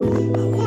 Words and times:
Thank 0.00 0.36
you. 0.36 0.59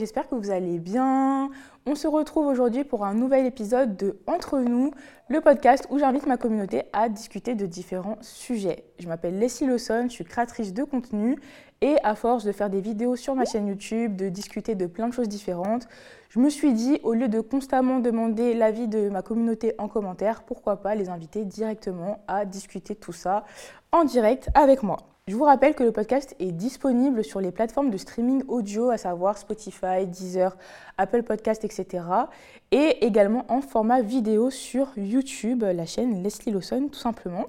J'espère 0.00 0.26
que 0.28 0.34
vous 0.34 0.50
allez 0.50 0.78
bien. 0.78 1.50
On 1.84 1.94
se 1.94 2.08
retrouve 2.08 2.46
aujourd'hui 2.46 2.84
pour 2.84 3.04
un 3.04 3.12
nouvel 3.12 3.44
épisode 3.44 3.98
de 3.98 4.18
Entre 4.26 4.58
nous, 4.58 4.92
le 5.28 5.42
podcast 5.42 5.86
où 5.90 5.98
j'invite 5.98 6.26
ma 6.26 6.38
communauté 6.38 6.84
à 6.94 7.10
discuter 7.10 7.54
de 7.54 7.66
différents 7.66 8.16
sujets. 8.22 8.84
Je 8.98 9.08
m'appelle 9.08 9.38
Leslie 9.38 9.66
Lawson, 9.66 10.06
je 10.08 10.14
suis 10.14 10.24
créatrice 10.24 10.72
de 10.72 10.84
contenu 10.84 11.36
et 11.82 11.96
à 12.02 12.14
force 12.14 12.44
de 12.44 12.52
faire 12.52 12.70
des 12.70 12.80
vidéos 12.80 13.14
sur 13.14 13.34
ma 13.34 13.44
chaîne 13.44 13.68
YouTube, 13.68 14.16
de 14.16 14.30
discuter 14.30 14.74
de 14.74 14.86
plein 14.86 15.06
de 15.06 15.12
choses 15.12 15.28
différentes, 15.28 15.86
je 16.30 16.38
me 16.38 16.48
suis 16.48 16.72
dit, 16.72 16.98
au 17.02 17.12
lieu 17.12 17.28
de 17.28 17.40
constamment 17.40 18.00
demander 18.00 18.54
l'avis 18.54 18.88
de 18.88 19.10
ma 19.10 19.20
communauté 19.20 19.74
en 19.76 19.88
commentaire, 19.88 20.44
pourquoi 20.44 20.76
pas 20.80 20.94
les 20.94 21.10
inviter 21.10 21.44
directement 21.44 22.24
à 22.26 22.46
discuter 22.46 22.94
tout 22.94 23.12
ça 23.12 23.44
en 23.92 24.04
direct 24.04 24.48
avec 24.54 24.82
moi. 24.82 25.09
Je 25.28 25.36
vous 25.36 25.44
rappelle 25.44 25.74
que 25.74 25.84
le 25.84 25.92
podcast 25.92 26.34
est 26.40 26.50
disponible 26.50 27.22
sur 27.22 27.40
les 27.40 27.52
plateformes 27.52 27.90
de 27.90 27.96
streaming 27.96 28.42
audio, 28.48 28.90
à 28.90 28.96
savoir 28.96 29.38
Spotify, 29.38 30.06
Deezer, 30.06 30.56
Apple 30.98 31.22
Podcast, 31.22 31.64
etc. 31.64 32.04
Et 32.72 33.04
également 33.04 33.44
en 33.48 33.60
format 33.60 34.00
vidéo 34.00 34.50
sur 34.50 34.88
YouTube, 34.96 35.62
la 35.62 35.86
chaîne 35.86 36.22
Leslie 36.22 36.50
Lawson, 36.50 36.88
tout 36.90 36.98
simplement. 36.98 37.46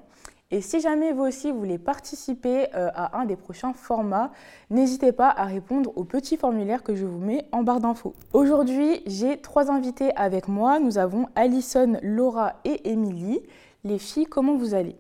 Et 0.52 0.60
si 0.60 0.82
jamais 0.82 1.14
vous 1.14 1.24
aussi 1.24 1.50
voulez 1.50 1.78
participer 1.78 2.68
euh, 2.76 2.90
à 2.94 3.18
un 3.18 3.26
des 3.26 3.38
prochains 3.38 3.74
formats, 3.74 4.32
n'hésitez 4.70 5.14
pas 5.14 5.30
à 5.30 5.46
répondre 5.46 5.94
au 5.96 6.04
petit 6.04 6.36
formulaire 6.36 6.84
que 6.84 6.94
je 6.94 7.06
vous 7.06 7.20
mets 7.20 7.48
en 7.54 7.64
barre 7.64 7.80
d'infos. 7.80 8.14
Aujourd'hui, 8.34 9.02
j'ai 9.08 9.38
trois 9.38 9.72
invités 9.72 10.14
avec 10.18 10.50
moi. 10.50 10.80
Nous 10.80 10.98
avons 10.98 11.30
Alison, 11.36 11.98
Laura 12.04 12.56
et 12.66 12.92
Émilie. 12.92 13.40
Les 13.86 13.98
filles, 13.98 14.26
comment 14.26 14.56
vous 14.56 14.74
allez? 14.76 14.98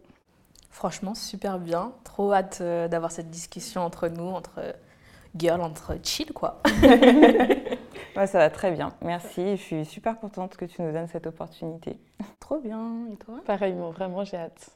Franchement, 0.71 1.13
super 1.13 1.59
bien. 1.59 1.93
Trop 2.03 2.33
hâte 2.33 2.59
euh, 2.61 2.87
d'avoir 2.87 3.11
cette 3.11 3.29
discussion 3.29 3.81
entre 3.81 4.07
nous, 4.07 4.29
entre 4.29 4.61
girls, 5.35 5.61
entre 5.61 5.97
chill, 6.03 6.33
quoi. 6.33 6.61
Ouais, 8.15 8.27
ça 8.27 8.39
va 8.39 8.49
très 8.49 8.71
bien. 8.71 8.91
Merci. 9.01 9.55
Je 9.55 9.61
suis 9.61 9.85
super 9.85 10.19
contente 10.19 10.57
que 10.57 10.65
tu 10.65 10.81
nous 10.81 10.91
donnes 10.91 11.07
cette 11.07 11.27
opportunité. 11.27 11.97
Trop 12.39 12.59
bien. 12.59 13.07
Et 13.11 13.15
toi? 13.15 13.35
Pareillement, 13.45 13.91
vraiment, 13.91 14.25
j'ai 14.25 14.37
hâte. 14.37 14.69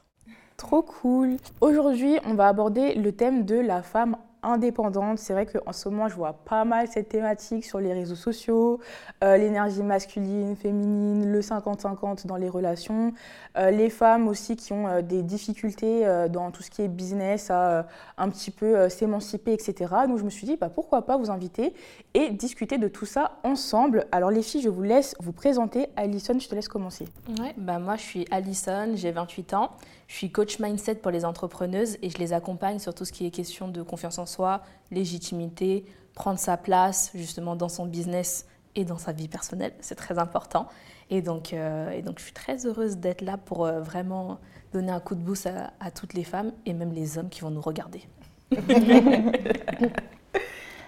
Trop 0.56 0.82
cool. 0.82 1.36
Aujourd'hui, 1.60 2.18
on 2.24 2.34
va 2.34 2.48
aborder 2.48 2.94
le 2.94 3.12
thème 3.12 3.44
de 3.44 3.56
la 3.56 3.82
femme 3.82 4.16
indépendante. 4.42 5.18
C'est 5.18 5.32
vrai 5.32 5.46
qu'en 5.46 5.72
ce 5.72 5.88
moment, 5.88 6.08
je 6.08 6.14
vois 6.14 6.32
pas 6.32 6.64
mal 6.64 6.88
cette 6.88 7.08
thématique 7.08 7.64
sur 7.64 7.80
les 7.80 7.92
réseaux 7.92 8.14
sociaux, 8.14 8.80
euh, 9.24 9.36
l'énergie 9.36 9.82
masculine, 9.82 10.56
féminine, 10.56 11.30
le 11.30 11.40
50-50 11.40 12.26
dans 12.26 12.36
les 12.36 12.48
relations, 12.48 13.12
euh, 13.56 13.70
les 13.70 13.90
femmes 13.90 14.28
aussi 14.28 14.56
qui 14.56 14.72
ont 14.72 14.86
euh, 14.88 15.02
des 15.02 15.22
difficultés 15.22 16.06
dans 16.30 16.50
tout 16.50 16.62
ce 16.62 16.70
qui 16.70 16.82
est 16.82 16.88
business 16.88 17.50
à 17.50 17.86
un 18.18 18.28
petit 18.28 18.50
peu 18.50 18.88
s'émanciper, 18.88 19.52
etc. 19.52 19.92
Donc 20.08 20.18
je 20.18 20.24
me 20.24 20.30
suis 20.30 20.46
dit, 20.46 20.56
bah, 20.56 20.68
pourquoi 20.68 21.02
pas 21.02 21.16
vous 21.16 21.30
inviter 21.30 21.74
et 22.14 22.30
discuter 22.30 22.78
de 22.78 22.88
tout 22.88 23.06
ça 23.06 23.38
ensemble. 23.44 24.06
Alors 24.12 24.30
les 24.30 24.42
filles, 24.42 24.62
je 24.62 24.68
vous 24.68 24.82
laisse 24.82 25.14
vous 25.20 25.32
présenter. 25.32 25.88
Alison, 25.96 26.38
je 26.38 26.48
te 26.48 26.54
laisse 26.54 26.68
commencer. 26.68 27.06
Ouais, 27.40 27.54
bah 27.56 27.78
moi 27.78 27.96
je 27.96 28.02
suis 28.02 28.26
Alison, 28.30 28.92
j'ai 28.94 29.10
28 29.10 29.54
ans. 29.54 29.70
Je 30.08 30.14
suis 30.14 30.30
coach 30.30 30.60
mindset 30.60 30.96
pour 30.96 31.10
les 31.10 31.24
entrepreneuses 31.24 31.98
et 32.00 32.10
je 32.10 32.18
les 32.18 32.32
accompagne 32.32 32.78
sur 32.78 32.94
tout 32.94 33.04
ce 33.04 33.12
qui 33.12 33.26
est 33.26 33.30
question 33.30 33.68
de 33.68 33.82
confiance 33.82 34.18
en 34.18 34.25
soi, 34.26 34.62
légitimité, 34.90 35.84
prendre 36.14 36.38
sa 36.38 36.56
place 36.56 37.10
justement 37.14 37.56
dans 37.56 37.68
son 37.68 37.86
business 37.86 38.46
et 38.74 38.84
dans 38.84 38.98
sa 38.98 39.12
vie 39.12 39.28
personnelle. 39.28 39.72
C'est 39.80 39.94
très 39.94 40.18
important. 40.18 40.66
Et 41.10 41.22
donc, 41.22 41.52
euh, 41.52 41.90
et 41.90 42.02
donc 42.02 42.18
je 42.18 42.24
suis 42.24 42.32
très 42.32 42.66
heureuse 42.66 42.96
d'être 42.96 43.22
là 43.22 43.36
pour 43.36 43.64
euh, 43.64 43.80
vraiment 43.80 44.38
donner 44.72 44.90
un 44.90 45.00
coup 45.00 45.14
de 45.14 45.20
boost 45.20 45.46
à, 45.46 45.72
à, 45.80 45.90
toutes 45.90 46.14
les 46.14 46.24
femmes 46.24 46.52
et 46.66 46.72
même 46.72 46.92
les 46.92 47.18
hommes 47.18 47.28
qui 47.28 47.40
vont 47.40 47.50
nous 47.50 47.60
regarder. 47.60 48.02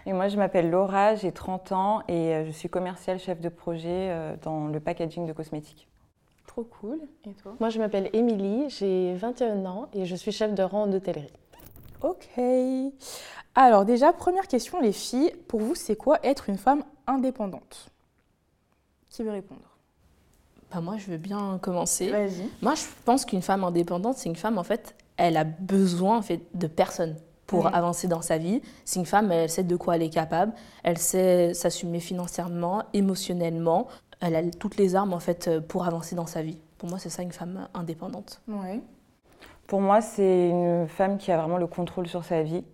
et 0.07 0.13
moi, 0.13 0.29
je 0.29 0.37
m'appelle 0.37 0.71
Laura, 0.71 1.15
j'ai 1.15 1.33
30 1.33 1.73
ans 1.73 2.03
et 2.09 2.35
euh, 2.35 2.47
je 2.47 2.51
suis 2.51 2.69
commerciale 2.69 3.19
chef 3.19 3.41
de 3.41 3.49
projet 3.49 4.13
dans 4.43 4.67
le 4.69 4.81
packaging 4.81 5.27
de 5.27 5.33
cosmétiques. 5.33 5.89
Trop 6.47 6.65
cool. 6.65 7.01
Et 7.27 7.35
toi? 7.35 7.55
Moi, 7.61 7.71
je 7.71 7.79
m'appelle 7.79 8.11
Émilie, 8.13 8.69
j'ai 8.69 9.15
21 9.15 9.65
ans 9.67 9.89
et 9.93 10.05
je 10.05 10.17
suis 10.17 10.33
chef 10.33 10.55
de 10.55 10.63
rang 10.63 10.83
en 10.83 10.93
hôtellerie. 10.93 11.33
Ok. 12.03 12.29
Alors 13.55 13.85
déjà, 13.85 14.13
première 14.13 14.47
question, 14.47 14.81
les 14.81 14.93
filles, 14.93 15.33
pour 15.49 15.61
vous, 15.61 15.75
c'est 15.75 15.97
quoi 15.97 16.19
être 16.23 16.49
une 16.49 16.59
femme 16.59 16.85
indépendante? 17.07 17.91
Qui 19.11 19.23
veut 19.23 19.31
répondre? 19.31 19.61
Bah 20.73 20.81
moi, 20.81 20.97
je 20.99 21.11
veux 21.11 21.17
bien 21.17 21.59
commencer. 21.61 22.11
Vas-y. 22.11 22.49
Moi, 22.63 22.75
je 22.75 22.85
pense 23.05 23.25
qu'une 23.25 23.43
femme 23.43 23.65
indépendante, 23.65 24.17
c'est 24.17 24.29
une 24.29 24.37
femme, 24.37 24.59
en 24.59 24.65
fait, 24.65 24.95
elle 25.17 25.37
a 25.37 25.45
besoin 25.45 26.19
en 26.19 26.23
fait, 26.23 26.43
de 26.55 26.67
personne 26.67 27.17
pour 27.47 27.75
avancer 27.75 28.07
dans 28.07 28.21
sa 28.21 28.37
vie. 28.37 28.61
C'est 28.85 29.01
une 29.01 29.07
femme, 29.07 29.33
elle 29.33 29.49
sait 29.49 29.65
de 29.65 29.77
quoi 29.77 29.97
elle 29.97 30.03
est 30.03 30.11
capable, 30.11 30.53
elle 30.83 30.99
sait 30.99 31.55
s'assumer 31.55 31.99
financièrement, 31.99 32.83
émotionnellement, 32.93 33.89
elle 34.21 34.37
a 34.37 34.43
toutes 34.51 34.77
les 34.77 34.95
armes 34.95 35.15
en 35.15 35.21
fait 35.21 35.59
pour 35.67 35.87
avancer 35.87 36.15
dans 36.15 36.27
sa 36.27 36.43
vie. 36.43 36.59
Pour 36.77 36.91
moi, 36.91 36.99
c'est 36.99 37.09
ça 37.09 37.23
une 37.23 37.33
femme 37.33 37.67
indépendante. 37.73 38.43
Ouais. 38.47 38.81
Pour 39.69 39.81
moi, 39.81 40.01
c'est 40.01 40.49
une 40.49 40.89
femme 40.89 41.19
qui 41.19 41.31
a 41.31 41.37
vraiment 41.37 41.59
le 41.59 41.69
contrôle 41.69 42.09
sur 42.09 42.25
sa 42.25 42.43
vie 42.43 42.65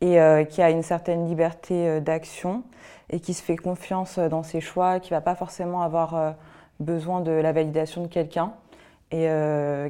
et 0.00 0.20
euh, 0.20 0.44
qui 0.44 0.62
a 0.62 0.70
une 0.70 0.82
certaine 0.82 1.26
liberté 1.26 1.88
euh, 1.88 2.00
d'action 2.00 2.62
et 3.10 3.18
qui 3.18 3.34
se 3.34 3.42
fait 3.42 3.56
confiance 3.56 4.18
dans 4.18 4.44
ses 4.44 4.60
choix, 4.60 5.00
qui 5.00 5.10
va 5.10 5.20
pas 5.20 5.34
forcément 5.34 5.82
avoir 5.82 6.34
besoin 6.80 7.20
de 7.20 7.32
la 7.32 7.52
validation 7.52 8.02
de 8.02 8.06
quelqu'un 8.06 8.54
et 9.10 9.28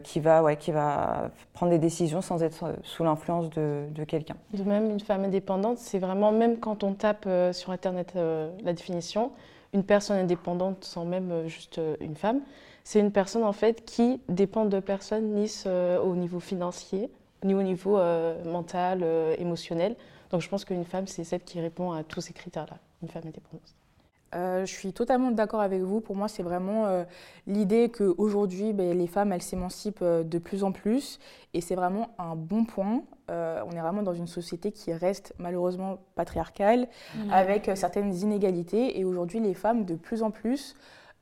qui, 0.03 0.19
va, 0.19 0.43
ouais, 0.43 0.57
qui 0.57 0.73
va 0.73 1.31
prendre 1.53 1.71
des 1.71 1.79
décisions 1.79 2.21
sans 2.21 2.43
être 2.43 2.75
sous 2.83 3.05
l'influence 3.05 3.51
de, 3.51 4.05
quelqu'un. 4.07 4.35
De 4.53 4.65
même, 4.65 4.91
une 4.91 4.99
femme 4.99 5.25
indépendante, 5.25 5.79
c'est 5.79 6.01
vraiment, 6.01 6.33
même 6.33 6.59
quand 6.59 6.83
on 6.83 6.93
tape 6.93 7.29
sur 7.53 7.71
Internet 7.71 8.15
la 8.17 8.73
définition, 8.73 9.31
une 9.75 9.83
personne 9.83 10.17
indépendante 10.17 10.85
sans 10.85 11.05
même 11.05 11.31
euh, 11.31 11.49
juste 11.49 11.79
euh, 11.79 11.97
une 12.01 12.15
femme, 12.15 12.41
c'est 12.85 13.01
une 13.01 13.11
personne 13.11 13.45
en 13.45 13.53
fait 13.53 13.85
qui 13.85 14.21
dépend 14.29 14.65
de 14.65 14.79
personne 14.79 15.35
ni 15.35 15.51
euh, 15.67 15.99
au 16.01 16.15
niveau 16.15 16.41
financier, 16.41 17.11
ni 17.43 17.55
au 17.55 17.63
niveau 17.63 17.99
mental, 18.47 19.05
émotionnel. 19.39 19.97
Donc 20.31 20.41
je 20.41 20.49
pense 20.49 20.65
qu'une 20.65 20.85
femme, 20.85 21.07
c'est 21.07 21.25
celle 21.25 21.43
qui 21.43 21.61
répond 21.61 21.93
à 21.93 22.03
tous 22.03 22.23
ces 22.23 22.33
critères-là, 22.33 22.79
une 23.03 23.09
femme 23.09 23.25
indépendante. 23.27 24.67
je 24.67 24.73
suis 24.73 24.95
totalement 24.95 25.31
d'accord 25.31 25.61
avec 25.61 25.83
vous. 25.83 26.01
Pour 26.01 26.17
moi, 26.17 26.29
c'est 26.29 26.43
vraiment 26.43 27.05
l'idée 27.47 27.91
qu'aujourd'hui, 27.91 28.73
ben, 28.73 28.97
les 28.97 29.07
femmes, 29.07 29.31
elles 29.33 29.43
s'émancipent 29.43 30.03
de 30.03 30.39
plus 30.39 30.65
en 30.65 30.73
plus. 30.73 31.19
Et 31.53 31.61
c'est 31.61 31.75
vraiment 31.75 32.09
un 32.19 32.35
bon 32.35 32.65
point. 32.65 33.03
Euh, 33.31 33.63
on 33.67 33.73
est 33.73 33.81
vraiment 33.81 34.03
dans 34.03 34.13
une 34.13 34.27
société 34.27 34.71
qui 34.71 34.93
reste 34.93 35.33
malheureusement 35.39 35.99
patriarcale, 36.15 36.89
mmh. 37.15 37.31
avec 37.31 37.69
euh, 37.69 37.75
certaines 37.75 38.15
inégalités. 38.15 38.99
Et 38.99 39.05
aujourd'hui, 39.05 39.41
les 39.41 39.55
femmes, 39.55 39.85
de 39.85 39.95
plus 39.95 40.23
en 40.23 40.31
plus, 40.31 40.77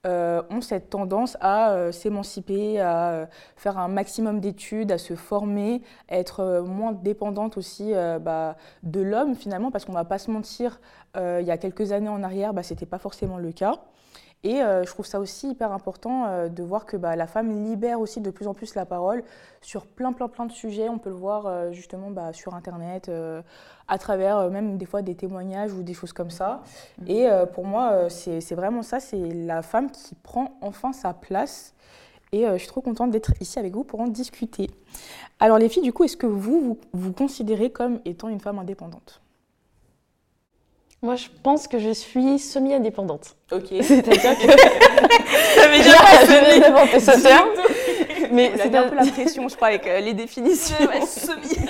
euh, 0.06 0.42
ont 0.50 0.60
cette 0.60 0.90
tendance 0.90 1.36
à 1.40 1.92
s'émanciper, 1.92 2.80
à 2.80 3.28
faire 3.56 3.78
un 3.78 3.88
maximum 3.88 4.40
d'études, 4.40 4.92
à 4.92 4.98
se 4.98 5.14
former, 5.14 5.82
à 6.08 6.16
être 6.18 6.64
moins 6.66 6.92
dépendantes 6.92 7.56
aussi 7.56 7.92
bah, 8.20 8.56
de 8.82 9.00
l'homme 9.00 9.34
finalement, 9.34 9.70
parce 9.70 9.84
qu'on 9.84 9.92
ne 9.92 9.98
va 9.98 10.04
pas 10.04 10.18
se 10.18 10.30
mentir, 10.30 10.80
il 11.16 11.44
y 11.44 11.50
a 11.50 11.58
quelques 11.58 11.92
années 11.92 12.08
en 12.08 12.22
arrière, 12.22 12.52
bah, 12.52 12.62
ce 12.62 12.72
n'était 12.74 12.86
pas 12.86 12.98
forcément 12.98 13.38
le 13.38 13.52
cas. 13.52 13.80
Et 14.44 14.60
euh, 14.60 14.82
je 14.84 14.90
trouve 14.90 15.06
ça 15.06 15.20
aussi 15.20 15.50
hyper 15.50 15.70
important 15.70 16.26
euh, 16.26 16.48
de 16.48 16.62
voir 16.64 16.84
que 16.84 16.96
bah, 16.96 17.14
la 17.14 17.28
femme 17.28 17.64
libère 17.64 18.00
aussi 18.00 18.20
de 18.20 18.30
plus 18.30 18.48
en 18.48 18.54
plus 18.54 18.74
la 18.74 18.84
parole 18.84 19.22
sur 19.60 19.86
plein, 19.86 20.12
plein, 20.12 20.28
plein 20.28 20.46
de 20.46 20.52
sujets. 20.52 20.88
On 20.88 20.98
peut 20.98 21.10
le 21.10 21.16
voir 21.16 21.46
euh, 21.46 21.70
justement 21.70 22.10
bah, 22.10 22.32
sur 22.32 22.54
Internet, 22.54 23.10
à 23.88 23.98
travers 23.98 24.50
même 24.50 24.78
des 24.78 24.86
fois 24.86 25.02
des 25.02 25.14
témoignages 25.14 25.72
ou 25.72 25.82
des 25.82 25.94
choses 25.94 26.12
comme 26.12 26.30
ça. 26.30 26.62
Mmh. 26.98 27.10
Et 27.10 27.28
pour 27.52 27.66
moi, 27.66 28.08
c'est 28.08 28.54
vraiment 28.54 28.82
ça, 28.82 29.00
c'est 29.00 29.32
la 29.32 29.62
femme 29.62 29.90
qui 29.90 30.14
prend 30.14 30.56
enfin 30.60 30.92
sa 30.92 31.14
place. 31.14 31.74
Et 32.32 32.44
je 32.46 32.56
suis 32.56 32.68
trop 32.68 32.80
contente 32.80 33.10
d'être 33.10 33.32
ici 33.40 33.58
avec 33.58 33.74
vous 33.74 33.84
pour 33.84 34.00
en 34.00 34.08
discuter. 34.08 34.70
Alors 35.40 35.58
les 35.58 35.68
filles, 35.68 35.82
du 35.82 35.92
coup, 35.92 36.04
est-ce 36.04 36.16
que 36.16 36.26
vous, 36.26 36.60
vous 36.60 36.78
vous 36.92 37.12
considérez 37.12 37.70
comme 37.70 38.00
étant 38.04 38.28
une 38.28 38.40
femme 38.40 38.58
indépendante? 38.58 39.21
Moi, 41.02 41.16
je 41.16 41.26
pense 41.42 41.66
que 41.66 41.80
je 41.80 41.90
suis 41.90 42.38
semi-indépendante. 42.38 43.34
Ok. 43.50 43.66
C'est-à-dire 43.80 44.38
que. 44.38 44.46
J'avais 45.56 45.78
déjà 45.78 45.98
pas 45.98 46.68
inventé 46.68 47.00
ce 47.00 47.22
terme. 47.22 47.48
Mais 48.30 48.52
c'est 48.56 48.74
un 48.74 48.88
peu 48.88 48.94
la 48.94 49.06
pression, 49.06 49.48
je 49.48 49.56
crois, 49.56 49.68
avec 49.68 49.86
euh, 49.86 49.98
les 49.98 50.14
définitions. 50.14 50.76
semi. 51.04 51.66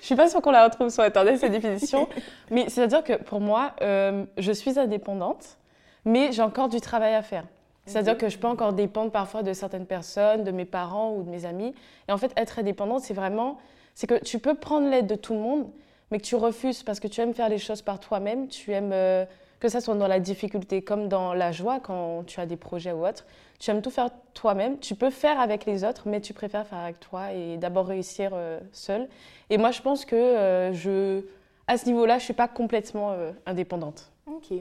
je 0.00 0.06
suis 0.06 0.14
pas 0.14 0.28
sûre 0.28 0.42
qu'on 0.42 0.50
la 0.50 0.64
retrouve 0.64 0.90
sur 0.90 1.02
Internet, 1.02 1.40
cette 1.40 1.52
définition. 1.52 2.06
mais 2.50 2.68
c'est-à-dire 2.68 3.02
que 3.02 3.14
pour 3.14 3.40
moi, 3.40 3.72
euh, 3.80 4.24
je 4.36 4.52
suis 4.52 4.78
indépendante, 4.78 5.56
mais 6.04 6.30
j'ai 6.30 6.42
encore 6.42 6.68
du 6.68 6.80
travail 6.80 7.14
à 7.14 7.22
faire. 7.22 7.44
C'est-à-dire 7.86 8.16
que 8.16 8.28
je 8.28 8.38
peux 8.38 8.46
encore 8.46 8.72
dépendre 8.74 9.10
parfois 9.10 9.42
de 9.42 9.52
certaines 9.52 9.86
personnes, 9.86 10.44
de 10.44 10.50
mes 10.50 10.64
parents 10.64 11.14
ou 11.14 11.22
de 11.22 11.30
mes 11.30 11.44
amis. 11.46 11.74
Et 12.08 12.12
en 12.12 12.18
fait, 12.18 12.32
être 12.36 12.58
indépendante, 12.58 13.00
c'est 13.02 13.14
vraiment. 13.14 13.58
C'est 13.94 14.06
que 14.06 14.22
tu 14.22 14.38
peux 14.38 14.54
prendre 14.54 14.88
l'aide 14.88 15.06
de 15.06 15.14
tout 15.14 15.34
le 15.34 15.40
monde, 15.40 15.68
mais 16.10 16.18
que 16.18 16.24
tu 16.24 16.36
refuses 16.36 16.82
parce 16.82 17.00
que 17.00 17.08
tu 17.08 17.20
aimes 17.20 17.34
faire 17.34 17.48
les 17.48 17.58
choses 17.58 17.82
par 17.82 18.00
toi-même, 18.00 18.48
tu 18.48 18.72
aimes 18.72 18.92
euh, 18.92 19.24
que 19.60 19.68
ça 19.68 19.80
soit 19.80 19.94
dans 19.94 20.08
la 20.08 20.20
difficulté 20.20 20.82
comme 20.82 21.08
dans 21.08 21.34
la 21.34 21.52
joie 21.52 21.80
quand 21.80 22.24
tu 22.26 22.40
as 22.40 22.46
des 22.46 22.56
projets 22.56 22.92
ou 22.92 23.06
autre. 23.06 23.26
Tu 23.58 23.70
aimes 23.70 23.82
tout 23.82 23.90
faire 23.90 24.10
toi-même. 24.34 24.78
Tu 24.78 24.94
peux 24.94 25.10
faire 25.10 25.40
avec 25.40 25.64
les 25.64 25.84
autres, 25.84 26.02
mais 26.06 26.20
tu 26.20 26.34
préfères 26.34 26.66
faire 26.66 26.78
avec 26.78 27.00
toi 27.00 27.32
et 27.32 27.56
d'abord 27.56 27.86
réussir 27.86 28.32
euh, 28.34 28.60
seul. 28.72 29.08
Et 29.48 29.56
moi, 29.56 29.70
je 29.70 29.80
pense 29.80 30.04
que 30.04 30.16
euh, 30.16 30.72
je, 30.72 31.22
à 31.66 31.78
ce 31.78 31.86
niveau-là, 31.86 32.18
je 32.18 32.24
suis 32.24 32.34
pas 32.34 32.48
complètement 32.48 33.16
indépendante. 33.46 34.10
Ok. 34.26 34.58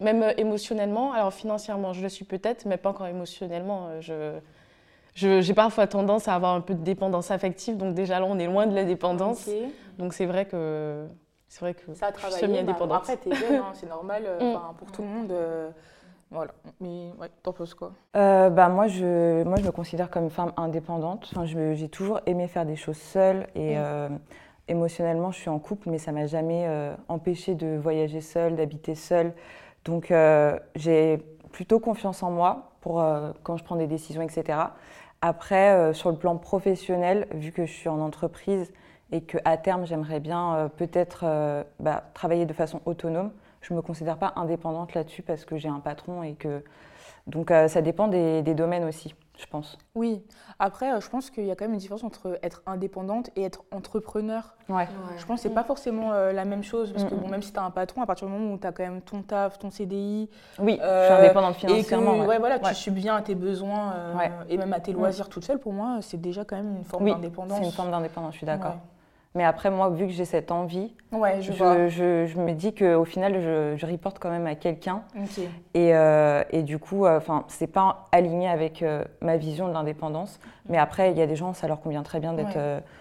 Même 0.00 0.32
émotionnellement. 0.38 1.12
Alors 1.12 1.32
financièrement, 1.32 1.92
je 1.92 2.02
le 2.02 2.08
suis 2.08 2.24
peut-être, 2.24 2.64
mais 2.64 2.78
pas 2.78 2.90
encore 2.90 3.06
émotionnellement. 3.06 4.00
je 4.00 4.40
j'ai 5.20 5.54
parfois 5.54 5.86
tendance 5.86 6.28
à 6.28 6.34
avoir 6.34 6.54
un 6.54 6.60
peu 6.60 6.74
de 6.74 6.82
dépendance 6.82 7.30
affective, 7.30 7.76
donc 7.76 7.94
déjà 7.94 8.20
là, 8.20 8.26
on 8.26 8.38
est 8.38 8.46
loin 8.46 8.66
de 8.66 8.74
la 8.74 8.84
dépendance. 8.84 9.48
Donc 9.98 10.14
c'est 10.14 10.26
vrai 10.26 10.46
que 10.46 11.06
c'est 11.50 11.60
vrai 11.62 11.74
que 11.74 11.92
ça 11.94 12.06
a 12.06 12.12
travaillé, 12.12 12.40
je 12.40 12.44
suis 12.44 12.46
semi-indépendante. 12.46 12.88
Bah, 12.88 13.12
après, 13.12 13.16
t'es 13.16 13.34
jeune, 13.34 13.56
hein, 13.56 13.72
c'est 13.74 13.88
normal, 13.88 14.22
euh, 14.24 14.54
mm. 14.54 14.76
pour 14.78 14.92
tout 14.92 15.02
le 15.02 15.08
monde. 15.08 15.32
Euh, 15.32 15.68
voilà. 16.30 16.52
Mais 16.80 17.12
ouais, 17.18 17.28
t'en 17.42 17.52
penses 17.52 17.74
quoi? 17.74 17.90
Euh, 18.16 18.50
bah, 18.50 18.68
moi, 18.68 18.86
je, 18.86 19.42
moi, 19.42 19.56
je 19.58 19.66
me 19.66 19.72
considère 19.72 20.10
comme 20.10 20.30
femme 20.30 20.52
indépendante. 20.56 21.28
Enfin, 21.32 21.44
j'ai 21.44 21.88
toujours 21.88 22.20
aimé 22.26 22.46
faire 22.46 22.64
des 22.64 22.76
choses 22.76 22.98
seule 22.98 23.48
et 23.56 23.76
mm. 23.76 24.20
émotionnellement, 24.68 25.32
je 25.32 25.40
suis 25.40 25.50
en 25.50 25.58
couple, 25.58 25.90
mais 25.90 25.98
ça 25.98 26.12
m'a 26.12 26.26
jamais 26.26 26.68
empêché 27.08 27.56
de 27.56 27.76
voyager 27.76 28.20
seule, 28.20 28.54
d'habiter 28.54 28.94
seule. 28.94 29.32
Donc, 29.84 30.14
j'ai 30.76 31.18
plutôt 31.50 31.80
confiance 31.80 32.22
en 32.22 32.30
moi 32.30 32.70
pour 32.80 33.04
quand 33.42 33.56
je 33.56 33.64
prends 33.64 33.76
des 33.76 33.88
décisions, 33.88 34.22
etc. 34.22 34.56
Après, 35.22 35.92
sur 35.92 36.10
le 36.10 36.16
plan 36.16 36.36
professionnel, 36.38 37.26
vu 37.32 37.52
que 37.52 37.66
je 37.66 37.72
suis 37.72 37.88
en 37.88 38.00
entreprise, 38.00 38.72
et 39.12 39.22
qu'à 39.22 39.56
terme, 39.56 39.86
j'aimerais 39.86 40.20
bien 40.20 40.54
euh, 40.54 40.68
peut-être 40.68 41.22
euh, 41.24 41.64
bah, 41.80 42.04
travailler 42.14 42.46
de 42.46 42.52
façon 42.52 42.80
autonome. 42.84 43.32
Je 43.60 43.72
ne 43.72 43.78
me 43.78 43.82
considère 43.82 44.16
pas 44.16 44.32
indépendante 44.36 44.94
là-dessus 44.94 45.22
parce 45.22 45.44
que 45.44 45.56
j'ai 45.56 45.68
un 45.68 45.80
patron 45.80 46.22
et 46.22 46.34
que. 46.34 46.62
Donc 47.26 47.50
euh, 47.50 47.68
ça 47.68 47.82
dépend 47.82 48.08
des, 48.08 48.42
domaines 48.54 48.84
aussi, 48.84 49.14
je 49.38 49.46
pense. 49.46 49.78
Oui. 49.94 50.22
Après, 50.58 51.00
je 51.00 51.08
pense 51.08 51.30
qu'il 51.30 51.46
y 51.46 51.50
a 51.50 51.54
quand 51.54 51.64
même 51.64 51.72
une 51.72 51.80
différence 51.80 52.04
entre 52.04 52.38
être 52.42 52.62
indépendante 52.66 53.30
et 53.36 53.44
être 53.44 53.64
entrepreneur. 53.72 54.54
Ouais. 54.68 54.86
Je 55.16 55.24
pense 55.24 55.38
que 55.38 55.42
ce 55.44 55.48
n'est 55.48 55.54
pas 55.54 55.64
forcément 55.64 56.12
la 56.12 56.44
même 56.44 56.62
chose 56.62 56.92
parce 56.92 57.04
que 57.04 57.14
bon, 57.14 57.28
même 57.28 57.42
si 57.42 57.52
tu 57.52 57.58
as 57.58 57.62
un 57.62 57.70
patron, 57.70 58.02
à 58.02 58.06
partir 58.06 58.26
du 58.26 58.34
moment 58.34 58.52
où 58.52 58.58
tu 58.58 58.66
as 58.66 58.72
quand 58.72 58.82
même 58.82 59.00
ton 59.00 59.22
taf, 59.22 59.58
ton 59.58 59.70
CDI. 59.70 60.28
Oui, 60.58 60.78
je 60.80 61.04
suis 61.06 61.14
indépendante 61.14 61.54
financièrement. 61.56 62.14
Et 62.14 62.18
que, 62.18 62.26
ouais. 62.26 62.38
voilà, 62.38 62.58
tu 62.58 62.74
subviens 62.74 63.16
à 63.16 63.22
tes 63.22 63.34
besoins 63.34 63.94
et 64.48 64.58
même 64.58 64.72
à 64.72 64.80
tes 64.80 64.92
loisirs 64.92 65.28
toute 65.28 65.44
seule, 65.44 65.58
pour 65.58 65.72
moi, 65.72 65.98
c'est 66.02 66.20
déjà 66.20 66.44
quand 66.44 66.56
même 66.56 66.76
une 66.76 66.84
forme 66.84 67.04
oui, 67.04 67.12
d'indépendance. 67.12 67.58
C'est 67.58 67.64
une 67.64 67.72
forme 67.72 67.90
d'indépendance, 67.90 68.32
je 68.34 68.38
suis 68.38 68.46
d'accord. 68.46 68.76
Mais 69.36 69.44
après, 69.44 69.70
moi, 69.70 69.90
vu 69.90 70.06
que 70.06 70.12
j'ai 70.12 70.24
cette 70.24 70.50
envie, 70.50 70.92
ouais, 71.12 71.40
je, 71.40 71.52
je, 71.52 72.26
je, 72.26 72.38
me 72.40 72.52
dis 72.52 72.74
qu'au 72.74 73.04
final, 73.04 73.34
je, 73.40 73.74
je 73.76 73.86
reporte 73.86 74.18
quand 74.18 74.30
même 74.30 74.48
à 74.48 74.56
quelqu'un. 74.56 75.02
Et, 75.74 75.94
euh, 75.94 76.42
et, 76.50 76.64
du 76.64 76.80
coup, 76.80 77.06
euh, 77.06 77.18
enfin, 77.18 77.36
n'est 77.36 77.44
c'est 77.46 77.66
pas 77.68 78.08
aligné 78.10 78.48
avec 78.48 78.82
euh, 78.82 79.04
ma 79.20 79.36
vision 79.36 79.68
de 79.68 79.72
l'indépendance. 79.72 80.40
Mais 80.68 80.78
après, 80.78 81.12
il 81.12 81.18
y 81.18 81.22
a 81.22 81.28
des 81.28 81.36
gens, 81.36 81.52
ça 81.52 81.68
leur 81.68 81.80
convient 81.80 82.02
très 82.02 82.18
bien 82.18 82.32
d'être 82.32 82.58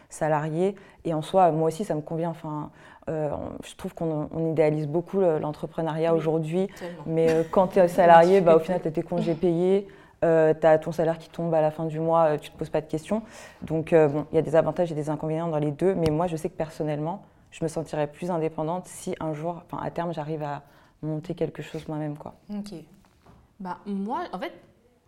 salariés. 0.10 0.76
Et 1.04 1.16
en 1.16 1.24
soi, 1.24 1.50
moi 1.52 1.70
aussi, 1.70 1.84
ça 1.84 1.96
me 1.96 2.02
convient. 2.02 2.30
Enfin, 2.30 2.70
je 3.08 3.76
trouve 3.76 3.96
qu'on 3.96 4.30
idéalise 4.52 4.88
beaucoup 4.88 5.20
l'entrepreneuriat 5.20 6.14
aujourd'hui. 6.14 6.68
Mais 7.08 7.44
quand 7.50 7.68
tu 7.68 7.80
es 7.80 7.88
salarié, 7.88 8.40
bah, 8.42 8.56
au 8.56 8.60
final, 8.60 8.80
tu 8.82 8.88
as 8.88 8.92
tes 8.92 9.02
congés 9.02 9.34
payés 9.34 9.88
euh, 10.24 10.54
tu 10.60 10.68
as 10.68 10.78
ton 10.78 10.92
salaire 10.92 11.18
qui 11.18 11.30
tombe 11.30 11.54
à 11.54 11.62
la 11.62 11.72
fin 11.72 11.86
du 11.86 12.00
mois, 12.00 12.26
euh, 12.26 12.38
tu 12.38 12.50
ne 12.50 12.54
te 12.54 12.58
poses 12.58 12.70
pas 12.70 12.82
de 12.82 12.88
questions. 12.88 13.24
Donc, 13.62 13.94
euh, 13.94 14.08
bon, 14.08 14.26
il 14.32 14.36
y 14.36 14.38
a 14.38 14.42
des 14.42 14.56
avantages 14.56 14.92
et 14.92 14.96
des 14.96 15.10
inconvénients 15.10 15.48
dans 15.48 15.60
les 15.60 15.72
deux, 15.72 15.96
mais 15.96 16.10
moi, 16.10 16.28
je 16.28 16.36
sais 16.36 16.50
que 16.50 16.58
personnellement, 16.58 17.24
je 17.52 17.64
me 17.64 17.70
sentirais 17.70 18.08
plus 18.08 18.30
indépendante 18.30 18.88
si 18.88 19.16
un 19.20 19.34
jour, 19.34 19.64
enfin, 19.66 19.82
à 19.84 19.90
terme, 19.92 20.14
j'arrive 20.14 20.44
à 20.44 20.64
monter 21.02 21.34
quelque 21.36 21.62
chose 21.62 21.88
moi-même, 21.88 22.18
quoi. 22.18 22.36
Ok. 22.54 22.74
Bah, 23.60 23.80
moi, 23.86 24.24
en 24.34 24.40
fait, 24.40 24.54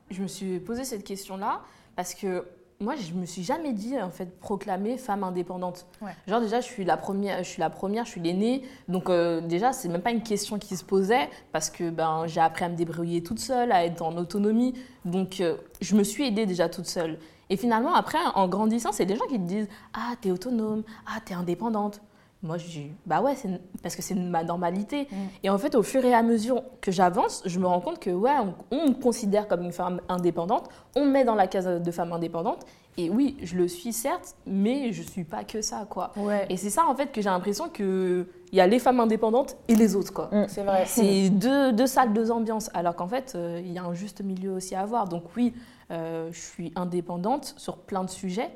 je 0.10 0.22
me 0.22 0.28
suis 0.28 0.60
posé 0.60 0.84
cette 0.84 1.04
question-là 1.04 1.62
parce 1.96 2.14
que 2.14 2.46
moi, 2.81 2.95
je 2.95 3.13
me 3.13 3.25
suis 3.25 3.44
jamais 3.44 3.74
dit 3.74 4.00
en 4.01 4.10
fait 4.10 4.39
proclamer 4.39 4.98
femme 4.98 5.24
indépendante. 5.24 5.86
Genre 6.28 6.42
déjà, 6.42 6.62
je 6.62 6.66
suis 6.66 6.83
la 6.83 6.98
première, 6.98 7.44
je 7.44 7.50
suis 7.50 7.60
la 7.60 7.69
première, 7.69 8.06
je 8.06 8.12
suis 8.12 8.22
l'aînée, 8.22 8.63
donc 8.88 9.10
euh, 9.10 9.39
déjà, 9.39 9.72
c'est 9.72 9.88
même 9.88 10.01
pas 10.01 10.12
une 10.12 10.24
question 10.24 10.57
qui 10.57 10.75
se 10.75 10.83
posait 10.83 11.30
parce 11.51 11.69
que 11.69 11.89
ben 11.89 12.25
j'ai 12.25 12.42
appris 12.42 12.66
à 12.66 12.69
me 12.69 12.75
débrouiller 12.75 13.22
toute 13.24 13.39
seule, 13.39 13.72
à 13.72 13.86
être 13.86 14.01
en 14.01 14.18
autonomie, 14.18 14.74
donc 15.06 15.39
euh, 15.42 15.57
je 15.80 15.95
me 15.95 16.04
suis 16.04 16.28
aidée 16.28 16.45
déjà 16.45 16.68
toute 16.69 16.88
seule. 16.88 17.19
Et 17.50 17.57
finalement, 17.57 17.94
après, 17.94 18.18
en 18.36 18.48
grandissant, 18.48 18.92
c'est 18.92 19.06
des 19.06 19.16
gens 19.16 19.25
qui 19.28 19.36
te 19.36 19.45
disent 19.45 19.68
ah 19.94 20.13
t'es 20.19 20.31
autonome, 20.31 20.83
ah 21.06 21.19
t'es 21.24 21.33
indépendante. 21.33 22.01
Moi, 22.44 22.58
je 22.58 22.66
dis, 22.66 22.92
bah 23.06 23.22
ouais, 23.22 23.36
parce 23.84 23.96
que 23.96 24.02
c'est 24.02 24.16
ma 24.16 24.44
normalité. 24.44 25.08
Mm. 25.12 25.16
Et 25.44 25.50
en 25.50 25.58
fait, 25.60 25.76
au 25.76 25.84
fur 25.84 26.04
et 26.04 26.14
à 26.14 26.24
mesure 26.24 26.64
que 26.82 26.92
j'avance, 26.92 27.44
je 27.46 27.60
me 27.60 27.68
rends 27.68 27.82
compte 27.82 28.00
que, 28.00 28.10
ouais, 28.10 28.32
on, 28.72 28.88
me 28.88 28.94
considère 28.94 29.48
comme 29.48 29.62
une 29.62 29.72
femme 29.72 30.02
indépendante, 30.10 30.68
on 30.96 31.06
me 31.06 31.12
met 31.12 31.24
dans 31.24 31.36
la 31.36 31.46
case 31.46 31.68
de 31.68 31.92
femme 31.92 32.12
indépendante. 32.14 32.66
Et 32.98 33.10
oui, 33.10 33.38
je 33.44 33.56
le 33.56 33.68
suis 33.68 33.94
certes, 33.94 34.36
mais 34.46 34.92
je 34.92 35.04
suis 35.04 35.24
pas 35.24 35.44
que 35.44 35.62
ça, 35.62 35.86
quoi. 35.88 36.12
Et 36.50 36.58
c'est 36.58 36.72
ça, 36.72 36.86
en 36.88 36.96
fait, 36.96 37.12
que 37.12 37.22
j'ai 37.22 37.30
l'impression 37.30 37.70
qu'il 37.70 38.26
y 38.52 38.60
a 38.60 38.68
les 38.68 38.80
femmes 38.80 39.00
indépendantes 39.00 39.56
et 39.68 39.76
les 39.76 39.96
autres, 39.96 40.12
quoi. 40.12 40.30
Mm. 40.32 40.46
C'est 40.48 40.64
vrai. 40.64 40.84
C'est 40.88 41.30
deux, 41.30 41.72
deux, 41.72 41.88
salles, 41.88 42.12
deux 42.12 42.32
ambiances. 42.32 42.72
Alors 42.74 42.96
qu'en 42.96 43.08
fait, 43.08 43.34
euh, 43.36 43.62
il 43.64 43.72
y 43.72 43.78
a 43.78 43.84
un 43.84 43.94
juste 43.94 44.22
milieu 44.22 44.52
aussi 44.54 44.74
à 44.74 44.82
avoir. 44.82 45.08
Donc 45.08 45.24
oui, 45.38 45.54
euh, 45.92 46.30
je 46.32 46.40
suis 46.40 46.74
indépendante 46.76 47.54
sur 47.58 47.78
plein 47.78 48.04
de 48.04 48.10
sujets. 48.10 48.50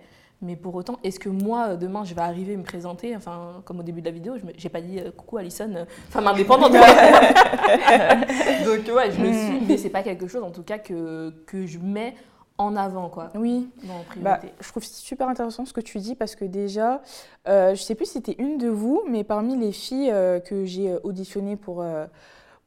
Mais 0.46 0.56
pour 0.56 0.76
autant, 0.76 1.00
est-ce 1.04 1.20
que 1.20 1.30
moi, 1.30 1.70
euh, 1.70 1.76
demain, 1.76 2.04
je 2.06 2.14
vais 2.14 2.22
arriver 2.22 2.56
me 2.56 2.64
présenter, 2.64 3.16
enfin, 3.16 3.64
comme 3.66 3.80
au 3.80 3.84
début 3.84 4.02
de 4.02 4.06
la 4.06 4.12
vidéo, 4.12 4.36
je 4.38 4.46
n'ai 4.46 4.70
pas 4.70 4.82
dit 4.82 5.00
euh, 5.00 5.12
coucou 5.12 5.38
Alison, 5.38 5.72
euh, 5.76 5.86
femme 6.10 6.28
indépendante. 6.28 6.72
Donc, 8.66 8.96
ouais, 8.96 9.12
je 9.12 9.22
le 9.22 9.34
suis, 9.34 9.66
mais 9.68 9.78
c'est 9.78 9.90
pas 9.90 10.04
quelque 10.04 10.28
chose, 10.28 10.44
en 10.44 10.52
tout 10.52 10.62
cas, 10.62 10.78
que, 10.78 11.34
que 11.48 11.66
je 11.66 11.80
mets 11.80 12.14
en 12.60 12.76
avant, 12.76 13.10
quoi. 13.10 13.32
Oui. 13.36 13.70
Bah, 14.18 14.40
je 14.62 14.70
trouve 14.70 14.84
super 14.84 15.28
intéressant 15.28 15.66
ce 15.66 15.74
que 15.74 15.82
tu 15.82 15.98
dis 15.98 16.16
parce 16.16 16.36
que 16.36 16.46
déjà, 16.46 17.02
je 17.46 17.74
je 17.76 17.82
sais 17.82 17.96
plus 17.96 18.06
si 18.06 18.14
c'était 18.14 18.36
une 18.38 18.58
de 18.58 18.70
vous, 18.70 19.02
mais 19.10 19.24
parmi 19.24 19.58
les 19.58 19.72
filles 19.74 20.14
que 20.46 20.64
j'ai 20.64 20.96
auditionnées 21.04 21.58
pour 21.58 21.84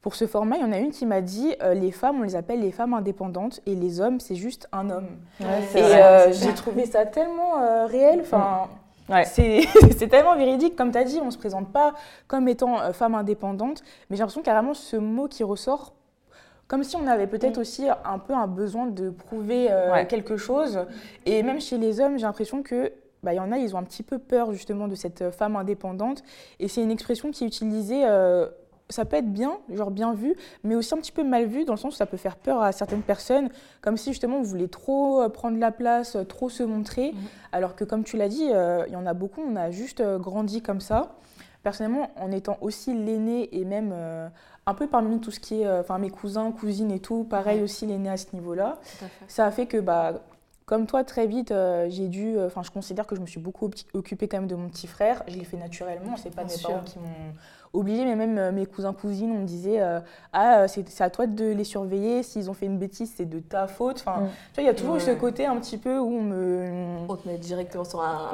pour 0.01 0.15
ce 0.15 0.27
format, 0.27 0.55
il 0.55 0.61
y 0.61 0.65
en 0.65 0.71
a 0.71 0.77
une 0.77 0.91
qui 0.91 1.05
m'a 1.05 1.19
dit 1.19 1.53
euh, 1.61 1.73
les 1.73 1.91
femmes, 1.91 2.21
on 2.21 2.23
les 2.23 2.35
appelle 2.37 2.61
les 2.61 2.71
femmes 2.71 2.93
indépendantes 2.93 3.59
et 3.65 3.75
les 3.75 3.99
hommes, 3.99 4.21
c'est 4.21 4.35
juste 4.35 4.69
un 4.71 4.89
homme. 4.89 5.09
et 5.41 5.45
euh, 5.77 6.31
j'ai 6.31 6.53
trouvé 6.53 6.85
ça 6.85 7.05
tellement 7.05 7.61
euh, 7.61 7.85
réel. 7.85 8.21
Enfin, 8.21 8.69
c'est 9.25 10.07
tellement 10.09 10.37
véridique. 10.37 10.77
Comme 10.77 10.91
tu 10.91 10.97
as 10.97 11.03
dit, 11.03 11.19
on 11.21 11.25
ne 11.25 11.31
se 11.31 11.37
présente 11.37 11.73
pas 11.73 11.95
comme 12.27 12.47
étant 12.47 12.93
femme 12.93 13.13
indépendante, 13.13 13.83
mais 14.09 14.15
j'ai 14.15 14.21
l'impression 14.21 14.41
carrément 14.41 14.73
ce 14.73 14.95
mot 14.95 15.27
qui 15.27 15.43
ressort 15.43 15.93
comme 16.67 16.83
si 16.83 16.95
on 16.95 17.07
avait 17.07 17.25
peut-être 17.25 17.57
mm. 17.57 17.61
aussi 17.61 17.87
un 18.05 18.19
peu 18.19 18.33
un 18.33 18.45
besoin 18.45 18.85
de 18.85 19.09
prouver 19.09 19.69
quelque 20.07 20.37
chose. 20.37 20.79
Et 21.25 21.43
même 21.43 21.59
chez 21.59 21.77
les 21.77 21.99
hommes, 21.99 22.17
j'ai 22.17 22.25
l'impression 22.25 22.61
que 22.61 22.93
bah, 23.23 23.33
y 23.33 23.39
en 23.39 23.51
a, 23.51 23.57
ils 23.57 23.75
ont 23.75 23.79
un 23.79 23.83
petit 23.83 24.03
peu 24.03 24.19
peur 24.19 24.53
justement 24.53 24.87
de 24.87 24.95
cette 24.95 25.31
femme 25.31 25.57
indépendante. 25.57 26.23
Et 26.59 26.67
c'est 26.67 26.83
une 26.83 26.91
expression 26.91 27.31
qui 27.31 27.43
est 27.43 27.47
utilisée 27.47 28.03
ça 28.89 29.05
peut 29.05 29.17
être 29.17 29.31
bien, 29.31 29.57
genre 29.71 29.91
bien 29.91 30.13
vu, 30.13 30.35
mais 30.63 30.75
aussi 30.75 30.93
un 30.93 30.97
petit 30.97 31.11
peu 31.11 31.23
mal 31.23 31.45
vu 31.45 31.63
dans 31.63 31.73
le 31.73 31.79
sens 31.79 31.93
où 31.93 31.97
ça 31.97 32.07
peut 32.07 32.17
faire 32.17 32.35
peur 32.35 32.61
à 32.61 32.71
certaines 32.71 33.03
personnes, 33.03 33.49
comme 33.81 33.97
si 33.97 34.11
justement 34.11 34.39
vous 34.39 34.45
voulez 34.45 34.67
trop 34.67 35.21
euh, 35.21 35.29
prendre 35.29 35.59
la 35.59 35.71
place, 35.71 36.15
euh, 36.15 36.23
trop 36.23 36.49
se 36.49 36.63
montrer, 36.63 37.11
mhm. 37.11 37.19
alors 37.51 37.75
que 37.75 37.83
comme 37.83 38.03
tu 38.03 38.17
l'as 38.17 38.29
dit, 38.29 38.49
euh, 38.51 38.83
il 38.87 38.93
y 38.93 38.95
en 38.95 39.05
a 39.05 39.13
beaucoup, 39.13 39.41
on 39.41 39.55
a 39.55 39.69
juste 39.69 40.03
grandi 40.17 40.61
comme 40.61 40.81
ça. 40.81 41.15
Personnellement, 41.61 42.09
en 42.15 42.31
étant 42.31 42.57
aussi 42.61 42.93
l'aîné 42.93 43.53
et 43.57 43.65
même 43.65 43.93
un 44.65 44.73
peu 44.73 44.87
parmi 44.87 45.19
tout 45.19 45.29
ce 45.29 45.41
qui 45.41 45.61
est, 45.61 45.69
enfin 45.69 45.97
mes 45.97 46.09
cousins, 46.09 46.53
cousines 46.53 46.89
et 46.89 47.01
tout, 47.01 47.25
pareil 47.25 47.61
aussi 47.61 47.85
l'aîné 47.85 48.09
à 48.09 48.15
ce 48.15 48.27
niveau-là, 48.33 48.79
ça 49.27 49.45
a 49.45 49.51
fait 49.51 49.65
que 49.65 49.77
bah 49.77 50.21
comme 50.65 50.85
toi, 50.85 51.03
très 51.03 51.27
vite, 51.27 51.53
j'ai 51.89 52.07
dû. 52.07 52.39
Enfin, 52.39 52.61
je 52.63 52.69
considère 52.71 53.07
que 53.07 53.15
je 53.15 53.21
me 53.21 53.25
suis 53.25 53.41
beaucoup 53.41 53.69
occupée 53.93 54.27
quand 54.29 54.37
même 54.37 54.47
de 54.47 54.55
mon 54.55 54.69
petit 54.69 54.87
frère. 54.87 55.23
Je 55.27 55.35
l'ai 55.35 55.43
fait 55.43 55.57
naturellement. 55.57 56.15
C'est 56.15 56.33
pas 56.33 56.43
mes 56.45 56.53
parents 56.63 56.83
qui 56.83 56.99
m'ont 56.99 57.33
obligé, 57.73 58.05
mais 58.05 58.15
même 58.15 58.37
euh, 58.37 58.51
mes 58.51 58.65
cousins, 58.65 58.93
cousines, 58.93 59.31
on 59.31 59.39
me 59.39 59.45
disait 59.45 59.81
euh, 59.81 59.99
Ah, 60.33 60.67
c'est 60.67 61.01
à 61.01 61.09
toi 61.09 61.27
de 61.27 61.45
les 61.45 61.63
surveiller, 61.63 62.23
s'ils 62.23 62.49
ont 62.49 62.53
fait 62.53 62.65
une 62.65 62.77
bêtise, 62.77 63.13
c'est 63.15 63.25
de 63.25 63.39
ta 63.39 63.67
faute. 63.67 64.03
Enfin, 64.05 64.21
mm. 64.21 64.27
tu 64.27 64.55
vois, 64.55 64.63
il 64.63 64.65
y 64.65 64.69
a 64.69 64.73
toujours 64.73 64.95
eu 64.95 64.99
ce 64.99 65.11
côté 65.11 65.45
un 65.45 65.57
petit 65.57 65.77
peu 65.77 65.97
où 65.97 66.07
on 66.07 66.21
me. 66.21 66.65
On 67.07 67.15
te 67.15 67.27
met 67.27 67.37
directement 67.37 67.83
sur 67.83 68.01
un. 68.01 68.31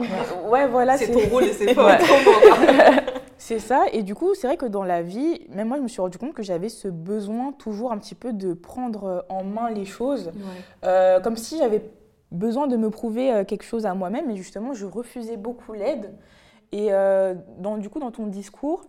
ouais, 0.50 0.68
voilà. 0.68 0.98
C'est 0.98 1.12
ton 1.12 1.28
rôle 1.30 1.44
et 1.44 1.54
c'est 1.54 1.74
pas 1.76 1.98
C'est 3.38 3.60
ça, 3.60 3.86
et 3.92 4.02
du 4.02 4.16
coup, 4.16 4.34
c'est 4.34 4.48
vrai 4.48 4.58
que 4.58 4.66
dans 4.66 4.84
la 4.84 5.04
vie, 5.04 5.42
même 5.50 5.68
moi, 5.68 5.78
je 5.78 5.84
me 5.84 5.88
suis 5.88 6.02
rendu 6.02 6.18
compte 6.18 6.34
que 6.34 6.42
j'avais 6.42 6.70
ce 6.70 6.88
besoin 6.88 7.52
toujours 7.52 7.92
un 7.92 7.98
petit 8.00 8.16
peu 8.16 8.34
de 8.34 8.54
prendre 8.54 9.26
en 9.30 9.44
main 9.44 9.70
les 9.70 9.86
choses, 9.86 10.32
euh, 10.84 11.20
comme 11.20 11.36
si 11.36 11.60
j'avais 11.60 11.84
besoin 12.32 12.66
de 12.66 12.76
me 12.76 12.90
prouver 12.90 13.44
quelque 13.46 13.64
chose 13.64 13.86
à 13.86 13.94
moi-même, 13.94 14.32
et 14.32 14.36
justement, 14.36 14.74
je 14.74 14.86
refusais 14.86 15.38
beaucoup 15.38 15.74
l'aide. 15.74 16.14
Et 16.72 16.90
dans, 17.60 17.78
du 17.78 17.90
coup, 17.90 18.00
dans 18.00 18.10
ton 18.10 18.26
discours, 18.26 18.86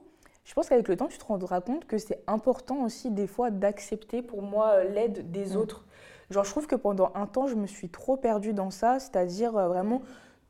je 0.47 0.55
pense 0.55 0.69
qu'avec 0.69 0.87
le 0.87 0.97
temps, 0.97 1.09
tu 1.09 1.19
te 1.19 1.25
rendras 1.25 1.61
compte 1.61 1.87
que 1.87 1.99
c'est 1.99 2.23
important 2.29 2.85
aussi 2.85 3.11
des 3.11 3.27
fois 3.27 3.51
d'accepter 3.51 4.23
pour 4.23 4.43
moi 4.43 4.85
l'aide 4.85 5.33
des 5.33 5.55
mm. 5.55 5.57
autres. 5.57 5.85
Genre, 6.31 6.45
je 6.45 6.51
trouve 6.51 6.69
que 6.69 6.77
pendant 6.77 7.11
un 7.17 7.27
temps, 7.27 7.49
je 7.49 7.57
me 7.57 7.67
suis 7.67 7.89
trop 7.89 8.17
perdue 8.17 8.53
dans 8.53 8.71
ça, 8.71 9.01
c'est-à-dire 9.01 9.57
euh, 9.57 9.69
vraiment 9.69 10.03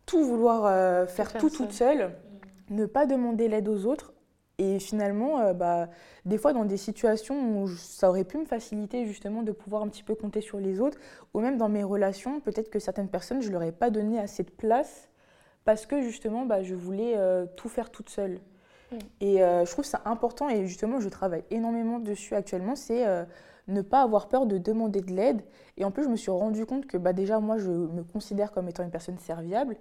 tout 0.05 0.23
vouloir 0.23 0.67
euh, 0.67 1.07
faire, 1.07 1.33
tout 1.33 1.49
toute 1.49 1.73
seule, 1.73 2.15
ne 2.69 2.85
pas 2.85 3.07
demander 3.07 3.49
l'aide 3.49 3.69
aux 3.69 3.87
autres. 3.87 4.13
Et 4.59 4.79
finalement, 4.79 5.41
euh, 5.41 5.55
bah, 5.55 5.89
des 6.27 6.37
fois, 6.37 6.53
dans 6.53 6.67
des 6.67 6.77
situations 6.77 7.63
où 7.63 7.69
ça 7.69 8.11
aurait 8.11 8.25
pu 8.25 8.37
me 8.37 8.45
faciliter 8.45 9.07
justement 9.07 9.43
de 9.43 9.53
pouvoir 9.53 9.83
un 9.83 9.89
petit 9.89 10.03
peu 10.03 10.15
compter 10.15 10.43
sur 10.43 10.59
les 10.59 10.79
autres, 10.79 10.99
ou 11.33 11.41
même 11.41 11.57
dans 11.57 11.71
mes 11.71 11.85
relations, 11.85 12.41
peut-être 12.41 12.69
que 12.69 12.79
certaines 12.79 13.09
personnes, 13.09 13.41
je 13.41 13.49
ne 13.49 13.53
leur 13.53 13.63
ai 13.63 13.73
pas 13.73 13.89
donné 13.89 14.19
assez 14.19 14.43
de 14.43 14.51
place 14.51 15.09
parce 15.65 15.87
que 15.87 16.03
justement, 16.03 16.45
bah, 16.45 16.63
je 16.63 16.75
voulais 16.75 17.17
tout 17.57 17.69
faire 17.69 17.91
toute 17.91 18.09
seule. 18.09 18.39
Et 19.21 19.43
euh, 19.43 19.65
je 19.65 19.71
trouve 19.71 19.85
ça 19.85 20.03
important, 20.05 20.49
et 20.49 20.67
justement, 20.67 21.01
je 21.01 21.09
travaille 21.09 21.45
énormément 21.51 21.99
dessus 21.99 22.35
actuellement, 22.35 22.77
c'est 22.77 23.05
ne 23.69 23.83
pas 23.83 24.03
avoir 24.03 24.29
peur 24.29 24.47
de 24.47 24.59
demander 24.59 25.01
de 25.01 25.13
l'aide. 25.13 25.43
Et 25.77 25.85
en 25.85 25.91
plus, 25.91 26.05
je 26.05 26.09
me 26.09 26.17
suis 26.17 26.31
rendu 26.31 26.67
compte 26.67 26.87
que 26.87 26.97
bah, 26.97 27.13
déjà, 27.13 27.41
moi, 27.41 27.59
je 27.59 27.71
me 27.71 28.05
considère 28.05 28.53
comme 28.53 28.69
étant 28.69 28.85
une 28.85 28.91
personne 28.91 29.19
serviable. 29.19 29.77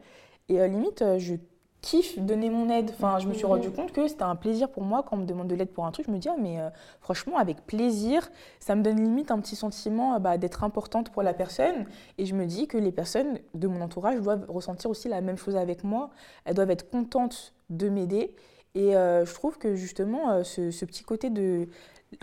Et 0.49 0.67
limite, 0.67 1.03
je 1.17 1.35
kiffe 1.85 2.17
donner 2.17 2.49
mon 2.49 2.67
aide. 2.69 2.89
Enfin, 2.95 3.19
je 3.19 3.27
me 3.27 3.33
suis 3.33 3.45
rendu 3.45 3.69
compte 3.69 3.91
que 3.91 4.07
c'était 4.07 4.23
un 4.23 4.35
plaisir 4.35 4.69
pour 4.69 4.83
moi 4.83 5.03
quand 5.03 5.17
on 5.17 5.19
me 5.19 5.25
demande 5.25 5.47
de 5.47 5.55
l'aide 5.55 5.69
pour 5.69 5.85
un 5.85 5.91
truc. 5.91 6.07
Je 6.07 6.11
me 6.11 6.17
dis, 6.17 6.27
ah, 6.27 6.35
mais 6.39 6.59
euh, 6.59 6.69
franchement, 6.99 7.37
avec 7.37 7.65
plaisir, 7.67 8.27
ça 8.59 8.73
me 8.75 8.81
donne 8.81 8.97
limite 8.97 9.29
un 9.29 9.39
petit 9.39 9.55
sentiment 9.55 10.15
euh, 10.15 10.19
bah, 10.19 10.39
d'être 10.39 10.63
importante 10.63 11.11
pour 11.11 11.21
la 11.21 11.35
personne. 11.35 11.85
Et 12.17 12.25
je 12.25 12.33
me 12.33 12.47
dis 12.47 12.67
que 12.67 12.79
les 12.79 12.91
personnes 12.91 13.37
de 13.53 13.67
mon 13.67 13.81
entourage 13.81 14.19
doivent 14.19 14.45
ressentir 14.49 14.89
aussi 14.89 15.09
la 15.09 15.21
même 15.21 15.37
chose 15.37 15.55
avec 15.55 15.83
moi. 15.83 16.09
Elles 16.45 16.55
doivent 16.55 16.71
être 16.71 16.89
contentes 16.89 17.53
de 17.69 17.87
m'aider. 17.87 18.35
Et 18.75 18.95
euh, 18.95 19.25
je 19.25 19.33
trouve 19.33 19.57
que 19.57 19.75
justement, 19.75 20.43
ce, 20.43 20.85
petit 20.85 21.03
côté 21.03 21.29
de. 21.29 21.67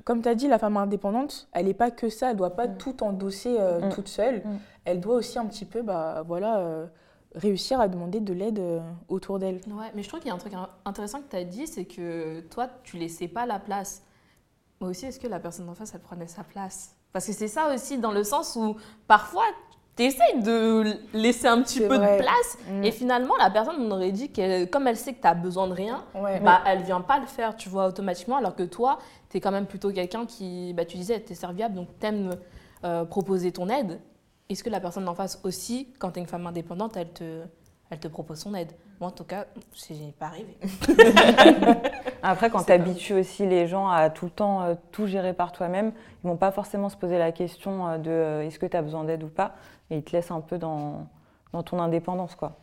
Comme 0.04 0.22
tu 0.22 0.28
as 0.28 0.34
dit, 0.34 0.48
la 0.48 0.58
femme 0.58 0.76
indépendante, 0.76 1.48
elle 1.52 1.66
n'est 1.66 1.74
pas 1.74 1.90
que 1.90 2.08
ça, 2.08 2.28
elle 2.28 2.34
ne 2.34 2.38
doit 2.38 2.54
pas 2.54 2.68
mm. 2.68 2.78
tout 2.78 3.02
endosser 3.02 3.58
mm. 3.58 3.88
toute 3.90 4.08
seule. 4.08 4.36
Mm. 4.36 4.58
Elle 4.84 5.00
doit 5.00 5.16
aussi 5.16 5.38
un 5.38 5.46
petit 5.46 5.64
peu, 5.64 5.82
bah, 5.82 6.22
voilà 6.26 6.88
réussir 7.34 7.80
à 7.80 7.88
demander 7.88 8.20
de 8.20 8.32
l'aide 8.32 8.58
euh, 8.58 8.80
autour 9.08 9.38
d'elle. 9.38 9.60
Ouais, 9.68 9.90
mais 9.94 10.02
je 10.02 10.08
trouve 10.08 10.20
qu'il 10.20 10.28
y 10.28 10.32
a 10.32 10.34
un 10.34 10.38
truc 10.38 10.52
intéressant 10.84 11.20
que 11.20 11.30
tu 11.30 11.36
as 11.36 11.44
dit, 11.44 11.66
c'est 11.66 11.84
que 11.84 12.40
toi, 12.40 12.68
tu 12.82 12.96
laissais 12.96 13.28
pas 13.28 13.46
la 13.46 13.58
place. 13.58 14.02
Moi 14.80 14.90
aussi, 14.90 15.06
est-ce 15.06 15.20
que 15.20 15.28
la 15.28 15.40
personne 15.40 15.68
en 15.68 15.74
face, 15.74 15.94
elle 15.94 16.00
prenait 16.00 16.26
sa 16.26 16.44
place? 16.44 16.96
Parce 17.12 17.26
que 17.26 17.32
c'est 17.32 17.48
ça 17.48 17.72
aussi, 17.74 17.98
dans 17.98 18.12
le 18.12 18.24
sens 18.24 18.56
où 18.56 18.76
parfois, 19.06 19.44
tu 19.96 20.04
essayes 20.04 20.42
de 20.42 20.98
laisser 21.12 21.46
un 21.46 21.60
petit 21.62 21.80
peu 21.80 21.98
de 21.98 22.18
place 22.18 22.58
mm. 22.68 22.84
et 22.84 22.90
finalement, 22.90 23.34
la 23.38 23.50
personne, 23.50 23.76
on 23.78 23.90
aurait 23.90 24.12
dit 24.12 24.30
que 24.30 24.64
comme 24.64 24.86
elle 24.86 24.96
sait 24.96 25.12
que 25.12 25.20
tu 25.20 25.28
as 25.28 25.34
besoin 25.34 25.66
de 25.66 25.74
rien, 25.74 26.04
bah, 26.14 26.62
elle 26.66 26.82
vient 26.82 27.00
pas 27.00 27.18
le 27.18 27.26
faire, 27.26 27.56
tu 27.56 27.68
vois, 27.68 27.86
automatiquement, 27.86 28.36
alors 28.36 28.54
que 28.54 28.62
toi, 28.62 28.98
tu 29.30 29.36
es 29.36 29.40
quand 29.40 29.50
même 29.52 29.66
plutôt 29.66 29.92
quelqu'un 29.92 30.26
qui, 30.26 30.72
bah, 30.74 30.84
tu 30.84 30.96
disais, 30.96 31.20
tu 31.20 31.32
es 31.32 31.34
serviable, 31.34 31.74
donc 31.74 31.88
tu 32.00 32.06
aimes 32.06 32.30
euh, 32.84 33.04
proposer 33.04 33.52
ton 33.52 33.68
aide. 33.68 34.00
Est-ce 34.48 34.64
que 34.64 34.70
la 34.70 34.80
personne 34.80 35.08
en 35.08 35.14
face 35.14 35.40
aussi, 35.44 35.88
quand 35.98 36.12
tu 36.12 36.18
es 36.18 36.22
une 36.22 36.28
femme 36.28 36.46
indépendante, 36.46 36.96
elle 36.96 37.12
te, 37.12 37.42
elle 37.90 37.98
te 37.98 38.08
propose 38.08 38.38
son 38.38 38.54
aide? 38.54 38.72
Moi, 39.00 39.08
en 39.08 39.12
tout 39.12 39.24
cas, 39.24 39.46
c'est 39.74 39.94
pas 40.18 40.26
arrivé. 40.26 40.56
Après, 42.22 42.50
quand 42.50 42.62
tu 42.66 42.72
habitues 42.72 43.14
aussi 43.14 43.46
les 43.46 43.66
gens 43.66 43.88
à 43.88 44.10
tout 44.10 44.26
le 44.26 44.30
temps 44.30 44.62
euh, 44.62 44.74
tout 44.92 45.06
gérer 45.06 45.32
par 45.32 45.52
toi-même, 45.52 45.92
ils 46.22 46.28
vont 46.28 46.36
pas 46.36 46.52
forcément 46.52 46.88
se 46.88 46.96
poser 46.96 47.18
la 47.18 47.32
question 47.32 47.88
euh, 47.88 47.98
de 47.98 48.10
euh, 48.10 48.46
est-ce 48.46 48.60
que 48.60 48.66
tu 48.66 48.76
as 48.76 48.82
besoin 48.82 49.04
d'aide 49.04 49.24
ou 49.24 49.28
pas, 49.28 49.54
et 49.90 49.98
ils 49.98 50.04
te 50.04 50.12
laissent 50.12 50.30
un 50.30 50.40
peu 50.40 50.58
dans, 50.58 51.06
dans 51.52 51.62
ton 51.62 51.78
indépendance. 51.78 52.34
quoi. 52.34 52.56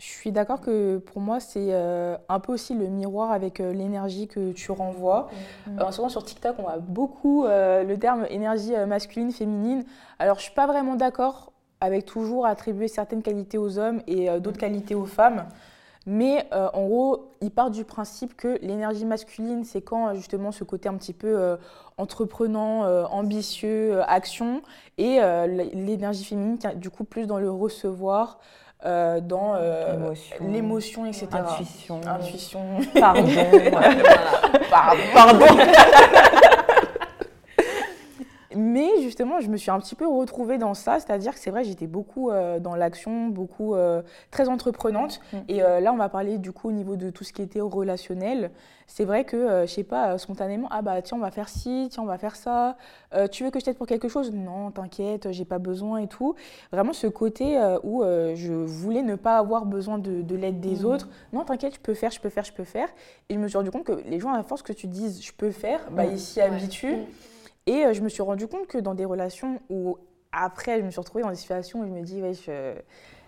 Je 0.00 0.06
suis 0.06 0.32
d'accord 0.32 0.62
que 0.62 0.96
pour 0.96 1.20
moi, 1.20 1.40
c'est 1.40 1.68
euh, 1.72 2.16
un 2.30 2.40
peu 2.40 2.54
aussi 2.54 2.72
le 2.74 2.86
miroir 2.86 3.32
avec 3.32 3.60
euh, 3.60 3.70
l'énergie 3.74 4.28
que 4.28 4.52
tu 4.52 4.72
renvoies. 4.72 5.28
Mmh. 5.66 5.78
Euh, 5.78 5.90
souvent 5.90 6.08
sur 6.08 6.24
TikTok, 6.24 6.56
on 6.58 6.66
a 6.66 6.78
beaucoup 6.78 7.44
le 7.44 7.94
terme 7.96 8.26
énergie 8.30 8.72
masculine, 8.86 9.30
féminine. 9.30 9.84
Alors, 10.18 10.36
je 10.36 10.40
ne 10.40 10.44
suis 10.44 10.54
pas 10.54 10.66
vraiment 10.66 10.94
d'accord 10.94 11.52
avec 11.82 12.06
toujours 12.06 12.46
attribuer 12.46 12.88
certaines 12.88 13.22
qualités 13.22 13.58
aux 13.58 13.78
hommes 13.78 14.00
et 14.06 14.30
d'autres 14.40 14.56
mmh. 14.56 14.60
qualités 14.60 14.94
aux 14.94 15.04
femmes. 15.04 15.44
Mais 16.06 16.48
en 16.52 16.86
gros, 16.86 17.34
il 17.42 17.50
part 17.50 17.70
du 17.70 17.84
principe 17.84 18.34
que 18.36 18.58
l'énergie 18.62 19.04
masculine, 19.04 19.64
c'est 19.64 19.82
quand 19.82 20.14
justement 20.14 20.50
ce 20.50 20.64
côté 20.64 20.88
un 20.88 20.94
petit 20.94 21.12
peu 21.12 21.58
entreprenant, 21.98 22.84
ambitieux, 23.10 24.00
action, 24.08 24.62
et 24.96 25.20
l'énergie 25.74 26.24
féminine, 26.24 26.58
du 26.76 26.88
coup 26.88 27.04
plus 27.04 27.26
dans 27.26 27.38
le 27.38 27.50
recevoir, 27.50 28.38
euh, 28.86 29.20
dans 29.20 29.56
euh, 29.56 30.14
l'émotion, 30.40 31.04
etc. 31.04 31.26
Intuition. 31.32 32.00
Intuition. 32.06 32.60
Pardon. 32.98 33.24
Pardon. 34.70 35.02
Pardon. 35.12 35.46
Mais 38.56 38.88
justement, 39.00 39.40
je 39.40 39.48
me 39.48 39.56
suis 39.56 39.70
un 39.70 39.78
petit 39.78 39.94
peu 39.94 40.08
retrouvée 40.08 40.58
dans 40.58 40.74
ça, 40.74 40.98
c'est-à-dire 40.98 41.34
que 41.34 41.38
c'est 41.38 41.50
vrai, 41.50 41.62
j'étais 41.62 41.86
beaucoup 41.86 42.30
euh, 42.30 42.58
dans 42.58 42.74
l'action, 42.74 43.28
beaucoup 43.28 43.74
euh, 43.74 44.02
très 44.32 44.48
entreprenante. 44.48 45.20
Mm. 45.32 45.36
Et 45.48 45.62
euh, 45.62 45.80
là, 45.80 45.92
on 45.92 45.96
va 45.96 46.08
parler 46.08 46.38
du 46.38 46.50
coup 46.50 46.68
au 46.68 46.72
niveau 46.72 46.96
de 46.96 47.10
tout 47.10 47.22
ce 47.22 47.32
qui 47.32 47.42
était 47.42 47.60
relationnel. 47.60 48.50
C'est 48.88 49.04
vrai 49.04 49.24
que, 49.24 49.66
je 49.66 49.72
sais 49.72 49.84
pas, 49.84 50.18
spontanément, 50.18 50.66
ah 50.72 50.82
bah 50.82 51.00
tiens, 51.00 51.16
on 51.16 51.20
va 51.20 51.30
faire 51.30 51.48
ci, 51.48 51.86
tiens, 51.92 52.02
on 52.02 52.06
va 52.06 52.18
faire 52.18 52.34
ça. 52.34 52.76
tu 53.30 53.44
veux 53.44 53.50
que 53.50 53.60
je 53.60 53.64
t'aide 53.64 53.76
pour 53.76 53.86
quelque 53.86 54.08
chose? 54.08 54.32
Non, 54.32 54.72
t'inquiète, 54.72 55.30
j'ai 55.30 55.44
pas 55.44 55.60
besoin 55.60 55.98
et 55.98 56.08
tout. 56.08 56.34
Vraiment 56.72 56.92
ce 56.92 57.06
côté 57.06 57.56
où 57.84 58.02
je 58.02 58.52
voulais 58.52 59.02
ne 59.02 59.14
pas 59.14 59.38
avoir 59.38 59.64
besoin 59.64 59.98
de, 59.98 60.34
l'aide 60.34 60.58
des 60.58 60.82
mm. 60.82 60.86
autres. 60.86 61.08
Non, 61.32 61.44
t'inquiète, 61.44 61.76
je 61.76 61.80
peux 61.80 61.94
faire, 61.94 62.10
je 62.10 62.18
peux 62.18 62.30
faire, 62.30 62.42
je 62.42 62.52
peux 62.52 62.64
faire. 62.64 62.88
Et 63.28 63.34
je 63.34 63.38
me 63.38 63.46
suis 63.46 63.56
rendu 63.56 63.70
compte 63.70 63.84
que 63.84 64.02
les 64.08 64.18
gens, 64.18 64.32
à 64.32 64.42
force 64.42 64.62
que 64.62 64.72
tu 64.72 64.88
dises 64.88 65.22
je 65.22 65.32
peux 65.34 65.52
faire, 65.52 65.88
bah, 65.92 66.04
mm. 66.04 66.10
ils 66.10 66.18
s'y 66.18 66.40
habituent. 66.40 67.06
Et 67.70 67.86
euh, 67.86 67.92
je 67.92 68.00
me 68.00 68.08
suis 68.08 68.22
rendu 68.22 68.48
compte 68.48 68.66
que 68.66 68.78
dans 68.78 68.94
des 68.94 69.04
relations 69.04 69.60
où, 69.70 69.96
après, 70.32 70.80
je 70.80 70.84
me 70.84 70.90
suis 70.90 70.98
retrouvée 70.98 71.22
dans 71.22 71.30
des 71.30 71.36
situations 71.36 71.80
où 71.80 71.84
je 71.84 71.90
me 71.90 72.02
dis, 72.02 72.20
ouais, 72.20 72.32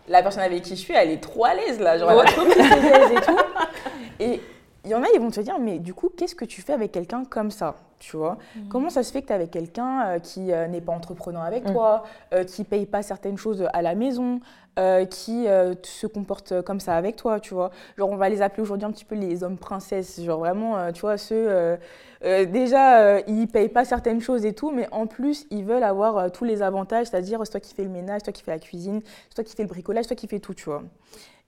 la 0.09 0.21
personne 0.21 0.43
avec 0.43 0.63
qui 0.63 0.71
je 0.71 0.81
suis, 0.81 0.95
elle 0.95 1.11
est 1.11 1.23
trop 1.23 1.45
à 1.45 1.55
l'aise 1.55 1.79
là, 1.79 1.97
genre 1.97 2.11
elle 2.11 2.19
a 2.19 2.25
trop 2.25 2.43
et 2.45 3.21
tout. 3.21 3.39
Et 4.21 4.41
il 4.85 4.91
y 4.91 4.95
en 4.97 5.03
a, 5.05 5.07
ils 5.15 5.21
vont 5.21 5.31
te 5.31 5.41
dire, 5.41 5.61
mais 5.61 5.79
du 5.79 5.95
coup, 5.95 6.11
qu'est-ce 6.17 6.35
que 6.35 6.45
tu 6.45 6.61
fais 6.61 6.73
avec 6.73 6.91
quelqu'un 6.91 7.25
comme 7.25 7.53
ça 7.53 7.77
tu 8.03 8.17
vois? 8.17 8.37
Mhm. 8.57 8.69
Comment 8.69 8.91
ça 8.91 9.05
se 9.05 9.13
fait 9.13 9.23
que 9.23 9.29
tu 9.29 9.33
es 9.33 9.37
avec 9.37 9.53
quelqu'un 9.53 10.07
euh, 10.07 10.19
qui 10.19 10.53
euh, 10.53 10.67
n'est 10.67 10.81
pas 10.81 10.93
entreprenant 10.93 11.43
avec 11.43 11.65
mm. 11.65 11.73
toi, 11.73 12.03
euh, 12.35 12.43
qui 12.43 12.65
paye 12.65 12.85
pas 12.85 13.03
certaines 13.03 13.39
choses 13.39 13.65
à 13.73 13.81
la 13.81 13.95
maison, 13.95 14.41
qui 15.11 15.45
se 15.83 16.07
comporte 16.07 16.63
comme 16.63 16.81
ça 16.81 16.97
avec 16.97 17.17
toi, 17.17 17.41
tu 17.41 17.53
vois? 17.53 17.71
Genre, 17.99 18.09
on 18.09 18.17
va 18.17 18.31
les 18.31 18.41
appeler 18.41 18.63
aujourd'hui 18.63 18.87
un 18.87 18.91
petit 18.91 19.05
peu 19.05 19.15
les 19.15 19.45
hommes 19.45 19.59
princesses, 19.59 20.19
genre 20.23 20.39
vraiment, 20.39 20.91
tu 20.93 21.03
vois, 21.03 21.19
ceux, 21.19 21.77
déjà, 22.23 23.21
ils 23.21 23.49
payent 23.49 23.69
pas 23.69 23.85
certaines 23.85 24.21
choses 24.21 24.45
et 24.45 24.53
tout, 24.53 24.71
mais 24.71 24.89
en 24.93 25.07
plus, 25.07 25.47
ils 25.51 25.65
veulent 25.65 25.83
avoir 25.83 26.31
tous 26.31 26.45
les 26.45 26.63
avantages, 26.63 27.07
c'est-à-dire, 27.07 27.41
c'est 27.45 27.51
toi 27.51 27.61
qui 27.61 27.75
fais 27.75 27.85
le 27.85 27.91
ménage, 27.91 28.21
c'est 28.21 28.25
toi 28.25 28.33
qui 28.33 28.43
fais 28.43 28.53
la 28.53 28.59
cuisine, 28.59 29.01
c'est 29.29 29.35
toi 29.35 29.45
qui 29.45 29.57
fais 29.57 29.63
le 29.63 29.69
bricolage, 29.69 30.05
c'est 30.05 30.15
toi 30.15 30.17
qui 30.17 30.29
fais 30.29 30.41
tout, 30.41 30.55
tu 30.55 30.65
vois 30.65 30.83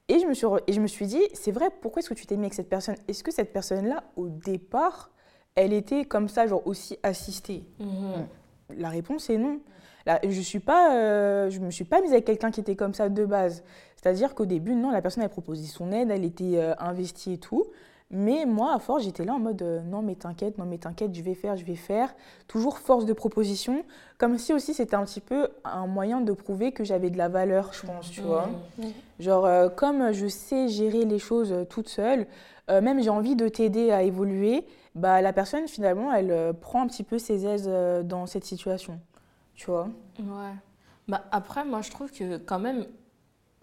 et 0.08 0.18
je 0.18 0.26
me 0.26 0.34
suis, 0.34 0.46
et 0.66 0.72
je 0.72 0.80
me 0.80 0.86
suis 0.86 1.06
dit, 1.06 1.22
c'est 1.32 1.50
vrai, 1.50 1.70
pourquoi 1.80 2.00
est-ce 2.00 2.10
que 2.10 2.14
tu 2.14 2.26
t'es 2.26 2.36
mis 2.36 2.42
avec 2.42 2.54
cette 2.54 2.68
personne? 2.68 2.96
Est-ce 3.08 3.24
que 3.24 3.32
cette 3.32 3.52
personne-là, 3.52 4.04
au 4.16 4.28
départ, 4.28 5.10
elle 5.54 5.72
était 5.72 6.04
comme 6.04 6.28
ça, 6.28 6.46
genre 6.46 6.66
aussi 6.66 6.98
assistée? 7.02 7.64
Mhm. 7.78 8.26
La 8.76 8.88
réponse 8.88 9.30
est 9.30 9.38
non. 9.38 9.60
Là, 10.06 10.20
je 10.22 10.40
suis 10.40 10.60
pas, 10.60 10.94
euh, 10.94 11.48
je 11.48 11.60
me 11.60 11.70
suis 11.70 11.84
pas 11.84 12.02
mise 12.02 12.12
avec 12.12 12.26
quelqu'un 12.26 12.50
qui 12.50 12.60
était 12.60 12.76
comme 12.76 12.92
ça 12.92 13.08
de 13.08 13.24
base. 13.24 13.64
C'est-à-dire 13.96 14.34
qu'au 14.34 14.44
début, 14.44 14.74
non, 14.74 14.90
la 14.90 15.00
personne 15.00 15.22
a 15.22 15.30
proposé 15.30 15.64
son 15.64 15.90
aide, 15.92 16.10
elle 16.10 16.24
était 16.24 16.58
euh, 16.58 16.74
investie 16.78 17.34
et 17.34 17.38
tout. 17.38 17.64
Mais 18.14 18.46
moi, 18.46 18.72
à 18.72 18.78
force, 18.78 19.02
j'étais 19.02 19.24
là 19.24 19.34
en 19.34 19.40
mode 19.40 19.60
euh, 19.62 19.80
non, 19.80 20.00
mais 20.00 20.14
t'inquiète, 20.14 20.56
non, 20.56 20.66
mais 20.66 20.78
t'inquiète, 20.78 21.12
je 21.14 21.20
vais 21.20 21.34
faire, 21.34 21.56
je 21.56 21.64
vais 21.64 21.74
faire. 21.74 22.14
Toujours 22.46 22.78
force 22.78 23.06
de 23.06 23.12
proposition. 23.12 23.84
Comme 24.18 24.38
si 24.38 24.52
aussi 24.52 24.72
c'était 24.72 24.94
un 24.94 25.04
petit 25.04 25.20
peu 25.20 25.48
un 25.64 25.88
moyen 25.88 26.20
de 26.20 26.32
prouver 26.32 26.70
que 26.70 26.84
j'avais 26.84 27.10
de 27.10 27.18
la 27.18 27.28
valeur, 27.28 27.72
je 27.72 27.84
pense, 27.84 28.12
tu 28.12 28.20
vois. 28.20 28.48
Mmh. 28.78 28.84
Genre, 29.18 29.44
euh, 29.46 29.68
comme 29.68 30.12
je 30.12 30.28
sais 30.28 30.68
gérer 30.68 31.04
les 31.04 31.18
choses 31.18 31.52
euh, 31.52 31.64
toute 31.64 31.88
seule, 31.88 32.26
même 32.70 33.02
j'ai 33.02 33.10
envie 33.10 33.36
de 33.36 33.46
t'aider 33.46 33.90
à 33.90 34.04
évoluer, 34.04 34.64
bah, 34.94 35.20
la 35.20 35.34
personne, 35.34 35.68
finalement, 35.68 36.10
elle 36.14 36.54
prend 36.54 36.82
un 36.82 36.86
petit 36.86 37.02
peu 37.02 37.18
ses 37.18 37.44
aises 37.44 37.70
dans 38.04 38.24
cette 38.24 38.46
situation, 38.46 38.98
tu 39.54 39.66
vois? 39.66 39.88
Ouais. 40.18 40.54
Bah, 41.06 41.24
après, 41.30 41.62
moi, 41.62 41.82
je 41.82 41.90
trouve 41.90 42.10
que 42.10 42.38
quand 42.38 42.58
même, 42.58 42.86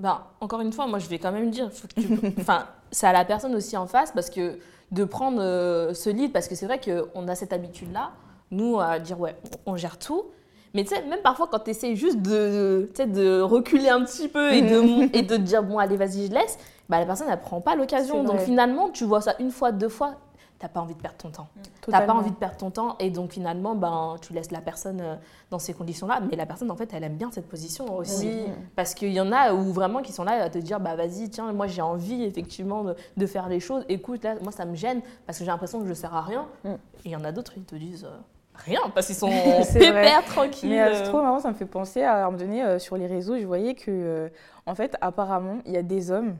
bah, 0.01 0.31
encore 0.41 0.61
une 0.61 0.73
fois, 0.73 0.87
moi, 0.87 0.97
je 0.97 1.07
vais 1.07 1.19
quand 1.19 1.31
même 1.31 1.51
dire, 1.51 1.69
enfin 2.39 2.65
c'est 2.91 3.07
à 3.07 3.13
la 3.13 3.23
personne 3.23 3.55
aussi 3.55 3.77
en 3.77 3.85
face 3.85 4.11
parce 4.11 4.29
que 4.29 4.57
de 4.91 5.03
prendre 5.05 5.41
euh, 5.41 5.93
ce 5.93 6.09
lead, 6.09 6.33
parce 6.33 6.47
que 6.47 6.55
c'est 6.55 6.65
vrai 6.65 6.79
qu'on 6.79 7.27
a 7.27 7.35
cette 7.35 7.53
habitude-là, 7.53 8.11
nous, 8.49 8.79
à 8.79 8.99
dire 8.99 9.19
ouais, 9.19 9.35
on 9.65 9.77
gère 9.77 9.97
tout. 9.97 10.25
Mais 10.73 10.83
tu 10.83 10.95
sais, 10.95 11.03
même 11.03 11.21
parfois 11.21 11.47
quand 11.51 11.59
tu 11.59 11.69
essaies 11.69 11.95
juste 11.95 12.19
de, 12.21 12.89
de 12.97 13.41
reculer 13.41 13.89
un 13.89 14.03
petit 14.03 14.27
peu 14.27 14.51
et 14.51 14.61
de, 14.61 15.15
et 15.17 15.21
de 15.21 15.37
dire 15.37 15.61
bon, 15.63 15.77
allez, 15.77 15.97
vas-y, 15.97 16.27
je 16.27 16.31
laisse, 16.31 16.57
bah, 16.89 16.99
la 16.99 17.05
personne, 17.05 17.27
elle 17.29 17.39
prend 17.39 17.61
pas 17.61 17.75
l'occasion. 17.75 18.23
Donc 18.23 18.39
finalement, 18.39 18.89
tu 18.89 19.05
vois 19.05 19.21
ça 19.21 19.35
une 19.39 19.51
fois, 19.51 19.71
deux 19.71 19.89
fois, 19.89 20.15
t'as 20.61 20.69
pas 20.69 20.79
envie 20.79 20.93
de 20.93 21.01
perdre 21.01 21.17
ton 21.17 21.31
temps. 21.31 21.47
Tu 21.81 21.89
n'as 21.89 22.01
pas 22.01 22.13
envie 22.13 22.29
de 22.29 22.35
perdre 22.35 22.57
ton 22.57 22.69
temps 22.69 22.95
et 22.99 23.09
donc 23.09 23.31
finalement, 23.31 23.73
ben, 23.73 24.15
tu 24.21 24.31
laisses 24.31 24.51
la 24.51 24.61
personne 24.61 25.01
euh, 25.01 25.15
dans 25.49 25.57
ces 25.57 25.73
conditions-là. 25.73 26.21
Mais 26.29 26.35
la 26.35 26.45
personne, 26.45 26.69
en 26.69 26.75
fait, 26.75 26.93
elle 26.93 27.03
aime 27.03 27.15
bien 27.15 27.31
cette 27.31 27.49
position 27.49 27.95
aussi. 27.97 28.43
Parce 28.75 28.93
qu'il 28.93 29.11
y 29.11 29.19
en 29.19 29.31
a 29.31 29.53
où 29.53 29.73
vraiment 29.73 30.03
qui 30.03 30.11
sont 30.11 30.23
là 30.23 30.33
à 30.33 30.49
te 30.51 30.59
dire, 30.59 30.79
bah 30.79 30.95
vas-y, 30.95 31.29
tiens, 31.31 31.51
moi 31.51 31.65
j'ai 31.65 31.81
envie 31.81 32.23
effectivement 32.23 32.85
de, 33.17 33.25
faire 33.25 33.49
les 33.49 33.59
choses. 33.59 33.83
Écoute, 33.89 34.23
là, 34.23 34.35
moi 34.43 34.51
ça 34.51 34.65
me 34.65 34.75
gêne 34.75 35.01
parce 35.25 35.39
que 35.39 35.45
j'ai 35.45 35.49
l'impression 35.49 35.79
que 35.79 35.85
je 35.85 35.89
ne 35.89 35.95
sers 35.95 36.13
à 36.13 36.21
rien. 36.21 36.47
Mm. 36.63 36.69
Et 36.69 36.77
il 37.05 37.11
y 37.11 37.15
en 37.15 37.23
a 37.23 37.31
d'autres, 37.31 37.53
ils 37.57 37.63
te 37.63 37.75
disent... 37.75 38.05
Euh, 38.05 38.17
rien 38.53 38.81
parce 38.93 39.07
qu'ils 39.07 39.15
sont 39.15 39.29
pépères, 39.73 40.25
tranquilles. 40.25 40.69
Mais 40.69 40.81
euh, 40.81 40.93
c'est 40.93 41.09
trop 41.09 41.23
marrant, 41.23 41.39
ça 41.39 41.49
me 41.49 41.55
fait 41.55 41.65
penser 41.65 42.03
à 42.03 42.17
un 42.17 42.25
moment 42.25 42.37
donné 42.37 42.77
sur 42.77 42.97
les 42.97 43.07
réseaux, 43.07 43.39
je 43.39 43.47
voyais 43.47 43.73
que, 43.73 44.29
en 44.67 44.75
fait, 44.75 44.95
apparemment, 45.01 45.57
il 45.65 45.71
y 45.71 45.77
a 45.77 45.81
des 45.81 46.11
hommes, 46.11 46.35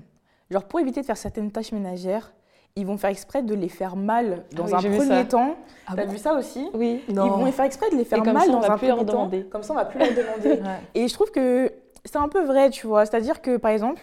genre 0.52 0.66
pour 0.66 0.80
éviter 0.80 1.02
de 1.02 1.06
faire 1.08 1.18
certaines 1.18 1.52
tâches 1.52 1.72
ménagères, 1.72 2.32
ils 2.76 2.86
vont 2.86 2.98
faire 2.98 3.10
exprès 3.10 3.44
de 3.44 3.54
les 3.54 3.70
faire 3.70 3.96
mal 3.96 4.44
dans 4.54 4.66
Ah 4.66 4.80
oui, 4.82 4.88
un 4.88 4.98
premier 4.98 5.28
temps. 5.28 5.56
Ah 5.88 5.94
T'as 5.96 6.06
bon 6.06 6.12
vu 6.12 6.18
ça 6.18 6.34
aussi 6.34 6.70
Oui. 6.74 7.04
Ils 7.08 7.16
vont 7.16 7.52
faire 7.52 7.66
exprès 7.66 7.90
de 7.90 7.96
les 7.96 8.06
faire 8.06 8.24
mal 8.24 8.46
ça, 8.46 8.52
dans 8.52 8.62
un 8.64 8.78
premier 8.78 9.06
temps. 9.06 9.30
Comme 9.50 9.64
ça, 9.64 9.74
on 9.74 9.76
va 9.76 9.86
plus 9.86 10.00
leur 10.00 10.10
demander. 10.10 10.62
Ouais. 10.62 10.80
Et 10.96 11.08
je 11.08 11.14
trouve 11.14 11.32
que 11.32 11.72
c'est 12.06 12.18
un 12.18 12.30
peu 12.30 12.44
vrai, 12.44 12.70
tu 12.70 12.88
vois. 12.88 13.06
C'est-à-dire 13.06 13.42
que, 13.42 13.58
par 13.58 13.72
exemple, 13.72 14.02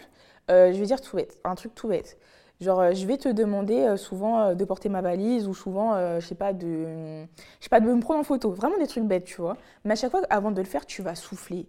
euh, 0.50 0.72
je 0.72 0.78
vais 0.78 0.86
dire 0.86 1.00
tout 1.00 1.16
bête, 1.16 1.38
un 1.44 1.54
truc 1.54 1.74
tout 1.74 1.88
bête. 1.88 2.18
Genre, 2.60 2.80
euh, 2.80 2.90
je 2.92 3.06
vais 3.06 3.16
te 3.18 3.28
demander 3.28 3.76
euh, 3.84 3.96
souvent 3.96 4.40
euh, 4.40 4.54
de 4.54 4.64
porter 4.64 4.88
ma 4.88 5.00
valise 5.00 5.46
ou 5.46 5.54
souvent, 5.54 5.94
je 6.18 6.26
sais 6.26 6.34
pas, 6.34 6.52
de, 6.52 6.66
je 6.66 7.26
sais 7.60 7.68
pas, 7.70 7.80
de 7.80 7.86
me 7.86 8.00
prendre 8.00 8.20
en 8.20 8.24
photo. 8.24 8.50
Vraiment 8.50 8.78
des 8.78 8.86
trucs 8.88 9.04
bêtes, 9.04 9.24
tu 9.24 9.40
vois. 9.40 9.56
Mais 9.84 9.92
à 9.92 9.96
chaque 9.96 10.10
fois, 10.10 10.22
avant 10.30 10.50
de 10.50 10.58
le 10.60 10.66
faire, 10.66 10.84
tu 10.84 11.02
vas 11.02 11.14
souffler. 11.14 11.66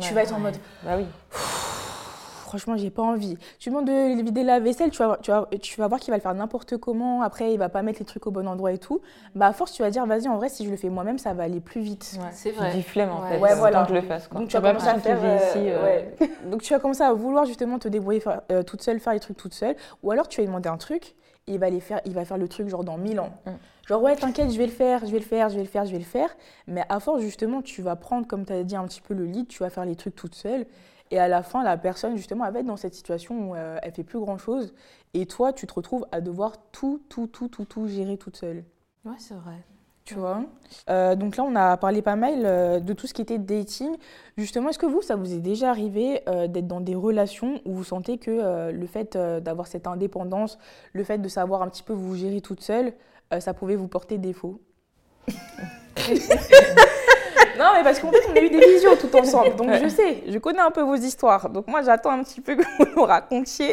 Tu 0.00 0.12
vas 0.14 0.22
être 0.22 0.34
en 0.34 0.40
mode, 0.40 0.56
Bah 0.84 0.96
oui. 0.96 1.06
Franchement, 2.52 2.76
j'ai 2.76 2.90
pas 2.90 3.02
envie. 3.02 3.38
Tu 3.58 3.70
demandes 3.70 3.86
de 3.86 4.22
vider 4.22 4.42
la 4.42 4.60
vaisselle, 4.60 4.90
tu 4.90 4.98
vas, 4.98 5.18
tu 5.22 5.30
vas, 5.30 5.48
tu 5.62 5.80
vas 5.80 5.88
voir 5.88 5.98
qu'il 5.98 6.10
va 6.10 6.18
le 6.18 6.22
faire 6.22 6.34
n'importe 6.34 6.76
comment. 6.76 7.22
Après, 7.22 7.50
il 7.54 7.58
va 7.58 7.70
pas 7.70 7.80
mettre 7.80 7.98
les 8.00 8.04
trucs 8.04 8.26
au 8.26 8.30
bon 8.30 8.46
endroit 8.46 8.72
et 8.72 8.78
tout. 8.78 9.00
Bah, 9.34 9.46
à 9.46 9.52
force, 9.54 9.72
tu 9.72 9.80
vas 9.80 9.88
dire, 9.90 10.04
vas-y, 10.04 10.28
en 10.28 10.36
vrai, 10.36 10.50
si 10.50 10.66
je 10.66 10.70
le 10.70 10.76
fais 10.76 10.90
moi-même, 10.90 11.16
ça 11.16 11.32
va 11.32 11.44
aller 11.44 11.60
plus 11.60 11.80
vite. 11.80 12.18
Ouais. 12.20 12.28
C'est 12.32 12.50
vrai. 12.50 12.72
dis 12.74 12.82
flemme 12.82 13.10
en 13.10 13.22
Ouais. 13.22 13.30
fait. 13.30 13.38
Ouais, 13.38 13.54
voilà. 13.54 13.84
Que 13.84 13.88
je 13.88 13.94
le 13.94 14.02
fasse 14.02 14.28
quoi. 14.28 14.38
Donc 14.40 14.50
tu 14.50 14.58
vas 14.58 14.68
commencer 14.72 14.88
à 14.88 14.98
faire. 14.98 15.18
ici, 15.48 15.58
euh, 15.70 15.82
ouais. 15.82 16.14
Donc 16.50 16.60
tu 16.60 16.74
vas 16.74 16.78
commencer 16.78 17.02
à 17.02 17.12
vouloir 17.14 17.46
justement 17.46 17.78
te 17.78 17.88
débrouiller 17.88 18.20
faire- 18.20 18.42
euh, 18.52 18.62
toute 18.62 18.82
seule, 18.82 19.00
faire 19.00 19.14
les 19.14 19.20
trucs 19.20 19.38
toute 19.38 19.54
seule. 19.54 19.76
Ou 20.02 20.10
alors 20.10 20.28
tu 20.28 20.36
vas 20.36 20.42
lui 20.42 20.48
demander 20.48 20.68
un 20.68 20.76
truc, 20.76 21.14
et 21.46 21.54
il 21.54 21.58
va 21.58 21.70
les 21.70 21.80
faire, 21.80 22.02
il 22.04 22.12
va 22.12 22.26
faire 22.26 22.36
le 22.38 22.48
truc 22.48 22.68
genre 22.68 22.84
dans 22.84 22.98
1000 22.98 23.18
ans. 23.18 23.30
Mm. 23.46 23.50
Genre 23.88 24.02
ouais, 24.02 24.14
t'inquiète, 24.14 24.50
je 24.52 24.58
vais 24.58 24.66
le 24.66 24.72
faire, 24.72 25.00
je 25.06 25.10
vais 25.10 25.18
le 25.18 25.24
faire, 25.24 25.48
je 25.48 25.56
vais 25.56 25.62
le 25.62 25.68
faire, 25.68 25.86
je 25.86 25.92
vais 25.92 25.98
le 25.98 26.04
faire. 26.04 26.28
Mais 26.68 26.84
à 26.90 27.00
force 27.00 27.22
justement, 27.22 27.62
tu 27.62 27.80
vas 27.80 27.96
prendre, 27.96 28.26
comme 28.26 28.44
tu 28.44 28.52
as 28.52 28.62
dit 28.62 28.76
un 28.76 28.84
petit 28.84 29.00
peu 29.00 29.14
le 29.14 29.24
lead, 29.24 29.48
tu 29.48 29.62
vas 29.62 29.70
faire 29.70 29.84
les 29.86 29.96
trucs 29.96 30.14
toute 30.14 30.34
seule. 30.34 30.66
Et 31.12 31.18
à 31.18 31.28
la 31.28 31.42
fin, 31.42 31.62
la 31.62 31.76
personne 31.76 32.16
justement, 32.16 32.46
elle 32.46 32.54
va 32.54 32.60
être 32.60 32.66
dans 32.66 32.78
cette 32.78 32.94
situation 32.94 33.50
où 33.50 33.54
euh, 33.54 33.78
elle 33.82 33.92
fait 33.92 34.02
plus 34.02 34.18
grand 34.18 34.38
chose. 34.38 34.72
Et 35.12 35.26
toi, 35.26 35.52
tu 35.52 35.66
te 35.66 35.74
retrouves 35.74 36.06
à 36.10 36.22
devoir 36.22 36.54
tout, 36.72 37.02
tout, 37.10 37.26
tout, 37.26 37.48
tout, 37.48 37.66
tout 37.66 37.86
gérer 37.86 38.16
toute 38.16 38.36
seule. 38.36 38.64
Ouais, 39.04 39.12
c'est 39.18 39.34
vrai. 39.34 39.62
Tu 40.06 40.14
vois? 40.14 40.42
Euh, 40.88 41.14
Donc 41.14 41.36
là, 41.36 41.44
on 41.44 41.54
a 41.54 41.76
parlé 41.76 42.00
pas 42.00 42.16
mal 42.16 42.44
euh, 42.46 42.80
de 42.80 42.94
tout 42.94 43.06
ce 43.06 43.12
qui 43.12 43.20
était 43.20 43.38
dating. 43.38 43.94
Justement, 44.38 44.70
est-ce 44.70 44.78
que 44.78 44.86
vous, 44.86 45.02
ça 45.02 45.14
vous 45.14 45.34
est 45.34 45.40
déjà 45.40 45.68
arrivé 45.68 46.22
euh, 46.28 46.48
d'être 46.48 46.66
dans 46.66 46.80
des 46.80 46.94
relations 46.94 47.60
où 47.66 47.74
vous 47.74 47.84
sentez 47.84 48.16
que 48.16 48.70
le 48.70 48.86
fait 48.86 49.16
d'avoir 49.16 49.66
cette 49.66 49.86
indépendance, 49.86 50.58
le 50.94 51.04
fait 51.04 51.18
de 51.18 51.28
savoir 51.28 51.60
un 51.60 51.68
petit 51.68 51.82
peu 51.82 51.92
vous 51.92 52.16
gérer 52.16 52.40
toute 52.40 52.62
seule, 52.62 52.94
ça 53.38 53.52
pouvait 53.52 53.76
vous 53.76 53.88
porter 53.88 54.16
défaut? 54.16 54.60
Non, 57.62 57.68
mais 57.74 57.84
parce 57.84 58.00
qu'en 58.00 58.10
fait, 58.10 58.22
on 58.28 58.34
a 58.34 58.40
eu 58.40 58.50
des 58.50 58.58
visions 58.58 58.96
tout 58.96 59.14
ensemble. 59.16 59.54
Donc 59.54 59.72
je 59.80 59.88
sais, 59.88 60.24
je 60.26 60.38
connais 60.38 60.60
un 60.60 60.72
peu 60.72 60.82
vos 60.82 60.96
histoires. 60.96 61.48
Donc 61.48 61.68
moi, 61.68 61.82
j'attends 61.82 62.10
un 62.10 62.24
petit 62.24 62.40
peu 62.40 62.56
que 62.56 62.62
vous 62.62 62.86
nous 62.96 63.04
racontiez. 63.04 63.72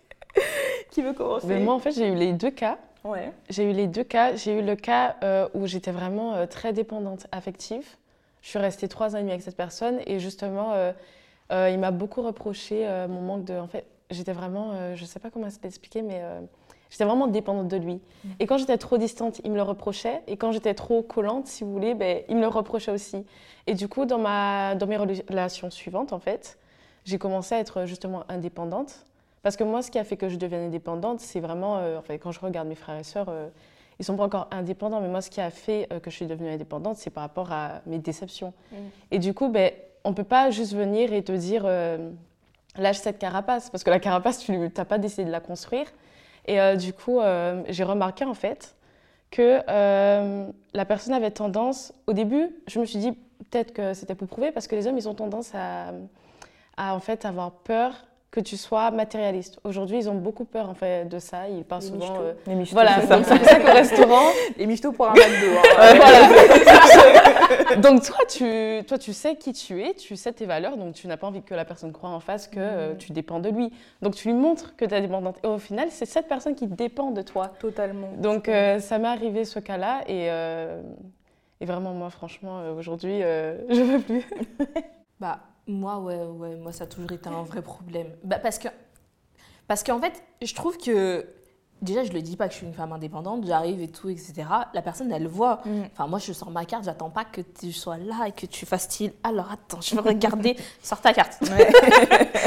Qui 0.90 1.02
veut 1.02 1.12
commencer 1.12 1.46
Mais 1.46 1.60
moi, 1.60 1.74
en 1.74 1.78
fait, 1.78 1.92
j'ai 1.92 2.08
eu 2.08 2.14
les 2.14 2.32
deux 2.32 2.50
cas. 2.50 2.78
Ouais. 3.04 3.32
J'ai 3.50 3.64
eu 3.64 3.72
les 3.72 3.86
deux 3.86 4.04
cas. 4.04 4.34
J'ai 4.34 4.58
eu 4.58 4.62
le 4.62 4.76
cas 4.76 5.16
euh, 5.22 5.46
où 5.52 5.66
j'étais 5.66 5.90
vraiment 5.90 6.34
euh, 6.34 6.46
très 6.46 6.72
dépendante 6.72 7.26
affective. 7.32 7.86
Je 8.40 8.48
suis 8.48 8.58
restée 8.58 8.88
trois 8.88 9.14
ans 9.14 9.18
et 9.18 9.20
demi 9.20 9.32
avec 9.32 9.42
cette 9.42 9.56
personne 9.56 10.00
et 10.06 10.18
justement, 10.18 10.72
euh, 10.72 11.70
il 11.70 11.78
m'a 11.78 11.90
beaucoup 11.90 12.22
reproché 12.22 12.88
mon 13.08 13.20
manque 13.20 13.44
de. 13.44 13.54
En 13.54 13.68
fait, 13.68 13.84
j'étais 14.10 14.32
vraiment, 14.32 14.96
je 14.96 15.04
sais 15.04 15.20
pas 15.20 15.30
comment 15.30 15.46
l'expliquer, 15.62 16.02
mais 16.02 16.22
j'étais 16.92 17.04
vraiment 17.04 17.26
dépendante 17.26 17.68
de 17.68 17.78
lui. 17.78 18.00
Et 18.38 18.46
quand 18.46 18.58
j'étais 18.58 18.76
trop 18.76 18.98
distante, 18.98 19.40
il 19.44 19.50
me 19.50 19.56
le 19.56 19.62
reprochait. 19.62 20.20
Et 20.26 20.36
quand 20.36 20.52
j'étais 20.52 20.74
trop 20.74 21.02
collante, 21.02 21.46
si 21.46 21.64
vous 21.64 21.72
voulez, 21.72 21.94
ben, 21.94 22.22
il 22.28 22.36
me 22.36 22.42
le 22.42 22.48
reprochait 22.48 22.92
aussi. 22.92 23.24
Et 23.66 23.72
du 23.72 23.88
coup, 23.88 24.04
dans, 24.04 24.18
ma, 24.18 24.74
dans 24.74 24.86
mes 24.86 24.98
relations 24.98 25.70
suivantes, 25.70 26.12
en 26.12 26.18
fait, 26.18 26.58
j'ai 27.06 27.16
commencé 27.16 27.54
à 27.54 27.60
être 27.60 27.86
justement 27.86 28.24
indépendante. 28.28 29.06
Parce 29.42 29.56
que 29.56 29.64
moi, 29.64 29.80
ce 29.80 29.90
qui 29.90 29.98
a 29.98 30.04
fait 30.04 30.18
que 30.18 30.28
je 30.28 30.36
devienne 30.36 30.66
indépendante, 30.66 31.20
c'est 31.20 31.40
vraiment, 31.40 31.78
euh, 31.78 31.98
enfin, 31.98 32.18
quand 32.18 32.30
je 32.30 32.40
regarde 32.40 32.68
mes 32.68 32.74
frères 32.74 32.98
et 32.98 33.04
sœurs, 33.04 33.30
euh, 33.30 33.48
ils 33.98 34.04
sont 34.04 34.16
pas 34.16 34.24
encore 34.24 34.48
indépendants, 34.50 35.00
mais 35.00 35.08
moi, 35.08 35.22
ce 35.22 35.30
qui 35.30 35.40
a 35.40 35.50
fait 35.50 35.88
euh, 35.92 35.98
que 35.98 36.10
je 36.10 36.16
suis 36.16 36.26
devenue 36.26 36.50
indépendante, 36.50 36.98
c'est 36.98 37.10
par 37.10 37.22
rapport 37.22 37.52
à 37.52 37.80
mes 37.86 37.98
déceptions. 37.98 38.52
Mm. 38.70 38.76
Et 39.12 39.18
du 39.18 39.32
coup, 39.32 39.48
ben, 39.48 39.72
on 40.04 40.12
peut 40.12 40.24
pas 40.24 40.50
juste 40.50 40.74
venir 40.74 41.14
et 41.14 41.24
te 41.24 41.32
dire, 41.32 41.62
euh, 41.64 42.10
lâche 42.76 42.98
cette 42.98 43.18
carapace, 43.18 43.70
parce 43.70 43.82
que 43.82 43.90
la 43.90 43.98
carapace, 43.98 44.40
tu 44.40 44.52
n'as 44.58 44.84
pas 44.84 44.98
décidé 44.98 45.24
de 45.24 45.30
la 45.30 45.40
construire. 45.40 45.86
Et 46.46 46.60
euh, 46.60 46.76
du 46.76 46.92
coup, 46.92 47.20
euh, 47.20 47.62
j'ai 47.68 47.84
remarqué 47.84 48.24
en 48.24 48.34
fait 48.34 48.74
que 49.30 49.60
euh, 49.68 50.46
la 50.74 50.84
personne 50.84 51.14
avait 51.14 51.30
tendance, 51.30 51.94
au 52.06 52.12
début, 52.12 52.50
je 52.66 52.80
me 52.80 52.84
suis 52.84 52.98
dit 52.98 53.12
peut-être 53.12 53.72
que 53.72 53.94
c'était 53.94 54.14
pour 54.14 54.28
prouver, 54.28 54.52
parce 54.52 54.66
que 54.66 54.74
les 54.74 54.86
hommes, 54.86 54.98
ils 54.98 55.08
ont 55.08 55.14
tendance 55.14 55.54
à, 55.54 55.92
à 56.76 56.94
en 56.94 57.00
fait 57.00 57.24
avoir 57.24 57.52
peur 57.52 57.94
que 58.32 58.40
tu 58.40 58.56
sois 58.56 58.90
matérialiste. 58.90 59.60
Aujourd'hui, 59.62 59.98
ils 59.98 60.08
ont 60.08 60.14
beaucoup 60.14 60.44
peur 60.46 60.68
en 60.70 60.74
fait 60.74 61.04
de 61.06 61.18
ça. 61.18 61.48
Ils 61.50 61.64
parlent 61.64 61.82
Les 61.82 61.88
souvent. 61.88 62.16
euh, 62.22 62.32
Les 62.46 62.54
michetots, 62.54 62.74
voilà, 62.76 62.92
c'est 63.02 63.06
pour 63.16 63.24
ça 63.26 63.60
qu'au 63.60 63.66
restaurant, 63.72 64.28
Les 64.56 64.66
michetots 64.66 64.90
pour 64.92 65.06
un 65.06 65.12
McDo. 65.12 65.26
hein. 65.78 65.94
voilà. 65.96 67.76
donc 67.76 68.02
toi 68.02 68.16
tu, 68.28 68.82
toi, 68.88 68.96
tu 68.98 69.12
sais 69.12 69.36
qui 69.36 69.52
tu 69.52 69.82
es, 69.82 69.92
tu 69.92 70.16
sais 70.16 70.32
tes 70.32 70.46
valeurs, 70.46 70.78
donc 70.78 70.94
tu 70.94 71.06
n'as 71.08 71.18
pas 71.18 71.26
envie 71.26 71.42
que 71.42 71.54
la 71.54 71.66
personne 71.66 71.92
croie 71.92 72.08
en 72.08 72.20
face 72.20 72.48
que 72.48 72.58
euh, 72.58 72.94
tu 72.94 73.12
dépends 73.12 73.38
de 73.38 73.50
lui. 73.50 73.70
Donc 74.00 74.14
tu 74.14 74.28
lui 74.28 74.34
montres 74.34 74.76
que 74.76 74.86
tu 74.86 74.94
es 74.94 75.00
dépendante. 75.02 75.36
Et 75.44 75.46
au 75.46 75.58
final, 75.58 75.88
c'est 75.90 76.06
cette 76.06 76.26
personne 76.26 76.54
qui 76.54 76.66
dépend 76.66 77.10
de 77.10 77.20
toi. 77.22 77.52
Totalement. 77.60 78.08
Donc 78.16 78.48
euh, 78.48 78.78
ça 78.80 78.98
m'est 78.98 79.08
arrivé 79.08 79.44
ce 79.44 79.58
cas-là 79.58 80.00
et, 80.06 80.30
euh, 80.30 80.80
et 81.60 81.66
vraiment 81.66 81.90
moi 81.92 82.08
franchement 82.08 82.62
aujourd'hui 82.78 83.22
euh, 83.22 83.58
je 83.68 83.82
veux 83.82 83.98
plus. 84.00 84.26
Bah, 85.20 85.38
moi, 85.66 85.98
ouais, 85.98 86.16
ouais, 86.16 86.56
moi, 86.56 86.72
ça 86.72 86.84
a 86.84 86.86
toujours 86.86 87.12
été 87.12 87.28
un 87.28 87.42
vrai 87.42 87.62
problème. 87.62 88.08
Bah, 88.24 88.38
parce 88.38 88.58
que, 88.58 88.68
parce 89.66 89.82
qu'en 89.82 90.00
fait, 90.00 90.22
je 90.42 90.54
trouve 90.54 90.76
que, 90.78 91.26
déjà, 91.82 92.04
je 92.04 92.12
le 92.12 92.22
dis 92.22 92.36
pas 92.36 92.46
que 92.46 92.52
je 92.52 92.58
suis 92.58 92.66
une 92.66 92.72
femme 92.72 92.92
indépendante, 92.92 93.44
j'arrive 93.46 93.82
et 93.82 93.88
tout, 93.88 94.08
etc. 94.08 94.34
La 94.72 94.80
personne, 94.82 95.12
elle 95.12 95.24
le 95.24 95.28
voit. 95.28 95.60
Mm. 95.64 95.82
Enfin, 95.92 96.06
moi, 96.06 96.18
je 96.18 96.32
sors 96.32 96.50
ma 96.50 96.64
carte, 96.64 96.84
j'attends 96.84 97.10
pas 97.10 97.24
que 97.24 97.40
tu 97.40 97.72
sois 97.72 97.98
là 97.98 98.28
et 98.28 98.32
que 98.32 98.46
tu 98.46 98.64
fasses 98.64 98.84
style. 98.84 99.12
Alors, 99.24 99.50
attends, 99.52 99.80
je 99.80 99.94
veux 99.94 100.00
regarder. 100.00 100.56
Sors 100.82 101.00
ta 101.00 101.12
carte. 101.12 101.42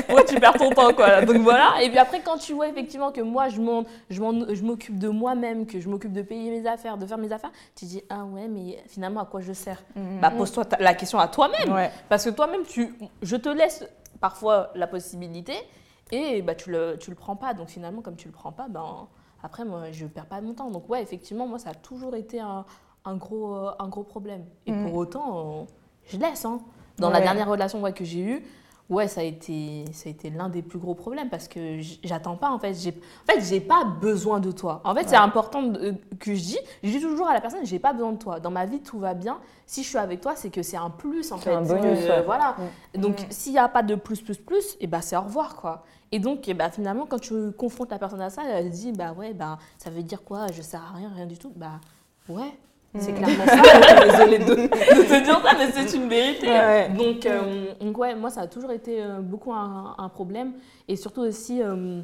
Moi, 0.10 0.24
tu 0.28 0.39
perds 0.39 0.54
ton 0.54 0.69
temps, 0.71 0.93
quoi. 0.93 1.21
Donc, 1.24 1.38
voilà. 1.38 1.82
Et 1.84 1.89
puis 1.89 1.98
après, 2.00 2.21
quand 2.21 2.38
tu 2.38 2.54
vois 2.54 2.67
effectivement 2.67 3.12
que 3.12 3.21
moi, 3.21 3.50
je 3.50 3.62
m'en- 3.62 3.84
je 4.10 4.63
m'occupe 4.63 4.98
de 4.98 5.10
moi-même, 5.10 5.65
que 5.67 5.80
je 5.80 5.89
m'occupe 5.89 6.13
de 6.13 6.21
payer 6.21 6.50
mes 6.52 6.67
affaires, 6.67 6.98
de 6.98 7.06
faire 7.06 7.17
mes 7.17 7.32
affaires, 7.32 7.52
tu 7.76 7.86
dis, 7.86 8.02
ah 8.10 8.24
ouais, 8.26 8.48
mais 8.48 8.84
finalement, 8.88 9.21
à 9.21 9.26
quoi 9.26 9.41
je 9.41 9.54
sers? 9.54 9.84
Mhm. 9.95 10.19
Bah, 10.21 10.32
pose-toi 10.32 10.63
la 10.80 10.93
question 10.93 11.19
à 11.19 11.28
toi-même. 11.28 11.71
Ouais. 11.74 11.91
Parce 12.10 12.26
que 12.26 12.30
toi-même, 12.30 12.63
tu, 12.63 12.95
je 13.21 13.36
te 13.36 13.50
laisse 13.50 13.84
parfois 14.19 14.71
la 14.76 14.88
possibilité 14.88 15.54
et 16.12 16.41
bah, 16.41 16.56
tu 16.56 16.69
ne 16.69 16.76
le, 16.93 16.98
tu 16.98 17.10
le 17.10 17.15
prends 17.15 17.36
pas. 17.36 17.54
Donc 17.54 17.67
finalement, 17.69 18.02
comme 18.02 18.15
tu 18.15 18.28
le 18.28 18.34
prends 18.34 18.52
pas, 18.52 18.67
ben, 18.69 19.08
après, 19.46 19.64
moi, 19.64 19.92
je 19.92 20.06
perds 20.08 20.26
pas 20.26 20.42
mon 20.42 20.54
temps. 20.54 20.72
Donc 20.72 20.90
ouais, 20.90 21.02
effectivement, 21.02 21.48
moi, 21.48 21.60
ça 21.60 21.70
a 21.70 21.74
toujours 21.76 22.16
été 22.16 22.40
un, 22.40 22.66
un 23.06 23.16
gros, 23.16 23.54
euh, 23.56 23.72
un 23.80 23.88
gros 23.88 24.04
problème. 24.04 24.44
Et 24.66 24.72
Mm. 24.72 24.84
pour 24.84 24.96
autant, 24.96 25.38
euh, 25.38 25.64
je 26.08 26.18
laisse. 26.18 26.44
hein. 26.46 26.60
Dans 26.98 27.10
la 27.10 27.20
dernière 27.22 27.50
relation 27.50 27.82
ouais, 27.82 27.92
que 27.94 28.06
j'ai 28.06 28.22
eue, 28.22 28.42
ouais, 28.90 29.08
ça 29.10 29.20
a 29.22 29.24
été, 29.26 29.84
ça 29.92 30.08
a 30.08 30.12
été 30.12 30.30
l'un 30.30 30.48
des 30.48 30.62
plus 30.62 30.80
gros 30.80 30.96
problèmes 30.96 31.30
parce 31.30 31.48
que 31.50 31.80
j'attends 32.04 32.38
pas, 32.38 32.50
en 32.52 32.58
fait. 32.58 32.74
J'ai, 32.74 32.92
en 32.92 33.34
fait, 33.34 33.42
j'ai 33.42 33.60
pas 33.60 33.84
besoin 33.84 34.40
de 34.40 34.50
toi. 34.52 34.80
En 34.86 34.96
fait, 34.96 35.08
c'est 35.10 35.18
important 35.18 35.62
de- 35.64 35.94
que 36.20 36.34
je 36.34 36.40
dis. 36.42 36.60
Je 36.84 36.90
dis 36.92 37.02
toujours 37.02 37.28
à 37.28 37.34
la 37.34 37.42
personne, 37.42 37.66
j'ai 37.66 37.80
pas 37.80 37.92
besoin 37.94 38.14
de 38.14 38.18
toi. 38.18 38.40
Dans 38.40 38.50
ma 38.52 38.66
vie, 38.66 38.80
tout 38.80 38.98
va 38.98 39.14
bien. 39.14 39.40
Si 39.68 39.84
je 39.84 39.90
suis 39.90 39.98
avec 39.98 40.22
toi, 40.22 40.36
c'est 40.38 40.50
que 40.50 40.64
c'est 40.64 40.78
un 40.78 40.90
plus, 40.90 41.32
en 41.34 41.38
C'est 41.38 41.50
fait. 41.50 41.54
un 41.56 41.62
bonus, 41.64 42.00
voilà. 42.26 42.56
Donc, 42.96 43.20
Mm. 43.22 43.26
s'il 43.32 43.52
n'y 43.52 43.60
a 43.60 43.68
pas 43.68 43.84
de 43.84 43.96
plus, 43.96 44.22
plus, 44.22 44.38
plus, 44.38 44.78
et 44.80 44.88
bah, 44.88 45.02
c'est 45.02 45.18
au 45.18 45.22
revoir, 45.22 45.56
quoi. 45.58 45.84
Et 46.15 46.19
donc, 46.19 46.47
eh 46.47 46.54
ben, 46.54 46.69
finalement, 46.69 47.06
quand 47.06 47.19
tu 47.19 47.51
confrontes 47.58 47.91
la 47.91 47.99
personne 47.99 48.21
à 48.21 48.30
ça, 48.30 48.41
elle 48.49 48.69
dit, 48.69 48.93
bah 48.93 49.12
ouais, 49.12 49.34
bah, 49.34 49.58
ça 49.78 49.89
veut 49.89 50.01
dire 50.01 50.23
quoi? 50.23 50.47
Je 50.54 50.62
sers 50.62 50.82
à 50.82 50.95
rien, 50.95 51.12
rien 51.13 51.25
du 51.25 51.38
tout. 51.38 51.51
Bah, 51.54 51.82
ouais. 52.30 52.54
C'est 52.97 53.12
Mm. 53.12 53.15
clairement 53.15 53.45
ça. 53.45 54.06
Désolée 54.06 54.39
de, 54.39 54.45
de 54.45 55.04
te 55.04 55.23
dire 55.25 55.41
ça, 55.43 55.51
mais 55.58 55.69
c'est 55.73 55.97
une 55.97 56.08
vérité. 56.08 56.47
Ouais. 56.47 56.88
Donc, 56.97 57.25
euh, 57.25 57.73
donc, 57.82 57.97
ouais, 57.97 58.15
moi, 58.15 58.30
ça 58.30 58.41
a 58.41 58.47
toujours 58.47 58.71
été 58.71 59.04
euh, 59.04 59.19
beaucoup 59.19 59.51
un, 59.51 59.93
un 59.97 60.08
problème. 60.08 60.54
Et 60.88 60.95
surtout 60.95 61.19
aussi, 61.19 61.62
euh, 61.62 62.01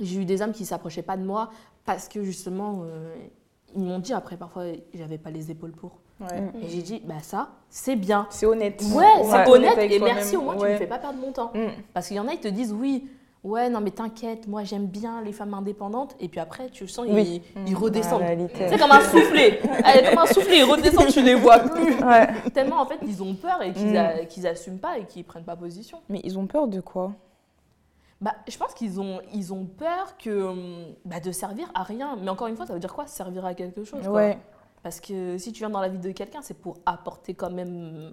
j'ai 0.00 0.20
eu 0.22 0.24
des 0.24 0.42
hommes 0.42 0.50
qui 0.50 0.62
ne 0.64 0.66
s'approchaient 0.66 1.02
pas 1.02 1.16
de 1.16 1.22
moi 1.22 1.50
parce 1.84 2.08
que 2.08 2.24
justement, 2.24 2.80
euh, 2.84 3.14
ils 3.76 3.82
m'ont 3.84 4.00
dit 4.00 4.12
après, 4.12 4.36
parfois, 4.36 4.64
j'avais 4.92 5.18
pas 5.18 5.30
les 5.30 5.52
épaules 5.52 5.70
pour. 5.70 5.98
Ouais. 6.20 6.42
Et 6.60 6.66
j'ai 6.70 6.82
dit, 6.82 7.00
bah 7.04 7.20
ça, 7.22 7.50
c'est 7.68 7.94
bien. 7.94 8.26
C'est 8.30 8.46
honnête. 8.46 8.82
Ouais, 8.92 9.04
c'est 9.22 9.30
Ouais. 9.30 9.48
honnête 9.50 9.78
et 9.78 10.00
merci 10.00 10.36
au 10.36 10.40
moins, 10.40 10.56
tu 10.56 10.62
Ouais. 10.62 10.72
me 10.72 10.78
fais 10.78 10.88
pas 10.88 10.98
perdre 10.98 11.20
mon 11.20 11.30
temps. 11.30 11.52
Mm. 11.54 11.68
Parce 11.94 12.08
qu'il 12.08 12.16
y 12.16 12.20
en 12.20 12.26
a, 12.26 12.32
ils 12.32 12.40
te 12.40 12.48
disent 12.48 12.72
oui, 12.72 13.08
ouais, 13.46 13.68
non 13.70 13.80
mais 13.80 13.90
t'inquiète, 13.90 14.46
moi 14.48 14.64
j'aime 14.64 14.86
bien 14.86 15.22
les 15.22 15.32
femmes 15.32 15.54
indépendantes. 15.54 16.14
Et 16.20 16.28
puis 16.28 16.40
après, 16.40 16.68
tu 16.70 16.86
sens, 16.88 17.06
Oui. 17.08 17.42
ils, 17.56 17.68
ils 17.68 17.74
Mm. 17.74 17.76
redescendent. 17.78 18.22
C'est 18.56 18.78
comme 18.78 18.90
un 18.92 19.00
soufflet. 19.00 19.60
Allez, 19.84 20.08
comme 20.08 20.18
un 20.18 20.26
soufflet, 20.26 20.58
ils 20.58 20.64
redescendent, 20.64 21.08
tu 21.08 21.22
les 21.22 21.34
vois 21.34 21.58
plus. 21.60 21.94
Ouais. 22.04 22.28
Tellement 22.52 22.80
en 22.80 22.86
fait, 22.86 22.98
ils 23.06 23.22
ont 23.22 23.34
peur 23.34 23.62
et 23.62 23.72
qu'ils 23.72 23.92
Mm. 23.92 23.96
a- 23.96 24.24
qu'ils 24.26 24.46
assument 24.46 24.78
pas 24.78 24.98
et 24.98 25.04
qu'ils 25.04 25.24
prennent 25.24 25.44
pas 25.44 25.56
position. 25.56 25.98
Mais 26.08 26.20
ils 26.24 26.38
ont 26.38 26.46
peur 26.46 26.68
de 26.68 26.80
quoi? 26.80 27.12
Bah, 28.20 28.34
je 28.48 28.56
pense 28.56 28.72
qu'ils 28.74 28.98
ont, 29.00 29.20
ils 29.34 29.52
ont 29.52 29.64
peur 29.66 30.16
que, 30.18 30.30
hum, 30.44 30.86
bah, 31.04 31.20
de 31.20 31.30
servir 31.32 31.70
à 31.74 31.82
rien. 31.82 32.16
Mais 32.22 32.30
encore 32.30 32.46
une 32.46 32.56
fois, 32.56 32.64
ça 32.66 32.72
veut 32.72 32.80
dire 32.80 32.94
quoi? 32.94 33.06
Servir 33.06 33.44
à 33.44 33.52
quelque 33.54 33.84
chose. 33.84 34.00
quoi. 34.02 34.10
Ouais. 34.12 34.38
Parce 34.82 35.00
que 35.00 35.36
si 35.36 35.52
tu 35.52 35.58
viens 35.58 35.68
dans 35.70 35.80
la 35.80 35.88
vie 35.88 35.98
de 35.98 36.10
quelqu'un, 36.12 36.40
c'est 36.42 36.58
pour 36.58 36.78
apporter 36.86 37.34
quand 37.34 37.50
même 37.50 38.12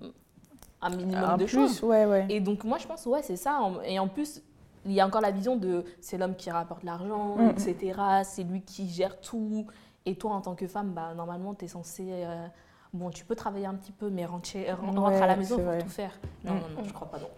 un 0.81 0.89
minimum 0.89 1.23
Un 1.23 1.37
de 1.37 1.45
plus, 1.45 1.53
choses. 1.53 1.81
ouais, 1.83 2.05
ouais. 2.05 2.25
Et 2.29 2.41
donc 2.41 2.65
moi 2.65 2.77
je 2.77 2.85
pense 2.85 3.05
ouais 3.05 3.21
c'est 3.21 3.37
ça 3.37 3.59
et 3.85 3.99
en 3.99 4.07
plus 4.09 4.41
il 4.85 4.91
y 4.91 4.99
a 5.01 5.05
encore 5.05 5.21
la 5.21 5.31
vision 5.31 5.55
de 5.55 5.83
c'est 6.01 6.17
l'homme 6.17 6.35
qui 6.35 6.51
rapporte 6.51 6.83
l'argent, 6.83 7.35
Mm. 7.37 7.49
etc. 7.49 7.93
C'est 8.23 8.43
lui 8.43 8.61
qui 8.61 8.87
gère 8.89 9.19
tout. 9.21 9.65
Et 10.05 10.15
toi, 10.15 10.31
en 10.31 10.41
tant 10.41 10.55
que 10.55 10.67
femme, 10.67 10.89
bah, 10.93 11.13
normalement, 11.15 11.53
tu 11.53 11.65
es 11.65 11.67
censée. 11.67 12.07
euh, 12.09 12.45
bon, 12.93 13.09
tu 13.09 13.23
peux 13.25 13.35
travailler 13.35 13.65
un 13.65 13.73
petit 13.75 13.91
peu, 13.93 14.09
mais 14.09 14.25
rentrer, 14.25 14.67
ren- 14.71 14.99
rentrer 14.99 15.21
à 15.21 15.27
la 15.27 15.35
maison 15.37 15.55
pour 15.55 15.65
vrai. 15.65 15.77
tout 15.79 15.87
faire. 15.89 16.11
Non, 16.43 16.51
Mm. 16.53 16.55
non, 16.55 16.61
non, 16.81 16.83
je 16.87 16.93
crois 16.93 17.09
pas. 17.09 17.17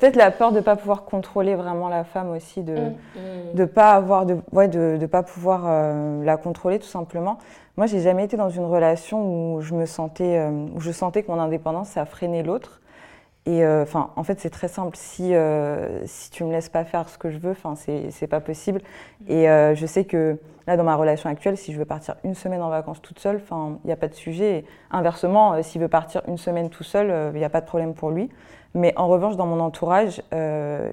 Peut-être 0.00 0.16
la, 0.16 0.30
peur 0.30 0.50
de 0.52 0.56
ne 0.56 0.60
pas 0.62 0.76
pouvoir 0.76 1.04
contrôler 1.04 1.54
vraiment 1.54 1.88
la 1.88 2.04
femme 2.04 2.30
aussi, 2.30 2.62
de 2.62 2.74
Mm. 2.74 2.88
Mm. 3.16 3.54
de 3.54 3.64
pas 3.64 3.92
avoir 3.92 4.26
de 4.26 4.36
ouais 4.52 4.68
de, 4.68 4.96
de 5.00 5.06
pas 5.06 5.22
pouvoir 5.22 5.62
euh, 5.66 6.24
la 6.24 6.36
contrôler 6.36 6.78
tout 6.78 6.86
simplement. 6.86 7.38
Moi, 7.76 7.86
j'ai 7.86 8.00
jamais 8.00 8.24
été 8.24 8.36
dans 8.36 8.50
une 8.50 8.64
relation 8.64 9.54
où 9.54 9.60
je 9.60 9.74
me 9.74 9.86
sentais 9.86 10.38
euh, 10.38 10.66
où 10.74 10.80
je 10.80 10.90
sentais 10.90 11.22
que 11.22 11.30
mon 11.30 11.38
indépendance 11.40 11.90
ça 11.90 12.04
freinait 12.04 12.42
l'autre. 12.42 12.80
Et 13.48 13.64
euh, 13.64 13.82
enfin, 13.82 14.10
en 14.16 14.24
fait, 14.24 14.38
c'est 14.40 14.50
très 14.50 14.68
simple. 14.68 14.94
Si 14.94 15.34
euh, 15.34 16.04
si 16.04 16.30
tu 16.30 16.44
me 16.44 16.52
laisses 16.52 16.68
pas 16.68 16.84
faire 16.84 17.08
ce 17.08 17.16
que 17.16 17.30
je 17.30 17.38
veux, 17.38 17.52
enfin, 17.52 17.76
c'est 17.76 18.10
c'est 18.10 18.26
pas 18.26 18.40
possible. 18.40 18.82
Et 19.26 19.48
euh, 19.48 19.74
je 19.74 19.86
sais 19.86 20.04
que 20.04 20.36
là, 20.66 20.76
dans 20.76 20.84
ma 20.84 20.94
relation 20.96 21.30
actuelle, 21.30 21.56
si 21.56 21.72
je 21.72 21.78
veux 21.78 21.86
partir 21.86 22.16
une 22.24 22.34
semaine 22.34 22.60
en 22.60 22.68
vacances 22.68 23.00
toute 23.00 23.18
seule, 23.18 23.36
enfin, 23.36 23.78
il 23.84 23.86
n'y 23.86 23.92
a 23.92 23.96
pas 23.96 24.08
de 24.08 24.14
sujet. 24.14 24.58
Et 24.58 24.64
inversement, 24.90 25.54
euh, 25.54 25.62
s'il 25.62 25.80
veut 25.80 25.88
partir 25.88 26.20
une 26.28 26.36
semaine 26.36 26.68
tout 26.68 26.84
seul, 26.84 27.32
il 27.32 27.38
n'y 27.38 27.44
a 27.44 27.48
pas 27.48 27.62
de 27.62 27.66
problème 27.66 27.94
pour 27.94 28.10
lui. 28.10 28.28
Mais 28.74 28.92
en 28.98 29.08
revanche, 29.08 29.36
dans 29.36 29.46
mon 29.46 29.60
entourage, 29.60 30.22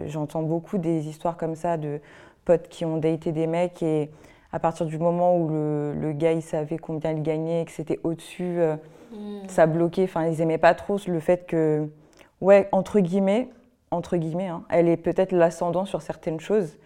j'entends 0.08 0.44
beaucoup 0.44 0.78
des 0.78 1.10
histoires 1.10 1.36
comme 1.36 1.56
ça 1.56 1.76
de 1.76 2.00
potes 2.46 2.70
qui 2.70 2.86
ont 2.86 2.96
daté 2.96 3.34
des 3.34 3.48
mecs 3.48 3.84
et 3.84 4.10
à 4.54 4.60
partir 4.60 4.86
du 4.86 4.98
moment 4.98 5.38
où 5.38 5.50
le, 5.50 5.94
le 5.94 6.14
gars 6.14 6.32
il 6.32 6.42
savait 6.42 6.78
combien 6.78 7.12
il 7.12 7.22
gagnait 7.22 7.64
et 7.64 7.66
que 7.66 7.72
c'était 7.72 8.00
au-dessus, 8.06 8.62
Mm. 9.16 9.48
ça 9.48 9.66
bloquait. 9.66 10.04
Enfin, 10.04 10.28
ils 10.28 10.42
aimaient 10.42 10.58
pas 10.58 10.74
trop 10.74 10.98
le 11.08 11.20
fait 11.20 11.46
que, 11.48 11.88
ouais, 12.42 12.68
entre 12.72 13.00
guillemets, 13.00 13.50
entre 13.92 14.18
guillemets, 14.18 14.48
hein, 14.48 14.64
elle 14.70 14.88
est 14.90 14.98
peut-être 14.98 15.32
l'ascendant 15.32 15.86
sur 15.86 16.02
certaines 16.02 16.40
choses. 16.40 16.78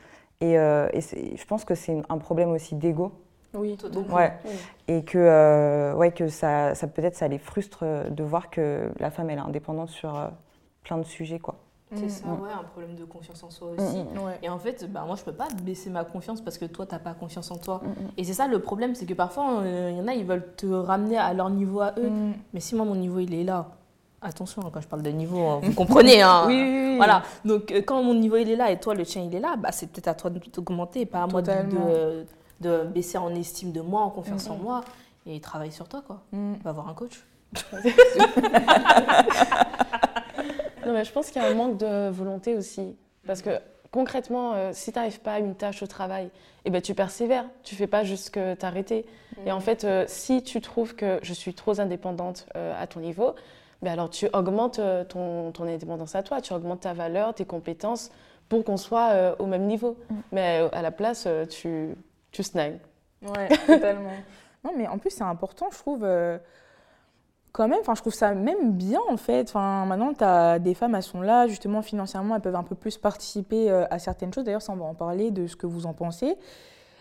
Et, 0.42 0.58
euh, 0.58 0.88
et 0.94 1.02
je 1.02 1.46
pense 1.46 1.66
que 1.66 1.76
c'est 1.76 2.02
un 2.10 2.18
problème 2.18 2.50
aussi 2.52 2.76
d'ego. 2.76 3.12
Oui, 3.54 3.76
Totalement. 3.78 4.16
Ouais. 4.16 4.34
Oui. 4.46 4.52
Et 4.88 5.04
que, 5.04 5.18
euh, 5.18 5.94
ouais, 5.96 6.12
que 6.12 6.28
ça, 6.28 6.76
ça 6.76 6.88
peut-être 6.88 7.16
ça 7.16 7.28
les 7.28 7.40
frustre 7.40 7.84
de 8.10 8.24
voir 8.24 8.50
que 8.50 8.92
la 9.00 9.10
femme 9.10 9.30
elle 9.32 9.40
est 9.40 9.42
indépendante 9.42 9.90
sur 9.90 10.16
euh, 10.18 10.28
plein 10.84 10.98
de 11.00 11.04
sujets 11.04 11.40
quoi. 11.40 11.56
C'est 11.96 12.06
Mm. 12.06 12.10
ça, 12.10 12.28
Mm. 12.28 12.42
ouais, 12.44 12.50
un 12.52 12.64
problème 12.66 12.94
de 12.96 13.04
confiance 13.04 13.44
en 13.44 13.50
soi 13.50 13.70
aussi. 13.76 14.04
mm. 14.04 14.18
Ouais. 14.24 14.38
Et 14.44 14.50
en 14.50 14.60
fait, 14.60 14.86
bah, 14.92 15.04
moi, 15.08 15.16
je 15.16 15.24
peux 15.24 15.32
pas 15.34 15.48
baisser 15.64 15.90
ma 15.90 16.04
confiance 16.06 16.40
parce 16.40 16.60
que 16.60 16.66
toi, 16.66 16.86
t'as 16.86 17.00
pas 17.00 17.16
confiance 17.16 17.50
en 17.50 17.58
toi. 17.58 17.82
Et 18.16 18.24
c'est 18.24 18.34
ça 18.34 18.48
le 18.48 18.60
problème, 18.60 18.94
c'est 18.94 19.08
que 19.08 19.16
parfois, 19.16 19.64
il 19.66 19.98
y 19.98 20.00
en 20.00 20.08
a, 20.08 20.14
ils 20.14 20.24
veulent 20.26 20.54
te 20.56 20.68
ramener 20.68 21.18
à 21.18 21.34
leur 21.34 21.50
niveau 21.50 21.82
à 21.82 21.96
eux. 21.98 22.12
Mais 22.54 22.60
si 22.60 22.76
moi, 22.76 22.86
mon 22.86 22.94
niveau, 22.96 23.18
il 23.18 23.34
est 23.34 23.44
là, 23.44 23.72
attention, 24.22 24.62
hein, 24.66 24.70
quand 24.74 24.82
je 24.82 24.88
parle 24.88 25.02
de 25.02 25.10
niveau, 25.10 25.46
hein, 25.48 25.60
vous 25.64 25.74
comprenez, 25.74 26.22
hein 26.22 26.44
Oui, 26.48 26.62
oui, 26.62 26.86
oui. 26.92 26.98
Voilà, 26.98 27.24
donc 27.46 27.72
euh, 27.72 27.82
quand 27.82 28.04
mon 28.04 28.14
niveau, 28.14 28.38
il 28.38 28.50
est 28.50 28.56
là 28.56 28.72
et 28.72 28.80
toi, 28.80 28.94
le 28.96 29.06
tien, 29.06 29.22
il 29.24 29.34
est 29.34 29.40
là, 29.40 29.56
bah, 29.58 29.72
c'est 29.72 29.88
peut-être 29.88 30.08
à 30.08 30.14
toi 30.14 30.30
de 30.30 30.40
t'augmenter, 30.40 31.06
pas 31.06 31.24
à 31.24 31.28
moi 31.28 31.42
de, 31.42 31.52
de, 31.52 32.26
de 32.62 32.84
baisser 32.86 33.18
en 33.18 33.34
estime 33.36 33.72
de 33.72 33.82
moi, 33.82 34.02
en 34.02 34.10
confiance 34.10 34.48
Mm, 34.48 34.52
en 34.52 34.56
mm. 34.56 34.62
moi, 34.62 34.82
et 35.26 35.40
travaille 35.40 35.72
sur 35.72 35.88
toi, 35.88 36.04
quoi. 36.06 36.22
Mm. 36.32 36.54
Va 36.64 36.72
voir 36.72 36.90
un 36.90 36.94
coach. 36.94 37.24
Non, 40.86 40.94
mais 40.94 41.04
je 41.06 41.12
pense 41.12 41.30
qu'il 41.30 41.42
y 41.42 41.46
a 41.46 41.48
un 41.48 41.54
manque 41.54 41.78
de 41.78 42.10
volonté 42.10 42.56
aussi. 42.56 42.96
Parce 43.28 43.42
que 43.42 43.52
concrètement, 43.92 44.54
euh, 44.54 44.72
si 44.74 44.92
tu 44.92 44.98
n'arrives 44.98 45.20
pas 45.20 45.34
à 45.34 45.40
une 45.40 45.56
tâche 45.56 45.84
au 45.84 45.88
travail, 45.88 46.30
eh 46.66 46.70
ben, 46.70 46.82
tu 46.82 46.94
persévères. 46.94 47.46
Tu 47.64 47.76
fais 47.76 47.88
pas 47.88 48.04
juste 48.04 48.32
que 48.32 48.54
t'arrêter. 48.56 49.06
Et 49.46 49.52
en 49.52 49.60
fait, 49.60 49.84
euh, 49.84 50.06
si 50.08 50.44
tu 50.44 50.62
trouves 50.62 50.96
que 50.96 51.20
je 51.22 51.34
suis 51.34 51.54
trop 51.54 51.80
indépendante 51.80 52.48
euh, 52.56 52.74
à 52.82 52.88
ton 52.88 53.00
niveau, 53.00 53.36
ben 53.82 53.94
alors 53.94 54.10
tu 54.10 54.28
augmentes 54.34 54.80
euh, 54.80 55.04
ton, 55.04 55.52
ton 55.52 55.64
indépendance 55.64 56.16
à 56.16 56.24
toi. 56.24 56.42
Tu 56.42 56.54
augmentes 56.54 56.82
ta 56.82 56.94
valeur, 56.94 57.34
tes 57.34 57.46
compétences 57.46 58.12
pour 58.50 58.64
qu'on 58.64 58.78
soit 58.78 59.12
euh, 59.12 59.36
au 59.40 59.46
même 59.46 59.66
niveau. 59.66 59.98
Mais 60.32 60.62
euh, 60.62 60.70
à 60.72 60.82
la 60.82 60.92
place, 60.92 61.28
tu, 61.50 61.96
tu 62.32 62.44
snags. 62.44 62.80
Ouais, 63.22 63.48
totalement. 63.68 64.12
Non, 64.64 64.72
mais 64.76 64.88
en 64.88 64.98
plus, 64.98 65.12
c'est 65.12 65.24
important, 65.24 65.68
je 65.72 65.78
trouve, 65.78 66.04
euh, 66.04 66.38
quand 67.52 67.68
même, 67.68 67.80
enfin, 67.82 67.96
je 67.96 68.02
trouve 68.02 68.14
ça 68.14 68.34
même 68.34 68.74
bien, 68.74 69.00
en 69.10 69.18
fait. 69.18 69.48
Enfin, 69.50 69.86
maintenant, 69.86 70.14
tu 70.14 70.24
as 70.24 70.60
des 70.60 70.74
femmes, 70.74 70.96
elles 70.96 71.04
sont 71.04 71.22
là, 71.22 71.48
justement, 71.48 71.82
financièrement, 71.82 72.36
elles 72.36 72.42
peuvent 72.42 72.56
un 72.56 72.64
peu 72.64 72.76
plus 72.76 72.98
participer 72.98 73.72
euh, 73.72 73.86
à 73.90 74.00
certaines 74.00 74.34
choses. 74.34 74.44
D'ailleurs, 74.44 74.62
ça, 74.62 74.74
on 74.74 74.78
va 74.78 74.86
en 74.86 74.96
parler 74.96 75.32
de 75.32 75.48
ce 75.48 75.56
que 75.56 75.66
vous 75.66 75.86
en 75.86 75.94
pensez. 75.94 76.36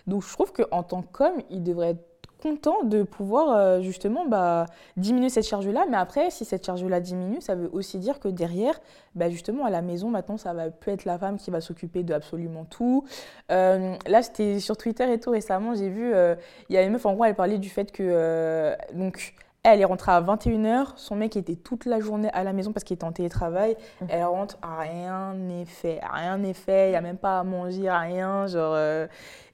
Donc, 0.07 0.23
je 0.23 0.33
trouve 0.33 0.53
qu'en 0.53 0.83
tant 0.83 1.03
qu'homme, 1.03 1.43
il 1.51 1.62
devrait 1.62 1.91
être 1.91 2.08
content 2.42 2.85
de 2.85 3.03
pouvoir, 3.03 3.57
euh, 3.57 3.81
justement, 3.81 4.27
bah, 4.27 4.66
diminuer 4.96 5.29
cette 5.29 5.46
charge-là. 5.46 5.87
Mais 5.90 5.96
après, 5.96 6.31
si 6.31 6.44
cette 6.44 6.64
charge-là 6.64 7.01
diminue, 7.01 7.40
ça 7.40 7.55
veut 7.55 7.68
aussi 7.72 7.98
dire 7.98 8.20
que 8.20 8.29
derrière, 8.29 8.81
bah, 9.14 9.29
justement, 9.31 9.64
à 9.64 9.70
la 9.70 9.83
maison, 9.83 10.09
maintenant, 10.09 10.37
ça 10.37 10.53
va 10.53 10.70
plus 10.70 10.92
être 10.92 11.05
la 11.05 11.18
femme 11.18 11.37
qui 11.37 11.51
va 11.51 11.61
s'occuper 11.61 12.03
de 12.03 12.14
absolument 12.14 12.64
tout. 12.64 13.05
Euh, 13.51 13.94
là, 14.07 14.22
c'était 14.22 14.61
sur 14.61 14.77
Twitter 14.77 15.12
et 15.12 15.18
tout 15.18 15.31
récemment, 15.31 15.74
j'ai 15.74 15.88
vu, 15.88 16.14
euh, 16.14 16.35
il 16.68 16.74
y 16.74 16.79
a 16.79 16.83
une 16.83 16.92
meuf, 16.92 17.07
en 17.07 17.14
gros, 17.14 17.24
elle 17.24 17.35
parlait 17.35 17.59
du 17.59 17.68
fait 17.68 17.92
que, 17.92 18.74
donc, 18.94 19.35
elle 19.64 19.81
est 19.81 19.85
rentrée 19.85 20.12
à 20.12 20.21
21h, 20.21 20.92
son 20.97 21.16
mec 21.16 21.37
était 21.37 21.57
toute 21.57 21.85
la 21.85 22.01
journée 22.01 22.31
à 22.33 22.44
la 22.44 22.53
maison 22.53 22.73
parce 22.73 22.85
qu'il 22.85 22.94
était 22.94 23.05
en 23.05 23.12
télétravail. 23.12 23.77
Elle 24.09 24.25
rentre, 24.25 24.57
rien 24.62 25.35
n'est 25.35 25.64
fait, 25.64 26.01
rien 26.12 26.38
n'est 26.38 26.55
fait, 26.55 26.88
il 26.88 26.90
n'y 26.90 26.97
a 26.97 27.01
même 27.01 27.18
pas 27.18 27.40
à 27.40 27.44
manger, 27.44 27.90
rien. 27.90 28.47
Genre, 28.47 28.73
euh, 28.75 29.07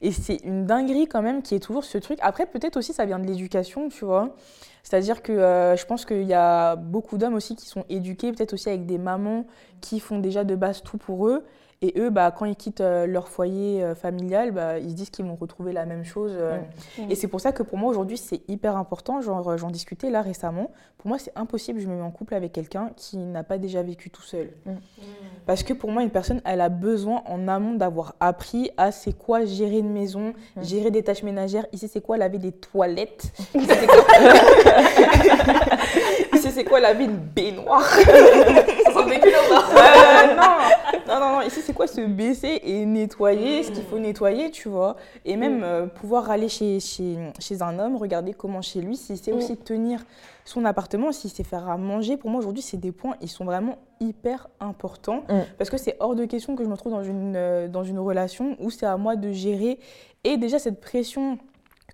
et 0.03 0.13
c'est 0.13 0.37
une 0.45 0.67
dinguerie 0.67 1.09
quand 1.09 1.23
même 1.23 1.43
qui 1.43 1.55
est 1.55 1.61
toujours 1.61 1.85
ce 1.85 1.99
truc. 1.99 2.19
Après, 2.23 2.47
peut-être 2.47 2.77
aussi 2.77 2.93
ça 2.93 3.07
vient 3.07 3.19
de 3.19 3.27
l'éducation, 3.27 3.89
tu 3.89 4.05
vois. 4.05 4.35
C'est-à-dire 4.83 5.23
que 5.23 5.33
euh, 5.33 5.77
je 5.77 5.87
pense 5.87 6.05
qu'il 6.05 6.25
y 6.25 6.35
a 6.35 6.77
beaucoup 6.77 7.17
d'hommes 7.17 7.35
aussi 7.35 7.57
qui 7.57 7.67
sont 7.67 7.85
éduqués, 7.89 8.31
peut-être 8.33 8.53
aussi 8.53 8.69
avec 8.69 8.85
des 8.85 8.99
mamans 8.99 9.47
qui 9.81 9.99
font 10.01 10.19
déjà 10.19 10.45
de 10.45 10.55
base 10.55 10.83
tout 10.83 10.99
pour 10.99 11.27
eux. 11.29 11.45
Et 11.83 11.93
eux, 11.99 12.11
bah, 12.11 12.31
quand 12.31 12.45
ils 12.47 12.57
quittent 12.57 12.81
euh, 12.81 13.07
leur 13.07 13.29
foyer 13.29 13.83
euh, 13.83 13.95
familial, 13.95 14.53
bah, 14.53 14.79
ils 14.79 14.91
se 14.91 14.95
disent 14.95 15.11
qu'ils 15.11 15.25
vont 15.25 15.35
retrouver 15.35 15.73
la 15.73 15.85
même 15.85 16.05
chose. 16.05 16.33
euh. 16.35 16.59
Mm. 16.99 17.11
Et 17.11 17.15
c'est 17.15 17.29
pour 17.29 17.41
ça 17.41 17.53
que 17.53 17.63
pour 17.63 17.77
moi, 17.79 17.91
aujourd'hui, 17.91 18.17
c'est 18.17 18.41
hyper 18.49 18.77
important. 18.77 19.21
Genre, 19.21 19.57
j'en 19.59 19.71
discutais 19.71 20.11
là 20.11 20.23
récemment. 20.23 20.71
Pour 20.99 21.09
moi, 21.09 21.19
c'est 21.19 21.33
impossible, 21.37 21.81
je 21.81 21.87
me 21.87 21.97
mets 21.97 22.03
en 22.03 22.11
couple 22.11 22.35
avec 22.35 22.53
quelqu'un 22.53 22.91
qui 22.97 23.19
n'a 23.19 23.43
pas 23.43 23.59
déjà 23.59 23.83
vécu 23.83 24.09
tout 24.09 24.23
seul. 24.23 24.51
Parce 25.45 25.63
que 25.63 25.75
pour 25.75 25.91
moi, 25.91 26.03
une 26.03 26.09
personne, 26.11 26.41
elle 26.47 26.63
a 26.63 26.71
besoin 26.71 27.23
en 27.27 27.47
amont 27.47 27.75
d'avoir 27.75 28.15
appris 28.21 28.71
à 28.79 28.91
c'est 28.91 29.13
quoi 29.13 29.45
gérer 29.45 29.79
une 29.81 29.93
maison, 29.93 30.33
gérer 30.63 30.91
des 30.91 31.03
tâches 31.03 31.23
ménagères. 31.23 31.67
Ici, 31.73 31.89
c'est 31.93 32.01
quoi 32.01 32.17
laver 32.17 32.39
des 32.39 32.53
toilettes. 32.53 33.33
Ici, 33.55 33.67
c'est 33.69 33.87
quoi, 33.87 34.05
Ici, 36.35 36.51
c'est 36.51 36.65
quoi 36.65 36.81
laver 36.81 37.05
une 37.05 37.17
baignoire. 37.19 37.85
Ça 38.95 39.07
là 39.07 39.15
Euh, 39.75 40.37
non. 40.37 40.74
non, 41.09 41.21
non, 41.21 41.31
non. 41.33 41.41
Ici, 41.43 41.61
c'est 41.63 41.73
quoi 41.73 41.87
se 41.87 42.01
baisser 42.01 42.61
et 42.63 42.85
nettoyer 42.87 43.63
ce 43.63 43.71
qu'il 43.71 43.85
faut 43.85 43.99
nettoyer, 43.99 44.51
tu 44.51 44.69
vois? 44.69 44.97
Et 45.25 45.37
même 45.37 45.63
euh, 45.63 45.87
pouvoir 45.87 46.31
aller 46.31 46.49
chez, 46.49 46.81
chez, 46.81 47.17
chez 47.39 47.63
un 47.63 47.79
homme, 47.79 47.97
regarder 47.97 48.35
comment 48.35 48.63
chez 48.63 48.81
lui, 48.81 48.97
s'il 48.97 49.19
sait 49.19 49.33
aussi 49.33 49.57
tenir 49.57 50.05
son 50.45 50.65
appartement, 50.65 51.13
s'il 51.13 51.31
sait 51.31 51.45
faire 51.45 51.69
à 51.69 51.77
manger. 51.77 52.17
Pour 52.17 52.31
moi, 52.31 52.41
aujourd'hui, 52.41 52.63
c'est 52.63 52.77
des 52.77 52.93
points, 52.93 53.17
ils 53.21 53.29
sont 53.29 53.45
vraiment 53.45 53.79
hyper 54.01 54.49
importants. 54.61 55.25
Mm. 55.29 55.41
Parce 55.59 55.71
que 55.71 55.79
c'est 55.79 55.97
hors 56.01 56.15
de 56.15 56.25
question 56.25 56.57
que 56.57 56.65
je 56.65 56.69
me 56.69 56.77
trouve 56.77 56.93
dans 56.93 57.05
une, 57.05 57.35
euh, 57.37 57.69
dans 57.69 57.85
une 57.85 57.99
relation 57.99 58.57
où 58.61 58.71
c'est 58.71 58.87
à 58.87 58.97
moi 58.97 59.17
de 59.17 59.33
gérer. 59.33 59.79
Et 60.25 60.37
déjà, 60.37 60.59
cette 60.59 60.81
pression 60.81 61.39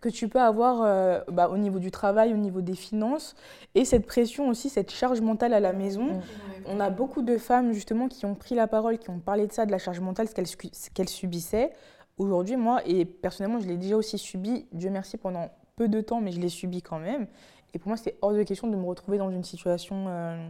que 0.01 0.09
tu 0.09 0.29
peux 0.29 0.41
avoir 0.41 0.83
euh, 0.83 1.21
bah, 1.29 1.49
au 1.51 1.59
niveau 1.59 1.79
du 1.79 1.91
travail, 1.91 2.33
au 2.33 2.37
niveau 2.37 2.61
des 2.63 2.75
finances, 2.75 3.35
et 3.75 3.85
cette 3.85 4.07
pression 4.07 4.49
aussi, 4.49 4.69
cette 4.71 4.91
charge 4.91 5.21
mentale 5.21 5.53
à 5.53 5.61
la 5.61 5.73
maison. 5.73 6.05
Mm. 6.05 6.21
On 6.67 6.81
a 6.81 6.91
beaucoup 6.91 7.23
de 7.23 7.37
femmes 7.37 7.73
justement 7.73 8.09
qui 8.09 8.25
ont 8.27 8.35
pris 8.35 8.55
la 8.55 8.67
parole, 8.67 8.99
qui 8.99 9.11
ont 9.11 9.19
parlé 9.19 9.47
de 9.47 9.53
ça, 9.53 9.67
de 9.67 9.71
la 9.71 9.79
charge 9.79 10.01
mentale, 10.01 10.29
ce 10.29 10.91
qu'elles 10.91 11.09
subissaient. 11.09 11.73
Aujourd'hui, 12.19 12.57
moi, 12.57 12.81
et 12.87 13.05
personnellement, 13.05 13.61
je 13.61 13.67
l'ai 13.67 13.77
déjà 13.77 13.97
aussi 13.97 14.19
subi, 14.19 14.67
Dieu 14.73 14.91
merci, 14.91 15.17
pendant 15.17 15.51
peu 15.77 15.89
de 15.89 16.01
temps, 16.01 16.21
mais 16.21 16.33
je 16.33 16.41
l'ai 16.41 16.49
subi 16.51 16.83
quand 16.83 16.99
même. 16.99 17.27
Et 17.73 17.79
pour 17.79 17.89
moi, 17.89 17.97
c'est 17.97 18.17
hors 18.21 18.33
de 18.33 18.43
question 18.43 18.69
de 18.69 18.77
me 18.77 18.85
retrouver 18.85 19.19
dans 19.19 19.31
une 19.31 19.45
situation 19.45 20.07
euh, 20.09 20.49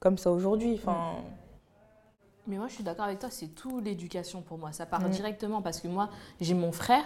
comme 0.00 0.18
ça 0.18 0.30
aujourd'hui. 0.30 0.74
Enfin, 0.74 1.14
Mais 2.46 2.56
moi, 2.56 2.66
je 2.68 2.74
suis 2.74 2.84
d'accord 2.84 3.06
avec 3.06 3.18
toi, 3.20 3.30
c'est 3.30 3.48
tout 3.48 3.80
l'éducation 3.80 4.42
pour 4.42 4.58
moi. 4.58 4.72
Ça 4.72 4.86
part 4.86 5.00
Mm. 5.00 5.10
directement 5.10 5.62
parce 5.62 5.80
que 5.80 5.88
moi, 5.88 6.08
j'ai 6.40 6.54
mon 6.54 6.72
frère, 6.72 7.04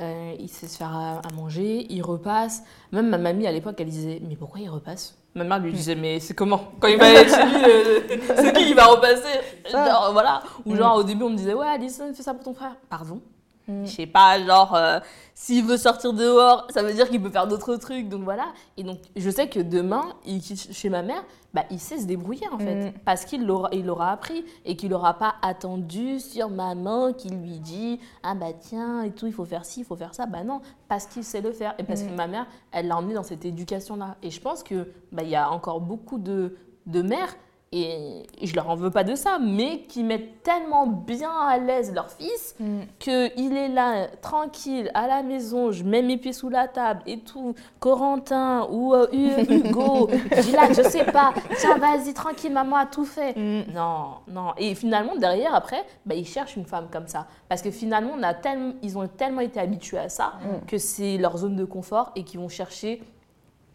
euh, 0.00 0.34
il 0.38 0.48
sait 0.48 0.66
se 0.66 0.76
faire 0.78 0.94
à, 0.94 1.18
à 1.18 1.32
manger, 1.34 1.86
il 1.90 2.02
repasse. 2.02 2.62
Même 2.92 3.08
ma 3.08 3.18
mamie, 3.18 3.46
à 3.46 3.52
l'époque, 3.52 3.76
elle 3.78 3.88
disait 3.88 4.20
Mais 4.26 4.36
pourquoi 4.36 4.60
il 4.60 4.68
repasse? 4.68 5.16
Ma 5.34 5.44
mère 5.44 5.58
lui 5.60 5.72
disait 5.72 5.94
Mais 5.94 6.20
c'est 6.20 6.34
comment? 6.34 6.72
Quand 6.80 6.88
il 6.88 6.98
va 6.98 7.06
aller 7.06 7.28
chez 7.28 7.44
lui, 7.44 7.64
euh, 7.64 8.00
c'est 8.36 8.52
qui 8.54 8.66
qui 8.66 8.74
va 8.74 8.86
repasser? 8.86 9.40
Genre, 9.70 10.10
voilà. 10.12 10.42
Ou 10.66 10.74
genre, 10.76 10.96
au 10.96 11.02
début, 11.02 11.22
on 11.24 11.30
me 11.30 11.36
disait 11.36 11.54
Ouais, 11.54 11.66
Alison, 11.66 12.12
fais 12.14 12.22
ça 12.22 12.34
pour 12.34 12.44
ton 12.44 12.54
frère. 12.54 12.76
Pardon 12.90 13.20
Mm. 13.68 13.84
Je 13.84 13.90
sais 13.90 14.06
pas, 14.06 14.40
genre, 14.44 14.74
euh, 14.74 14.98
s'il 15.34 15.64
veut 15.64 15.76
sortir 15.76 16.12
dehors, 16.12 16.66
ça 16.70 16.82
veut 16.82 16.92
dire 16.92 17.08
qu'il 17.08 17.22
peut 17.22 17.30
faire 17.30 17.46
d'autres 17.46 17.76
trucs. 17.76 18.08
Donc 18.08 18.22
voilà. 18.22 18.46
Et 18.76 18.82
donc, 18.82 18.98
je 19.16 19.30
sais 19.30 19.48
que 19.48 19.60
demain, 19.60 20.04
il 20.26 20.40
quitte 20.40 20.72
chez 20.72 20.88
ma 20.88 21.02
mère, 21.02 21.22
bah, 21.54 21.64
il 21.70 21.78
sait 21.78 21.98
se 21.98 22.06
débrouiller 22.06 22.48
en 22.52 22.58
fait. 22.58 22.86
Mm. 22.90 22.92
Parce 23.04 23.24
qu'il 23.24 23.46
l'aura, 23.46 23.68
il 23.72 23.84
l'aura 23.86 24.10
appris 24.10 24.44
et 24.64 24.74
qu'il 24.76 24.90
n'aura 24.90 25.14
pas 25.14 25.34
attendu 25.42 26.18
sur 26.18 26.48
maman 26.50 27.12
qui 27.12 27.28
lui 27.28 27.58
dit 27.60 28.00
Ah 28.22 28.34
bah 28.34 28.52
tiens, 28.58 29.02
et 29.02 29.10
tout, 29.10 29.26
il 29.26 29.32
faut 29.32 29.44
faire 29.44 29.64
ci, 29.64 29.80
il 29.80 29.84
faut 29.86 29.96
faire 29.96 30.14
ça. 30.14 30.26
Bah 30.26 30.44
non, 30.44 30.60
parce 30.88 31.06
qu'il 31.06 31.24
sait 31.24 31.40
le 31.40 31.52
faire. 31.52 31.74
Et 31.78 31.84
parce 31.84 32.02
Mm. 32.02 32.08
que 32.08 32.12
ma 32.14 32.26
mère, 32.26 32.46
elle 32.72 32.88
l'a 32.88 32.96
emmené 32.96 33.14
dans 33.14 33.22
cette 33.22 33.44
éducation-là. 33.44 34.16
Et 34.22 34.30
je 34.30 34.40
pense 34.40 34.62
que 34.62 34.88
bah, 35.12 35.22
il 35.22 35.28
y 35.28 35.36
a 35.36 35.50
encore 35.50 35.80
beaucoup 35.80 36.18
de, 36.18 36.56
de 36.86 37.02
mères 37.02 37.34
et 37.74 38.22
je 38.42 38.54
leur 38.54 38.68
en 38.68 38.74
veux 38.76 38.90
pas 38.90 39.02
de 39.02 39.14
ça, 39.14 39.38
mais 39.40 39.80
qui 39.88 40.02
mettent 40.04 40.42
tellement 40.42 40.86
bien 40.86 41.30
à 41.30 41.56
l'aise 41.58 41.92
leur 41.94 42.10
fils 42.10 42.54
Mm. 42.60 42.80
qu'il 42.98 43.56
est 43.56 43.68
là, 43.68 44.08
tranquille, 44.20 44.90
à 44.94 45.06
la 45.06 45.22
maison, 45.22 45.72
je 45.72 45.82
mets 45.82 46.02
mes 46.02 46.18
pieds 46.18 46.32
sous 46.34 46.50
la 46.50 46.68
table 46.68 47.00
et 47.06 47.20
tout. 47.20 47.54
Corentin 47.80 48.66
ou 48.70 48.94
euh, 48.94 49.06
Hu- 49.12 49.52
Hugo, 49.68 50.08
Dylan, 50.42 50.74
je 50.74 50.82
sais 50.82 51.04
pas, 51.04 51.32
tiens, 51.58 51.78
vas-y, 51.78 52.12
tranquille, 52.14 52.52
maman 52.52 52.76
a 52.76 52.86
tout 52.86 53.04
fait. 53.04 53.34
Mm. 53.36 53.72
Non, 53.74 54.04
non. 54.28 54.52
Et 54.58 54.74
finalement, 54.74 55.16
derrière, 55.16 55.54
après, 55.54 55.84
bah, 56.04 56.14
ils 56.14 56.26
cherchent 56.26 56.56
une 56.56 56.66
femme 56.66 56.88
comme 56.92 57.06
ça. 57.06 57.26
Parce 57.48 57.62
que 57.62 57.70
finalement, 57.70 58.12
on 58.18 58.22
a 58.22 58.34
tellement, 58.34 58.72
ils 58.82 58.96
ont 58.98 59.06
tellement 59.08 59.40
été 59.40 59.58
habitués 59.60 59.98
à 59.98 60.08
ça 60.08 60.34
que 60.66 60.78
c'est 60.78 61.16
leur 61.16 61.36
zone 61.38 61.56
de 61.56 61.64
confort 61.64 62.12
et 62.16 62.24
qu'ils 62.24 62.40
vont 62.40 62.48
chercher, 62.48 63.02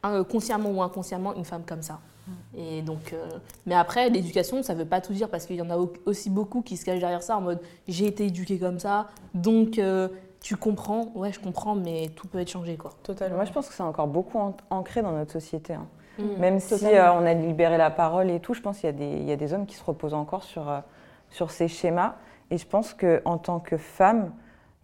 hein, 0.03 0.23
consciemment 0.23 0.69
ou 0.69 0.81
inconsciemment, 0.81 1.33
une 1.35 1.45
femme 1.45 1.63
comme 1.67 1.81
ça. 1.81 1.99
Et 2.57 2.81
donc, 2.81 3.13
euh, 3.13 3.25
mais 3.65 3.75
après, 3.75 4.09
l'éducation, 4.09 4.63
ça 4.63 4.73
veut 4.73 4.85
pas 4.85 5.01
tout 5.01 5.13
dire 5.13 5.29
parce 5.29 5.45
qu'il 5.45 5.55
y 5.57 5.61
en 5.61 5.69
a 5.69 5.77
au- 5.77 5.93
aussi 6.05 6.29
beaucoup 6.29 6.61
qui 6.61 6.75
se 6.77 6.85
cachent 6.85 6.99
derrière 6.99 7.23
ça 7.23 7.37
en 7.37 7.41
mode 7.41 7.59
j'ai 7.87 8.05
été 8.07 8.25
éduqué 8.25 8.57
comme 8.59 8.79
ça, 8.79 9.07
donc 9.33 9.77
euh, 9.79 10.07
tu 10.41 10.55
comprends. 10.55 11.11
Ouais, 11.15 11.31
je 11.31 11.39
comprends, 11.39 11.75
mais 11.75 12.09
tout 12.15 12.27
peut 12.27 12.39
être 12.39 12.49
changé 12.51 12.75
quoi. 12.77 12.91
Totalement. 13.03 13.37
Moi, 13.37 13.45
je 13.45 13.51
pense 13.51 13.67
que 13.67 13.73
c'est 13.73 13.83
encore 13.83 14.07
beaucoup 14.07 14.39
ancré 14.69 15.01
dans 15.01 15.11
notre 15.11 15.31
société. 15.31 15.73
hein. 15.73 15.87
Mm. 16.19 16.23
Même 16.39 16.59
si 16.59 16.73
euh, 16.85 17.13
on 17.13 17.25
a 17.25 17.33
libéré 17.33 17.77
la 17.77 17.89
parole 17.91 18.29
et 18.31 18.39
tout, 18.39 18.53
je 18.53 18.61
pense 18.61 18.79
qu'il 18.79 18.87
y, 18.87 18.89
a 18.89 18.93
des- 18.93 19.17
il 19.17 19.23
y 19.25 19.31
a 19.31 19.35
des 19.35 19.53
hommes 19.53 19.65
qui 19.65 19.75
se 19.75 19.83
reposent 19.83 20.13
encore 20.15 20.43
sur, 20.43 20.65
sur 21.29 21.51
ces 21.51 21.67
schémas. 21.67 22.15
Et 22.49 22.57
je 22.57 22.65
pense 22.65 22.93
qu'en 22.93 23.37
tant 23.37 23.59
que 23.59 23.77
femme, 23.77 24.31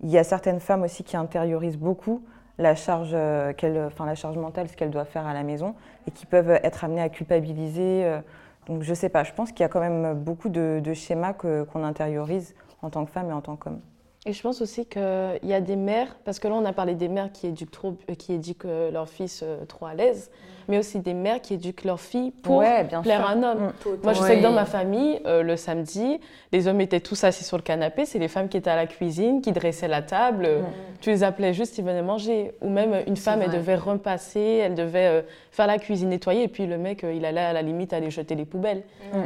il 0.03 0.09
y 0.09 0.17
a 0.17 0.23
certaines 0.23 0.59
femmes 0.59 0.83
aussi 0.83 1.03
qui 1.03 1.15
intériorisent 1.17 1.77
beaucoup 1.77 2.21
la 2.57 2.75
charge, 2.75 3.11
euh, 3.13 3.53
qu'elle- 3.53 3.83
enfin, 3.87 4.05
la 4.05 4.15
charge 4.15 4.37
mentale, 4.37 4.67
ce 4.69 4.75
qu'elles 4.77 4.91
doivent 4.91 5.07
faire 5.07 5.25
à 5.25 5.33
la 5.33 5.43
maison, 5.43 5.75
et 6.07 6.11
qui 6.11 6.25
peuvent 6.25 6.51
être 6.51 6.83
amenées 6.83 7.01
à 7.01 7.09
culpabiliser. 7.09 8.05
euh. 8.05 8.19
donc 8.67 8.83
je 8.83 8.93
sais 8.93 9.09
pas, 9.09 9.23
je 9.23 9.33
pense 9.33 9.51
qu'il 9.51 9.61
y 9.61 9.63
a 9.65 9.69
quand 9.69 9.81
même 9.81 10.13
beaucoup 10.13 10.49
de, 10.49 10.81
schémas 10.93 11.33
qu'on 11.33 11.83
intériorise 11.83 12.55
en 12.81 12.89
tant 12.89 13.05
que 13.05 13.11
femme 13.11 13.29
et 13.29 13.33
en 13.33 13.41
tant 13.41 13.55
qu'homme. 13.57 13.81
Et 14.25 14.31
je 14.31 14.41
pense 14.41 14.61
aussi 14.61 14.85
qu'il 14.85 15.01
y 15.43 15.53
a 15.53 15.59
des 15.59 15.75
mères, 15.75 16.15
parce 16.23 16.39
que 16.39 16.47
là 16.47 16.53
on 16.55 16.63
a 16.63 16.71
parlé 16.71 16.95
des 16.95 17.09
mères 17.09 17.31
qui 17.33 17.47
éduquent, 17.47 17.71
trop, 17.71 17.97
euh, 18.09 18.15
qui 18.15 18.31
éduquent 18.33 18.63
euh, 18.63 18.89
leur 18.89 19.09
fils 19.09 19.41
euh, 19.43 19.65
trop 19.65 19.85
à 19.85 19.93
l'aise, 19.95 20.31
mais 20.69 20.77
aussi 20.77 20.99
des 20.99 21.13
mères 21.13 21.41
qui 21.41 21.55
éduquent 21.55 21.83
leur 21.83 21.99
fille 21.99 22.31
pour 22.31 22.55
Ouais, 22.55 22.85
bien 22.85 23.01
plaire 23.01 23.19
sûr. 23.19 23.27
à 23.27 23.31
un 23.33 23.43
homme. 23.43 23.63
Mm. 23.85 23.89
Moi 24.01 24.13
je 24.13 24.21
sais 24.21 24.37
que 24.37 24.41
dans 24.43 24.53
ma 24.53 24.63
famille, 24.63 25.19
euh, 25.25 25.43
le 25.43 25.57
samedi, 25.57 26.21
les 26.53 26.69
hommes 26.69 26.79
étaient 26.79 27.01
tous 27.01 27.21
assis 27.25 27.43
sur 27.43 27.57
le 27.57 27.63
canapé, 27.63 28.05
c'est 28.05 28.17
les 28.17 28.29
femmes 28.29 28.47
qui 28.47 28.55
étaient 28.55 28.69
à 28.69 28.77
la 28.77 28.87
cuisine, 28.87 29.41
qui 29.41 29.51
dressaient 29.51 29.89
la 29.89 30.01
table, 30.01 30.45
euh, 30.45 30.61
tu 31.01 31.09
les 31.09 31.23
appelais 31.23 31.53
juste, 31.53 31.77
ils 31.77 31.83
venaient 31.83 32.01
manger. 32.01 32.53
Ou 32.61 32.69
même 32.69 33.01
une 33.07 33.17
femme, 33.17 33.41
elle 33.41 33.51
devait 33.51 33.75
repasser, 33.75 34.39
elle 34.39 34.75
devait 34.75 35.07
euh, 35.07 35.21
faire 35.51 35.67
la 35.67 35.77
cuisine, 35.79 36.07
nettoyer, 36.07 36.43
et 36.43 36.47
puis 36.47 36.65
le 36.65 36.77
mec, 36.77 37.03
euh, 37.03 37.11
il 37.13 37.25
allait 37.25 37.41
à 37.41 37.51
la 37.51 37.61
limite 37.61 37.91
aller 37.91 38.09
jeter 38.09 38.35
les 38.35 38.45
poubelles. 38.45 38.83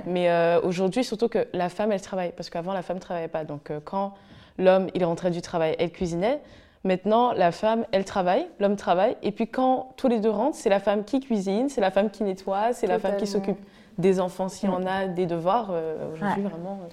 Mais 0.08 0.32
euh, 0.32 0.60
aujourd'hui, 0.62 1.04
surtout 1.04 1.28
que 1.30 1.46
la 1.54 1.70
femme, 1.70 1.92
elle 1.92 2.02
travaille, 2.02 2.32
parce 2.36 2.50
qu'avant, 2.50 2.74
la 2.74 2.82
femme 2.82 2.98
ne 2.98 3.02
travaillait 3.02 3.28
pas. 3.28 3.44
Donc 3.44 3.70
euh, 3.70 3.80
quand 3.86 4.14
l'homme, 4.58 4.88
il 4.94 5.04
rentrait 5.06 5.32
du 5.32 5.42
travail, 5.42 5.76
elle 5.80 5.92
cuisinait. 5.92 6.42
Maintenant, 6.84 7.34
la 7.34 7.52
femme, 7.52 7.86
elle 7.92 8.06
travaille, 8.06 8.48
l'homme 8.60 8.76
travaille. 8.76 9.18
Et 9.22 9.32
puis 9.32 9.48
quand 9.48 9.90
tous 9.98 10.08
les 10.08 10.20
deux 10.20 10.30
rentrent, 10.30 10.56
c'est 10.56 10.70
la 10.70 10.80
femme 10.80 11.04
qui 11.04 11.20
cuisine, 11.20 11.70
c'est 11.70 11.82
la 11.82 11.92
femme 11.92 12.10
qui 12.10 12.24
nettoie, 12.24 12.74
c'est 12.74 12.88
la 12.88 13.00
femme 13.00 13.18
qui 13.18 13.28
s'occupe 13.28 13.58
des 13.98 14.20
enfants 14.20 14.48
s'il 14.48 14.70
y 14.70 14.72
en 14.72 14.86
a, 14.86 15.08
des 15.08 15.26
devoirs. 15.26 15.70
Euh, 15.72 16.14
aujourd'hui, 16.14 16.44
vraiment. 16.44 16.80
euh, 16.84 16.88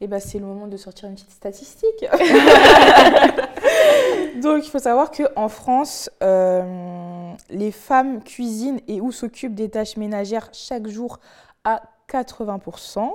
Et 0.00 0.08
bah, 0.08 0.20
c'est 0.20 0.38
le 0.38 0.46
moment 0.46 0.66
de 0.66 0.76
sortir 0.76 1.08
une 1.08 1.14
petite 1.14 1.30
statistique. 1.30 2.04
Donc, 4.42 4.66
il 4.66 4.70
faut 4.70 4.78
savoir 4.78 5.10
qu'en 5.10 5.48
France, 5.48 6.10
euh, 6.22 7.32
les 7.50 7.70
femmes 7.70 8.22
cuisinent 8.22 8.80
et 8.88 9.00
ou 9.00 9.12
s'occupent 9.12 9.54
des 9.54 9.68
tâches 9.68 9.96
ménagères 9.96 10.48
chaque 10.52 10.88
jour 10.88 11.18
à 11.64 11.82
80%, 12.10 13.10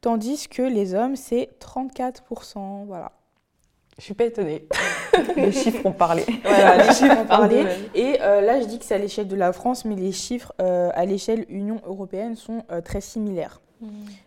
tandis 0.00 0.48
que 0.48 0.62
les 0.62 0.94
hommes, 0.94 1.16
c'est 1.16 1.48
34%. 1.60 2.84
Voilà. 2.86 3.12
Je 3.98 4.04
suis 4.04 4.14
pas 4.14 4.24
étonnée. 4.24 4.66
Les 5.36 5.52
chiffres 5.52 5.84
ont 5.84 5.92
parlé. 5.92 6.24
Voilà, 6.44 6.86
les 6.86 6.94
chiffres 6.94 7.18
ont 7.18 7.26
parlé. 7.26 7.64
Et 7.94 8.18
euh, 8.22 8.40
là, 8.40 8.60
je 8.60 8.66
dis 8.66 8.78
que 8.78 8.84
c'est 8.84 8.94
à 8.94 8.98
l'échelle 8.98 9.26
de 9.26 9.34
la 9.34 9.52
France, 9.52 9.84
mais 9.84 9.96
les 9.96 10.12
chiffres 10.12 10.52
euh, 10.60 10.90
à 10.94 11.04
l'échelle 11.04 11.44
Union 11.48 11.80
européenne 11.84 12.36
sont 12.36 12.62
euh, 12.70 12.80
très 12.80 13.00
similaires. 13.00 13.60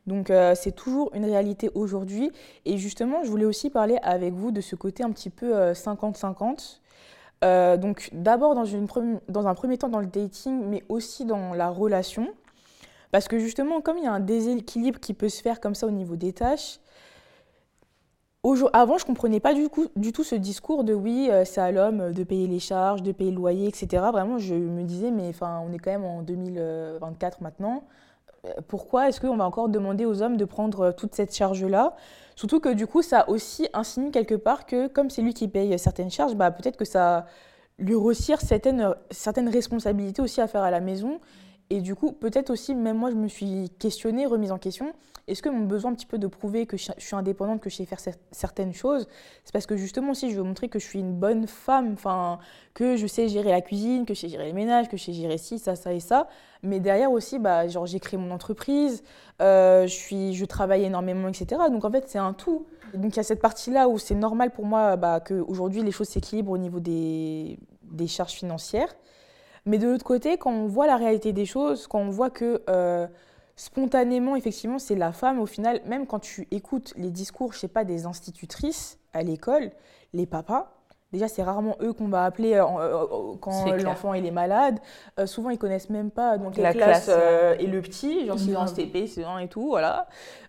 Donc 0.08 0.30
euh, 0.30 0.54
c'est 0.56 0.72
toujours 0.72 1.12
une 1.14 1.26
réalité 1.26 1.70
aujourd'hui. 1.76 2.32
Et 2.66 2.78
justement, 2.78 3.24
je 3.24 3.30
voulais 3.30 3.46
aussi 3.46 3.70
parler 3.70 3.98
avec 4.02 4.34
vous 4.34 4.52
de 4.52 4.62
ce 4.62 4.76
côté 4.76 5.04
un 5.04 5.12
petit 5.12 5.30
peu 5.30 5.56
euh, 5.56 5.74
50-50. 5.74 6.80
Euh, 7.44 7.76
donc 7.76 8.10
d'abord 8.14 8.54
dans, 8.54 9.48
un 9.48 9.54
premier 9.56 9.78
temps 9.78 9.90
dans 9.90 10.00
le 10.00 10.06
dating, 10.06 10.64
mais 10.66 10.84
aussi 10.90 11.26
dans 11.26 11.54
la 11.54 11.70
relation. 11.70 12.28
Parce 13.12 13.28
que 13.28 13.40
justement, 13.40 13.82
comme 13.82 13.98
il 13.98 14.06
y 14.06 14.08
a 14.08 14.14
un 14.14 14.22
déséquilibre 14.22 15.00
qui 15.00 15.14
peut 15.14 15.28
se 15.30 15.42
faire 15.42 15.60
comme 15.60 15.76
ça 15.76 15.86
au 15.86 15.92
niveau 15.92 16.16
des 16.16 16.32
tâches, 16.32 16.80
avant 18.74 18.98
je 18.98 19.06
comprenais 19.06 19.40
pas 19.40 19.54
du, 19.54 19.70
tout 19.70 20.24
ce 20.24 20.36
discours 20.36 20.84
de 20.84 20.94
oui, 20.94 21.30
euh, 21.32 21.46
c'est 21.46 21.62
à 21.62 21.72
l'homme 21.72 22.12
de 22.12 22.24
payer 22.24 22.48
les 22.48 22.60
charges, 22.60 23.04
de 23.04 23.12
payer 23.12 23.32
le 23.32 23.38
loyer, 23.38 23.68
etc. 23.68 24.04
Vraiment, 24.12 24.38
je 24.38 24.56
me 24.56 24.84
disais, 24.84 25.12
mais 25.12 25.30
enfin, 25.30 25.62
on 25.68 25.72
est 25.74 25.78
quand 25.78 25.92
même 25.92 26.06
en 26.06 26.22
2024 26.22 27.42
maintenant 27.42 27.84
pourquoi 28.68 29.10
est-ce 29.10 29.22
qu'on 29.22 29.38
va 29.38 29.46
encore 29.46 29.70
demander 29.70 30.06
aux 30.06 30.22
hommes 30.22 30.38
de 30.38 30.46
prendre 30.46 30.82
euh, 30.82 30.92
toute 30.92 31.16
cette 31.16 31.36
charge-là? 31.36 31.96
Surtout 32.36 32.60
que 32.60 32.70
du 32.70 32.88
coup, 32.88 33.02
ça 33.02 33.30
aussi 33.30 33.68
insinue 33.74 34.12
quelque 34.12 34.36
part 34.36 34.66
que 34.66 34.88
comme 34.88 35.10
c'est 35.10 35.22
lui 35.22 35.34
qui 35.34 35.48
paye 35.48 35.78
certaines 35.78 36.10
charges, 36.10 36.36
bah, 36.36 36.52
peut-être 36.52 36.78
que 36.78 36.86
ça 36.86 37.26
lui 37.78 37.96
retire 37.96 38.42
certaines, 38.42 38.94
certaines 39.12 39.50
responsabilités 39.50 40.22
aussi 40.22 40.42
à 40.42 40.48
faire 40.48 40.64
à 40.64 40.72
la 40.72 40.80
maison. 40.80 41.20
Et 41.72 41.80
du 41.80 41.96
coup, 41.96 42.12
peut-être 42.12 42.50
aussi, 42.50 42.76
même 42.76 42.98
moi, 42.98 43.12
je 43.12 43.16
me 43.16 43.30
suis 43.30 43.70
questionnée, 43.80 44.26
remise 44.26 44.52
en 44.52 44.58
question. 44.58 44.92
Est-ce 45.28 45.42
que 45.42 45.48
mon 45.48 45.66
besoin 45.66 45.92
un 45.92 45.94
petit 45.94 46.06
peu 46.06 46.18
de 46.18 46.28
prouver 46.28 46.66
que 46.66 46.76
je 46.76 46.92
suis 46.98 47.16
indépendante, 47.16 47.62
que 47.62 47.70
je 47.70 47.78
sais 47.78 47.86
faire 47.86 48.00
cer- 48.00 48.18
certaines 48.32 48.74
choses, 48.74 49.08
c'est 49.46 49.54
parce 49.54 49.66
que 49.66 49.78
justement 49.78 50.12
aussi, 50.12 50.32
je 50.32 50.36
veux 50.36 50.44
montrer 50.44 50.68
que 50.68 50.80
je 50.80 50.86
suis 50.86 51.00
une 51.00 51.14
bonne 51.14 51.48
femme, 51.48 51.94
enfin, 51.94 52.40
que 52.74 52.98
je 52.98 53.08
sais 53.08 53.30
gérer 53.30 53.52
la 53.52 53.62
cuisine, 53.62 54.06
que 54.06 54.14
je 54.14 54.20
sais 54.20 54.28
gérer 54.28 54.48
le 54.50 54.54
ménage, 54.54 54.90
que 54.90 54.98
je 54.98 55.04
sais 55.06 55.14
gérer 55.14 55.38
ci, 55.38 55.60
ça, 55.60 55.78
ça 55.78 55.94
et 55.94 56.02
ça. 56.02 56.28
Mais 56.62 56.82
derrière 56.82 57.10
aussi, 57.10 57.40
bah, 57.40 57.66
genre, 57.70 57.86
j'ai 57.86 58.02
créé 58.02 58.20
mon 58.20 58.32
entreprise, 58.32 59.02
euh, 59.42 59.84
je, 59.84 59.94
suis, 59.94 60.34
je 60.34 60.44
travaille 60.44 60.84
énormément, 60.84 61.30
etc. 61.30 61.62
Donc 61.72 61.86
en 61.86 61.92
fait, 61.92 62.04
c'est 62.10 62.20
un 62.20 62.34
tout. 62.34 62.66
Donc 62.94 63.14
il 63.14 63.18
y 63.18 63.22
a 63.22 63.24
cette 63.24 63.42
partie-là 63.42 63.88
où 63.88 63.98
c'est 63.98 64.16
normal 64.16 64.52
pour 64.52 64.66
moi 64.66 64.98
bah, 64.98 65.22
qu'aujourd'hui 65.22 65.82
les 65.84 65.92
choses 65.92 66.10
s'équilibrent 66.10 66.52
au 66.52 66.58
niveau 66.58 66.82
des, 66.82 67.58
des 67.84 68.08
charges 68.08 68.34
financières. 68.34 68.94
Mais 69.66 69.78
de 69.78 69.88
l'autre 69.88 70.04
côté, 70.06 70.38
quand 70.38 70.52
on 70.52 70.68
voit 70.68 70.88
la 70.88 70.98
réalité 70.98 71.34
des 71.34 71.46
choses, 71.46 71.88
quand 71.88 72.00
on 72.00 72.10
voit 72.10 72.30
que 72.30 72.62
euh, 72.70 73.08
spontanément, 73.56 74.36
effectivement, 74.36 74.80
c'est 74.80 74.96
la 74.96 75.12
femme, 75.12 75.40
au 75.40 75.46
final, 75.46 75.82
même 75.86 76.08
quand 76.08 76.20
tu 76.20 76.48
écoutes 76.52 76.94
les 76.98 77.12
discours, 77.12 77.54
je 77.54 77.60
sais 77.60 77.68
pas, 77.68 77.84
des 77.84 78.06
institutrices 78.06 78.98
à 79.14 79.22
l'école, 79.24 79.72
les 80.14 80.26
papas, 80.26 80.72
déjà 81.14 81.28
c'est 81.28 81.44
rarement 81.44 81.76
eux 81.82 81.92
qu'on 81.94 82.08
va 82.08 82.24
appeler 82.24 82.54
euh, 82.56 82.64
euh, 82.66 83.36
quand 83.42 83.52
C'est 83.52 83.78
l'enfant 83.84 84.14
il 84.14 84.26
est 84.26 84.32
malade. 84.32 84.80
Euh, 85.20 85.26
souvent 85.28 85.50
ils 85.50 85.58
connaissent 85.58 85.90
même 85.90 86.10
pas 86.10 86.38
donc 86.38 86.56
La 86.58 86.74
classe, 86.74 87.10
euh, 87.10 87.56
et 87.60 87.68
le 87.68 87.82
petit, 87.82 88.26
genre 88.26 88.40
s'il 88.40 88.52
est 88.54 88.56
en 88.56 88.64
Grave. 88.64 88.76
CP, 88.76 89.08
c'est 89.08 89.24
un 89.26 89.38
et 89.40 89.48
tout, 89.50 89.68
voilà. 89.68 90.08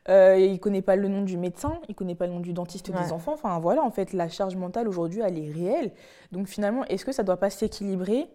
Euh, 0.08 0.36
il 0.38 0.58
connaît 0.60 0.82
pas 0.82 0.96
le 0.96 1.08
nom 1.08 1.22
du 1.22 1.36
médecin, 1.36 1.78
il 1.88 1.94
connaît 1.94 2.14
pas 2.14 2.26
le 2.26 2.32
nom 2.32 2.40
du 2.40 2.52
dentiste 2.52 2.88
Ouais. 2.88 3.02
des 3.02 3.12
enfants. 3.12 3.32
Enfin 3.34 3.58
voilà, 3.58 3.82
en 3.82 3.90
fait, 3.90 4.12
la 4.12 4.28
charge 4.28 4.56
mentale 4.56 4.88
aujourd'hui, 4.88 5.20
elle 5.24 5.38
est 5.38 5.50
réelle. 5.52 5.92
Donc 6.30 6.46
finalement, 6.46 6.84
est-ce 6.86 7.04
que 7.04 7.12
ça 7.12 7.24
doit 7.24 7.36
pas 7.36 7.50
s'équilibrer 7.50 8.28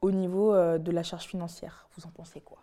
au 0.00 0.10
niveau 0.10 0.54
euh, 0.54 0.78
de 0.78 0.90
la 0.90 1.02
charge 1.02 1.24
financière 1.24 1.88
Vous 1.96 2.06
en 2.06 2.10
pensez 2.10 2.40
quoi? 2.40 2.58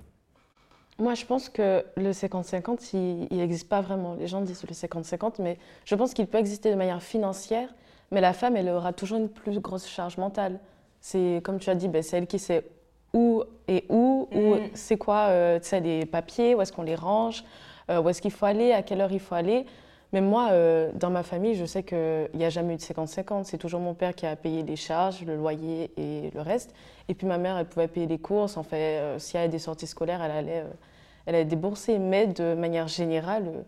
Moi, 0.97 1.13
je 1.13 1.25
pense 1.25 1.49
que 1.49 1.83
le 1.97 2.11
50-50, 2.11 3.27
il 3.29 3.37
n'existe 3.37 3.67
pas 3.67 3.81
vraiment. 3.81 4.13
Les 4.15 4.27
gens 4.27 4.39
disent 4.41 4.63
le 4.63 4.73
50-50, 4.73 5.41
mais 5.41 5.57
je 5.83 5.93
pense 5.95 6.13
qu'il 6.13 6.25
peut 6.25 6.37
exister 6.37 6.69
de 6.71 6.75
manière 6.75 7.01
financière, 7.03 7.67
mais 8.11 8.21
la 8.21 8.31
femme, 8.31 8.55
elle 8.55 8.69
aura 8.69 8.93
toujours 8.93 9.17
une 9.17 9.27
plus 9.27 9.59
grosse 9.59 9.87
charge 9.87 10.17
mentale. 10.17 10.57
C'est 11.01 11.41
comme 11.43 11.59
tu 11.59 11.69
as 11.69 11.75
dit, 11.75 11.89
ben, 11.89 12.01
c'est 12.01 12.17
elle 12.17 12.27
qui 12.27 12.39
sait 12.39 12.65
où 13.13 13.43
et 13.67 13.85
où, 13.89 14.29
où 14.33 14.55
Mm. 14.55 14.69
c'est 14.73 14.97
quoi 14.97 15.27
euh, 15.27 15.59
tu 15.59 15.67
sais, 15.67 15.81
les 15.81 16.05
papiers, 16.05 16.55
où 16.55 16.61
est-ce 16.61 16.71
qu'on 16.71 16.83
les 16.83 16.95
range, 16.95 17.43
euh, 17.89 18.01
où 18.01 18.07
est-ce 18.09 18.21
qu'il 18.21 18.31
faut 18.31 18.45
aller, 18.45 18.71
à 18.71 18.81
quelle 18.81 19.01
heure 19.01 19.11
il 19.11 19.19
faut 19.19 19.35
aller. 19.35 19.65
Mais 20.13 20.21
moi, 20.21 20.49
euh, 20.51 20.91
dans 20.93 21.09
ma 21.09 21.23
famille, 21.23 21.55
je 21.55 21.65
sais 21.65 21.83
qu'il 21.83 22.29
n'y 22.35 22.45
a 22.45 22.49
jamais 22.49 22.73
eu 22.75 22.77
de 22.77 22.81
50-50. 22.81 23.43
C'est 23.45 23.57
toujours 23.57 23.79
mon 23.81 23.93
père 23.93 24.15
qui 24.15 24.25
a 24.25 24.35
payé 24.35 24.63
les 24.63 24.75
charges, 24.75 25.23
le 25.25 25.35
loyer 25.35 25.91
et 25.97 26.31
le 26.33 26.41
reste. 26.41 26.73
Et 27.09 27.13
puis 27.13 27.27
ma 27.27 27.37
mère, 27.37 27.57
elle 27.57 27.65
pouvait 27.65 27.87
payer 27.87 28.07
les 28.07 28.19
courses. 28.19 28.55
En 28.57 28.63
fait, 28.63 28.99
euh, 28.99 29.19
s'il 29.19 29.35
y 29.35 29.39
avait 29.39 29.49
des 29.49 29.59
sorties 29.59 29.87
scolaires, 29.87 30.21
elle 30.23 30.31
allait, 30.31 30.59
euh, 30.61 30.69
elle 31.25 31.35
allait 31.35 31.45
débourser. 31.45 31.99
Mais 31.99 32.27
de 32.27 32.53
manière 32.53 32.87
générale, 32.87 33.43
euh, 33.47 33.61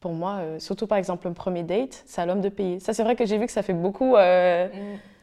pour 0.00 0.12
moi, 0.12 0.38
euh, 0.40 0.58
surtout 0.58 0.86
par 0.86 0.98
exemple 0.98 1.28
un 1.28 1.32
premier 1.32 1.62
date, 1.62 2.02
c'est 2.06 2.20
à 2.20 2.26
l'homme 2.26 2.40
de 2.40 2.48
payer. 2.48 2.80
Ça, 2.80 2.92
c'est 2.92 3.02
vrai 3.04 3.14
que 3.16 3.24
j'ai 3.26 3.38
vu 3.38 3.46
que 3.46 3.52
ça 3.52 3.62
fait 3.62 3.72
beaucoup 3.74 4.16
euh, 4.16 4.68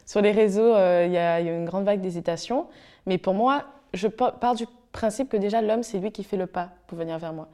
sur 0.06 0.20
les 0.22 0.32
réseaux. 0.32 0.74
Il 1.04 1.10
y, 1.10 1.14
y 1.14 1.18
a 1.18 1.40
une 1.40 1.64
grande 1.66 1.84
vague 1.84 2.00
d'hésitation. 2.00 2.66
Mais 3.06 3.18
pour 3.18 3.34
moi, 3.34 3.64
je 3.92 4.08
pa- 4.08 4.32
pars 4.32 4.54
du 4.54 4.66
principe 4.94 5.28
que 5.28 5.36
déjà 5.36 5.60
l'homme, 5.60 5.82
c'est 5.82 5.98
lui 5.98 6.10
qui 6.10 6.24
fait 6.24 6.38
le 6.38 6.46
pas 6.46 6.70
pour 6.86 6.96
venir 6.96 7.18
vers 7.18 7.34
moi. 7.34 7.48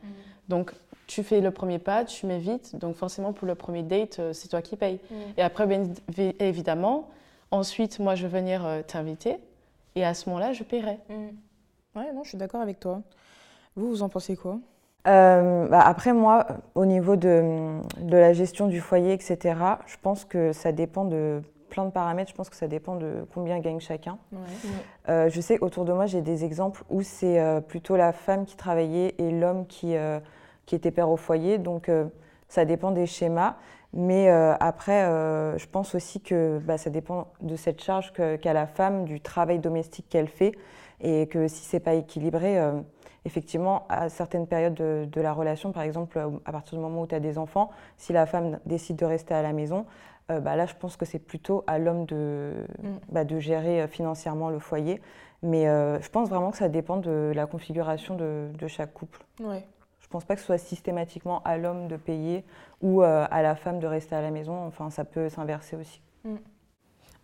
Donc, 0.48 0.72
tu 1.08 1.24
fais 1.24 1.40
le 1.40 1.50
premier 1.50 1.80
pas, 1.80 2.04
tu 2.04 2.26
m'évites. 2.26 2.76
Donc, 2.76 2.94
forcément, 2.94 3.32
pour 3.32 3.48
le 3.48 3.56
premier 3.56 3.82
date, 3.82 4.20
euh, 4.20 4.32
c'est 4.32 4.46
toi 4.48 4.62
qui 4.62 4.76
payes. 4.76 5.00
Et 5.36 5.42
après, 5.42 5.66
bien 5.66 5.82
évi- 6.12 6.34
évidemment, 6.38 7.08
ensuite, 7.50 7.98
moi, 7.98 8.14
je 8.14 8.26
vais 8.26 8.40
venir 8.40 8.64
euh, 8.64 8.82
t'inviter. 8.86 9.38
Et 9.96 10.04
à 10.04 10.14
ce 10.14 10.28
moment-là, 10.28 10.52
je 10.52 10.62
paierai. 10.62 10.98
Ouais, 11.96 12.12
non, 12.14 12.22
je 12.22 12.28
suis 12.28 12.38
d'accord 12.38 12.60
avec 12.60 12.78
toi. 12.78 13.00
Vous, 13.74 13.88
vous 13.88 14.02
en 14.02 14.08
pensez 14.08 14.36
quoi? 14.36 14.58
Euh, 15.08 15.66
bah, 15.66 15.80
après, 15.80 16.12
moi, 16.12 16.46
au 16.74 16.84
niveau 16.84 17.16
de, 17.16 17.80
de, 18.00 18.16
la 18.16 18.32
gestion 18.32 18.66
du 18.68 18.80
foyer, 18.80 19.12
etc., 19.12 19.38
je 19.86 19.96
pense 20.00 20.24
que 20.24 20.52
ça 20.52 20.72
dépend 20.72 21.04
de 21.06 21.42
plein 21.70 21.86
de 21.86 21.90
paramètres. 21.90 22.30
Je 22.30 22.34
pense 22.34 22.50
que 22.50 22.56
ça 22.56 22.68
dépend 22.68 22.96
de 22.96 23.26
combien 23.32 23.58
gagne 23.60 23.80
chacun. 23.80 24.18
Euh, 25.08 25.30
je 25.30 25.40
sais, 25.40 25.58
autour 25.60 25.84
de 25.84 25.92
moi, 25.92 26.06
j'ai 26.06 26.20
des 26.20 26.44
exemples 26.44 26.84
où 26.90 27.02
c'est 27.02 27.40
euh, 27.40 27.60
plutôt 27.60 27.96
la 27.96 28.12
femme 28.12 28.44
qui 28.44 28.56
travaillait 28.56 29.14
et 29.18 29.30
l'homme 29.30 29.66
qui, 29.66 29.94
qui 30.66 30.74
était 30.74 30.90
père 30.90 31.08
au 31.08 31.16
foyer. 31.16 31.58
Donc, 31.58 31.90
ça 32.48 32.64
dépend 32.64 32.90
des 32.90 33.06
schémas. 33.06 33.56
Mais 33.92 34.28
après, 34.28 35.02
je 35.56 35.66
pense 35.66 35.94
aussi 35.94 36.20
que 36.20 36.60
bah, 36.62 36.78
ça 36.78 36.90
dépend 36.90 37.28
de 37.40 37.56
cette 37.56 37.82
charge 37.82 38.12
qu'a 38.12 38.52
la 38.52 38.66
femme, 38.66 39.04
du 39.04 39.20
travail 39.20 39.58
domestique 39.58 40.06
qu'elle 40.08 40.28
fait. 40.28 40.52
Et 41.00 41.28
que 41.28 41.48
si 41.48 41.64
c'est 41.64 41.80
pas 41.80 41.94
équilibré, 41.94 42.60
effectivement, 43.24 43.86
à 43.88 44.08
certaines 44.08 44.46
périodes 44.46 44.74
de, 44.74 45.20
la 45.20 45.32
relation, 45.32 45.72
par 45.72 45.82
exemple, 45.82 46.18
euh, 46.18 46.30
à 46.44 46.52
partir 46.52 46.78
du 46.78 46.82
moment 46.82 47.02
où 47.02 47.06
tu 47.06 47.14
as 47.14 47.20
des 47.20 47.38
enfants, 47.38 47.70
si 47.96 48.12
la 48.12 48.26
femme 48.26 48.58
décide 48.66 48.96
de 48.96 49.04
rester 49.04 49.34
à 49.34 49.42
la 49.42 49.52
maison, 49.52 49.86
euh, 50.30 50.40
bah 50.40 50.56
là, 50.56 50.66
je 50.66 50.74
pense 50.74 50.96
que 50.96 51.04
c'est 51.04 51.18
plutôt 51.18 51.64
à 51.66 51.78
l'homme 51.78 52.06
de, 52.06 52.52
mm. 52.82 52.88
bah, 53.10 53.24
de 53.24 53.38
gérer 53.38 53.82
euh, 53.82 53.88
financièrement 53.88 54.50
le 54.50 54.58
foyer. 54.58 55.00
Mais 55.42 55.64
je 55.64 56.08
pense 56.10 56.28
vraiment 56.28 56.50
que 56.50 56.58
ça 56.58 56.68
dépend 56.68 56.98
de 56.98 57.32
la 57.34 57.46
configuration 57.46 58.14
de, 58.14 58.66
chaque 58.68 58.92
couple. 58.92 59.24
Ouais. 59.38 59.64
Je 60.00 60.06
ne 60.06 60.10
pense 60.10 60.26
pas 60.26 60.34
que 60.34 60.40
ce 60.40 60.46
soit 60.46 60.58
systématiquement 60.58 61.40
à 61.44 61.56
l'homme 61.56 61.88
de 61.88 61.96
payer 61.96 62.44
ou 62.82 63.00
à 63.00 63.40
la 63.40 63.56
femme 63.56 63.80
de 63.80 63.86
rester 63.86 64.14
à 64.14 64.20
la 64.20 64.30
maison. 64.30 64.66
Enfin, 64.66 64.90
ça 64.90 65.06
peut 65.06 65.30
s'inverser 65.30 65.76
aussi. 65.76 66.02
Mm. 66.24 66.34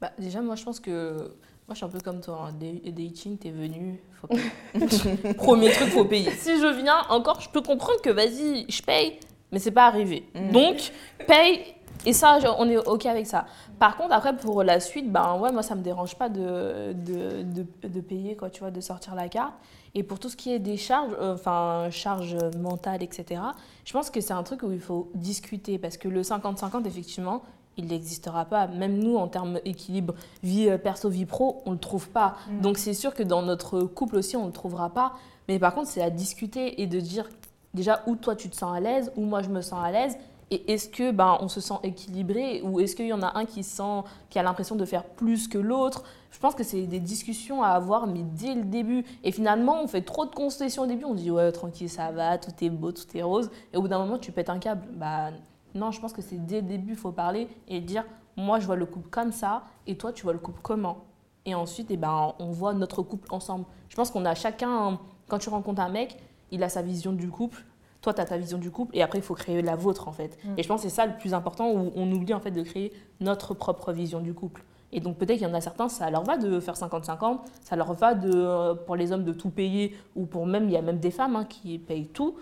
Bah, 0.01 0.13
déjà, 0.19 0.41
moi, 0.41 0.55
je 0.55 0.65
pense 0.65 0.81
que 0.81 1.35
moi, 1.69 1.75
je 1.75 1.77
suis 1.77 1.85
un 1.85 1.89
peu 1.89 2.01
comme 2.01 2.21
toi. 2.21 2.49
Hein. 2.49 2.55
Dating, 2.87 3.39
t'es 3.39 3.51
venu, 3.51 4.01
faut 4.15 4.29
Premier 5.37 5.71
truc, 5.73 5.89
faut 5.89 6.05
payer. 6.05 6.31
Si 6.31 6.61
je 6.61 6.81
viens, 6.81 7.03
encore, 7.11 7.41
je 7.41 7.51
peux 7.51 7.61
comprendre 7.61 8.01
que 8.03 8.11
vas-y, 8.11 8.71
je 8.71 8.83
paye, 8.83 9.19
mais 9.51 9.59
c'est 9.59 9.73
pas 9.73 9.87
arrivé. 9.87 10.29
Mm. 10.35 10.53
Donc, 10.53 10.93
paye, 11.27 11.76
et 12.07 12.13
ça, 12.13 12.39
on 12.59 12.69
est 12.69 12.77
OK 12.79 13.05
avec 13.05 13.27
ça. 13.27 13.47
Par 13.81 13.97
contre, 13.97 14.15
après, 14.15 14.35
pour 14.37 14.63
la 14.63 14.79
suite, 14.79 15.11
ben 15.11 15.37
ouais, 15.41 15.51
moi, 15.51 15.65
ça 15.65 15.75
me 15.75 15.83
dérange 15.83 16.15
pas 16.15 16.29
de, 16.29 16.95
de, 16.95 17.67
de, 17.83 18.01
payer, 18.01 18.37
quoi, 18.37 18.49
tu 18.49 18.61
vois, 18.61 18.71
de 18.71 18.81
sortir 18.81 19.17
la 19.17 19.29
carte. 19.29 19.55
Et 19.97 20.05
pour 20.05 20.21
tout 20.21 20.29
ce 20.29 20.37
qui 20.37 20.53
est 20.53 20.61
des 20.61 20.77
charges, 20.77 21.17
euh, 21.21 21.35
enfin, 21.35 21.89
charges 21.91 22.37
mentales, 22.59 23.03
etc., 23.03 23.43
je 23.85 23.93
pense 23.93 24.11
que 24.11 24.21
c'est 24.21 24.33
un 24.33 24.45
truc 24.45 24.63
où 24.63 24.71
il 24.71 24.81
faut 24.81 25.11
discuter 25.15 25.79
parce 25.79 25.97
que 25.97 26.07
le 26.07 26.23
50-50, 26.23 26.87
effectivement, 26.87 27.43
il 27.77 27.87
n'existera 27.87 28.45
pas. 28.45 28.69
Même 28.69 28.99
nous, 28.99 29.17
en 29.17 29.27
termes 29.27 29.59
d'équilibre 29.65 30.15
vie 30.45 30.69
euh, 30.69 30.79
perso, 30.79 31.09
vie 31.09 31.27
pro, 31.27 31.63
on 31.67 31.71
ne 31.71 31.75
le 31.75 31.81
trouve 31.81 32.09
pas. 32.09 32.37
Mm. 32.49 32.61
Donc 32.61 32.79
c'est 32.79 32.95
sûr 32.95 33.15
que 33.15 33.25
dans 33.25 33.43
notre 33.43 33.81
couple 33.81 34.17
aussi, 34.17 34.37
on 34.37 34.43
ne 34.43 34.47
le 34.47 34.53
trouvera 34.53 34.91
pas. 34.91 35.15
Mais 35.49 35.59
par 35.59 35.75
contre, 35.75 35.89
c'est 35.89 36.03
à 36.03 36.11
discuter 36.11 36.81
et 36.81 36.87
de 36.87 37.01
dire 37.01 37.29
déjà 37.75 38.03
où 38.07 38.15
toi 38.15 38.37
tu 38.37 38.49
te 38.49 38.57
sens 38.57 38.77
à 38.77 38.81
l'aise, 38.81 39.13
où 39.17 39.23
moi 39.23 39.43
je 39.43 39.49
me 39.49 39.61
sens 39.61 39.81
à 39.83 39.91
l'aise. 39.91 40.17
Et 40.51 40.73
est-ce 40.73 40.89
que 40.89 41.11
ben, 41.11 41.39
on 41.41 41.49
se 41.49 41.61
sent 41.61 41.75
équilibré 41.83 42.63
ou 42.63 42.79
est-ce 42.79 42.95
qu'il 42.95 43.07
y 43.07 43.13
en 43.13 43.23
a 43.23 43.37
un 43.37 43.47
qui 43.47 43.65
sent 43.65 44.03
qui 44.31 44.39
a 44.39 44.45
l'impression 44.45 44.77
de 44.77 44.85
faire 44.85 45.05
plus 45.05 45.49
que 45.49 45.59
l'autre? 45.59 46.05
Je 46.31 46.39
pense 46.39 46.55
que 46.55 46.63
c'est 46.63 46.83
des 46.83 47.01
discussions 47.01 47.63
à 47.65 47.69
avoir 47.69 48.07
mais 48.07 48.23
dès 48.23 48.55
le 48.55 48.63
début. 48.63 49.05
Et 49.25 49.33
finalement, 49.33 49.83
on 49.83 49.89
fait 49.89 50.03
trop 50.03 50.25
de 50.25 50.35
concessions 50.35 50.85
au 50.85 50.87
début, 50.87 51.05
on 51.05 51.15
dit 51.15 51.31
ouais, 51.31 51.51
tranquille, 51.51 51.91
ça 51.91 52.13
va, 52.13 52.39
tout 52.39 52.53
est 52.61 52.71
beau, 52.71 52.93
tout 52.93 53.05
est 53.15 53.23
rose 53.23 53.51
et 53.73 53.77
au 53.77 53.83
bout 53.83 53.89
d'un 53.89 53.99
moment, 53.99 54.19
tu 54.19 54.31
pètes 54.31 54.51
un 54.51 54.59
câble. 54.59 54.87
Bah 54.93 55.31
non, 55.75 55.91
je 55.91 56.01
pense 56.01 56.13
que 56.13 56.23
c'est 56.23 56.45
dès 56.47 56.61
le 56.61 56.69
début, 56.69 56.95
faut 56.95 57.13
parler 57.13 57.49
et 57.67 57.81
dire 57.81 58.05
moi, 58.37 58.61
je 58.61 58.67
vois 58.67 58.77
le 58.77 58.87
couple 58.87 59.09
comme 59.09 59.33
ça 59.33 59.65
et 59.87 59.97
toi, 59.97 60.13
tu 60.13 60.23
vois 60.23 60.33
le 60.33 60.39
couple 60.39 60.61
comment? 60.63 60.99
Et 61.45 61.55
ensuite, 61.55 61.91
eh 61.91 61.97
ben, 61.97 62.35
on 62.39 62.51
voit 62.51 62.75
notre 62.75 63.03
couple 63.03 63.29
ensemble. 63.33 63.65
Je 63.89 63.97
pense 63.97 64.11
qu'on 64.11 64.25
a 64.25 64.35
chacun, 64.35 64.99
quand 65.29 65.39
tu 65.39 65.49
rencontres 65.49 65.81
un 65.81 65.89
mec, 65.89 66.19
il 66.51 66.63
a 66.63 66.69
sa 66.69 66.83
vision 66.83 67.13
du 67.13 67.31
couple. 67.31 67.65
Toi, 68.07 68.15
tu 68.15 68.21
as 68.21 68.25
ta 68.25 68.37
vision 68.37 68.59
du 68.59 68.71
couple 68.71 68.97
et 68.97 69.03
après, 69.03 69.19
il 69.19 69.25
faut 69.25 69.35
créer 69.35 69.63
la 69.63 69.75
vôtre 69.75 70.07
en 70.07 70.13
fait. 70.13 70.39
Mm. 70.45 70.55
Et 70.59 70.63
je 70.63 70.69
pense 70.69 70.83
que 70.83 70.89
c'est 70.89 70.95
ça 70.95 71.07
le 71.07 71.17
plus 71.17 71.35
important 71.35 71.73
où 71.73 71.91
on 71.97 72.13
oublie 72.13 72.35
en 72.35 72.39
fait 72.39 72.53
de 72.53 72.63
créer 72.63 72.93
notre 73.19 73.53
propre 73.53 73.93
vision 73.93 74.21
du 74.21 74.33
couple. 74.33 74.63
Et 74.93 75.01
donc 75.01 75.17
peut-être 75.17 75.39
qu'il 75.39 75.49
y 75.49 75.51
en 75.51 75.55
a 75.55 75.61
certains, 75.61 75.89
ça 75.89 76.09
leur 76.09 76.23
va 76.23 76.37
de 76.37 76.61
faire 76.61 76.75
50-50, 76.75 77.41
ça 77.63 77.75
leur 77.75 77.95
va 77.95 78.15
de, 78.15 78.31
euh, 78.33 78.75
pour 78.75 78.95
les 78.95 79.11
hommes 79.11 79.25
de 79.25 79.33
tout 79.33 79.51
payer, 79.51 79.97
ou 80.15 80.25
pour 80.25 80.47
même, 80.47 80.67
il 80.67 80.71
y 80.71 80.77
a 80.77 80.83
même 80.83 81.01
des 81.01 81.11
femmes 81.11 81.35
hein, 81.35 81.45
qui 81.47 81.81
payent 81.81 82.07
tout 82.07 82.37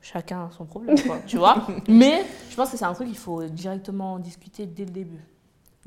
chacun 0.00 0.48
son 0.56 0.64
problème, 0.64 0.94
tu 1.26 1.38
vois. 1.38 1.66
Mais 1.88 2.24
je 2.48 2.54
pense 2.54 2.70
que 2.70 2.76
c'est 2.76 2.84
un 2.84 2.94
truc 2.94 3.08
qu'il 3.08 3.18
faut 3.18 3.42
directement 3.42 4.20
discuter 4.20 4.66
dès 4.66 4.84
le 4.84 4.92
début, 4.92 5.24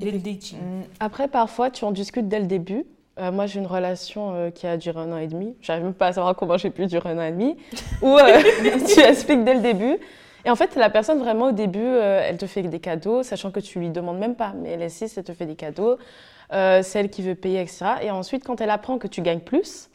dès 0.00 0.10
le 0.10 0.18
dating. 0.18 0.58
Mm. 0.58 0.82
Après, 1.00 1.28
parfois, 1.28 1.70
tu 1.70 1.86
en 1.86 1.92
discutes 1.92 2.28
dès 2.28 2.40
le 2.40 2.46
début. 2.46 2.84
Euh, 3.18 3.32
moi, 3.32 3.46
j'ai 3.46 3.60
une 3.60 3.66
relation 3.66 4.34
euh, 4.34 4.50
qui 4.50 4.66
a 4.66 4.76
duré 4.76 5.00
un 5.00 5.10
an 5.10 5.16
et 5.16 5.26
demi. 5.26 5.56
J'arrive 5.62 5.84
même 5.84 5.94
pas 5.94 6.08
à 6.08 6.12
savoir 6.12 6.36
comment 6.36 6.58
j'ai 6.58 6.70
pu 6.70 6.86
durer 6.86 7.10
un 7.10 7.18
an 7.18 7.22
et 7.22 7.30
demi. 7.30 7.56
Ou 8.02 8.18
euh, 8.18 8.42
tu 8.94 9.00
expliques 9.00 9.42
dès 9.42 9.54
le 9.54 9.60
début. 9.60 9.98
Et 10.44 10.50
en 10.50 10.56
fait, 10.56 10.76
la 10.76 10.90
personne, 10.90 11.18
vraiment, 11.18 11.46
au 11.46 11.52
début, 11.52 11.84
elle 11.84 12.36
te 12.36 12.46
fait 12.46 12.62
des 12.62 12.78
cadeaux, 12.78 13.24
sachant 13.24 13.50
que 13.50 13.58
tu 13.58 13.80
lui 13.80 13.90
demandes 13.90 14.18
même 14.18 14.36
pas. 14.36 14.52
Mais 14.54 14.70
elle 14.70 14.82
insiste, 14.82 15.18
elle 15.18 15.24
te 15.24 15.32
fait 15.32 15.46
des 15.46 15.56
cadeaux. 15.56 15.98
c'est 16.50 16.94
elle 16.94 17.10
qui 17.10 17.22
veut 17.22 17.34
payer, 17.34 17.60
etc. 17.60 17.86
Et 18.02 18.12
ensuite, 18.12 18.44
quand 18.44 18.60
elle 18.60 18.70
apprend 18.70 18.98
que 18.98 19.08
tu 19.08 19.22
gagnes 19.22 19.40
plus, 19.40 19.90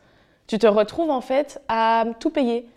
tu 0.48 0.60
te 0.60 0.68
retrouves, 0.68 1.10
en 1.10 1.22
fait, 1.22 1.62
à 1.70 2.04
tout 2.20 2.32
payer. 2.32 2.68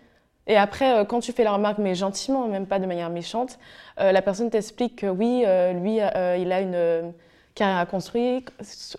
Et 0.47 0.55
après, 0.55 1.05
quand 1.09 1.19
tu 1.19 1.33
fais 1.33 1.43
la 1.43 1.51
remarque, 1.51 1.79
mais 1.79 1.95
gentiment, 1.95 2.47
même 2.47 2.65
pas 2.65 2.79
de 2.79 2.85
manière 2.85 3.09
méchante, 3.09 3.59
la 3.97 4.21
personne 4.21 4.49
t'explique 4.49 4.95
que 4.95 5.07
oui, 5.07 5.43
lui, 5.73 5.95
il 5.97 6.51
a 6.53 6.61
une 6.61 7.11
carrière 7.55 7.77
à 7.79 7.85
construire, 7.85 8.41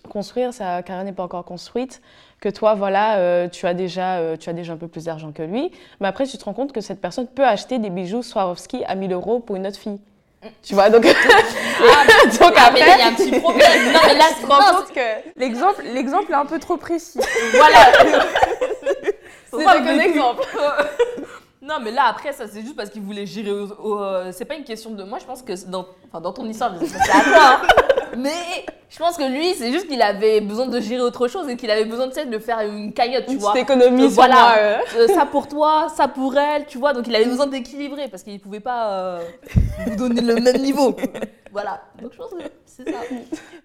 construire 0.09 0.53
sa 0.53 0.81
carrière 0.83 1.05
n'est 1.05 1.13
pas 1.13 1.23
encore 1.23 1.45
construite, 1.45 2.01
que 2.39 2.49
toi, 2.49 2.73
voilà, 2.75 3.47
tu, 3.49 3.65
as 3.65 3.73
déjà, 3.73 4.37
tu 4.37 4.49
as 4.49 4.53
déjà 4.53 4.73
un 4.73 4.77
peu 4.77 4.87
plus 4.87 5.05
d'argent 5.05 5.31
que 5.31 5.43
lui. 5.43 5.71
Mais 5.99 6.07
après, 6.07 6.25
tu 6.25 6.37
te 6.37 6.43
rends 6.45 6.53
compte 6.53 6.71
que 6.71 6.81
cette 6.81 7.01
personne 7.01 7.27
peut 7.27 7.45
acheter 7.45 7.79
des 7.79 7.89
bijoux 7.89 8.21
Swarovski 8.21 8.83
à 8.85 8.95
1000 8.95 9.13
euros 9.13 9.39
pour 9.39 9.55
une 9.55 9.65
autre 9.65 9.79
fille. 9.79 9.99
Tu 10.63 10.73
vois, 10.75 10.89
donc, 10.89 11.05
ah, 11.05 12.25
donc 12.39 12.53
ah, 12.55 12.67
après, 12.67 12.81
il 12.81 12.99
y 12.99 13.01
a 13.01 13.07
un 13.07 13.13
petit 13.13 13.39
problème. 13.39 13.91
Non, 13.93 13.99
mais 14.05 14.15
là, 14.15 14.25
tu 14.37 14.45
te 14.45 14.51
rends 14.51 14.77
compte 14.77 14.93
que 14.93 15.39
l'exemple, 15.39 15.83
l'exemple 15.93 16.31
est 16.31 16.35
un 16.35 16.45
peu 16.45 16.59
trop 16.59 16.77
précis. 16.77 17.19
voilà. 17.53 17.77
C'est 19.51 19.65
un 19.65 19.99
exemple. 19.99 20.43
Non, 21.61 21.75
mais 21.81 21.91
là, 21.91 22.05
après, 22.09 22.31
ça, 22.33 22.47
c'est 22.47 22.61
juste 22.61 22.75
parce 22.75 22.89
qu'il 22.89 23.01
voulait 23.01 23.25
gérer. 23.25 23.51
Au, 23.51 23.99
euh, 23.99 24.31
c'est 24.31 24.45
pas 24.45 24.55
une 24.55 24.63
question 24.63 24.91
de. 24.91 25.03
Moi, 25.03 25.19
je 25.19 25.25
pense 25.25 25.41
que 25.41 25.53
dans, 25.67 25.87
enfin, 26.07 26.21
dans 26.21 26.31
ton 26.31 26.45
histoire, 26.45 26.73
c'est 26.85 26.95
à 26.95 27.23
toi. 27.23 27.33
Hein. 27.35 27.61
Mais 28.17 28.65
je 28.89 28.97
pense 28.97 29.17
que 29.17 29.23
lui, 29.23 29.53
c'est 29.53 29.71
juste 29.71 29.87
qu'il 29.87 30.01
avait 30.01 30.41
besoin 30.41 30.67
de 30.67 30.79
gérer 30.79 31.01
autre 31.01 31.27
chose 31.27 31.47
et 31.49 31.55
qu'il 31.55 31.69
avait 31.69 31.85
besoin 31.85 32.07
de, 32.07 32.29
de 32.29 32.39
faire 32.39 32.59
une 32.61 32.93
cagnotte, 32.93 33.25
tu 33.27 33.37
vois. 33.37 33.57
économie, 33.57 34.07
voilà. 34.07 34.57
Euh, 34.95 35.07
ça 35.07 35.25
pour 35.25 35.47
toi, 35.47 35.87
ça 35.95 36.07
pour 36.07 36.35
elle, 36.37 36.65
tu 36.65 36.77
vois. 36.77 36.93
Donc, 36.93 37.07
il 37.07 37.15
avait 37.15 37.25
besoin 37.25 37.47
d'équilibrer 37.47 38.07
parce 38.07 38.23
qu'il 38.23 38.39
pouvait 38.39 38.59
pas 38.59 38.91
euh, 38.93 39.19
vous 39.85 39.95
donner 39.95 40.21
le 40.21 40.35
même 40.35 40.61
niveau. 40.61 40.95
Voilà. 41.51 41.81
Donc, 42.01 42.11
je 42.11 42.17
pense 42.17 42.31
que 42.31 42.43
c'est 42.65 42.89
ça. 42.89 42.99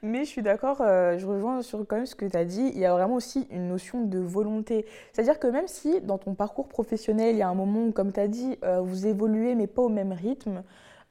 Mais 0.02 0.24
je 0.24 0.28
suis 0.30 0.40
d'accord, 0.40 0.78
euh, 0.80 1.18
je 1.18 1.26
rejoins 1.26 1.62
sur 1.62 1.84
quand 1.86 1.96
même 1.96 2.06
ce 2.06 2.14
que 2.14 2.24
tu 2.24 2.36
as 2.36 2.44
dit. 2.44 2.70
Il 2.74 2.80
y 2.80 2.86
a 2.86 2.92
vraiment 2.92 3.16
aussi 3.16 3.46
une 3.50 3.68
notion 3.68 4.02
de 4.02 4.18
volonté. 4.18 4.86
C'est-à-dire 5.12 5.38
que 5.38 5.46
même 5.46 5.68
si 5.68 6.00
dans 6.00 6.16
ton 6.16 6.34
parcours 6.34 6.68
professionnel, 6.68 7.34
il 7.34 7.38
y 7.38 7.42
a 7.42 7.48
un 7.48 7.54
moment 7.54 7.84
où, 7.84 7.92
comme 7.92 8.12
tu 8.12 8.20
as 8.20 8.28
dit, 8.28 8.56
euh, 8.64 8.80
vous 8.80 9.06
évoluez, 9.06 9.54
mais 9.54 9.66
pas 9.66 9.82
au 9.82 9.88
même 9.88 10.12
rythme, 10.12 10.62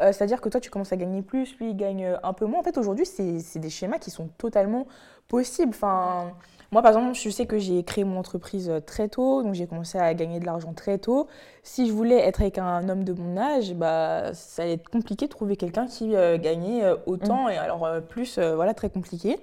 euh, 0.02 0.12
c'est-à-dire 0.12 0.42
que 0.42 0.50
toi, 0.50 0.60
tu 0.60 0.70
commences 0.70 0.92
à 0.92 0.98
gagner 0.98 1.22
plus, 1.22 1.56
lui, 1.58 1.72
il 1.72 1.78
gagne 1.78 2.18
un 2.24 2.34
peu 2.34 2.46
moins. 2.46 2.60
En 2.60 2.64
fait, 2.64 2.78
aujourd'hui, 2.78 3.06
c'est 3.06 3.60
des 3.60 3.70
schémas 3.70 4.00
qui 4.00 4.12
sont 4.12 4.30
totalement 4.38 4.88
possibles. 5.28 5.72
Enfin, 5.74 6.34
moi, 6.74 6.82
par 6.82 6.92
exemple, 6.92 7.14
je 7.16 7.30
sais 7.30 7.46
que 7.46 7.60
j'ai 7.60 7.84
créé 7.84 8.06
mon 8.06 8.18
entreprise 8.18 8.70
euh, 8.70 8.80
très 8.80 9.10
tôt, 9.10 9.44
donc 9.44 9.56
j'ai 9.56 9.68
commencé 9.68 9.98
à 9.98 10.14
gagner 10.14 10.40
de 10.40 10.46
l'argent 10.46 10.72
très 10.72 10.98
tôt. 11.00 11.28
Si 11.64 11.86
je 11.86 11.92
voulais 11.92 12.20
être 12.20 12.40
avec 12.40 12.58
un 12.58 12.88
homme 12.88 13.04
de 13.04 13.12
mon 13.12 13.36
âge, 13.36 13.74
bah, 13.74 14.34
ça 14.34 14.64
allait 14.64 14.76
être 14.76 14.90
compliqué 14.90 15.26
de 15.26 15.32
trouver 15.32 15.58
quelqu'un 15.58 15.86
qui 15.86 16.16
euh, 16.16 16.38
gagnait 16.38 16.86
euh, 16.86 16.96
autant, 17.08 17.48
mmh. 17.48 17.52
et 17.52 17.58
alors 17.58 17.90
plus, 18.08 18.40
voilà, 18.40 18.74
très 18.74 18.90
compliqué. 18.90 19.38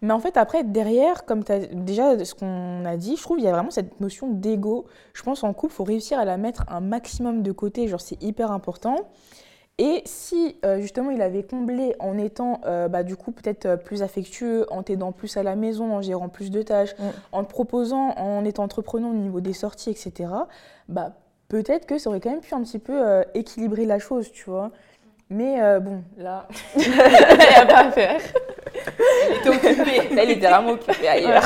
Mais 0.00 0.12
en 0.12 0.20
fait, 0.20 0.38
après, 0.38 0.64
derrière, 0.64 1.26
comme 1.26 1.44
as, 1.50 1.58
déjà 1.58 2.24
ce 2.24 2.34
qu'on 2.34 2.82
a 2.86 2.96
dit, 2.96 3.16
je 3.16 3.22
trouve 3.22 3.36
qu'il 3.36 3.44
y 3.44 3.48
a 3.48 3.52
vraiment 3.52 3.70
cette 3.70 4.00
notion 4.00 4.30
d'ego. 4.30 4.86
Je 5.12 5.22
pense 5.22 5.44
en 5.44 5.52
couple, 5.52 5.74
il 5.74 5.76
faut 5.76 5.84
réussir 5.84 6.18
à 6.18 6.24
la 6.24 6.38
mettre 6.38 6.64
un 6.68 6.80
maximum 6.80 7.42
de 7.42 7.52
côté, 7.52 7.88
genre 7.88 8.00
c'est 8.00 8.22
hyper 8.22 8.52
important. 8.52 9.10
Et 9.80 10.02
si 10.06 10.56
euh, 10.64 10.80
justement 10.80 11.10
il 11.10 11.22
avait 11.22 11.44
comblé 11.44 11.94
en 12.00 12.18
étant 12.18 12.60
euh, 12.66 12.88
bah, 12.88 13.04
du 13.04 13.14
coup 13.14 13.30
peut-être 13.30 13.66
euh, 13.66 13.76
plus 13.76 14.02
affectueux, 14.02 14.66
en 14.72 14.82
t'aidant 14.82 15.12
plus 15.12 15.36
à 15.36 15.44
la 15.44 15.54
maison, 15.54 15.94
en 15.94 16.02
gérant 16.02 16.28
plus 16.28 16.50
de 16.50 16.62
tâches, 16.62 16.96
mm. 16.98 17.02
en 17.30 17.44
te 17.44 17.50
proposant, 17.50 18.10
en 18.16 18.44
étant 18.44 18.64
entreprenant 18.64 19.10
au 19.10 19.14
niveau 19.14 19.40
des 19.40 19.52
sorties, 19.52 19.90
etc., 19.90 20.30
bah, 20.88 21.12
peut-être 21.46 21.86
que 21.86 21.96
ça 21.96 22.10
aurait 22.10 22.18
quand 22.18 22.30
même 22.30 22.40
pu 22.40 22.54
un 22.54 22.62
petit 22.62 22.80
peu 22.80 23.22
équilibrer 23.34 23.84
la 23.84 24.00
chose, 24.00 24.32
tu 24.32 24.50
vois. 24.50 24.70
Mais 25.30 25.60
bon, 25.80 26.02
là, 26.16 26.48
il 26.76 26.90
n'y 26.90 26.98
a 26.98 27.66
pas 27.66 27.84
à 27.86 27.90
faire. 27.90 28.20
Elle 29.26 29.36
était 29.36 29.48
occupée. 29.48 30.08
Elle 30.18 30.30
était 30.30 30.48
vraiment 30.48 30.70
occupée 30.70 31.08
ailleurs. 31.08 31.44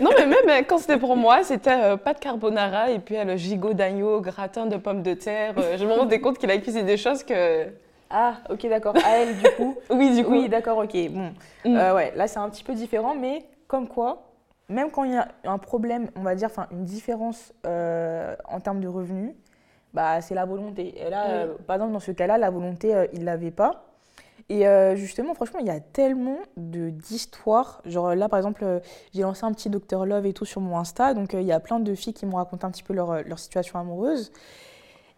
Non, 0.00 0.10
mais 0.16 0.26
même 0.26 0.48
euh, 0.48 0.62
quand 0.66 0.78
c'était 0.78 0.98
pour 0.98 1.16
moi, 1.16 1.42
c'était 1.44 1.70
euh, 1.70 1.96
pas 1.96 2.14
de 2.14 2.18
carbonara 2.18 2.90
et 2.90 2.98
puis 2.98 3.16
euh, 3.16 3.24
le 3.24 3.36
gigot 3.36 3.74
d'agneau, 3.74 4.20
gratin 4.20 4.66
de 4.66 4.76
pommes 4.76 5.02
de 5.02 5.14
terre. 5.14 5.54
je 5.76 5.84
me 5.84 5.92
rendais 5.92 6.20
compte 6.20 6.38
qu'il 6.38 6.50
a 6.50 6.58
cuisiné 6.58 6.84
des 6.84 6.96
choses 6.96 7.22
que. 7.22 7.66
Ah, 8.08 8.36
ok, 8.50 8.68
d'accord. 8.68 8.94
À 9.04 9.18
elle, 9.18 9.36
du 9.36 9.50
coup. 9.56 9.76
oui, 9.90 10.14
du 10.14 10.24
coup. 10.24 10.32
Oui, 10.32 10.48
d'accord, 10.48 10.78
ok. 10.78 10.96
Bon. 11.10 11.32
Mm. 11.64 11.94
ouais, 11.94 12.12
là, 12.14 12.28
c'est 12.28 12.38
un 12.38 12.48
petit 12.48 12.62
peu 12.62 12.74
différent, 12.74 13.14
mais 13.14 13.44
comme 13.66 13.88
quoi, 13.88 14.30
même 14.68 14.90
quand 14.90 15.04
il 15.04 15.12
y 15.12 15.16
a 15.16 15.28
un 15.44 15.58
problème, 15.58 16.08
on 16.16 16.22
va 16.22 16.34
dire, 16.34 16.48
enfin, 16.48 16.68
une 16.70 16.84
différence 16.84 17.52
en 17.64 18.60
termes 18.60 18.80
de 18.80 18.88
revenus, 18.88 19.32
bah, 19.92 20.20
c'est 20.20 20.34
la 20.34 20.44
volonté. 20.44 20.94
Et 21.00 21.10
là, 21.10 21.46
par 21.66 21.76
exemple, 21.76 21.92
dans 21.92 22.00
ce 22.00 22.12
cas-là, 22.12 22.38
la 22.38 22.50
volonté, 22.50 22.94
il 23.12 23.20
ne 23.20 23.24
l'avait 23.24 23.50
pas. 23.50 23.86
Et 24.48 24.66
euh, 24.66 24.94
justement, 24.94 25.34
franchement, 25.34 25.58
il 25.60 25.66
y 25.66 25.70
a 25.70 25.80
tellement 25.80 26.38
d'histoires. 26.56 27.82
Genre 27.84 28.14
là, 28.14 28.28
par 28.28 28.38
exemple, 28.38 28.62
euh, 28.64 28.80
j'ai 29.12 29.22
lancé 29.22 29.44
un 29.44 29.52
petit 29.52 29.70
Docteur 29.70 30.06
Love 30.06 30.26
et 30.26 30.32
tout 30.32 30.44
sur 30.44 30.60
mon 30.60 30.78
Insta. 30.78 31.14
Donc 31.14 31.34
euh, 31.34 31.40
il 31.40 31.46
y 31.46 31.52
a 31.52 31.58
plein 31.58 31.80
de 31.80 31.94
filles 31.94 32.14
qui 32.14 32.26
m'ont 32.26 32.36
raconté 32.36 32.64
un 32.64 32.70
petit 32.70 32.84
peu 32.84 32.94
leur, 32.94 33.38
situation 33.38 33.78
amoureuse. 33.78 34.30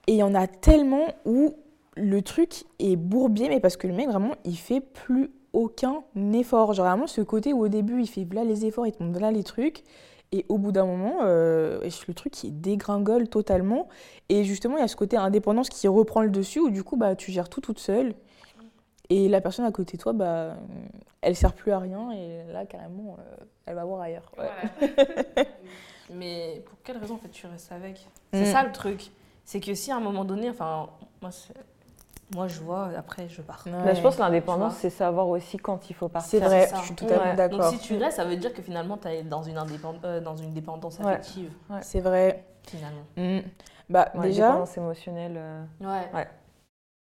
Et 0.06 0.12
il 0.12 0.18
y 0.18 0.22
en 0.22 0.34
a 0.34 0.46
tellement 0.46 1.06
où 1.26 1.54
le 1.96 2.22
truc 2.22 2.64
est 2.78 2.96
bourbier, 2.96 3.48
mais 3.50 3.60
parce 3.60 3.76
que 3.76 3.86
le 3.86 3.92
mec, 3.92 4.08
vraiment, 4.08 4.34
il 4.44 4.56
fait 4.56 4.80
plus 4.80 5.30
aucun 5.52 6.04
effort. 6.32 6.72
Genre 6.72 6.86
vraiment, 6.86 7.06
ce 7.06 7.20
côté 7.20 7.52
où 7.52 7.60
au 7.60 7.68
début, 7.68 8.00
il 8.00 8.06
fait 8.06 8.26
là 8.32 8.44
les 8.44 8.64
efforts, 8.64 8.86
il 8.86 8.92
te 8.92 9.02
montre 9.02 9.20
là 9.20 9.30
les 9.30 9.44
trucs. 9.44 9.84
Et 10.32 10.46
au 10.48 10.58
bout 10.58 10.72
d'un 10.72 10.86
moment, 10.86 11.22
le 11.22 12.12
truc 12.14 12.32
qui 12.32 12.50
dégringole 12.50 13.28
totalement. 13.28 13.88
Et 14.30 14.44
justement, 14.44 14.76
il 14.78 14.80
y 14.80 14.84
a 14.84 14.88
ce 14.88 14.96
côté 14.96 15.16
indépendance 15.16 15.68
qui 15.68 15.88
reprend 15.88 16.22
le 16.22 16.30
dessus, 16.30 16.60
où 16.60 16.70
du 16.70 16.82
coup, 16.82 16.96
bah, 16.96 17.14
tu 17.14 17.30
gères 17.32 17.48
tout 17.48 17.60
toute 17.60 17.78
seule. 17.78 18.14
Et 19.10 19.28
la 19.28 19.40
personne 19.40 19.64
à 19.64 19.72
côté 19.72 19.96
de 19.96 20.02
toi, 20.02 20.12
bah, 20.12 20.56
elle 21.22 21.34
sert 21.34 21.54
plus 21.54 21.72
à 21.72 21.78
rien 21.78 22.10
et 22.12 22.44
là, 22.52 22.66
carrément, 22.66 23.16
euh, 23.18 23.44
elle 23.66 23.74
va 23.74 23.84
voir 23.84 24.02
ailleurs. 24.02 24.30
Mais 26.10 26.62
pour 26.66 26.78
quelle 26.82 26.98
raison 26.98 27.14
en 27.14 27.18
fait 27.18 27.28
tu 27.28 27.46
restes 27.46 27.72
avec? 27.72 28.06
C'est 28.32 28.42
mm. 28.42 28.52
ça 28.52 28.64
le 28.64 28.72
truc. 28.72 29.10
C'est 29.44 29.60
que 29.60 29.74
si 29.74 29.90
à 29.90 29.96
un 29.96 30.00
moment 30.00 30.24
donné, 30.24 30.50
enfin, 30.50 30.88
moi, 31.22 31.30
moi 32.34 32.48
je 32.48 32.60
vois, 32.60 32.90
après 32.96 33.28
je 33.28 33.40
pars. 33.40 33.64
Bah, 33.66 33.94
je 33.94 34.00
pense 34.00 34.16
que 34.16 34.20
l'indépendance, 34.20 34.74
c'est 34.76 34.90
savoir 34.90 35.28
aussi 35.28 35.56
quand 35.56 35.88
il 35.90 35.94
faut 35.94 36.08
partir. 36.08 36.30
C'est 36.30 36.44
vrai, 36.44 36.68
je 36.76 36.84
suis 36.84 36.94
totalement 36.94 37.34
d'accord. 37.34 37.60
Donc 37.60 37.72
si 37.72 37.78
tu 37.78 37.96
restes, 37.96 38.16
ça 38.16 38.24
veut 38.24 38.36
dire 38.36 38.52
que 38.52 38.62
finalement, 38.62 38.98
tu 38.98 39.08
es 39.08 39.22
dans 39.22 39.42
une, 39.42 39.58
indépendance, 39.58 40.02
euh, 40.04 40.20
dans 40.20 40.36
une 40.36 40.52
dépendance 40.52 41.00
affective. 41.00 41.50
C'est 41.80 42.00
vrai. 42.00 42.44
Finalement. 42.64 43.04
Mm. 43.16 43.40
Bah, 43.88 44.12
déjà. 44.20 44.48
Dépendance 44.48 44.76
émotionnelle. 44.76 45.34
Euh, 45.36 45.64
ouais. 45.80 46.28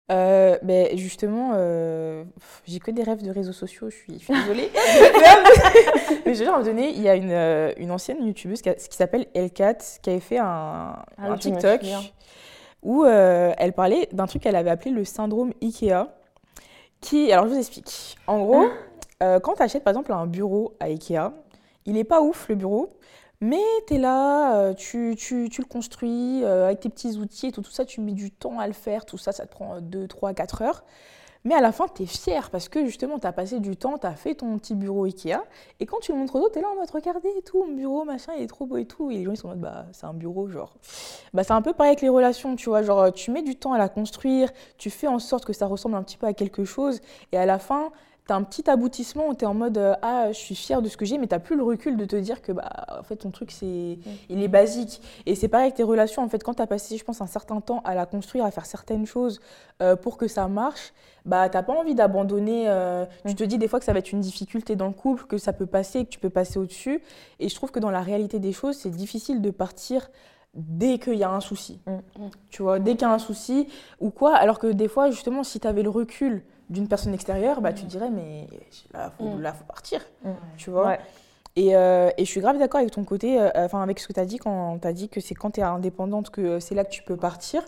Euh, 0.09 0.57
ben 0.63 0.97
justement, 0.97 1.51
euh, 1.55 2.23
j'ai 2.65 2.79
que 2.79 2.91
des 2.91 3.03
rêves 3.03 3.23
de 3.23 3.29
réseaux 3.29 3.51
sociaux, 3.51 3.89
je 3.89 3.95
suis, 3.95 4.13
désolée. 4.13 4.71
mais 6.25 6.33
je 6.33 6.45
veux 6.45 6.63
donner, 6.63 6.91
il 6.91 7.01
y 7.01 7.09
a 7.09 7.15
une, 7.15 7.31
euh, 7.31 7.73
une 7.75 7.91
ancienne 7.91 8.25
youtubeuse 8.25 8.61
qui, 8.61 8.73
qui 8.73 8.95
s'appelle 8.95 9.25
Elkat 9.33 9.79
qui 10.01 10.09
avait 10.09 10.21
fait 10.21 10.37
un, 10.37 10.45
ah 10.45 11.03
un 11.19 11.37
TikTok 11.37 11.81
où 12.83 13.03
elle 13.05 13.73
parlait 13.73 14.07
d'un 14.13 14.27
truc 14.27 14.43
qu'elle 14.43 14.55
avait 14.55 14.69
appelé 14.69 14.91
le 14.91 15.03
syndrome 15.03 15.51
Ikea. 15.61 16.07
Qui, 17.01 17.31
alors 17.31 17.45
je 17.47 17.53
vous 17.53 17.59
explique. 17.59 18.17
En 18.27 18.39
gros, 18.39 18.69
quand 19.19 19.55
tu 19.55 19.61
achètes 19.61 19.83
par 19.83 19.91
exemple 19.91 20.13
un 20.13 20.25
bureau 20.25 20.73
à 20.79 20.85
Ikea, 20.85 21.33
il 21.85 21.93
n'est 21.93 22.05
pas 22.05 22.21
ouf 22.21 22.47
le 22.47 22.55
bureau, 22.55 22.97
mais 23.41 23.63
tu 23.87 23.95
es 23.95 23.97
là, 23.97 24.57
euh, 24.57 24.73
tu, 24.73 25.15
tu, 25.17 25.49
tu, 25.49 25.61
le 25.61 25.67
construis 25.67 26.43
euh, 26.43 26.65
avec 26.65 26.79
tes 26.79 26.89
petits 26.89 27.17
outils 27.17 27.47
et 27.47 27.51
tout, 27.51 27.61
tout, 27.61 27.71
ça, 27.71 27.85
tu 27.85 28.01
mets 28.01 28.13
du 28.13 28.31
temps 28.31 28.59
à 28.59 28.67
le 28.67 28.73
faire, 28.73 29.05
tout 29.05 29.17
ça, 29.17 29.31
ça 29.31 29.45
te 29.45 29.51
prend 29.51 29.79
2, 29.81 30.07
3, 30.07 30.33
4 30.33 30.61
heures. 30.63 30.83
Mais 31.43 31.53
à 31.53 31.61
la 31.61 31.71
fin, 31.71 31.85
tu 31.87 32.03
es 32.03 32.05
fier 32.05 32.49
parce 32.49 32.67
que 32.67 32.83
justement, 32.85 33.19
tu 33.19 33.27
as 33.27 33.31
passé 33.31 33.59
du 33.59 33.77
temps, 33.77 33.97
tu 33.97 34.05
as 34.05 34.15
fait 34.15 34.35
ton 34.35 34.57
petit 34.57 34.75
bureau 34.75 35.05
Ikea. 35.05 35.37
Et 35.79 35.85
quand 35.85 35.99
tu 35.99 36.11
le 36.11 36.17
montres 36.17 36.35
aux 36.35 36.39
autres, 36.39 36.53
tu 36.53 36.59
es 36.59 36.61
là 36.61 36.67
en 36.69 36.75
mode 36.75 36.89
regarder 36.89 37.29
et 37.37 37.41
tout, 37.41 37.63
mon 37.63 37.73
bureau, 37.73 38.03
machin, 38.03 38.33
il 38.35 38.43
est 38.43 38.47
trop 38.47 38.65
beau 38.65 38.75
et 38.77 38.85
tout. 38.85 39.11
Et 39.11 39.19
les 39.19 39.23
gens, 39.23 39.31
ils 39.31 39.37
sont 39.37 39.47
en 39.47 39.51
mode 39.51 39.61
bah, 39.61 39.85
c'est 39.93 40.05
un 40.05 40.13
bureau, 40.13 40.49
genre. 40.49 40.75
Bah, 41.33 41.45
c'est 41.45 41.53
un 41.53 41.61
peu 41.61 41.71
pareil 41.71 41.91
avec 41.91 42.01
les 42.01 42.09
relations, 42.09 42.55
tu 42.57 42.67
vois. 42.69 42.81
Genre, 42.81 43.13
tu 43.13 43.31
mets 43.31 43.43
du 43.43 43.55
temps 43.55 43.71
à 43.71 43.77
la 43.77 43.87
construire, 43.87 44.51
tu 44.77 44.89
fais 44.89 45.07
en 45.07 45.19
sorte 45.19 45.45
que 45.45 45.53
ça 45.53 45.67
ressemble 45.67 45.95
un 45.95 46.03
petit 46.03 46.17
peu 46.17 46.25
à 46.25 46.33
quelque 46.33 46.65
chose. 46.65 46.99
Et 47.31 47.37
à 47.37 47.45
la 47.45 47.59
fin, 47.59 47.91
tu 48.27 48.33
as 48.33 48.35
un 48.35 48.43
petit 48.43 48.69
aboutissement 48.69 49.29
où 49.29 49.33
tu 49.33 49.43
es 49.43 49.47
en 49.47 49.53
mode 49.53 49.77
euh, 49.77 49.95
ah 50.01 50.31
je 50.31 50.37
suis 50.37 50.55
fière 50.55 50.81
de 50.81 50.89
ce 50.89 50.97
que 50.97 51.05
j'ai 51.05 51.17
mais 51.17 51.27
tu 51.27 51.39
plus 51.39 51.55
le 51.55 51.63
recul 51.63 51.97
de 51.97 52.05
te 52.05 52.15
dire 52.15 52.41
que 52.41 52.51
bah 52.51 52.69
en 52.99 53.03
fait 53.03 53.15
ton 53.15 53.31
truc 53.31 53.51
c'est 53.51 53.97
il 54.29 54.43
est 54.43 54.47
basique. 54.47 55.01
Et 55.25 55.35
c'est 55.35 55.47
pareil 55.47 55.67
avec 55.67 55.75
tes 55.75 55.83
relations 55.83 56.23
en 56.23 56.29
fait 56.29 56.43
quand 56.43 56.55
tu 56.55 56.61
as 56.61 56.67
passé 56.67 56.97
je 56.97 57.03
pense 57.03 57.21
un 57.21 57.27
certain 57.27 57.61
temps 57.61 57.81
à 57.85 57.95
la 57.95 58.05
construire 58.05 58.45
à 58.45 58.51
faire 58.51 58.65
certaines 58.65 59.05
choses 59.05 59.39
euh, 59.81 59.95
pour 59.95 60.17
que 60.17 60.27
ça 60.27 60.47
marche 60.47 60.93
bah 61.25 61.49
t'as 61.49 61.63
pas 61.63 61.73
envie 61.73 61.95
d'abandonner 61.95 62.65
euh, 62.67 63.05
tu 63.25 63.35
te 63.35 63.43
dis 63.43 63.57
des 63.57 63.67
fois 63.67 63.79
que 63.79 63.85
ça 63.85 63.93
va 63.93 63.99
être 63.99 64.11
une 64.11 64.21
difficulté 64.21 64.75
dans 64.75 64.87
le 64.87 64.93
couple 64.93 65.25
que 65.25 65.37
ça 65.37 65.53
peut 65.53 65.65
passer 65.65 66.05
que 66.05 66.09
tu 66.09 66.19
peux 66.19 66.29
passer 66.29 66.59
au-dessus. 66.59 67.01
Et 67.39 67.49
je 67.49 67.55
trouve 67.55 67.71
que 67.71 67.79
dans 67.79 67.91
la 67.91 68.01
réalité 68.01 68.39
des 68.39 68.53
choses 68.53 68.77
c'est 68.77 68.89
difficile 68.89 69.41
de 69.41 69.51
partir 69.51 70.09
dès 70.57 70.97
qu'il 70.97 71.15
y 71.15 71.23
a 71.23 71.29
un 71.29 71.39
souci. 71.39 71.79
Tu 72.49 72.63
vois, 72.63 72.79
dès 72.79 72.91
qu'il 72.93 73.03
y 73.03 73.05
a 73.05 73.13
un 73.13 73.19
souci 73.19 73.67
ou 73.99 74.09
quoi, 74.09 74.35
alors 74.35 74.59
que 74.59 74.67
des 74.67 74.87
fois, 74.87 75.11
justement, 75.11 75.43
si 75.43 75.59
tu 75.59 75.67
avais 75.67 75.83
le 75.83 75.89
recul 75.89 76.43
d'une 76.69 76.87
personne 76.87 77.13
extérieure, 77.13 77.61
bah, 77.61 77.73
tu 77.73 77.85
mm. 77.85 77.87
dirais, 77.87 78.09
mais 78.09 78.47
là, 78.93 79.11
il 79.19 79.23
faut, 79.23 79.29
mm. 79.31 79.53
faut 79.53 79.65
partir. 79.65 80.01
Mm. 80.23 80.31
Tu 80.57 80.69
vois 80.69 80.97
et, 81.57 81.75
euh, 81.75 82.11
et, 82.17 82.25
je 82.25 82.29
suis 82.29 82.39
grave 82.39 82.59
d'accord 82.59 82.79
avec 82.79 82.91
ton 82.91 83.03
côté, 83.03 83.41
euh, 83.41 83.49
enfin, 83.55 83.81
avec 83.81 83.99
ce 83.99 84.07
que 84.07 84.13
tu 84.13 84.19
as 84.19 84.25
dit 84.25 84.37
quand 84.37 84.77
tu 84.79 84.87
as 84.87 84.93
dit 84.93 85.09
que 85.09 85.19
c'est 85.19 85.33
quand 85.33 85.49
tu 85.49 85.59
es 85.59 85.63
indépendante 85.63 86.29
que 86.29 86.59
c'est 86.59 86.75
là 86.75 86.85
que 86.85 86.91
tu 86.91 87.01
peux 87.01 87.17
partir. 87.17 87.63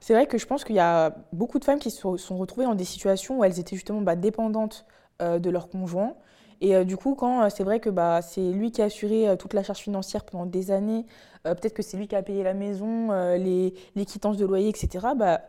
C'est 0.00 0.14
vrai 0.14 0.26
que 0.26 0.38
je 0.38 0.46
pense 0.46 0.64
qu'il 0.64 0.76
y 0.76 0.80
a 0.80 1.14
beaucoup 1.34 1.58
de 1.58 1.64
femmes 1.64 1.78
qui 1.78 1.90
se 1.90 2.16
sont 2.16 2.38
retrouvées 2.38 2.64
dans 2.64 2.74
des 2.74 2.86
situations 2.86 3.38
où 3.38 3.44
elles 3.44 3.60
étaient 3.60 3.76
justement 3.76 4.00
bah, 4.00 4.16
dépendantes 4.16 4.86
euh, 5.20 5.38
de 5.38 5.50
leur 5.50 5.68
conjoint. 5.68 6.14
Et 6.60 6.84
du 6.84 6.96
coup, 6.96 7.14
quand 7.14 7.48
c'est 7.48 7.64
vrai 7.64 7.80
que 7.80 7.88
bah, 7.88 8.20
c'est 8.20 8.50
lui 8.50 8.70
qui 8.70 8.82
a 8.82 8.84
assuré 8.84 9.34
toute 9.38 9.54
la 9.54 9.62
charge 9.62 9.78
financière 9.78 10.24
pendant 10.24 10.44
des 10.44 10.70
années, 10.70 11.06
peut-être 11.44 11.72
que 11.72 11.82
c'est 11.82 11.96
lui 11.96 12.06
qui 12.06 12.14
a 12.14 12.22
payé 12.22 12.42
la 12.42 12.52
maison, 12.52 13.12
les, 13.36 13.72
les 13.96 14.04
quittances 14.04 14.36
de 14.36 14.44
loyer, 14.44 14.68
etc., 14.68 15.08
bah, 15.16 15.40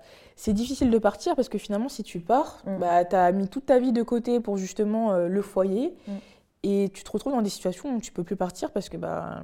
c'est 0.42 0.54
difficile 0.54 0.90
de 0.90 0.98
partir 0.98 1.36
parce 1.36 1.50
que 1.50 1.60
finalement, 1.60 1.88
si 1.88 2.02
tu 2.02 2.20
pars, 2.20 2.64
mm. 2.66 2.80
bah, 2.80 3.06
tu 3.06 3.16
as 3.16 3.32
mis 3.32 3.48
toute 3.48 3.68
ta 3.68 3.78
vie 3.78 3.92
de 3.92 4.02
côté 4.02 4.40
pour 4.40 4.58
justement 4.58 5.14
euh, 5.14 5.28
le 5.28 5.42
foyer 5.44 5.94
mm. 6.08 6.12
et 6.64 6.90
tu 6.92 7.04
te 7.04 7.12
retrouves 7.12 7.34
dans 7.34 7.44
des 7.44 7.52
situations 7.52 7.96
où 7.96 8.02
tu 8.02 8.12
peux 8.12 8.24
plus 8.24 8.36
partir 8.36 8.72
parce 8.72 8.90
que 8.90 8.98
bah, 8.98 9.44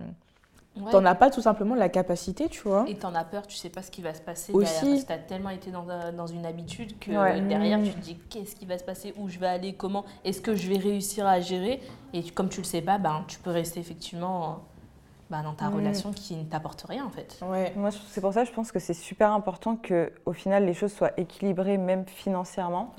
tu 0.78 0.96
n'en 0.96 1.06
as 1.06 1.16
pas 1.16 1.30
tout 1.30 1.42
simplement 1.42 1.76
la 1.76 1.90
capacité, 1.90 2.50
tu 2.50 2.62
vois. 2.62 2.86
Et 2.88 2.96
tu 2.96 3.06
en 3.06 3.16
as 3.16 3.24
peur, 3.24 3.48
tu 3.48 3.56
sais 3.56 3.70
pas 3.70 3.82
ce 3.82 3.92
qui 3.92 4.02
va 4.02 4.14
se 4.14 4.22
passer 4.22 4.54
Aussi. 4.54 4.72
derrière 4.72 4.92
parce 4.92 5.04
que 5.04 5.08
tu 5.08 5.14
as 5.14 5.18
tellement 5.18 5.50
été 5.50 5.72
dans, 5.72 5.86
dans, 6.16 6.28
une 6.28 6.46
habitude 6.46 6.98
que 7.00 7.12
derrière, 7.48 7.82
tu 7.84 7.92
te 7.92 8.00
dis 8.00 8.18
qu'est-ce 8.30 8.56
qui 8.56 8.66
va 8.66 8.78
se 8.78 8.84
passer, 8.84 9.14
où 9.18 9.30
je 9.30 9.40
vais 9.40 9.48
aller, 9.48 9.74
comment, 9.74 10.06
est-ce 10.24 10.42
que 10.42 10.56
je 10.56 10.68
vais 10.70 10.78
réussir 10.78 11.26
à 11.26 11.40
gérer? 11.40 11.82
Et 12.14 12.24
comme 12.24 12.50
tu 12.50 12.62
le 12.62 12.66
sais 12.66 12.82
pas, 12.82 12.98
ben, 12.98 13.24
tu 13.28 13.40
peux 13.40 13.52
rester 13.52 13.80
effectivement 13.80 14.62
bah, 15.30 15.42
dans 15.44 15.54
ta 15.54 15.70
mm. 15.70 15.76
relation 15.76 16.12
qui 16.14 16.36
ne 16.36 16.44
t'apporte 16.44 16.86
rien 16.88 17.06
en 17.06 17.10
fait. 17.10 17.38
Ouais. 17.42 17.74
Moi, 17.76 17.90
c'est 18.10 18.22
pour 18.22 18.34
ça 18.34 18.44
que 18.44 18.50
je 18.50 18.54
pense 18.54 18.72
que 18.72 18.80
c'est 18.80 18.94
super 18.94 19.32
important 19.32 19.76
que, 19.76 20.12
au 20.26 20.34
final, 20.34 20.66
les 20.66 20.74
choses 20.74 20.94
soient 20.94 21.12
équilibrées, 21.18 21.78
même 21.78 22.06
financièrement. 22.06 22.94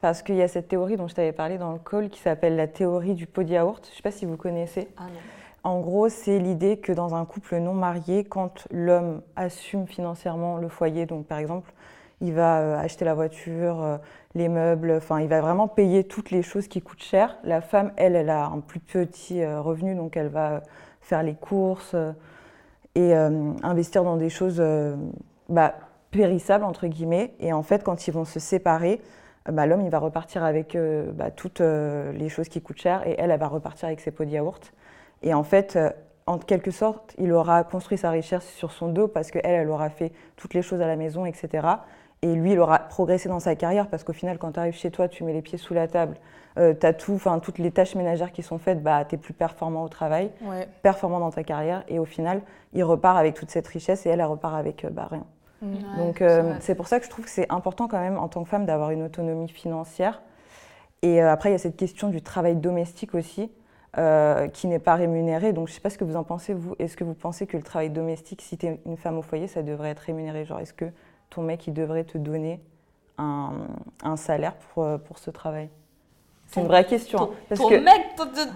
Parce 0.00 0.22
qu'il 0.22 0.36
y 0.36 0.42
a 0.42 0.48
cette 0.48 0.68
théorie 0.68 0.96
dont 0.96 1.08
je 1.08 1.14
t'avais 1.14 1.32
parlé 1.32 1.58
dans 1.58 1.72
le 1.72 1.78
call 1.78 2.08
qui 2.08 2.20
s'appelle 2.20 2.56
la 2.56 2.66
théorie 2.66 3.14
du 3.14 3.26
pot 3.26 3.42
de 3.42 3.50
yaourt. 3.50 3.84
Je 3.84 3.90
ne 3.90 3.96
sais 3.96 4.02
pas 4.02 4.10
si 4.10 4.26
vous 4.26 4.36
connaissez. 4.36 4.88
Ah, 4.96 5.04
non. 5.04 5.20
En 5.64 5.80
gros, 5.80 6.08
c'est 6.08 6.38
l'idée 6.38 6.78
que 6.78 6.92
dans 6.92 7.14
un 7.14 7.24
couple 7.24 7.56
non 7.58 7.74
marié, 7.74 8.24
quand 8.24 8.66
l'homme 8.70 9.22
assume 9.36 9.86
financièrement 9.86 10.56
le 10.56 10.68
foyer, 10.68 11.04
donc 11.04 11.26
par 11.26 11.38
exemple, 11.38 11.72
il 12.20 12.32
va 12.32 12.60
euh, 12.60 12.78
acheter 12.78 13.04
la 13.04 13.14
voiture, 13.14 13.82
euh, 13.82 13.96
les 14.34 14.48
meubles, 14.48 14.92
enfin, 14.96 15.20
il 15.20 15.28
va 15.28 15.40
vraiment 15.40 15.68
payer 15.68 16.04
toutes 16.04 16.30
les 16.30 16.42
choses 16.42 16.68
qui 16.68 16.80
coûtent 16.80 17.02
cher. 17.02 17.38
La 17.44 17.60
femme, 17.60 17.92
elle, 17.96 18.16
elle 18.16 18.30
a 18.30 18.46
un 18.46 18.60
plus 18.60 18.80
petit 18.80 19.42
euh, 19.42 19.60
revenu, 19.60 19.94
donc 19.94 20.16
elle 20.16 20.28
va 20.28 20.62
faire 21.00 21.22
les 21.22 21.34
courses 21.34 21.96
et 22.94 23.14
investir 23.14 24.02
dans 24.02 24.16
des 24.16 24.28
choses 24.28 24.62
bah, 25.48 25.74
périssables, 26.10 26.64
entre 26.64 26.86
guillemets. 26.86 27.32
Et 27.38 27.52
en 27.52 27.62
fait, 27.62 27.84
quand 27.84 28.08
ils 28.08 28.10
vont 28.10 28.24
se 28.24 28.40
séparer, 28.40 29.00
bah, 29.50 29.66
l'homme, 29.66 29.82
il 29.82 29.90
va 29.90 30.00
repartir 30.00 30.42
avec 30.42 30.76
bah, 31.14 31.30
toutes 31.30 31.60
les 31.60 32.28
choses 32.28 32.48
qui 32.48 32.60
coûtent 32.60 32.80
cher 32.80 33.06
et 33.06 33.14
elle, 33.16 33.30
elle 33.30 33.40
va 33.40 33.46
repartir 33.46 33.86
avec 33.86 34.00
ses 34.00 34.10
pots 34.10 34.24
de 34.24 34.30
yaourt. 34.30 34.74
Et 35.22 35.34
en 35.34 35.42
fait, 35.42 35.78
en 36.26 36.38
quelque 36.38 36.70
sorte, 36.70 37.14
il 37.18 37.32
aura 37.32 37.64
construit 37.64 37.98
sa 37.98 38.10
richesse 38.10 38.46
sur 38.50 38.70
son 38.70 38.88
dos 38.88 39.08
parce 39.08 39.30
qu'elle, 39.30 39.44
elle 39.44 39.70
aura 39.70 39.88
fait 39.88 40.12
toutes 40.36 40.54
les 40.54 40.62
choses 40.62 40.80
à 40.80 40.86
la 40.86 40.96
maison, 40.96 41.24
etc. 41.24 41.66
Et 42.22 42.34
lui, 42.34 42.52
il 42.52 42.58
aura 42.58 42.80
progressé 42.80 43.28
dans 43.28 43.40
sa 43.40 43.54
carrière 43.54 43.88
parce 43.88 44.04
qu'au 44.04 44.12
final, 44.12 44.38
quand 44.38 44.52
tu 44.52 44.60
arrives 44.60 44.74
chez 44.74 44.90
toi, 44.90 45.08
tu 45.08 45.24
mets 45.24 45.32
les 45.32 45.42
pieds 45.42 45.58
sous 45.58 45.72
la 45.72 45.86
table, 45.86 46.16
euh, 46.58 46.74
tu 46.78 46.84
as 46.86 46.92
tout, 46.92 47.14
enfin, 47.14 47.38
toutes 47.38 47.58
les 47.58 47.70
tâches 47.70 47.94
ménagères 47.94 48.32
qui 48.32 48.42
sont 48.42 48.58
faites, 48.58 48.82
bah, 48.82 49.04
tu 49.04 49.14
es 49.14 49.18
plus 49.18 49.34
performant 49.34 49.84
au 49.84 49.88
travail, 49.88 50.30
performant 50.82 51.20
dans 51.20 51.30
ta 51.30 51.44
carrière. 51.44 51.84
Et 51.88 51.98
au 51.98 52.04
final, 52.04 52.42
il 52.72 52.82
repart 52.82 53.16
avec 53.16 53.34
toute 53.34 53.50
cette 53.50 53.68
richesse 53.68 54.04
et 54.04 54.10
elle, 54.10 54.20
elle 54.20 54.26
repart 54.26 54.54
avec 54.54 54.84
euh, 54.84 54.90
bah, 54.90 55.08
rien. 55.10 55.24
Mmh. 55.62 55.96
Donc, 55.96 56.20
euh, 56.20 56.54
c'est 56.60 56.74
pour 56.74 56.88
ça 56.88 56.98
que 56.98 57.04
je 57.04 57.10
trouve 57.10 57.24
que 57.24 57.30
c'est 57.30 57.50
important 57.50 57.88
quand 57.88 58.00
même, 58.00 58.18
en 58.18 58.28
tant 58.28 58.42
que 58.42 58.48
femme, 58.48 58.66
d'avoir 58.66 58.90
une 58.90 59.02
autonomie 59.02 59.48
financière. 59.48 60.20
Et 61.02 61.20
après, 61.20 61.50
il 61.50 61.52
y 61.52 61.56
a 61.56 61.58
cette 61.58 61.76
question 61.76 62.08
du 62.08 62.22
travail 62.22 62.56
domestique 62.56 63.14
aussi. 63.14 63.50
Qui 63.94 64.66
n'est 64.68 64.78
pas 64.78 64.94
rémunéré. 64.94 65.52
Donc, 65.52 65.66
je 65.66 65.72
ne 65.72 65.74
sais 65.74 65.80
pas 65.80 65.90
ce 65.90 65.98
que 65.98 66.04
vous 66.04 66.16
en 66.16 66.24
pensez, 66.24 66.54
vous. 66.54 66.74
Est-ce 66.78 66.96
que 66.96 67.04
vous 67.04 67.14
pensez 67.14 67.46
que 67.46 67.56
le 67.56 67.62
travail 67.62 67.90
domestique, 67.90 68.42
si 68.42 68.56
tu 68.56 68.66
es 68.66 68.80
une 68.86 68.96
femme 68.96 69.18
au 69.18 69.22
foyer, 69.22 69.48
ça 69.48 69.62
devrait 69.62 69.90
être 69.90 70.00
rémunéré? 70.00 70.44
Genre, 70.44 70.60
est-ce 70.60 70.72
que 70.74 70.86
ton 71.30 71.42
mec, 71.42 71.66
il 71.66 71.74
devrait 71.74 72.04
te 72.04 72.18
donner 72.18 72.60
un, 73.18 73.52
un 74.02 74.16
salaire 74.16 74.54
pour, 74.54 74.84
euh, 74.84 74.98
pour 74.98 75.18
ce 75.18 75.30
travail? 75.30 75.68
C'est 76.46 76.60
une 76.60 76.66
vraie 76.66 76.86
question. 76.86 77.22
Hein, 77.22 77.30
parce 77.48 77.60
ton 77.60 77.68
que, 77.68 77.74
mec 77.74 78.02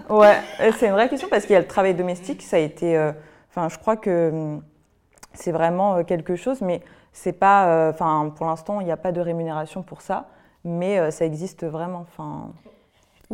Ouais, 0.09 0.37
euh, 0.61 0.71
c'est 0.77 0.87
une 0.87 0.93
vraie 0.93 1.09
question 1.09 1.27
parce 1.29 1.45
qu'il 1.45 1.53
y 1.53 1.57
a 1.57 1.59
le 1.59 1.67
travail 1.67 1.93
domestique, 1.93 2.41
ça 2.41 2.57
a 2.57 2.59
été... 2.59 2.97
Euh, 2.97 3.11
enfin, 3.49 3.69
je 3.69 3.77
crois 3.77 3.97
que 3.97 4.31
hum, 4.31 4.63
c'est 5.33 5.51
vraiment 5.51 6.03
quelque 6.03 6.35
chose, 6.35 6.61
mais 6.61 6.81
c'est 7.11 7.33
pas... 7.33 7.89
Enfin, 7.89 8.31
pour 8.35 8.47
l'instant, 8.47 8.81
il 8.81 8.85
n'y 8.85 8.91
a 8.91 8.97
pas 8.97 9.11
de 9.11 9.21
rémunération 9.21 9.83
pour 9.83 10.01
ça, 10.01 10.27
mais 10.63 11.11
ça 11.11 11.25
existe 11.25 11.65
vraiment. 11.65 11.99
Enfin... 11.99 12.51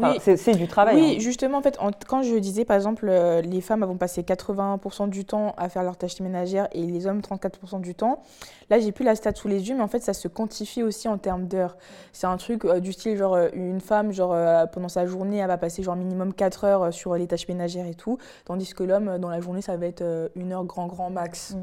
Enfin, 0.07 0.19
c'est- 0.19 0.37
c'est 0.37 0.55
du 0.55 0.67
travail. 0.67 0.95
Oui, 0.95 1.13
hein. 1.15 1.19
justement, 1.19 1.57
en 1.57 1.61
fait, 1.61 1.77
en- 1.79 1.91
quand 2.07 2.23
je 2.23 2.35
disais, 2.35 2.65
par 2.65 2.75
exemple, 2.75 3.07
euh, 3.09 3.41
les 3.41 3.61
femmes 3.61 3.83
vont 3.85 3.97
passer 3.97 4.23
80% 4.23 5.07
du 5.07 5.25
temps 5.25 5.53
à 5.57 5.69
faire 5.69 5.83
leurs 5.83 5.97
tâches 5.97 6.19
ménagères 6.19 6.67
et 6.71 6.83
les 6.83 7.05
hommes 7.07 7.21
34% 7.21 7.79
du 7.79 7.95
temps, 7.95 8.21
là, 8.69 8.79
j'ai 8.79 8.91
plus 8.91 9.05
la 9.05 9.15
stat 9.15 9.33
sous 9.35 9.47
les 9.47 9.69
yeux, 9.69 9.75
mais 9.75 9.83
en 9.83 9.87
fait, 9.87 9.99
ça 10.01 10.13
se 10.13 10.27
quantifie 10.27 10.83
aussi 10.83 11.07
en 11.07 11.17
termes 11.17 11.47
d'heures. 11.47 11.77
C'est 12.13 12.27
un 12.27 12.37
truc 12.37 12.65
euh, 12.65 12.79
du 12.79 12.93
style, 12.93 13.17
genre, 13.17 13.35
euh, 13.35 13.49
une 13.53 13.81
femme, 13.81 14.11
genre, 14.11 14.33
euh, 14.33 14.65
pendant 14.65 14.89
sa 14.89 15.05
journée, 15.05 15.37
elle 15.37 15.47
va 15.47 15.57
passer, 15.57 15.83
genre, 15.83 15.95
minimum 15.95 16.33
4 16.33 16.63
heures 16.63 16.93
sur 16.93 17.15
les 17.15 17.27
tâches 17.27 17.47
ménagères 17.47 17.85
et 17.87 17.95
tout, 17.95 18.17
tandis 18.45 18.73
que 18.73 18.83
l'homme, 18.83 19.17
dans 19.19 19.29
la 19.29 19.41
journée, 19.41 19.61
ça 19.61 19.75
va 19.77 19.85
être 19.85 20.03
une 20.35 20.51
heure 20.53 20.63
grand, 20.65 20.87
grand 20.87 21.09
max. 21.09 21.51
Mm. 21.55 21.57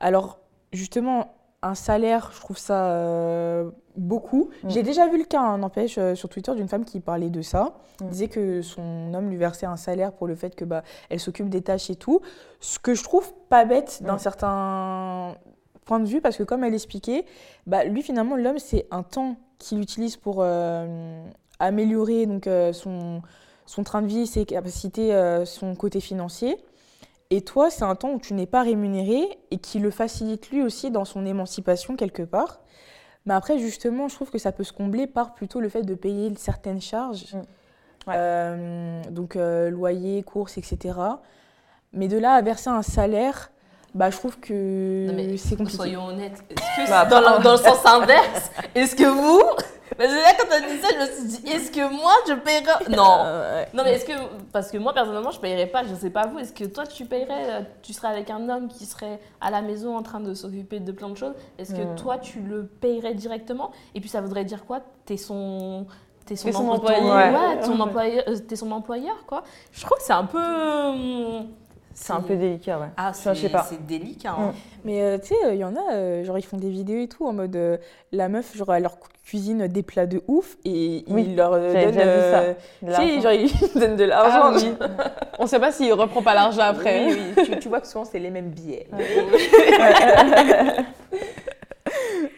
Alors, 0.00 0.38
justement, 0.72 1.34
un 1.62 1.74
salaire, 1.74 2.30
je 2.34 2.40
trouve 2.40 2.58
ça 2.58 2.90
euh, 2.90 3.70
beaucoup. 3.96 4.50
Mm. 4.62 4.70
J'ai 4.70 4.82
déjà 4.82 5.08
vu 5.08 5.18
le 5.18 5.24
cas, 5.24 5.40
hein, 5.40 5.58
n'empêche, 5.58 5.98
euh, 5.98 6.14
sur 6.14 6.28
Twitter 6.28 6.54
d'une 6.54 6.68
femme 6.68 6.84
qui 6.84 7.00
parlait 7.00 7.30
de 7.30 7.42
ça. 7.42 7.74
Mm. 8.00 8.08
disait 8.08 8.28
que 8.28 8.62
son 8.62 9.14
homme 9.14 9.30
lui 9.30 9.36
versait 9.36 9.66
un 9.66 9.76
salaire 9.76 10.12
pour 10.12 10.26
le 10.26 10.34
fait 10.34 10.54
que 10.54 10.64
bah, 10.64 10.82
elle 11.08 11.20
s'occupe 11.20 11.48
des 11.48 11.62
tâches 11.62 11.90
et 11.90 11.96
tout. 11.96 12.20
Ce 12.60 12.78
que 12.78 12.94
je 12.94 13.02
trouve 13.02 13.32
pas 13.48 13.64
bête 13.64 14.02
d'un 14.02 14.16
Mm. 14.16 14.18
certain 14.18 15.34
point 15.84 16.00
de 16.00 16.06
vue, 16.06 16.20
parce 16.20 16.36
que 16.36 16.42
comme 16.42 16.64
elle 16.64 16.74
expliquait, 16.74 17.24
bah, 17.66 17.84
lui 17.84 18.02
finalement, 18.02 18.36
l'homme, 18.36 18.58
c'est 18.58 18.86
un 18.90 19.02
temps 19.02 19.36
qu'il 19.58 19.80
utilise 19.80 20.16
pour 20.16 20.38
euh, 20.40 21.24
améliorer 21.58 22.26
donc, 22.26 22.46
euh, 22.46 22.72
son, 22.72 23.22
son 23.64 23.82
train 23.84 24.02
de 24.02 24.06
vie, 24.08 24.26
ses 24.26 24.44
capacités, 24.44 25.12
son 25.46 25.74
côté 25.74 26.00
financier. 26.00 26.58
Et 27.30 27.40
toi, 27.42 27.70
c'est 27.70 27.82
un 27.84 27.94
temps 27.96 28.10
où 28.12 28.20
tu 28.20 28.34
n'es 28.34 28.46
pas 28.46 28.62
rémunéré 28.62 29.38
et 29.50 29.58
qui 29.58 29.78
le 29.78 29.90
facilite 29.90 30.50
lui 30.50 30.62
aussi 30.62 30.90
dans 30.90 31.04
son 31.04 31.26
émancipation 31.26 31.96
quelque 31.96 32.22
part. 32.22 32.60
Mais 33.24 33.34
après, 33.34 33.58
justement, 33.58 34.08
je 34.08 34.14
trouve 34.14 34.30
que 34.30 34.38
ça 34.38 34.52
peut 34.52 34.62
se 34.62 34.72
combler 34.72 35.06
par 35.08 35.34
plutôt 35.34 35.60
le 35.60 35.68
fait 35.68 35.82
de 35.82 35.94
payer 35.94 36.32
certaines 36.36 36.80
charges. 36.80 37.34
Mm. 37.34 37.38
Ouais. 38.06 38.14
Euh, 38.16 39.02
donc, 39.10 39.34
euh, 39.34 39.68
loyer, 39.68 40.22
courses, 40.22 40.58
etc. 40.58 40.96
Mais 41.92 42.06
de 42.06 42.18
là 42.18 42.34
à 42.34 42.42
verser 42.42 42.70
un 42.70 42.82
salaire, 42.82 43.50
bah, 43.94 44.10
je 44.10 44.16
trouve 44.18 44.38
que 44.38 45.06
Non, 45.06 45.14
mais 45.14 45.36
c'est 45.38 45.56
compliqué. 45.56 45.76
Soyons 45.76 46.06
honnêtes. 46.06 46.44
Est-ce 46.50 46.84
que 46.84 46.90
Bah, 46.90 47.02
c'est 47.04 47.10
dans, 47.10 47.20
le, 47.20 47.42
dans 47.42 47.52
le 47.52 47.58
sens 47.58 47.84
inverse? 47.86 48.50
Est-ce 48.76 48.94
que 48.94 49.04
vous 49.04 49.42
Parce 49.96 50.10
que 50.10 50.16
là, 50.16 50.32
quand 50.38 50.46
t'as 50.48 50.60
dit 50.60 50.78
ça, 50.80 50.88
je 50.94 51.00
me 51.00 51.06
suis 51.30 51.38
dit, 51.42 51.50
est-ce 51.50 51.70
que 51.70 51.88
moi, 51.90 52.12
je 52.28 52.34
paierais? 52.34 52.72
Non. 52.96 53.18
Euh, 53.24 53.60
ouais. 53.62 53.68
Non, 53.74 53.82
mais 53.84 53.94
est-ce 53.94 54.04
que. 54.04 54.12
Parce 54.52 54.70
que 54.70 54.78
moi, 54.78 54.92
personnellement, 54.92 55.30
je 55.30 55.40
paierais 55.40 55.66
pas, 55.66 55.82
je 55.84 55.94
sais 55.94 56.10
pas 56.10 56.26
vous. 56.26 56.38
Est-ce 56.38 56.52
que 56.52 56.64
toi, 56.64 56.86
tu 56.86 57.04
paierais 57.06 57.50
euh, 57.50 57.60
Tu 57.82 57.92
serais 57.92 58.08
avec 58.08 58.30
un 58.30 58.48
homme 58.48 58.68
qui 58.68 58.84
serait 58.86 59.20
à 59.40 59.50
la 59.50 59.62
maison 59.62 59.96
en 59.96 60.02
train 60.02 60.20
de 60.20 60.34
s'occuper 60.34 60.80
de 60.80 60.92
plein 60.92 61.08
de 61.08 61.16
choses. 61.16 61.34
Est-ce 61.58 61.74
que 61.74 61.82
Hmm. 61.82 61.94
toi, 61.96 62.18
tu 62.18 62.40
le 62.40 62.66
paierais 62.66 63.14
directement? 63.14 63.70
Et 63.94 64.00
puis, 64.00 64.08
ça 64.08 64.20
voudrait 64.20 64.44
dire 64.44 64.64
quoi? 64.66 64.80
T'es 65.04 65.16
son. 65.16 65.86
T'es 66.26 66.34
son, 66.36 66.50
son 66.50 66.68
employé. 66.70 67.00
Ouais, 67.00 67.08
Ouais. 67.32 67.60
ton 67.64 67.78
employeur, 67.78 68.24
euh, 68.26 68.36
t'es 68.36 68.56
son 68.56 68.72
employeur, 68.72 69.24
quoi. 69.26 69.44
Je 69.70 69.80
trouve 69.84 69.96
que 69.98 70.02
c'est 70.04 70.12
un 70.12 70.24
peu. 70.24 71.46
C'est 71.98 72.12
un 72.12 72.20
peu 72.20 72.36
délicat, 72.36 72.78
ouais. 72.78 72.88
Ah, 72.98 73.08
Enfin, 73.08 73.32
je 73.32 73.40
sais 73.40 73.46
c'est 73.46 73.52
pas. 73.52 73.62
c'est 73.66 73.86
délicat. 73.86 74.32
hein. 74.38 74.48
Mm. 74.48 74.54
Mais 74.84 75.00
euh, 75.02 75.16
tu 75.18 75.28
sais, 75.28 75.34
il 75.52 75.56
y 75.56 75.64
en 75.64 75.74
a, 75.76 75.94
euh, 75.94 76.24
genre 76.24 76.36
ils 76.38 76.44
font 76.44 76.58
des 76.58 76.68
vidéos 76.68 77.00
et 77.00 77.08
tout 77.08 77.26
en 77.26 77.32
mode 77.32 77.56
euh, 77.56 77.78
la 78.12 78.28
meuf, 78.28 78.54
genre 78.54 78.74
elle 78.74 78.82
leur 78.82 78.98
cuisine 79.24 79.66
des 79.66 79.82
plats 79.82 80.04
de 80.06 80.20
ouf 80.28 80.56
et 80.66 81.04
Oui, 81.08 81.24
ils 81.28 81.36
leur 81.36 81.54
euh, 81.54 81.72
donnent. 81.72 81.94
euh, 81.98 82.52
tu 82.80 82.86
sais, 82.86 82.90
l'argent. 82.90 83.20
genre 83.22 83.32
ils 83.74 83.80
donnent 83.80 83.96
de 83.96 84.04
l'argent. 84.04 84.40
Ah 84.42 84.52
oui. 84.54 84.74
On 85.38 85.46
sait 85.46 85.58
pas 85.58 85.72
s'il 85.72 85.90
reprend 85.94 86.20
pas 86.22 86.34
l'argent 86.34 86.60
après. 86.62 87.06
Oui, 87.06 87.18
oui, 87.38 87.44
tu, 87.46 87.58
tu 87.60 87.68
vois 87.70 87.80
que 87.80 87.86
souvent 87.86 88.04
c'est 88.04 88.18
les 88.18 88.30
mêmes 88.30 88.50
billets. 88.50 88.86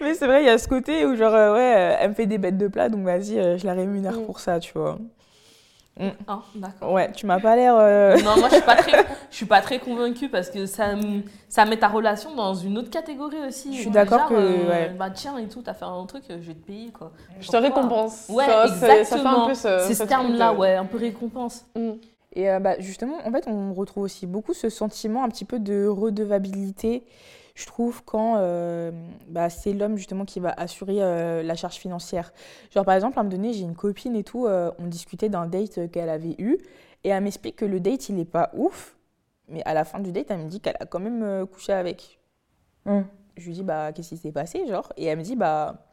Mais 0.01 0.15
c'est 0.15 0.27
vrai, 0.27 0.43
il 0.43 0.47
y 0.47 0.51
a 0.51 0.59
ce 0.59 0.69
côté 0.69 1.05
où 1.05 1.17
genre 1.17 1.35
euh, 1.35 1.55
ouais, 1.55 1.97
elle 2.01 2.11
me 2.11 2.15
fait 2.15 2.27
des 2.27 2.39
bêtes 2.39 2.57
de 2.59 2.69
plats 2.69 2.89
donc 2.89 3.05
vas-y, 3.05 3.39
euh, 3.39 3.59
je 3.59 3.67
la 3.67 3.73
rémunère 3.75 4.13
Mm. 4.19 4.25
pour 4.27 4.39
ça, 4.41 4.61
tu 4.61 4.73
vois. 4.75 4.99
Ah, 6.27 6.41
d'accord. 6.55 6.93
Ouais, 6.93 7.11
tu 7.13 7.27
m'as 7.27 7.41
pas 7.41 7.57
l'air. 7.57 7.75
euh, 7.77 8.17
Non, 8.23 8.37
moi 8.39 8.49
je 8.51 8.55
suis 8.57 8.65
pas 8.65 8.77
très, 8.77 9.05
je 9.31 9.37
suis 9.37 9.47
pas 9.47 9.61
très 9.61 9.79
convaincue 9.79 10.29
parce 10.29 10.49
que 10.51 10.67
ça, 10.67 10.95
ça 11.49 11.65
met 11.65 11.77
ta 11.77 11.89
relation 11.89 12.35
dans 12.35 12.55
une 12.55 12.79
autre 12.79 12.91
catégorie 12.91 13.39
aussi. 13.47 13.75
Je 13.75 13.81
suis 13.83 13.91
d'accord 13.91 14.27
que, 14.29 14.35
euh, 14.35 14.69
ouais. 14.69 14.89
Bah 14.99 15.11
tiens 15.11 15.37
et 15.39 15.49
tout, 15.49 15.63
t'as 15.63 15.75
fait 15.75 15.85
un 15.85 16.05
truc, 16.07 16.23
je 16.29 16.35
vais 16.35 16.55
te 16.55 16.67
payer 16.67 16.91
quoi. 16.93 17.13
Je 17.41 17.49
te 17.49 17.57
récompense. 17.57 18.27
Ouais, 18.29 18.47
Ça 18.47 18.69
fait 18.69 19.01
exactement. 19.01 19.45
un 19.45 19.49
peu 19.49 19.55
ce, 19.55 19.79
C'est 19.87 19.95
ce 19.95 20.05
terme-là, 20.05 20.53
de- 20.53 20.59
ouais, 20.59 20.75
un 20.75 20.85
peu 20.85 20.99
récompense. 20.99 21.65
Mm. 21.77 21.91
Et 22.35 22.51
euh, 22.51 22.61
bah, 22.61 22.79
justement, 22.79 23.17
en 23.25 23.33
fait, 23.33 23.45
on 23.49 23.73
retrouve 23.75 24.05
aussi 24.05 24.27
beaucoup 24.27 24.55
ce 24.55 24.69
sentiment 24.69 25.25
un 25.25 25.29
petit 25.29 25.45
peu 25.47 25.59
de 25.59 25.87
redevabilité, 25.87 27.03
je 27.59 27.67
trouve, 27.67 28.05
quand 28.05 28.37
euh, 28.37 28.93
bah, 29.27 29.51
c'est 29.51 29.73
l'homme 29.73 29.97
justement 29.97 30.25
qui 30.25 30.39
va 30.39 30.51
assurer 30.51 31.03
euh, 31.03 31.43
la 31.43 31.57
charge 31.57 31.75
financière. 31.75 32.33
Genre, 32.71 32.85
par 32.85 32.95
exemple, 32.95 33.19
à 33.19 33.21
un 33.21 33.25
moment 33.25 33.37
donné, 33.37 33.53
j'ai 33.53 33.65
une 33.65 33.75
copine 33.75 34.15
et 34.15 34.23
tout, 34.23 34.47
euh, 34.47 34.71
on 34.79 34.87
discutait 34.87 35.29
d'un 35.29 35.47
date 35.47 35.91
qu'elle 35.91 36.09
avait 36.09 36.37
eu, 36.39 36.59
et 37.03 37.09
elle 37.09 37.21
m'explique 37.25 37.57
que 37.57 37.65
le 37.65 37.81
date, 37.81 38.11
il 38.11 38.15
n'est 38.15 38.25
pas 38.25 38.53
ouf, 38.55 38.97
mais 39.49 39.61
à 39.65 39.75
la 39.75 39.85
fin 39.85 39.99
du 39.99 40.13
date, 40.13 40.27
elle 40.31 40.39
me 40.39 40.49
dit 40.49 40.61
qu'elle 40.61 40.77
a 40.79 40.87
quand 40.87 41.01
même 41.01 41.47
couché 41.49 41.73
avec. 41.73 42.21
Mm. 42.85 43.01
Je 43.37 43.47
lui 43.47 43.55
dis, 43.55 43.65
bah, 43.65 43.93
qu'est-ce 43.93 44.11
qui 44.11 44.19
s'est 44.19 44.31
passé, 44.31 44.65
genre? 44.69 44.93
Et 44.97 45.07
elle 45.07 45.19
me 45.19 45.25
dit, 45.25 45.35
bah, 45.35 45.88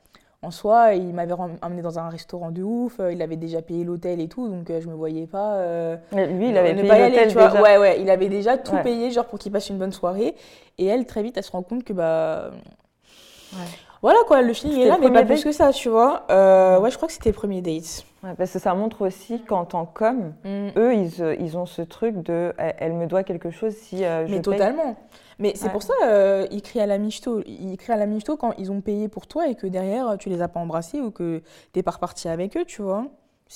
en 0.46 0.52
soi, 0.52 0.93
il 0.93 1.14
m'avait 1.14 1.34
emmené 1.62 1.82
dans 1.82 1.98
un 2.00 2.10
restaurant 2.10 2.52
de 2.52 2.62
ouf, 2.62 3.00
euh, 3.00 3.12
il 3.12 3.22
avait 3.22 3.36
déjà 3.36 3.62
payé 3.62 3.84
l'hôtel 3.84 4.22
et 4.22 4.28
tout, 4.28 4.48
donc 4.48 4.70
euh, 4.70 4.80
je 4.82 4.88
me 4.88 4.93
voyais 4.93 5.26
pas. 5.26 5.54
euh, 5.56 5.98
Lui, 6.14 6.50
il 6.50 6.58
avait 6.58 6.74
ne 6.74 6.82
payé 6.82 6.88
pas 6.88 7.00
l'hôtel 7.00 7.28
déjà. 7.28 7.62
Ouais, 7.62 7.78
ouais, 7.78 8.02
il 8.02 8.10
avait 8.10 8.30
déjà 8.30 8.58
tout 8.58 8.74
Ouais. 8.76 8.84
payé, 8.84 9.12
genre 9.12 9.26
pour 9.26 9.39
qu'il 9.39 9.52
passe 9.52 9.70
une 9.70 9.78
bonne 9.78 9.91
soirée. 9.91 10.36
Et 10.78 10.86
elle, 10.86 11.06
très 11.06 11.24
vite, 11.24 11.36
elle 11.38 11.43
se 11.43 11.52
rend 11.52 11.64
compte 11.64 11.84
que 11.84 11.93
bah. 11.93 12.52
Ouais. 13.54 13.60
Voilà 14.02 14.20
quoi, 14.28 14.41
le 14.43 14.54
feeling 14.54 14.82
est 14.82 14.86
là, 14.88 14.98
mais 15.00 15.10
pas 15.10 15.24
plus 15.24 15.43
que 15.43 15.52
ça, 15.52 15.72
tu 15.72 15.89
vois. 15.89 16.26
Euh, 16.30 16.80
ouais, 16.80 16.91
je 16.91 16.96
crois 16.98 17.08
que 17.08 17.14
c'était 17.14 17.30
le 17.30 17.36
premier 17.36 17.62
date. 17.62 18.06
Ouais, 18.24 18.34
parce 18.38 18.52
que 18.52 18.60
ça 18.60 18.76
montre 18.76 19.02
aussi 19.06 19.41
qu'en 19.41 19.66
tant 19.66 19.86
qu'homme, 19.86 20.34
Mm. 20.43 20.68
eux, 20.78 20.93
ils, 20.93 21.38
ils 21.39 21.58
ont 21.58 21.66
ce 21.66 21.82
truc 21.82 22.18
de 22.22 22.54
elle, 22.60 22.76
elle 22.78 22.93
me 22.93 23.08
doit 23.08 23.24
quelque 23.24 23.50
chose 23.50 23.74
si 23.74 24.06
euh, 24.06 24.22
je 24.28 24.32
Mais 24.32 24.41
paye. 24.41 24.41
totalement. 24.41 24.96
Mais 25.40 25.54
c'est 25.56 25.66
Ouais. 25.66 25.72
pour 25.72 25.84
ça, 25.84 25.94
euh, 26.04 26.48
ils 26.52 26.62
crient 26.62 26.82
à 26.82 26.86
la 26.86 26.98
michto. 26.98 27.42
Ils 27.46 27.78
crient 27.78 27.94
à 27.94 27.98
la 27.98 28.06
michto 28.06 28.38
quand 28.38 28.54
ils 28.58 28.72
ont 28.72 28.82
payé 28.82 29.08
pour 29.10 29.28
toi 29.28 29.48
et 29.48 29.56
que 29.56 29.68
derrière, 29.68 30.18
tu 30.18 30.30
les 30.30 30.42
as 30.42 30.48
pas 30.48 30.60
embrassés 30.60 31.02
ou 31.02 31.12
que 31.12 31.42
t'es 31.74 31.84
pas 31.84 31.92
reparti 31.92 32.28
avec 32.30 32.56
eux, 32.58 32.66
tu 32.66 32.82
vois. 32.82 33.08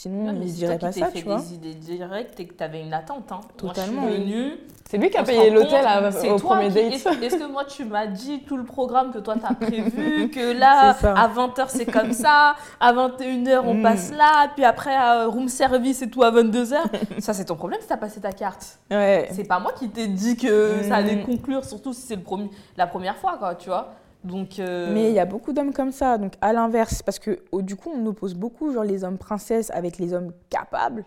Sinon, 0.02 0.28
Ouais, 0.28 0.32
mais 0.32 0.46
toi 0.68 0.78
pas 0.78 0.92
ça, 0.94 1.08
fait 1.08 1.20
tu 1.20 1.26
vois. 1.26 1.42
des 1.42 1.54
idées 1.56 1.74
directes 1.74 2.40
et 2.40 2.46
que 2.48 2.54
t'avais 2.54 2.82
une 2.82 2.94
attente. 2.94 3.30
Hein. 3.34 3.42
Totalement. 3.58 4.04
Moi, 4.04 4.12
je 4.12 4.16
suis 4.16 4.24
venue. 4.24 4.52
C'est 4.90 4.98
lui 4.98 5.10
qui 5.10 5.18
a 5.18 5.24
payé 5.24 5.50
l'hôtel 5.50 5.86
c'est 6.14 6.32
au 6.32 6.40
toi 6.40 6.56
premier 6.56 6.70
qui- 6.70 6.76
date. 6.76 6.94
Est-ce 6.94 7.10
est-ce 7.26 7.36
que 7.36 7.52
moi, 7.52 7.66
tu 7.66 7.84
m'as 7.84 8.08
dit 8.08 8.40
tout 8.48 8.56
le 8.56 8.64
programme 8.64 9.12
que 9.12 9.18
toi, 9.20 9.36
t'as 9.42 9.54
prévu, 9.68 10.30
que 10.30 10.54
là, 10.58 10.96
à 11.04 11.28
20h, 11.28 11.66
c'est 11.68 11.86
comme 11.86 12.14
ça, 12.14 12.56
à 12.80 12.94
21h, 12.94 13.62
on 13.66 13.74
Mm. 13.74 13.84
passe 13.84 14.12
là, 14.14 14.50
puis 14.56 14.64
après, 14.64 14.96
à 14.96 15.26
room 15.26 15.50
service 15.50 16.02
et 16.02 16.10
tout 16.10 16.24
à 16.24 16.32
22h. 16.32 16.78
ça, 17.20 17.34
c'est 17.34 17.44
ton 17.46 17.56
problème 17.58 17.82
si 17.82 17.88
t'as 17.88 17.98
passé 17.98 18.22
ta 18.22 18.32
carte. 18.32 18.80
Ouais. 18.90 19.28
C'est 19.34 19.44
pas 19.44 19.60
moi 19.60 19.74
qui 19.78 19.90
t'ai 19.90 20.08
dit 20.08 20.38
que 20.38 20.82
ça 20.88 20.96
allait 20.96 21.18
Mm. 21.18 21.24
conclure, 21.26 21.66
surtout 21.66 21.92
si 21.92 22.04
c'est 22.04 22.16
le 22.16 22.24
premier, 22.24 22.50
la 22.78 22.88
première 22.88 23.18
fois, 23.18 23.36
quoi, 23.38 23.54
tu 23.56 23.68
vois. 23.68 23.96
Donc, 24.24 24.60
euh, 24.60 24.94
Mais 24.94 25.10
il 25.10 25.14
y 25.16 25.20
a 25.20 25.26
beaucoup 25.26 25.54
d'hommes 25.54 25.72
comme 25.74 25.92
ça, 25.94 26.18
donc 26.18 26.34
à 26.42 26.52
l'inverse, 26.52 27.02
parce 27.02 27.20
que 27.20 27.40
oh, 27.54 27.62
du 27.62 27.76
coup 27.78 27.90
on 27.96 28.06
oppose 28.06 28.34
beaucoup 28.36 28.74
genre 28.74 28.84
les 28.84 29.06
hommes 29.06 29.18
princesses 29.18 29.72
avec 29.72 29.98
les 29.98 30.14
hommes 30.14 30.34
capables, 30.50 31.06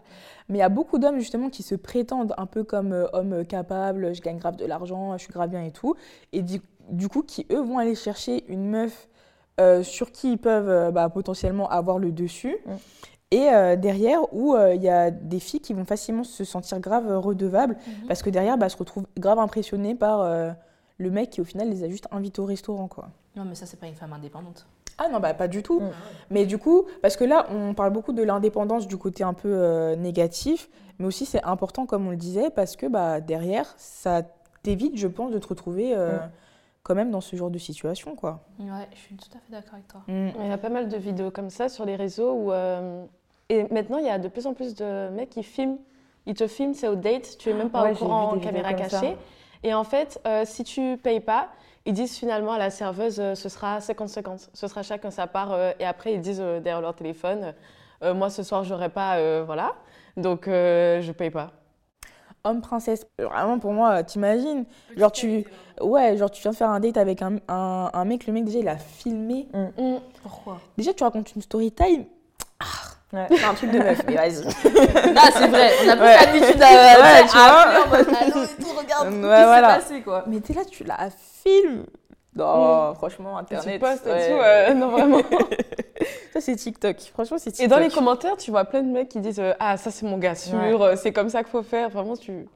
mais 0.49 0.59
il 0.59 0.61
y 0.61 0.65
a 0.65 0.71
beaucoup 0.71 0.99
d'hommes 0.99 1.19
justement 1.19 1.51
qui 1.51 1.63
se 1.63 1.75
prétendent 1.75 2.33
un 2.39 2.47
peu 2.47 2.65
comme 2.65 2.93
euh, 2.93 3.07
hommes 3.13 3.45
capables, 3.45 4.15
je 4.15 4.23
gagne 4.23 4.39
grave 4.39 4.57
de 4.57 4.65
l'argent, 4.65 5.13
je 5.19 5.25
suis 5.25 5.33
grave 5.33 5.51
bien 5.51 5.63
et 5.63 5.73
tout, 5.73 5.95
et 6.33 6.41
du, 6.41 6.61
du 6.89 7.09
coup 7.09 7.23
qui 7.23 7.47
eux 7.53 7.61
vont 7.61 7.77
aller 7.79 7.95
chercher 7.95 8.45
une 8.51 8.67
meuf 8.71 9.09
euh, 9.61 9.83
sur 9.83 10.11
qui 10.11 10.33
ils 10.33 10.39
peuvent 10.39 10.71
euh, 10.71 10.91
bah, 10.91 11.11
potentiellement 11.11 11.69
avoir 11.69 11.99
le 11.99 12.13
dessus. 12.13 12.57
Mm. 12.65 12.71
Et 13.31 13.49
euh, 13.51 13.77
derrière, 13.77 14.21
où 14.35 14.55
euh, 14.55 14.75
il 14.75 14.83
y 14.83 14.89
a 14.91 15.11
des 15.11 15.41
filles 15.41 15.61
qui 15.61 15.73
vont 15.75 15.85
facilement 15.87 16.25
se 16.25 16.45
sentir 16.45 16.81
grave 16.81 17.11
redevables, 17.19 17.77
Mhm. 17.87 18.07
parce 18.09 18.23
que 18.23 18.29
derrière, 18.31 18.57
bah, 18.59 18.67
elles 18.67 18.71
se 18.73 18.77
retrouvent 18.77 19.07
grave 19.19 19.39
impressionnées 19.39 19.95
par 19.95 20.21
euh, 20.21 20.51
le 20.99 21.11
mec 21.11 21.31
qui 21.31 21.41
au 21.41 21.45
final 21.45 21.69
les 21.71 21.85
a 21.85 21.89
juste 21.89 22.07
invités 22.11 22.41
au 22.41 22.45
restaurant. 22.47 22.89
quoi. 22.89 23.09
Non, 23.37 23.45
mais 23.45 23.55
ça, 23.55 23.67
c'est 23.67 23.79
pas 23.81 23.87
une 23.87 23.95
femme 23.95 24.13
indépendante. 24.13 24.67
Ah 24.99 25.09
non, 25.09 25.21
bah 25.21 25.33
pas 25.35 25.49
du 25.49 25.63
tout. 25.63 25.81
Mm. 25.81 25.91
Mais 26.31 26.45
du 26.47 26.59
coup, 26.59 26.85
parce 27.01 27.17
que 27.17 27.25
là, 27.25 27.47
on 27.51 27.73
parle 27.75 27.93
beaucoup 27.93 28.13
de 28.13 28.23
l'indépendance 28.23 28.87
du 28.87 28.97
côté 28.99 29.25
un 29.25 29.33
peu 29.33 29.49
euh, 29.53 29.97
négatif, 29.97 30.69
mais 30.99 31.07
aussi 31.07 31.25
c'est 31.27 31.43
important, 31.45 31.87
comme 31.87 32.07
on 32.07 32.11
le 32.11 32.17
disait, 32.17 32.51
parce 32.51 32.77
que 32.77 32.87
bah, 32.87 33.21
derrière, 33.21 33.73
ça 33.79 34.23
t'évite, 34.63 34.97
je 34.97 35.09
pense, 35.09 35.31
de 35.33 35.39
te 35.39 35.49
retrouver 35.49 35.95
euh, 35.97 36.19
Mm. 36.19 36.31
quand 36.83 36.95
même 36.95 37.11
dans 37.11 37.21
ce 37.23 37.35
genre 37.37 37.51
de 37.51 37.59
situation. 37.59 38.15
quoi. 38.15 38.41
Ouais, 38.61 38.87
je 38.93 38.99
suis 38.99 39.17
tout 39.17 39.31
à 39.35 39.39
fait 39.41 39.51
d'accord 39.53 39.75
avec 39.75 39.89
toi. 39.89 40.03
Mm. 40.09 40.29
Il 40.41 40.47
y 40.49 40.53
a 40.53 40.59
pas 40.59 40.69
mal 40.69 40.89
de 40.89 40.97
vidéos 40.99 41.31
comme 41.31 41.49
ça 41.51 41.69
sur 41.69 41.85
les 41.87 41.97
réseaux 41.97 42.33
où. 42.33 42.53
euh, 42.53 43.05
Et 43.49 43.65
maintenant, 43.73 43.97
il 43.99 44.05
y 44.07 44.11
a 44.11 44.19
de 44.19 44.29
plus 44.29 44.47
en 44.47 44.53
plus 44.55 44.75
de 44.75 45.09
mecs 45.09 45.31
qui 45.31 45.43
filment. 45.43 45.79
Ils 46.27 46.35
te 46.35 46.47
filment, 46.47 46.75
c'est 46.75 46.87
au 46.89 46.95
date, 46.97 47.37
tu 47.39 47.51
es 47.51 47.55
même 47.55 47.71
pas 47.71 47.83
Ouais, 47.83 47.93
au 47.93 47.97
courant 47.97 48.33
en 48.33 48.39
caméra 48.39 48.71
ça. 48.89 49.01
Et 49.63 49.75
en 49.75 49.85
fait, 49.85 50.21
euh, 50.27 50.43
si 50.45 50.65
tu 50.65 50.97
payes 51.03 51.21
pas, 51.21 51.49
ils 51.85 51.93
disent 51.95 52.17
finalement 52.17 52.53
à 52.53 52.59
la 52.59 52.71
serveuse, 52.71 53.21
euh, 53.21 53.35
ce 53.35 53.49
sera 53.49 53.79
50-50. 53.81 54.49
Ce 54.53 54.67
sera 54.69 54.83
chacun 54.83 55.11
sa 55.11 55.27
part. 55.27 55.53
euh, 55.53 55.73
et 55.79 55.85
après, 55.85 56.15
ils 56.15 56.21
disent 56.21 56.41
euh, 56.41 56.61
derrière 56.61 56.81
leur 56.81 56.95
téléphone, 56.95 57.55
euh, 58.03 58.15
moi 58.15 58.31
ce 58.31 58.43
soir, 58.43 58.65
j'aurai 58.65 58.89
pas. 58.89 59.17
euh, 59.17 59.43
voilà. 59.47 59.75
Donc, 60.17 60.47
euh, 60.49 61.01
je 61.01 61.13
paye 61.13 61.31
pas. 61.31 61.53
Homme 62.45 62.61
princesse, 62.61 63.07
vraiment 63.21 63.61
pour 63.61 63.73
moi, 63.73 64.03
t'imagines 64.03 64.65
Genre 64.97 65.13
tu, 65.13 65.45
ouais, 65.81 66.17
genre 66.17 66.29
tu 66.29 66.43
viens 66.43 66.51
de 66.51 66.57
faire 66.57 66.71
un 66.71 66.81
date 66.81 66.97
avec 66.97 67.23
un, 67.23 67.37
un, 67.47 67.91
un 67.93 68.05
mec, 68.05 68.27
le 68.27 68.33
mec 68.33 68.45
déjà 68.45 68.59
il 68.59 68.67
a 68.69 68.77
filmé. 68.79 69.47
Pourquoi? 70.25 70.61
Déjà 70.77 70.93
tu 70.93 71.05
racontes 71.05 71.37
une 71.37 71.43
story 71.43 71.71
time. 71.71 72.05
Ah, 72.59 72.65
C'est 73.13 73.45
un 73.45 73.55
truc 73.55 73.71
de 73.71 73.79
meuf, 73.79 74.01
mais 74.07 74.15
vas-y. 74.17 74.43
Ah, 75.17 75.29
c'est 75.33 75.47
vrai, 75.49 75.71
on 75.85 75.89
a 75.91 75.97
plus 75.97 76.05
Ouais. 76.05 76.17
l'habitude 76.17 76.63
à, 76.63 76.67
Ouais, 76.67 77.21
à- 77.21 77.23
tu 77.29 77.37
à 77.37 77.49
vois. 77.49 77.61
appeler 77.61 77.79
en 77.79 77.89
mode 77.89 78.17
allô 78.21 78.45
et 78.45 78.63
tout, 78.63 78.69
regarde 78.79 79.07
Ouais, 79.09 79.13
ce 79.13 79.17
qui 79.19 79.21
voilà. 79.45 79.75
s'est 79.75 79.81
passé 79.89 80.01
quoi. 80.03 80.25
Mais 80.27 80.41
t'es 80.41 80.55
là, 80.55 80.63
tu 80.65 80.85
la 80.85 81.09
filmes. 81.45 81.85
Non, 82.35 82.95
franchement, 82.95 83.37
Et 83.39 83.43
Internet. 83.43 83.75
tu 83.75 83.79
postes 83.79 84.07
et 84.07 84.11
ouais. 84.11 84.31
tout, 84.31 84.37
euh, 84.43 84.75
non 84.75 84.89
vraiment. 84.89 85.19
Ça, 86.33 86.41
c'est 86.41 86.57
TikTok. 86.57 86.97
Franchement, 87.13 87.37
c'est 87.39 87.51
TikTok. 87.53 87.65
Et 87.67 87.69
dans 87.69 87.79
les 87.79 87.91
commentaires, 87.91 88.39
tu 88.39 88.51
vois 88.51 88.65
plein 88.65 88.83
de 88.83 88.91
mecs 88.91 89.11
qui 89.11 89.21
disent 89.21 89.39
euh, 89.39 89.53
Ah, 89.61 89.77
ça 89.77 89.91
c'est 89.91 90.07
mon 90.07 90.17
gars 90.17 90.35
sûr, 90.35 90.55
Ouais. 90.59 90.75
euh, 90.93 90.97
c'est 90.97 91.13
comme 91.13 91.29
ça 91.29 91.43
qu'il 91.43 91.51
faut 91.53 91.63
faire. 91.63 91.91
Vraiment, 91.91 92.17
tu 92.17 92.47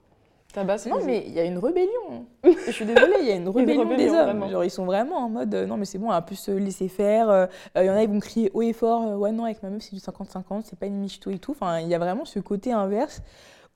Non, 0.64 0.98
les- 0.98 1.04
mais 1.04 1.24
il 1.26 1.32
y 1.34 1.40
a 1.40 1.44
une 1.44 1.58
rébellion. 1.58 2.26
Je 2.44 2.70
suis 2.70 2.84
désolée, 2.84 3.16
il 3.20 3.26
y 3.26 3.30
a 3.32 3.34
une 3.34 3.48
rébellion, 3.48 3.84
des 3.84 3.90
rébellion, 3.90 4.14
hommes. 4.14 4.22
vraiment. 4.24 4.48
Genre, 4.48 4.64
ils 4.64 4.70
sont 4.70 4.84
vraiment 4.86 5.16
en 5.18 5.28
mode 5.28 5.54
euh, 5.54 5.66
non, 5.66 5.76
mais 5.76 5.84
c'est 5.84 5.98
bon, 5.98 6.06
on 6.06 6.10
va 6.10 6.22
plus 6.22 6.36
se 6.36 6.50
laisser 6.50 6.88
faire. 6.88 7.28
Euh, 7.30 7.46
Il 7.76 7.84
y 7.84 7.90
en 7.90 7.94
a, 7.94 8.02
ils 8.02 8.08
vont 8.08 8.20
crier 8.20 8.50
haut 8.54 8.62
et 8.62 8.72
fort 8.72 9.02
euh, 9.06 9.16
ouais, 9.16 9.32
non, 9.32 9.44
avec 9.44 9.62
ma 9.62 9.70
meuf, 9.70 9.82
c'est 9.82 9.94
du 9.94 10.00
50-50, 10.00 10.62
c'est 10.64 10.78
pas 10.78 10.86
une 10.86 10.98
michto 11.00 11.30
et 11.30 11.38
tout. 11.38 11.52
Enfin, 11.52 11.80
il 11.80 11.88
y 11.88 11.94
a 11.94 11.98
vraiment 11.98 12.24
ce 12.24 12.38
côté 12.38 12.72
inverse 12.72 13.20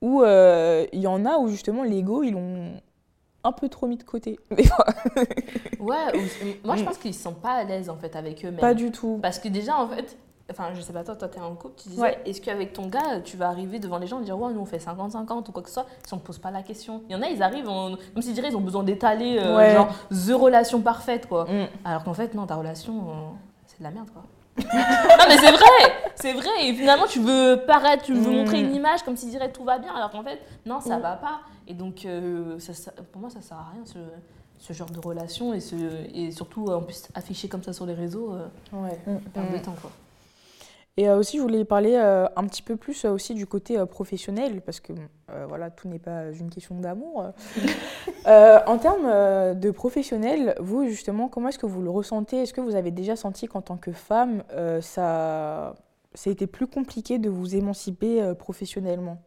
où 0.01 0.23
euh, 0.23 0.85
il 0.93 0.99
y 1.01 1.07
en 1.07 1.25
a 1.25 1.37
où 1.37 1.47
justement 1.47 1.83
l'ego, 1.83 2.23
ils 2.23 2.31
l'ont 2.31 2.71
un 3.43 3.51
peu 3.51 3.69
trop 3.69 3.87
mis 3.87 3.97
de 3.97 4.03
côté. 4.03 4.39
Des 4.51 4.63
fois. 4.63 4.85
Ouais, 5.79 5.95
ou- 6.15 6.65
moi 6.67 6.75
je 6.75 6.81
Mm. 6.83 6.85
pense 6.85 6.97
qu'ils 6.97 7.13
se 7.13 7.21
sentent 7.21 7.41
pas 7.41 7.53
à 7.53 7.63
l'aise 7.63 7.89
en 7.89 7.95
fait 7.97 8.15
avec 8.15 8.43
eux-mêmes. 8.45 8.59
Pas 8.59 8.73
du 8.75 8.91
tout. 8.91 9.19
Parce 9.21 9.39
que 9.39 9.47
déjà 9.47 9.77
en 9.77 9.87
fait, 9.87 10.15
enfin 10.51 10.69
je 10.73 10.81
sais 10.81 10.93
pas 10.93 11.03
toi, 11.03 11.15
toi 11.15 11.27
t'es 11.27 11.39
en 11.39 11.55
couple, 11.55 11.81
tu 11.81 11.89
disais, 11.89 12.01
Ouais. 12.01 12.19
est-ce 12.25 12.41
qu'avec 12.41 12.73
ton 12.73 12.87
gars 12.87 13.19
tu 13.23 13.37
vas 13.37 13.47
arriver 13.49 13.79
devant 13.79 13.97
les 13.97 14.07
gens 14.07 14.19
et 14.21 14.23
dire 14.23 14.37
ouais, 14.39 14.53
nous 14.53 14.59
on 14.61 14.65
fait 14.65 14.77
50-50 14.77 15.49
ou 15.49 15.51
quoi 15.51 15.61
que 15.63 15.69
ce 15.69 15.75
soit, 15.75 15.85
si 16.05 16.13
on 16.13 16.17
te 16.17 16.25
pose 16.25 16.37
pas 16.39 16.51
la 16.51 16.61
question. 16.63 17.01
Il 17.09 17.13
y 17.13 17.15
en 17.15 17.21
a, 17.21 17.27
ils 17.27 17.41
arrivent, 17.41 17.69
en- 17.69 17.95
comme 18.13 18.21
s'ils 18.21 18.33
diraient, 18.33 18.49
ils 18.49 18.57
ont 18.57 18.61
besoin 18.61 18.83
d'étaler, 18.83 19.37
euh, 19.39 19.55
Ouais. 19.57 19.73
genre, 19.73 19.87
the 20.09 20.33
relation 20.33 20.81
parfaite 20.81 21.27
quoi. 21.27 21.45
Mm. 21.45 21.67
Alors 21.85 22.03
qu'en 22.03 22.13
fait, 22.13 22.33
non, 22.33 22.45
ta 22.45 22.55
relation, 22.55 22.93
euh, 23.09 23.13
c'est 23.65 23.79
de 23.79 23.83
la 23.83 23.91
merde, 23.91 24.09
quoi. 24.11 24.23
non, 24.57 25.25
mais 25.29 25.37
c'est 25.37 25.51
vrai, 25.51 25.93
c'est 26.15 26.33
vrai. 26.33 26.49
Et 26.67 26.73
finalement, 26.73 27.05
tu 27.07 27.19
veux 27.21 27.63
paraître, 27.65 28.03
tu 28.03 28.13
veux 28.13 28.29
Mm. 28.31 28.35
montrer 28.35 28.59
une 28.59 28.75
image 28.75 29.01
comme 29.03 29.15
s'il 29.15 29.29
dirait 29.29 29.51
tout 29.51 29.63
va 29.63 29.79
bien, 29.79 29.93
alors 29.95 30.11
qu'en 30.11 30.23
fait, 30.23 30.39
non, 30.65 30.81
ça 30.81 30.97
Mm. 30.97 31.01
va 31.01 31.11
pas. 31.15 31.39
Et 31.67 31.73
donc, 31.73 32.05
euh, 32.05 32.59
ça, 32.59 32.73
ça- 32.73 32.91
pour 33.13 33.21
moi, 33.21 33.29
ça 33.29 33.41
sert 33.41 33.55
à 33.57 33.67
rien, 33.73 33.81
ce, 33.85 33.97
ce 34.59 34.73
genre 34.73 34.89
de 34.91 34.99
relation. 34.99 35.53
Et, 35.53 35.61
ce, 35.61 35.75
et 36.13 36.31
surtout, 36.31 36.67
en 36.67 36.81
plus, 36.81 37.07
afficher 37.15 37.47
comme 37.47 37.63
ça 37.63 37.71
sur 37.71 37.85
les 37.85 37.93
réseaux, 37.93 38.33
euh, 38.33 38.45
Ouais. 38.73 38.99
perdre 39.33 39.49
Mm. 39.51 39.53
de 39.53 39.63
temps, 39.63 39.75
quoi. 39.81 39.89
Et 40.97 41.07
euh, 41.07 41.17
aussi, 41.17 41.37
je 41.37 41.41
voulais 41.41 41.63
parler 41.63 41.95
euh, 41.95 42.27
un 42.35 42.45
petit 42.45 42.61
peu 42.61 42.75
plus 42.75 43.05
euh, 43.05 43.11
aussi 43.11 43.33
du 43.33 43.47
côté 43.47 43.83
professionnel, 43.85 44.61
parce 44.61 44.79
que 44.79 44.93
voilà, 45.47 45.69
tout 45.69 45.87
n'est 45.87 45.99
pas 45.99 46.31
une 46.31 46.49
question 46.49 46.75
d'amour. 46.75 47.31
En 48.25 48.77
termes 48.77 49.57
de 49.57 49.71
professionnel, 49.71 50.55
vous 50.59 50.85
justement, 50.87 51.29
comment 51.29 51.47
est-ce 51.49 51.57
que 51.57 51.65
vous 51.65 51.81
le 51.81 51.89
ressentez? 51.89 52.37
Est-ce 52.37 52.53
que 52.53 52.61
vous 52.61 52.75
avez 52.75 52.91
déjà 52.91 53.15
senti 53.15 53.47
qu'en 53.47 53.61
tant 53.61 53.77
que 53.77 53.91
femme, 53.91 54.43
ça, 54.81 55.75
ça 56.13 56.29
a 56.29 56.31
été 56.31 56.47
plus 56.47 56.67
compliqué 56.67 57.17
de 57.17 57.29
vous 57.29 57.55
émanciper 57.55 58.33
professionnellement? 58.37 59.17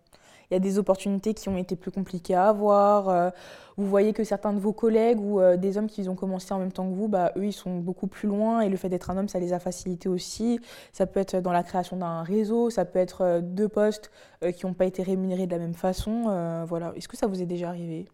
Il 0.51 0.55
y 0.55 0.57
a 0.57 0.61
des 0.61 0.79
opportunités 0.79 1.35
qui 1.35 1.49
ont 1.49 1.57
été 1.57 1.77
plus 1.77 1.91
compliquées 1.91 2.35
à 2.35 2.49
avoir. 2.49 3.09
euh, 3.09 3.31
vous 3.77 3.87
voyez 3.87 4.13
que 4.13 4.23
certains 4.23 4.53
de 4.53 4.61
vos 4.61 4.73
collègues 4.73 5.21
ou 5.21 5.41
euh, 5.41 5.57
des 5.57 5.79
hommes 5.79 5.89
qui 5.89 6.09
ont 6.09 6.15
commencé 6.15 6.55
en 6.55 6.59
même 6.59 6.71
temps 6.71 6.89
que 6.89 6.95
vous, 6.95 7.09
bah, 7.09 7.33
eux, 7.37 7.47
ils 7.47 7.53
sont 7.53 7.79
beaucoup 7.79 8.07
plus 8.07 8.29
loin 8.29 8.61
et 8.61 8.69
le 8.69 8.77
fait 8.77 8.89
d'être 8.89 9.11
un 9.11 9.17
homme, 9.17 9.29
ça 9.29 9.41
les 9.41 9.53
a 9.53 9.59
facilités 9.59 10.09
aussi. 10.09 10.61
Ça 10.93 11.07
peut 11.07 11.21
être 11.21 11.37
dans 11.41 11.53
la 11.53 11.63
création 11.63 11.97
d'un 11.97 12.23
réseau, 12.23 12.71
ça 12.71 12.85
peut 12.85 13.01
être 13.01 13.23
euh, 13.23 13.41
deux 13.41 13.69
postes 13.69 14.11
qui 14.57 14.67
n'ont 14.67 14.75
pas 14.75 14.85
été 14.85 15.03
rémunérés 15.03 15.47
de 15.47 15.53
la 15.53 15.59
même 15.59 15.75
façon. 15.75 16.65
voilà. 16.67 16.93
Est-ce 16.97 17.09
que 17.09 17.17
ça 17.17 17.27
vous 17.27 17.41
est 17.41 17.47
déjà 17.47 17.69
arrivé? 17.69 18.07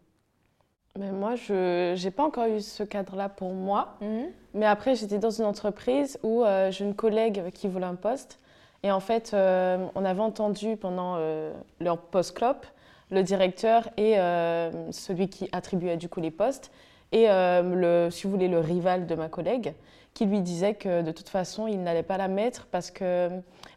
Mais 0.98 1.12
moi, 1.12 1.34
je 1.36 2.00
n'ai 2.02 2.10
pas 2.10 2.24
encore 2.24 2.46
eu 2.46 2.60
ce 2.60 2.82
cadre-là 2.82 3.28
pour 3.28 3.52
moi. 3.52 3.96
Mais 4.54 4.66
après, 4.66 4.96
j'étais 4.96 5.18
dans 5.18 5.30
une 5.30 5.44
entreprise 5.44 6.18
où 6.22 6.44
euh, 6.44 6.70
j'ai 6.70 6.84
une 6.84 6.94
collègue 6.94 7.50
qui 7.54 7.68
voulait 7.68 7.86
un 7.86 7.94
poste. 7.94 8.38
Et 8.82 8.90
en 8.90 9.00
fait, 9.00 9.32
euh, 9.34 9.86
on 9.94 10.04
avait 10.04 10.20
entendu 10.20 10.76
pendant 10.76 11.16
euh, 11.18 11.52
leur 11.80 11.98
post-clop 11.98 12.66
le 13.10 13.22
directeur 13.22 13.90
et 13.96 14.18
euh, 14.18 14.90
celui 14.92 15.28
qui 15.28 15.48
attribuait 15.52 15.96
du 15.96 16.08
coup 16.08 16.20
les 16.20 16.30
postes, 16.30 16.70
et 17.12 17.26
le, 17.26 18.08
si 18.08 18.22
vous 18.22 18.30
voulez, 18.30 18.46
le 18.46 18.60
rival 18.60 19.08
de 19.08 19.16
ma 19.16 19.28
collègue, 19.28 19.74
qui 20.14 20.26
lui 20.26 20.40
disait 20.42 20.74
que 20.74 21.02
de 21.02 21.10
toute 21.10 21.28
façon, 21.28 21.66
il 21.66 21.82
n'allait 21.82 22.04
pas 22.04 22.16
la 22.16 22.28
mettre 22.28 22.68
parce 22.70 22.92
que 22.92 23.30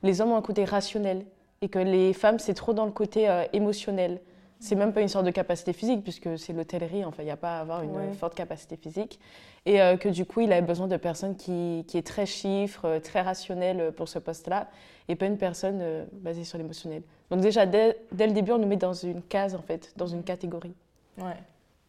les 0.04 0.22
hommes 0.22 0.34
ont 0.34 0.38
un 0.38 0.44
côté 0.44 0.66
rationnel 0.66 1.26
et 1.64 1.70
que 1.70 1.80
les 1.80 2.14
femmes, 2.14 2.38
c'est 2.38 2.54
trop 2.54 2.74
dans 2.74 2.86
le 2.86 2.92
côté 2.92 3.28
émotionnel. 3.54 4.20
C'est 4.64 4.76
même 4.76 4.94
pas 4.94 5.02
une 5.02 5.10
sorte 5.10 5.26
de 5.26 5.32
capacité 5.32 5.74
physique, 5.74 6.04
puisque 6.04 6.40
c'est 6.40 6.54
l'hôtellerie, 6.54 7.04
enfin, 7.04 7.22
il 7.22 7.26
n'y 7.26 7.32
a 7.32 7.36
pas 7.36 7.58
à 7.58 7.60
avoir 7.60 7.82
une 7.84 7.92
Ouais. 7.92 8.14
forte 8.14 8.34
capacité 8.34 8.78
physique. 8.78 9.20
Et 9.66 9.82
euh, 9.82 9.98
que 9.98 10.08
du 10.08 10.26
coup, 10.26 10.40
il 10.40 10.54
avait 10.54 10.62
besoin 10.66 10.88
de 10.88 10.96
personnes 10.96 11.36
qui, 11.36 11.84
qui 11.86 11.98
est 11.98 12.08
très 12.08 12.26
chiffre, 12.26 12.86
euh, 12.86 13.00
très 13.02 13.20
rationnelle 13.20 13.92
pour 13.92 14.08
ce 14.08 14.20
poste-là, 14.20 14.70
et 15.10 15.16
pas 15.18 15.26
une 15.26 15.38
personne 15.38 15.80
euh, 15.82 16.06
basée 16.14 16.46
sur 16.46 16.58
l'émotionnel. 16.58 17.04
Donc 17.30 17.42
déjà, 17.42 17.66
dès, 17.66 17.98
dès 18.14 18.26
le 18.26 18.32
début, 18.32 18.54
on 18.54 18.58
nous 18.58 18.68
met 18.68 18.78
dans 18.78 18.94
une 18.94 19.22
case, 19.22 19.54
en 19.54 19.62
fait, 19.62 19.92
dans 19.98 20.08
une 20.08 20.24
catégorie. 20.24 20.76
Ouais. 21.18 21.36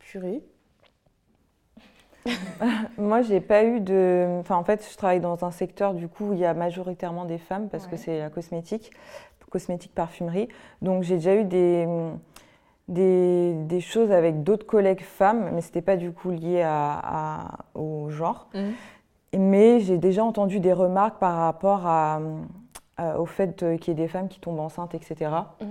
Purée. 0.00 0.42
Moi, 2.98 3.22
j'ai 3.22 3.40
pas 3.40 3.62
eu 3.62 3.78
de. 3.78 4.26
Enfin, 4.40 4.56
en 4.56 4.64
fait, 4.64 4.84
je 4.90 4.96
travaille 4.96 5.20
dans 5.20 5.44
un 5.44 5.52
secteur 5.52 5.94
du 5.94 6.08
coup 6.08 6.30
où 6.30 6.32
il 6.32 6.40
y 6.40 6.44
a 6.44 6.54
majoritairement 6.54 7.24
des 7.24 7.38
femmes 7.38 7.68
parce 7.68 7.86
que 7.86 7.96
c'est 7.96 8.18
la 8.18 8.30
cosmétique, 8.30 8.90
cosmétique 9.50 9.94
parfumerie. 9.94 10.48
Donc, 10.82 11.04
j'ai 11.04 11.16
déjà 11.16 11.36
eu 11.36 11.44
des, 11.44 11.86
des, 12.88 13.54
des 13.54 13.80
choses 13.80 14.10
avec 14.12 14.42
d'autres 14.42 14.66
collègues 14.66 15.02
femmes, 15.02 15.50
mais 15.54 15.60
c'était 15.60 15.82
pas 15.82 15.96
du 15.96 16.12
coup 16.12 16.30
lié 16.30 16.62
à, 16.62 17.00
à- 17.02 17.48
au 17.74 18.10
genre. 18.10 18.48
Mais 19.36 19.80
j'ai 19.80 19.98
déjà 19.98 20.22
entendu 20.24 20.60
des 20.60 20.72
remarques 20.72 21.18
par 21.18 21.36
rapport 21.36 21.86
à, 21.86 22.20
à- 22.96 23.18
au 23.18 23.26
fait 23.26 23.62
euh, 23.62 23.76
qu'il 23.78 23.88
y 23.88 24.00
ait 24.00 24.02
des 24.04 24.08
femmes 24.08 24.28
qui 24.28 24.38
tombent 24.38 24.60
enceintes, 24.60 24.94
etc. 24.94 25.30
Mhm. 25.60 25.68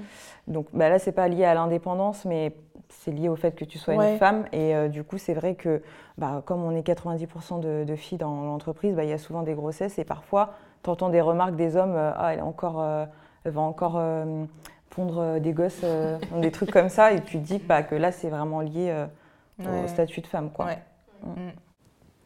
Donc 0.47 0.67
bah 0.73 0.89
là, 0.89 0.99
c'est 0.99 1.11
pas 1.13 1.27
lié 1.27 1.45
à 1.45 1.53
l'indépendance, 1.53 2.25
mais 2.25 2.55
c'est 2.89 3.11
lié 3.11 3.29
au 3.29 3.35
fait 3.35 3.55
que 3.55 3.63
tu 3.63 3.77
sois 3.77 3.95
Ouais. 3.95 4.13
une 4.13 4.17
femme. 4.17 4.45
Et 4.51 4.75
euh, 4.75 4.89
du 4.89 5.03
coup, 5.03 5.17
c'est 5.17 5.33
vrai 5.33 5.55
que 5.55 5.81
bah, 6.17 6.41
comme 6.45 6.63
on 6.63 6.71
est 6.75 6.85
90% 6.85 7.59
de, 7.61 7.85
de 7.85 7.95
filles 7.95 8.17
dans 8.17 8.43
l'entreprise, 8.43 8.95
bah, 8.95 9.03
il 9.03 9.09
y 9.09 9.13
a 9.13 9.17
souvent 9.17 9.43
des 9.43 9.53
grossesses 9.53 9.97
et 9.97 10.03
parfois, 10.03 10.53
tu 10.83 10.89
entends 10.89 11.09
des 11.09 11.21
remarques 11.21 11.55
des 11.55 11.77
hommes 11.77 11.95
euh, 11.95 12.11
Ah, 12.17 12.33
elle, 12.33 12.39
est 12.39 12.43
encore, 12.43 12.81
euh, 12.81 13.05
elle 13.45 13.51
va 13.53 13.61
encore 13.61 13.95
euh, 13.97 14.43
pondre 14.95 15.19
euh, 15.19 15.39
des 15.39 15.53
gosses, 15.53 15.81
euh, 15.83 16.17
des 16.41 16.51
trucs 16.51 16.71
comme 16.71 16.89
ça. 16.89 17.11
Et 17.11 17.21
tu 17.21 17.39
te 17.39 17.43
dis 17.45 17.57
bah, 17.59 17.83
que 17.83 17.95
là, 17.95 18.11
c'est 18.11 18.29
vraiment 18.29 18.61
lié 18.61 18.89
euh, 18.89 19.05
Ouais. 19.59 19.83
au 19.83 19.87
statut 19.87 20.19
de 20.21 20.25
femme. 20.27 20.49
Quoi. 20.51 20.65
Ouais. 20.65 20.79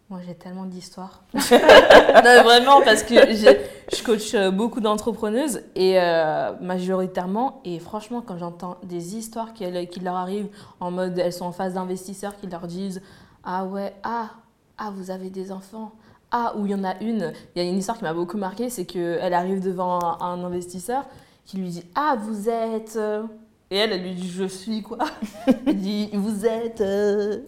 Moi, 0.09 0.19
j'ai 0.25 0.33
tellement 0.33 0.63
d'histoires. 0.63 1.23
vraiment, 1.33 2.81
parce 2.81 3.03
que 3.03 3.15
j'ai- 3.35 3.59
je 3.93 4.01
coach 4.03 4.33
beaucoup 4.55 4.79
d'entrepreneuses 4.79 5.61
et 5.75 5.99
euh, 5.99 6.53
majoritairement, 6.61 7.59
et 7.65 7.79
franchement, 7.79 8.21
quand 8.25 8.37
j'entends 8.37 8.77
des 8.83 9.17
histoires 9.17 9.53
qui, 9.53 9.65
qui 9.87 9.99
leur 9.99 10.15
arrivent 10.15 10.47
en 10.79 10.91
mode 10.91 11.19
elles 11.19 11.33
sont 11.33 11.45
en 11.45 11.51
face 11.51 11.73
d'investisseurs 11.73 12.37
qui 12.37 12.47
leur 12.47 12.65
disent 12.67 13.01
Ah 13.43 13.65
ouais, 13.65 13.93
ah, 14.03 14.29
ah, 14.77 14.91
vous 14.95 15.11
avez 15.11 15.29
des 15.29 15.51
enfants. 15.51 15.91
Ah, 16.31 16.53
ou 16.57 16.65
il 16.65 16.71
y 16.71 16.75
en 16.75 16.85
a 16.85 16.97
une, 17.01 17.33
il 17.55 17.61
y 17.61 17.65
a 17.65 17.69
une 17.69 17.77
histoire 17.77 17.97
qui 17.97 18.05
m'a 18.05 18.13
beaucoup 18.13 18.37
marquée, 18.37 18.69
c'est 18.69 18.85
qu'elle 18.85 19.33
arrive 19.33 19.61
devant 19.61 19.99
un 20.21 20.43
investisseur 20.45 21.03
qui 21.47 21.57
lui 21.57 21.69
dit 21.69 21.83
Ah, 21.95 22.15
vous 22.19 22.47
êtes. 22.49 22.95
euh 22.97 23.23
Et 23.71 23.77
elle, 23.77 23.93
elle 23.93 24.03
lui 24.03 24.13
dit 24.13 24.29
Je 24.29 24.43
suis 24.45 24.83
quoi? 24.83 24.99
Elle 25.65 25.77
dit 25.79 26.09
Vous 26.13 26.45
êtes. 26.45 26.81
euh, 26.81 27.39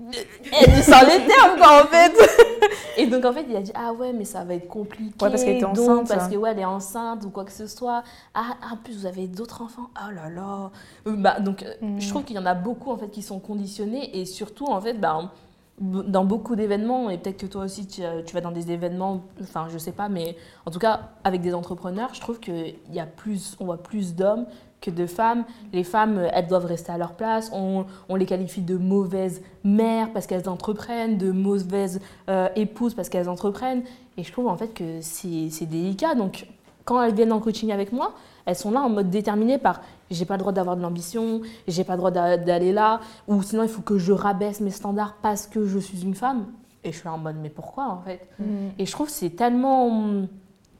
Elle 0.00 0.72
dit 0.74 0.82
sans 0.82 1.00
les 1.02 1.26
termes, 1.26 1.56
quoi, 1.58 1.82
en 1.84 1.86
fait. 1.86 2.12
Et 2.98 3.06
donc, 3.06 3.24
en 3.26 3.32
fait, 3.32 3.44
il 3.48 3.54
a 3.56 3.60
dit 3.60 3.72
Ah 3.74 3.92
ouais, 3.92 4.12
mais 4.12 4.24
ça 4.24 4.42
va 4.44 4.54
être 4.54 4.68
compliqué. 4.68 5.12
Ouais, 5.24 5.30
parce 5.30 5.44
qu'elle 5.44 5.56
était 5.56 5.66
donc, 5.66 5.78
enceinte, 5.78 6.08
Parce 6.08 6.28
que, 6.28 6.36
ouais, 6.36 6.50
elle 6.52 6.58
est 6.60 6.64
enceinte 6.64 7.24
ou 7.24 7.30
quoi 7.30 7.44
que 7.44 7.52
ce 7.52 7.66
soit. 7.66 8.02
Ah, 8.34 8.56
en 8.72 8.76
plus, 8.76 8.94
vous 9.00 9.06
avez 9.06 9.26
d'autres 9.26 9.62
enfants. 9.62 9.88
Oh 9.96 10.10
là 10.14 10.28
là. 10.30 10.70
Euh, 11.06 11.14
Bah, 11.16 11.40
donc, 11.40 11.64
Mm. 11.82 12.00
je 12.00 12.08
trouve 12.08 12.24
qu'il 12.24 12.36
y 12.36 12.38
en 12.38 12.46
a 12.46 12.54
beaucoup, 12.54 12.90
en 12.90 12.96
fait, 12.96 13.08
qui 13.08 13.22
sont 13.22 13.38
conditionnés. 13.38 14.18
Et 14.18 14.24
surtout, 14.26 14.66
en 14.66 14.80
fait, 14.80 14.94
bah, 14.94 15.30
dans 15.78 16.24
beaucoup 16.24 16.56
d'événements, 16.56 17.10
et 17.10 17.18
peut-être 17.18 17.36
que 17.36 17.46
toi 17.46 17.64
aussi, 17.64 17.86
tu, 17.86 18.02
euh, 18.02 18.22
tu 18.24 18.34
vas 18.34 18.40
dans 18.40 18.50
des 18.50 18.70
événements, 18.70 19.22
enfin, 19.42 19.66
je 19.70 19.76
sais 19.76 19.92
pas, 19.92 20.08
mais 20.08 20.36
en 20.64 20.70
tout 20.70 20.78
cas, 20.78 21.10
avec 21.22 21.42
des 21.42 21.52
entrepreneurs, 21.52 22.14
je 22.14 22.20
trouve 22.20 22.40
qu'il 22.40 22.76
y 22.92 23.00
a 23.00 23.06
plus, 23.06 23.56
voit 23.60 23.82
plus 23.82 24.14
d'hommes 24.14 24.46
que 24.80 24.90
de 24.90 25.06
femmes. 25.06 25.44
Les 25.72 25.84
femmes, 25.84 26.18
euh, 26.18 26.28
elles 26.32 26.46
doivent 26.46 26.64
rester 26.64 26.92
à 26.92 26.98
leur 26.98 27.12
place. 27.12 27.50
On, 27.52 27.84
on 28.08 28.16
les 28.16 28.26
qualifie 28.26 28.62
de 28.62 28.76
mauvaises 28.76 29.42
mères 29.64 30.12
parce 30.12 30.26
qu'elles 30.26 30.48
entreprennent, 30.48 31.18
de 31.18 31.30
mauvaises 31.30 32.00
euh, 32.30 32.48
épouses 32.56 32.94
parce 32.94 33.08
qu'elles 33.08 33.28
entreprennent. 33.28 33.82
Et 34.16 34.22
je 34.22 34.32
trouve 34.32 34.48
en 34.48 34.56
fait 34.56 34.68
que 34.68 35.00
c'est 35.02 35.66
délicat. 35.66 36.14
Donc, 36.14 36.46
quand 36.84 37.02
elles 37.02 37.14
viennent 37.14 37.32
en 37.32 37.40
coaching 37.40 37.72
avec 37.72 37.92
moi, 37.92 38.14
elles 38.46 38.56
sont 38.56 38.70
là 38.70 38.80
en 38.80 38.88
mode 38.88 39.10
déterminé 39.10 39.58
par 39.58 39.80
j'ai 40.10 40.24
pas 40.24 40.34
le 40.34 40.40
droit 40.40 40.52
d'avoir 40.52 40.76
de 40.76 40.82
l'ambition, 40.82 41.40
j'ai 41.68 41.84
pas 41.84 41.92
le 41.94 41.98
droit 41.98 42.10
d'a- 42.10 42.36
d'aller 42.36 42.72
là, 42.72 43.00
ou 43.28 43.42
sinon 43.42 43.62
il 43.62 43.68
faut 43.68 43.82
que 43.82 43.98
je 43.98 44.12
rabaisse 44.12 44.60
mes 44.60 44.70
standards 44.70 45.16
parce 45.22 45.46
que 45.46 45.66
je 45.66 45.78
suis 45.78 46.02
une 46.02 46.14
femme. 46.14 46.46
Et 46.84 46.92
je 46.92 46.98
suis 46.98 47.08
en 47.08 47.18
mode 47.18 47.36
mais 47.42 47.50
pourquoi 47.50 47.88
en 47.88 48.00
fait? 48.02 48.28
Mm. 48.38 48.44
et 48.78 48.86
je 48.86 48.92
trouve 48.92 49.06
que 49.08 49.12
c'est 49.12 49.30
tellement. 49.30 50.26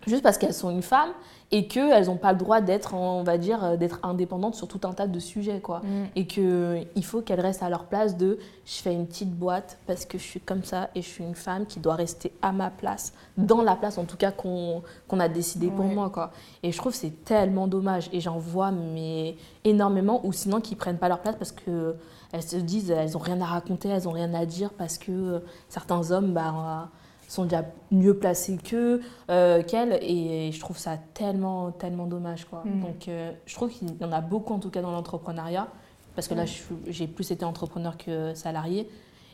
Juste 0.06 0.22
parce 0.22 0.38
qu'elles 0.38 0.54
sont 0.54 0.70
une 0.70 0.82
femme 0.82 1.10
et 1.52 1.68
qu'elles 1.68 2.06
n'ont 2.06 2.16
pas 2.16 2.32
le 2.32 2.38
droit 2.38 2.60
d'être, 2.60 2.94
on 2.94 3.22
va 3.22 3.38
dire, 3.38 3.62
euh, 3.62 3.76
d'être 3.76 4.00
indépendantes 4.02 4.56
sur 4.56 4.66
tout 4.66 4.80
un 4.82 4.92
tas 4.92 5.06
de 5.06 5.18
sujets, 5.20 5.60
quoi. 5.60 5.78
Mm. 5.80 6.04
Et 6.16 6.26
qu'il 6.26 7.04
faut 7.04 7.20
qu'elles 7.20 7.40
restent 7.40 7.62
à 7.62 7.70
leur 7.70 7.84
place 7.84 8.16
de 8.16 8.38
je 8.64 8.74
fais 8.82 8.92
une 8.92 9.06
petite 9.06 9.30
boîte 9.30 9.78
parce 9.86 10.06
que 10.06 10.18
je 10.18 10.24
suis 10.24 10.40
comme 10.40 10.64
ça 10.64 10.90
et 10.96 11.02
je 11.02 11.06
suis 11.06 11.22
une 11.22 11.36
femme 11.36 11.66
qui 11.66 11.78
doit 11.78 11.94
rester 11.94 12.32
à 12.42 12.50
ma 12.50 12.70
place, 12.70 13.12
dans 13.36 13.62
la 13.62 13.76
place 13.76 13.96
en 13.96 14.04
tout 14.04 14.16
cas 14.16 14.32
qu'on 14.32 14.82
qu'on 15.06 15.20
a 15.20 15.28
décidé 15.28 15.68
pour 15.68 15.84
moi, 15.84 16.10
quoi. 16.10 16.32
Et 16.64 16.72
je 16.72 16.78
trouve 16.78 16.92
que 16.92 16.98
c'est 16.98 17.24
tellement 17.24 17.68
dommage 17.68 18.08
et 18.12 18.20
j'en 18.20 18.38
vois 18.38 18.72
mais 18.72 19.36
énormément 19.64 20.26
ou 20.26 20.32
sinon 20.32 20.60
qui 20.60 20.74
prennent 20.74 20.98
pas 20.98 21.08
leur 21.08 21.20
place 21.20 21.36
parce 21.36 21.52
que 21.52 21.94
elles 22.32 22.42
se 22.42 22.56
disent 22.56 22.90
elles 22.90 23.16
ont 23.16 23.20
rien 23.20 23.40
à 23.40 23.46
raconter, 23.46 23.88
elles 23.88 24.08
ont 24.08 24.12
rien 24.12 24.34
à 24.34 24.46
dire 24.46 24.70
parce 24.70 24.98
que 24.98 25.12
euh, 25.12 25.38
certains 25.68 26.10
hommes 26.10 26.32
bah, 26.32 26.90
sont 27.28 27.44
déjà 27.44 27.64
mieux 27.90 28.16
placés 28.16 28.56
qu'eux, 28.56 29.00
euh, 29.30 29.62
qu'elles 29.62 29.98
et 30.02 30.52
je 30.52 30.60
trouve 30.60 30.78
ça 30.78 30.96
tellement 31.14 31.72
tellement 31.72 32.06
dommage 32.06 32.44
quoi. 32.44 32.62
Mm. 32.64 32.80
Donc 32.80 33.08
euh, 33.08 33.32
je 33.46 33.54
trouve 33.54 33.70
qu'il 33.70 33.88
y 34.00 34.04
en 34.04 34.12
a 34.12 34.20
beaucoup 34.20 34.54
en 34.54 34.58
tout 34.58 34.70
cas 34.70 34.82
dans 34.82 34.92
l'entrepreneuriat 34.92 35.68
parce 36.14 36.28
que 36.28 36.34
là 36.34 36.44
j'ai 36.86 37.06
plus 37.06 37.30
été 37.30 37.44
entrepreneur 37.44 37.96
que 37.96 38.34
salarié. 38.34 38.88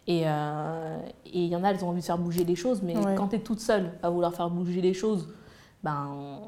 Et 0.09 0.23
euh, 0.27 0.99
et 1.27 1.45
il 1.45 1.49
y 1.49 1.55
en 1.55 1.63
a, 1.63 1.71
elles 1.71 1.85
ont 1.85 1.91
envie 1.91 2.01
de 2.01 2.05
faire 2.07 2.19
bouger 2.19 2.45
les 2.45 2.57
choses, 2.57 2.83
mais 2.83 2.97
Ouais. 2.97 3.15
quand 3.15 3.29
tu 3.29 3.37
es 3.37 3.39
toute 3.39 3.61
seule 3.61 3.93
à 4.03 4.11
vouloir 4.11 4.35
faire 4.35 4.51
bouger 4.51 4.81
les 4.81 4.95
choses, 4.95 5.29
ben, 5.85 6.41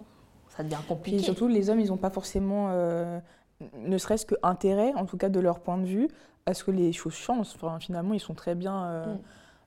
ça 0.49 0.64
devient 0.64 0.82
compliqué. 0.88 1.18
Puis 1.18 1.24
surtout, 1.24 1.47
les 1.47 1.70
hommes, 1.70 1.78
ils 1.78 1.88
n'ont 1.88 1.97
pas 1.97 2.11
forcément, 2.11 2.70
ne 2.72 3.99
serait-ce 3.99 4.26
que 4.26 4.34
intérêt, 4.42 4.92
en 4.95 5.05
tout 5.05 5.16
cas 5.16 5.28
de 5.28 5.38
leur 5.38 5.61
point 5.61 5.78
de 5.78 5.86
vue, 5.86 6.09
à 6.47 6.53
ce 6.53 6.64
que 6.64 6.72
les 6.72 6.92
choses 6.92 7.14
changent. 7.14 7.53
Enfin, 7.55 7.78
finalement, 7.78 8.12
ils 8.12 8.20
sont 8.20 8.34
très 8.34 8.57
bien 8.57 9.05
Mm. 9.07 9.18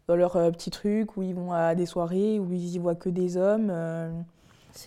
Dans 0.07 0.15
leur 0.15 0.37
euh, 0.37 0.51
petit 0.51 0.71
truc 0.71 1.17
où 1.17 1.23
ils 1.23 1.35
vont 1.35 1.51
à 1.51 1.75
des 1.75 1.85
soirées 1.85 2.39
où 2.39 2.47
ils 2.53 2.75
y 2.75 2.79
voient 2.79 2.95
que 2.95 3.09
des 3.09 3.35
hommes. 3.35 3.67
euh, 3.69 4.09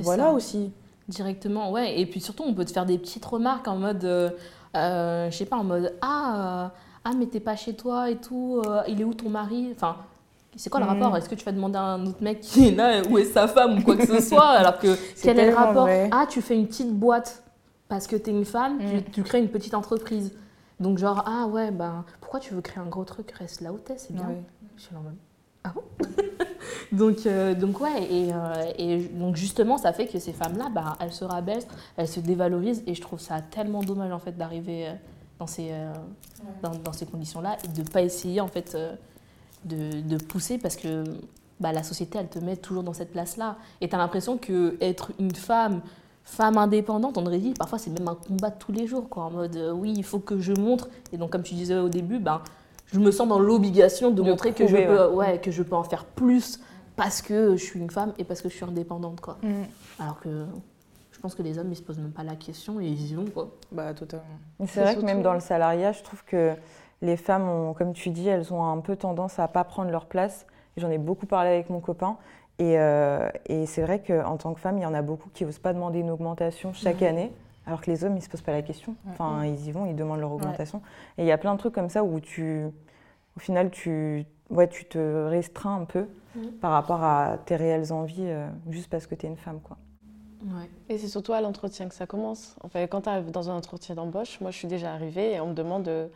voilà 0.01 0.25
ça. 0.25 0.31
aussi. 0.31 0.73
Directement, 1.09 1.71
ouais. 1.73 2.01
Et 2.01 2.07
puis 2.07 2.21
surtout, 2.21 2.45
on 2.47 2.55
peut 2.55 2.64
te 2.64 2.73
faire 2.73 2.87
des 2.87 2.97
petites 2.97 3.25
remarques 3.27 3.68
en 3.68 3.77
mode, 3.77 4.05
euh, 4.05 4.31
euh, 4.77 5.31
je 5.31 5.37
sais 5.37 5.45
pas, 5.45 5.57
en 5.57 5.64
mode 5.64 5.95
Ah, 6.01 6.71
euh, 6.73 6.79
ah 7.05 7.11
mais 7.18 7.27
t'es 7.27 7.41
pas 7.41 7.57
chez 7.57 7.75
toi 7.75 8.09
et 8.11 8.16
tout, 8.16 8.62
euh, 8.64 8.83
il 8.89 9.01
est 9.01 9.05
où 9.05 9.12
ton 9.12 9.29
mari? 9.29 9.71
Enfin, 9.75 9.97
c'est 10.57 10.71
quoi 10.71 10.81
le 10.81 10.87
Mhm. 10.87 10.93
rapport? 10.93 11.16
Est-ce 11.16 11.29
que 11.29 11.35
tu 11.35 11.45
vas 11.45 11.53
demander 11.53 11.77
à 11.79 11.83
un 11.83 12.07
autre 12.07 12.23
mec 12.23 12.41
qui 12.41 12.68
est 12.68 12.71
là, 12.71 13.03
où 13.11 13.18
est 13.18 13.25
sa 13.25 13.47
femme 13.49 13.79
ou 13.79 13.83
quoi 13.83 13.97
que 13.97 14.07
ce 14.07 14.21
soit 14.27 14.47
Alors 14.49 14.79
que 14.79 14.95
C'est 15.14 15.35
quel 15.35 15.39
est 15.41 15.51
le 15.51 15.57
rapport? 15.57 15.83
vrai. 15.85 16.09
Ah, 16.12 16.27
tu 16.29 16.41
fais 16.41 16.55
une 16.55 16.66
petite 16.68 16.93
boîte 16.95 17.43
parce 17.89 18.07
que 18.07 18.16
t'es 18.16 18.31
une 18.31 18.45
femme, 18.47 18.79
tu- 18.79 19.11
tu, 19.11 19.23
crées 19.25 19.41
une 19.41 19.49
petite 19.51 19.75
entreprise. 19.75 20.33
Donc, 20.79 20.97
genre, 20.97 21.25
ah 21.27 21.47
ouais, 21.49 21.73
ben 21.73 22.05
pourquoi 22.21 22.41
tu 22.41 22.55
veux 22.55 22.62
créer 22.62 22.83
un 22.83 22.87
gros 22.89 23.05
truc? 23.05 23.33
Reste 23.33 23.61
là 23.61 23.73
où 23.73 23.79
t'es, 23.79 23.99
c'est 23.99 24.14
bien. 24.14 24.29
Ouais. 24.29 24.43
Je 24.81 24.87
suis 24.87 24.97
en 24.97 25.03
mode, 25.03 25.16
Ah 25.62 25.74
bon 25.74 25.83
donc, 26.97 27.26
euh, 27.26 27.55
donc 27.55 27.81
ouais, 27.81 28.03
et, 28.11 28.33
euh, 28.33 28.72
et 28.78 28.99
donc 29.09 29.37
justement, 29.37 29.76
ça 29.76 29.93
fait 29.93 30.07
que 30.07 30.18
ces 30.18 30.33
femmes-là, 30.33 30.70
bah, 30.74 30.97
elles 31.01 31.12
se 31.12 31.24
rabaissent, 31.24 31.68
elles 31.99 32.09
se 32.09 32.18
dévalorisent, 32.20 32.83
et 32.87 32.95
je 32.95 33.01
trouve 33.03 33.20
ça 33.20 33.43
tellement 33.43 33.83
dommage 33.83 34.11
en 34.11 34.18
fait 34.18 34.39
d'arriver 34.39 34.89
euh, 34.89 34.93
dans 35.39 35.47
ces, 35.47 35.68
euh, 35.70 35.93
dans, 36.62 36.70
dans 36.70 36.95
ces 36.95 37.05
conditions-là 37.05 37.59
et 37.62 37.68
de 37.68 37.87
pas 37.87 38.01
essayer 38.01 38.41
en 38.41 38.49
fait 38.49 38.74
de, 39.66 40.01
de 40.01 40.16
pousser 40.16 40.57
parce 40.57 40.76
que 40.76 41.05
bah, 41.61 41.72
la 41.72 41.83
société, 41.83 42.18
elle 42.18 42.28
te 42.28 42.39
met 42.39 42.57
toujours 42.57 42.83
dans 42.83 42.95
cette 42.95 43.12
place-là. 43.12 43.59
Et 43.83 43.89
tu 43.89 43.95
as 43.95 43.99
l'impression 43.99 44.39
que 44.39 44.78
être 44.81 45.12
une 45.18 45.35
femme, 45.35 45.83
femme 46.24 46.57
indépendante, 46.57 47.18
on 47.18 47.26
aurait 47.26 47.39
dit, 47.39 47.53
parfois 47.53 47.78
c'est 47.78 47.91
même 47.91 48.09
un 48.09 48.14
combat 48.14 48.49
de 48.49 48.59
tous 48.59 48.72
les 48.72 48.87
jours, 48.87 49.09
quoi, 49.11 49.24
en 49.24 49.31
mode 49.31 49.57
euh, 49.57 49.72
oui, 49.72 49.93
il 49.95 50.05
faut 50.05 50.18
que 50.20 50.41
je 50.41 50.53
montre. 50.53 50.89
Et 51.12 51.18
donc, 51.18 51.31
comme 51.31 51.43
tu 51.43 51.55
disais 51.55 51.76
au 51.76 51.91
début, 51.91 52.18
ben, 52.18 52.41
je 52.93 52.99
me 52.99 53.11
sens 53.11 53.28
dans 53.28 53.38
l'obligation 53.38 54.11
de, 54.11 54.22
De 54.22 54.30
montrer 54.30 54.53
que, 54.53 54.66
je 54.66 54.76
peux, 54.76 55.09
ouais, 55.09 55.38
que 55.38 55.51
je 55.51 55.62
peux 55.62 55.76
en 55.76 55.84
faire 55.84 56.05
plus 56.05 56.61
parce 56.97 57.22
que 57.22 57.57
je 57.57 57.64
suis 57.64 57.80
une 57.80 57.91
femme 57.91 58.12
et 58.18 58.24
parce 58.24 58.43
que 58.43 58.49
je 58.49 58.55
suis 58.55 58.64
indépendante. 58.64 59.20
Quoi. 59.20 59.38
Mm. 59.43 59.64
Alors 59.99 60.20
que 60.20 60.47
je 61.12 61.18
pense 61.20 61.34
que 61.34 61.43
les 61.43 61.59
hommes, 61.59 61.70
ils 61.70 61.76
se 61.76 61.82
posent 61.82 61.99
même 61.99 62.12
pas 62.12 62.24
la 62.24 62.34
question 62.34 62.80
et 62.80 62.86
ils 62.86 63.11
y 63.11 63.14
vont. 63.14 63.26
Quoi. 63.26 63.51
Bah, 63.70 63.95
totalement. 63.95 64.24
C'est 64.66 64.80
vrai 64.80 64.97
que 64.97 65.03
même 65.03 65.22
dans 65.22 65.34
le 65.34 65.41
salariat, 65.41 65.93
je 65.93 66.03
trouve 66.03 66.24
que 66.24 66.55
les 67.03 67.16
femmes, 67.16 67.49
ont, 67.49 67.74
comme 67.74 67.93
tu 67.93 68.11
dis, 68.11 68.28
elles 68.28 68.53
ont 68.53 68.64
un 68.64 68.78
peu 68.78 68.97
tendance 68.97 69.38
à 69.38 69.47
pas 69.47 69.64
prendre 69.64 69.91
leur 69.91 70.07
place. 70.07 70.47
J'en 70.76 70.91
ai 70.91 70.99
beaucoup 70.99 71.26
parlé 71.26 71.51
avec 71.51 71.70
mon 71.70 71.80
copain. 71.80 72.16
Et, 72.59 72.78
euh, 72.78 73.28
et 73.47 73.66
c'est 73.66 73.82
vrai 73.82 74.03
qu'en 74.03 74.36
tant 74.36 74.53
que 74.55 74.61
femme, 74.61 74.78
il 74.78 74.82
y 74.82 74.86
en 74.86 74.95
a 74.95 75.03
beaucoup 75.03 75.30
qui 75.32 75.45
n'osent 75.45 75.59
pas 75.59 75.72
demander 75.72 76.01
une 76.01 76.11
augmentation 76.11 76.72
chaque 76.72 77.03
année, 77.03 77.32
alors 77.71 77.81
que 77.81 77.91
les 77.91 78.05
hommes, 78.05 78.14
ils 78.14 78.16
ne 78.16 78.25
se 78.25 78.29
posent 78.29 78.43
pas 78.43 78.51
la 78.53 78.62
question. 78.62 78.97
Enfin, 79.11 79.45
ils 79.45 79.68
y 79.68 79.71
vont, 79.71 79.87
ils 79.87 79.95
demandent 79.95 80.18
leur 80.18 80.33
augmentation. 80.33 80.83
Et 81.16 81.23
il 81.23 81.27
y 81.27 81.31
a 81.31 81.39
plein 81.39 81.55
de 81.55 81.59
trucs 81.59 81.73
comme 81.73 81.89
ça 81.89 82.03
où 82.03 82.18
tu, 82.18 82.64
au 83.37 83.41
final, 83.41 83.71
tu, 83.71 84.25
ouais, 84.51 84.68
tu 84.68 84.87
te 84.87 84.99
restreins 85.29 85.77
un 85.77 85.85
peu 85.85 86.07
Mhm. 86.35 86.53
par 86.61 86.73
rapport 86.73 87.03
à 87.03 87.39
tes 87.45 87.57
réelles 87.57 87.93
envies, 87.93 88.23
euh, 88.23 88.49
juste 88.68 88.89
parce 88.89 89.07
que 89.07 89.14
tu 89.14 89.27
es 89.27 89.29
une 89.29 89.37
femme. 89.37 89.61
Quoi. 89.61 89.77
Ouais. 90.45 90.68
Et 90.89 90.97
c'est 90.99 91.09
surtout 91.09 91.33
à 91.33 91.41
l'entretien 91.41 91.89
que 91.89 91.95
ça 91.95 92.07
commence. 92.07 92.57
En 92.62 92.68
fait, 92.68 92.87
quand 92.89 93.03
tu 93.03 93.09
arrives 93.09 93.31
dans 93.31 93.51
un 93.51 93.57
entretien 93.57 93.95
d'embauche, 93.95 94.41
moi 94.41 94.51
je 94.51 94.57
suis 94.59 94.68
déjà 94.68 94.93
arrivée 94.93 95.35
et 95.35 95.41
on 95.41 95.49
me 95.49 95.55
demande 95.55 95.89
euh, 95.89 96.07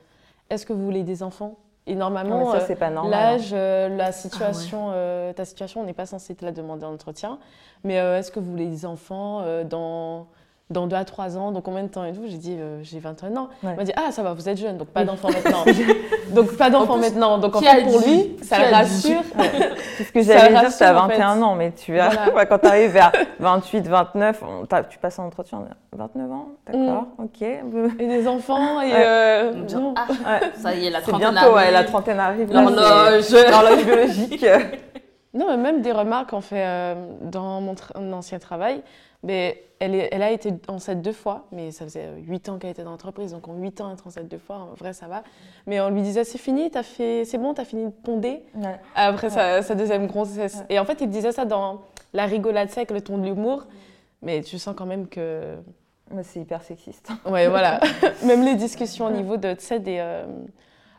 est-ce 0.50 0.66
que 0.66 0.72
vous 0.72 0.84
voulez 0.84 1.02
des 1.02 1.22
enfants? 1.22 1.56
Et 1.86 1.94
normalement, 1.94 2.54
euh, 2.54 2.58
hein. 2.80 3.08
l'âge, 3.10 3.50
euh, 3.52 3.88
la 3.94 4.10
situation, 4.10 4.88
euh, 4.92 5.34
ta 5.34 5.44
situation, 5.44 5.82
on 5.82 5.84
n'est 5.84 5.92
pas 5.92 6.06
censé 6.06 6.34
te 6.34 6.44
la 6.44 6.52
demander 6.52 6.86
en 6.86 6.94
entretien. 6.94 7.38
Mais 7.82 7.96
est-ce 7.96 8.30
que 8.32 8.40
vous 8.40 8.50
voulez 8.50 8.66
des 8.66 8.86
enfants 8.86 9.44
dans, 9.64 10.28
dans 10.70 10.86
2 10.86 10.96
à 10.96 11.04
3 11.04 11.36
ans 11.36 11.52
Dans 11.52 11.60
combien 11.60 11.82
de 11.82 11.88
temps 11.88 12.04
et 12.04 12.12
tout 12.12 12.22
J'ai 12.26 12.38
dit 12.38 12.56
euh, 12.58 12.78
j'ai 12.82 12.98
21 12.98 13.36
ans. 13.36 13.48
Ouais. 13.62 13.70
Il 13.72 13.76
m'a 13.76 13.84
dit 13.84 13.92
ah 13.96 14.10
ça 14.10 14.22
va, 14.22 14.32
vous 14.32 14.48
êtes 14.48 14.56
jeune, 14.58 14.78
donc 14.78 14.88
pas 14.88 15.04
d'enfants 15.04 15.28
maintenant. 15.32 15.64
donc 16.30 16.56
pas 16.56 16.70
d'enfants 16.70 16.94
En 16.94 16.98
plus, 16.98 17.10
maintenant. 17.10 17.38
Donc 17.38 17.56
en 17.56 17.60
fait 17.60 17.82
pour 17.82 18.00
lui, 18.00 18.36
ça 18.42 18.58
le 18.58 18.74
rassure. 18.74 19.20
C'est 19.98 20.04
ce 20.04 20.12
que 20.12 20.22
j'allais 20.22 20.48
dire, 20.58 20.70
fait. 20.70 20.92
21 20.92 21.42
ans, 21.42 21.54
mais 21.54 21.70
tu 21.72 21.92
verras, 21.92 22.30
Voilà. 22.30 22.46
quand 22.46 22.58
tu 22.58 22.66
arrives 22.66 22.90
vers 22.90 23.12
28, 23.38 23.86
29, 23.86 24.42
on 24.42 24.64
t'a- 24.66 24.82
tu 24.84 24.98
passes 24.98 25.18
un 25.18 25.24
entretien, 25.24 25.58
on 25.62 25.66
est 25.66 25.98
29 25.98 26.32
ans, 26.32 26.48
d'accord, 26.66 27.06
ok. 27.18 27.42
Et 27.42 28.06
des 28.08 28.26
enfants 28.26 28.80
et 28.80 28.86
Ouais. 28.86 28.92
euh, 29.06 29.52
non. 29.74 29.94
ah, 29.96 30.06
Ouais. 30.10 30.50
ça 30.60 30.74
y 30.74 30.86
est, 30.86 30.90
la 30.90 31.00
trentaine 31.02 31.30
bientôt, 31.30 31.52
ouais, 31.54 31.60
arrive. 31.62 31.72
la 31.74 31.84
trentaine 31.84 32.18
arrive. 32.18 32.52
L'horloge 32.52 33.84
biologique. 33.84 34.44
Non, 35.34 35.46
mais 35.48 35.56
même 35.56 35.82
des 35.82 35.92
remarques 35.92 36.30
qu'on 36.30 36.40
fait 36.40 36.64
euh, 36.64 36.94
dans 37.22 37.60
mon, 37.60 37.74
ancien 38.12 38.38
travail. 38.38 38.82
Mais 39.24 39.62
elle, 39.80 39.94
est- 39.94 40.08
elle 40.12 40.22
a 40.22 40.30
été 40.30 40.52
enceinte 40.68 41.00
deux 41.02 41.12
fois, 41.12 41.46
mais 41.50 41.70
ça 41.70 41.84
faisait 41.84 42.04
euh, 42.06 42.18
huit 42.26 42.48
ans 42.48 42.58
qu'elle 42.58 42.70
était 42.70 42.84
dans 42.84 42.90
l'entreprise. 42.90 43.32
Donc 43.32 43.48
en 43.48 43.54
huit 43.54 43.80
ans, 43.80 43.90
être 43.92 44.06
enceinte 44.06 44.28
deux 44.28 44.38
fois, 44.38 44.56
en 44.56 44.74
vrai, 44.74 44.92
ça 44.92 45.08
va. 45.08 45.24
Mais 45.66 45.80
on 45.80 45.90
lui 45.90 46.02
disait 46.02 46.24
c'est 46.24 46.38
fini, 46.38 46.70
t'as 46.70 46.82
fait, 46.82 47.24
c'est 47.24 47.38
bon, 47.38 47.54
t'as 47.54 47.64
fini 47.64 47.86
de 47.86 47.90
ponder. 47.90 48.44
Ouais. 48.54 48.78
Après 48.94 49.30
sa, 49.30 49.62
sa 49.62 49.74
deuxième 49.74 50.06
grossesse. 50.06 50.62
Et 50.68 50.78
en 50.78 50.84
fait, 50.84 51.00
il 51.00 51.08
disait 51.08 51.32
ça 51.32 51.46
dans 51.46 51.80
la 52.12 52.26
rigolade 52.26 52.70
sec, 52.70 52.90
le 52.90 53.00
ton 53.00 53.18
de 53.18 53.24
l'humour. 53.24 53.66
Mais 54.22 54.42
tu 54.42 54.58
sens 54.58 54.74
quand 54.76 54.86
même 54.86 55.08
que. 55.08 55.56
Mais 56.10 56.22
c'est 56.22 56.40
hyper 56.40 56.62
sexiste. 56.62 57.10
Ouais, 57.26 57.48
voilà. 57.48 57.80
même 58.24 58.44
les 58.44 58.54
discussions 58.56 59.06
au 59.06 59.10
niveau 59.10 59.36
de, 59.38 59.54
des, 59.78 59.96
euh, 60.00 60.26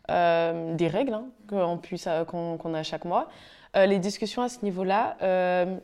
euh, 0.10 0.76
des 0.76 0.88
règles 0.88 1.14
hein, 1.14 1.26
qu'on 1.48 1.78
puisse, 1.78 2.10
qu'on 2.28 2.58
qu'on 2.58 2.74
a 2.74 2.84
chaque 2.84 3.06
mois. 3.06 3.28
Euh, 3.76 3.86
les 3.86 3.99
discussions 3.99 4.41
à 4.41 4.49
ce 4.49 4.59
niveau-là, 4.63 5.17
euh, 5.21 5.76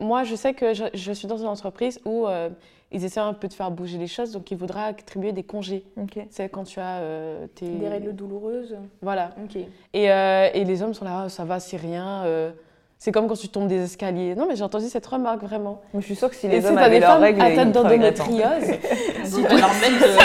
moi, 0.00 0.24
je 0.24 0.34
sais 0.34 0.54
que 0.54 0.74
je, 0.74 0.84
je 0.94 1.12
suis 1.12 1.28
dans 1.28 1.36
une 1.36 1.46
entreprise 1.46 2.00
où 2.04 2.26
euh, 2.26 2.48
ils 2.90 3.04
essaient 3.04 3.20
un 3.20 3.34
peu 3.34 3.46
de 3.46 3.52
faire 3.52 3.70
bouger 3.70 3.98
les 3.98 4.06
choses, 4.08 4.32
donc 4.32 4.50
il 4.50 4.58
faudra 4.58 4.86
attribuer 4.86 5.32
des 5.32 5.44
congés. 5.44 5.84
Ok. 5.96 6.18
C'est 6.30 6.48
quand 6.48 6.64
tu 6.64 6.80
as 6.80 6.98
euh, 6.98 7.46
tes... 7.54 7.66
Des 7.68 7.88
règles 7.88 8.14
douloureuses. 8.14 8.76
Voilà. 9.00 9.30
Ok. 9.44 9.56
Et, 9.94 10.10
euh, 10.10 10.48
et 10.52 10.64
les 10.64 10.82
hommes 10.82 10.94
sont 10.94 11.04
là, 11.04 11.22
Ah, 11.24 11.28
ça 11.28 11.44
va, 11.44 11.60
c'est 11.60 11.76
rien. 11.76 12.22
euh, 12.24 12.50
c'est 12.98 13.12
comme 13.12 13.28
quand 13.28 13.36
tu 13.38 13.48
tombes 13.48 13.68
des 13.68 13.82
escaliers. 13.82 14.34
Non, 14.34 14.44
mais 14.46 14.56
j'ai 14.56 14.62
entendu 14.64 14.86
cette 14.88 15.06
remarque, 15.06 15.42
vraiment. 15.42 15.80
Mais 15.94 16.00
je 16.02 16.06
suis 16.06 16.16
sûre 16.16 16.28
que 16.28 16.36
si 16.36 16.48
les 16.48 16.66
hommes 16.66 16.76
avaient 16.76 16.96
des 16.96 17.00
leurs 17.00 17.12
femmes 17.12 17.22
règles, 17.22 17.40
atteintes 17.40 17.68
ils 17.68 17.72
d'endométriose, 17.72 18.64
Si 19.24 19.42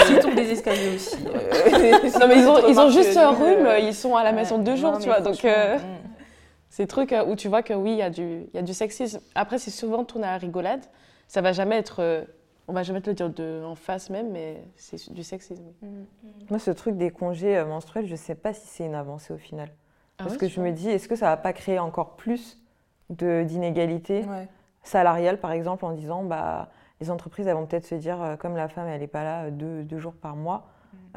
tu 0.07 0.19
tombent 0.19 0.35
des 0.35 0.51
escaliers 0.51 0.95
aussi. 0.95 1.15
non, 1.23 2.27
mais 2.27 2.39
ils 2.39 2.47
ont, 2.47 2.67
ils 2.67 2.77
ont 2.79 2.89
juste 2.89 3.15
un 3.15 3.29
rhume, 3.29 3.65
euh, 3.65 3.79
ils 3.79 3.93
sont 3.93 4.15
à 4.17 4.23
la 4.25 4.33
maison 4.33 4.57
deux 4.57 4.75
jours, 4.75 4.91
Non, 4.93 4.99
tu 4.99 5.05
vois. 5.05 5.21
Donc, 5.21 5.35
mm. 6.75 6.77
c'est 6.77 6.87
trucs 6.87 7.13
euh, 7.13 7.25
où 7.25 7.35
tu 7.35 7.47
vois 7.47 7.63
que 7.63 7.73
oui, 7.73 7.91
il 7.91 7.97
y, 7.97 8.01
a 8.01 8.09
du- 8.09 8.45
il 8.53 8.55
y 8.55 8.59
a 8.59 8.61
du 8.61 8.73
sexisme. 8.73 9.19
Après, 9.35 9.57
c'est 9.57 9.71
souvent 9.71 10.03
tourné 10.03 10.27
à 10.27 10.31
la 10.31 10.37
rigolade. 10.37 10.83
Ça 11.27 11.41
va 11.41 11.51
jamais 11.53 11.77
être. 11.77 12.01
euh, 12.01 12.23
on 12.67 12.73
va 12.73 12.81
jamais 12.83 13.01
te 13.01 13.09
le 13.11 13.15
dire 13.15 13.29
de, 13.29 13.61
en 13.63 13.75
face 13.75 14.09
même, 14.09 14.31
mais 14.31 14.63
c'est 14.75 15.11
du 15.13 15.23
sexisme. 15.23 15.63
Moi, 16.49 16.57
ce 16.59 16.71
truc 16.71 16.97
des 16.97 17.11
congés 17.11 17.57
euh, 17.57 17.65
menstruels, 17.65 18.07
je 18.07 18.15
sais 18.15 18.33
pas 18.35 18.53
si 18.53 18.65
c'est 18.67 18.85
une 18.85 18.95
avancée 18.95 19.33
au 19.33 19.37
final. 19.37 19.69
Ah 20.17 20.23
Parce 20.23 20.31
ouais, 20.33 20.37
que 20.39 20.47
je 20.47 20.59
me 20.61 20.71
dis, 20.71 20.89
est-ce 20.89 21.07
que 21.07 21.15
ça 21.15 21.27
va 21.27 21.37
pas 21.37 21.53
créer 21.53 21.77
encore 21.77 22.15
plus 22.15 22.57
de- 23.11 23.43
d'inégalités 23.43 24.25
Ouais. 24.25 24.47
salariales, 24.83 25.39
par 25.39 25.51
exemple, 25.51 25.85
en 25.85 25.91
disant, 25.91 26.23
bah, 26.23 26.69
les 27.01 27.11
entreprises, 27.11 27.45
elles 27.47 27.53
vont 27.55 27.65
peut-être 27.67 27.85
se 27.85 27.95
dire, 27.95 28.21
euh, 28.21 28.35
comme 28.35 28.55
la 28.55 28.67
femme, 28.67 28.87
elle 28.87 29.01
n'est 29.01 29.07
pas 29.07 29.23
là 29.23 29.51
deux, 29.51 29.83
deux 29.83 29.99
jours 29.99 30.13
par 30.13 30.35
mois, 30.35 30.67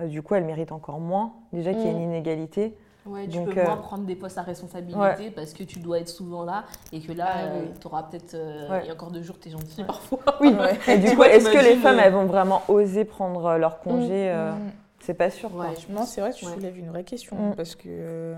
euh, 0.01 0.07
du 0.07 0.21
coup, 0.23 0.35
elle 0.35 0.45
mérite 0.45 0.71
encore 0.73 1.01
moins. 1.01 1.33
Déjà 1.53 1.73
qu'il 1.73 1.85
y 1.85 1.89
a 1.89 1.93
une 1.93 1.99
Mm. 2.01 2.03
inégalité. 2.15 2.77
Ouais, 3.09 3.27
tu 3.27 3.39
Donc, 3.39 3.51
peux 3.55 3.61
euh, 3.61 3.65
moins 3.65 3.77
prendre 3.79 4.05
des 4.05 4.15
postes 4.17 4.39
à 4.39 4.43
responsabilité 4.43 4.99
Ouais. 5.01 5.31
parce 5.35 5.53
que 5.53 5.65
tu 5.65 5.79
dois 5.81 5.99
être 6.01 6.09
souvent 6.09 6.45
là 6.45 6.65
et 6.93 7.01
que 7.01 7.13
là, 7.13 7.27
Ah 7.35 7.41
oui. 7.55 7.69
tu 7.81 7.87
auras 7.87 8.03
peut-être. 8.05 8.35
euh, 8.35 8.69
Ouais. 8.71 8.81
Il 8.85 8.87
y 8.89 8.91
a 8.91 8.95
encore 8.95 9.11
deux 9.11 9.23
jours, 9.23 9.37
tu 9.41 9.49
es 9.49 9.53
gentil 9.53 9.83
parfois. 9.85 10.19
Oui, 10.41 10.49
Ouais. 10.55 10.79
et 10.89 10.99
du 10.99 11.05
Tu 11.05 11.11
coup, 11.11 11.17
vois, 11.17 11.29
est-ce 11.31 11.49
que 11.51 11.59
les 11.65 11.77
femmes, 11.77 11.99
euh, 11.99 12.03
elles 12.05 12.13
vont 12.13 12.27
vraiment 12.27 12.63
oser 12.69 13.05
prendre 13.05 13.45
euh, 13.47 13.59
leur 13.59 13.81
congé 13.81 14.31
euh, 14.31 14.53
Mm. 14.53 14.71
C'est 15.01 15.15
pas 15.15 15.31
sûr. 15.31 15.51
quoi. 15.51 15.67
Non, 15.89 16.05
c'est 16.05 16.21
vrai 16.21 16.33
que 16.33 16.37
tu 16.37 16.45
Ouais. 16.47 16.53
soulèves 16.53 16.77
une 16.79 16.89
vraie 16.91 17.05
question 17.05 17.37
Mm. 17.37 17.55
parce 17.57 17.75
que 17.75 17.85
euh, 17.89 18.35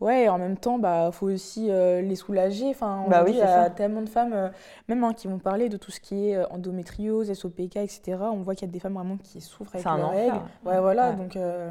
Ouais, 0.00 0.22
et 0.22 0.28
en 0.30 0.38
même 0.38 0.56
temps, 0.56 0.78
bah, 0.78 1.10
faut 1.12 1.26
aussi 1.26 1.66
euh, 1.70 2.00
les 2.00 2.16
soulager. 2.16 2.70
Enfin, 2.70 3.04
Bah 3.08 3.22
oui, 3.22 3.32
il 3.32 3.36
y 3.36 3.42
a 3.42 3.64
ça. 3.64 3.68
tellement 3.70 4.00
de 4.00 4.08
femmes, 4.08 4.32
euh, 4.32 4.48
même 4.88 5.04
hein, 5.04 5.12
qui 5.12 5.26
vont 5.28 5.38
parler 5.38 5.68
de 5.68 5.76
tout 5.76 5.90
ce 5.90 6.00
qui 6.00 6.30
est 6.30 6.36
euh, 6.36 6.46
endométriose, 6.48 7.30
SOPK, 7.30 7.76
etc. 7.76 8.16
On 8.22 8.36
voit 8.40 8.54
qu'il 8.54 8.66
y 8.66 8.70
a 8.70 8.72
des 8.72 8.80
femmes 8.80 8.94
vraiment 8.94 9.18
qui 9.22 9.42
souffrent 9.42 9.74
avec 9.74 9.84
leurs 9.84 10.08
règles. 10.10 10.40
Ouais, 10.64 10.80
voilà. 10.80 11.10
Ouais. 11.10 11.16
Donc, 11.16 11.36
euh, 11.36 11.68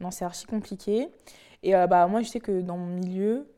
non, 0.00 0.10
c'est 0.10 0.24
archi 0.24 0.46
compliqué. 0.46 1.08
Et 1.62 1.74
euh, 1.74 1.86
bah, 1.86 2.06
moi, 2.06 2.22
je 2.22 2.28
sais 2.28 2.40
que 2.40 2.60
dans 2.60 2.76
mon 2.76 2.86
milieu, 2.86 3.48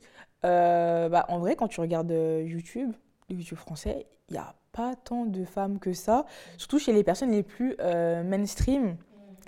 euh, 0.44 1.08
bah, 1.08 1.26
en 1.28 1.38
vrai, 1.38 1.56
quand 1.56 1.68
tu 1.68 1.80
regardes 1.80 2.12
euh, 2.12 2.42
YouTube, 2.42 2.92
YouTube 3.28 3.58
français, 3.58 4.06
il 4.28 4.34
n'y 4.34 4.38
a 4.38 4.54
pas 4.72 4.94
tant 4.94 5.26
de 5.26 5.44
femmes 5.44 5.78
que 5.78 5.92
ça. 5.92 6.26
Surtout 6.56 6.78
chez 6.78 6.92
les 6.92 7.04
personnes 7.04 7.30
les 7.30 7.42
plus 7.42 7.76
mainstream, 8.24 8.96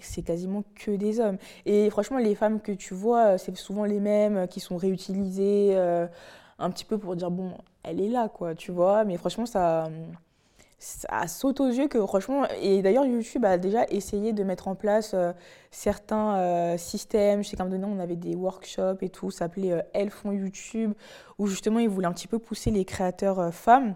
c'est 0.01 0.23
quasiment 0.23 0.65
que 0.75 0.91
des 0.91 1.21
hommes. 1.21 1.39
Et 1.67 1.91
franchement, 1.91 2.19
les 2.19 2.35
femmes 2.35 2.61
que 2.61 2.73
tu 2.73 2.95
vois, 2.95 3.39
c'est 3.39 3.55
souvent 3.57 3.85
les 3.85 4.01
mêmes 4.01 4.49
qui 4.49 4.61
sont 4.61 4.77
réutilisées 4.77 5.77
un 6.59 6.71
petit 6.71 6.85
peu 6.85 6.99
pour 6.99 7.17
dire, 7.17 7.31
bon, 7.31 7.53
elle 7.83 8.01
est 8.01 8.09
là, 8.09 8.29
quoi, 8.29 8.55
tu 8.55 8.73
vois. 8.73 9.05
Mais 9.05 9.19
franchement, 9.19 9.47
ça, 9.47 9.91
ça 10.81 11.29
saute 11.29 11.61
aux 11.61 11.69
yeux 11.69 11.89
que 11.89 11.99
franchement, 12.07 12.47
et 12.59 12.81
d'ailleurs 12.81 13.05
YouTube 13.05 13.45
a 13.45 13.59
déjà 13.59 13.85
essayé 13.91 14.33
de 14.33 14.43
mettre 14.43 14.67
en 14.67 14.75
place 14.75 15.13
euh, 15.13 15.33
certains 15.71 16.39
euh, 16.39 16.79
systèmes. 16.79 17.45
Je 17.45 17.51
sais 17.51 17.57
qu'à 17.57 17.65
un 17.65 17.67
moment 17.67 17.79
donné, 17.79 18.01
on 18.01 18.03
avait 18.03 18.17
des 18.17 18.35
workshops 18.35 19.03
et 19.03 19.11
tout, 19.11 19.31
ça 19.31 19.41
s'appelait 19.41 19.73
euh, 19.73 19.83
Elles 19.93 20.09
font 20.09 20.33
YouTube, 20.33 20.95
où 21.39 21.47
justement 21.47 21.81
ils 21.81 21.89
voulaient 21.89 22.07
un 22.07 22.15
petit 22.15 22.29
peu 22.29 22.39
pousser 22.39 22.71
les 22.71 22.87
créateurs 22.87 23.39
euh, 23.41 23.51
femmes, 23.51 23.95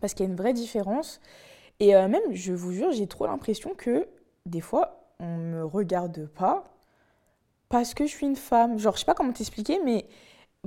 parce 0.00 0.14
qu'il 0.14 0.24
y 0.24 0.28
a 0.28 0.30
une 0.30 0.38
vraie 0.38 0.54
différence. 0.54 1.20
Et 1.80 1.94
même, 1.94 2.22
je 2.30 2.52
vous 2.52 2.70
jure, 2.70 2.92
j'ai 2.92 3.08
trop 3.08 3.26
l'impression 3.26 3.74
que 3.76 4.06
des 4.46 4.60
fois, 4.60 5.08
on 5.18 5.36
me 5.36 5.64
regarde 5.64 6.26
pas 6.26 6.62
parce 7.68 7.92
que 7.92 8.06
je 8.06 8.10
suis 8.10 8.26
une 8.26 8.36
femme. 8.36 8.78
Genre, 8.78 8.94
je 8.94 9.00
sais 9.00 9.04
pas 9.04 9.14
comment 9.14 9.32
t'expliquer, 9.32 9.80
mais 9.84 10.06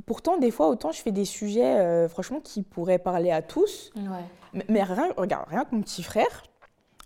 pourtant, 0.06 0.38
des 0.38 0.52
fois, 0.52 0.68
autant 0.68 0.92
je 0.92 1.02
fais 1.02 1.12
des 1.12 1.26
sujets, 1.26 1.80
euh, 1.80 2.10
franchement, 2.10 2.40
qui 2.42 2.62
pourraient 2.64 3.00
parler 3.00 3.32
à 3.32 3.42
tous. 3.42 3.92
Ouais. 3.96 4.04
Mais, 4.54 4.66
mais 4.70 4.84
rien, 4.84 5.10
regarde, 5.18 5.46
rien 5.50 5.66
que 5.66 5.76
mon 5.76 5.82
petit 5.82 6.04
frère, 6.04 6.44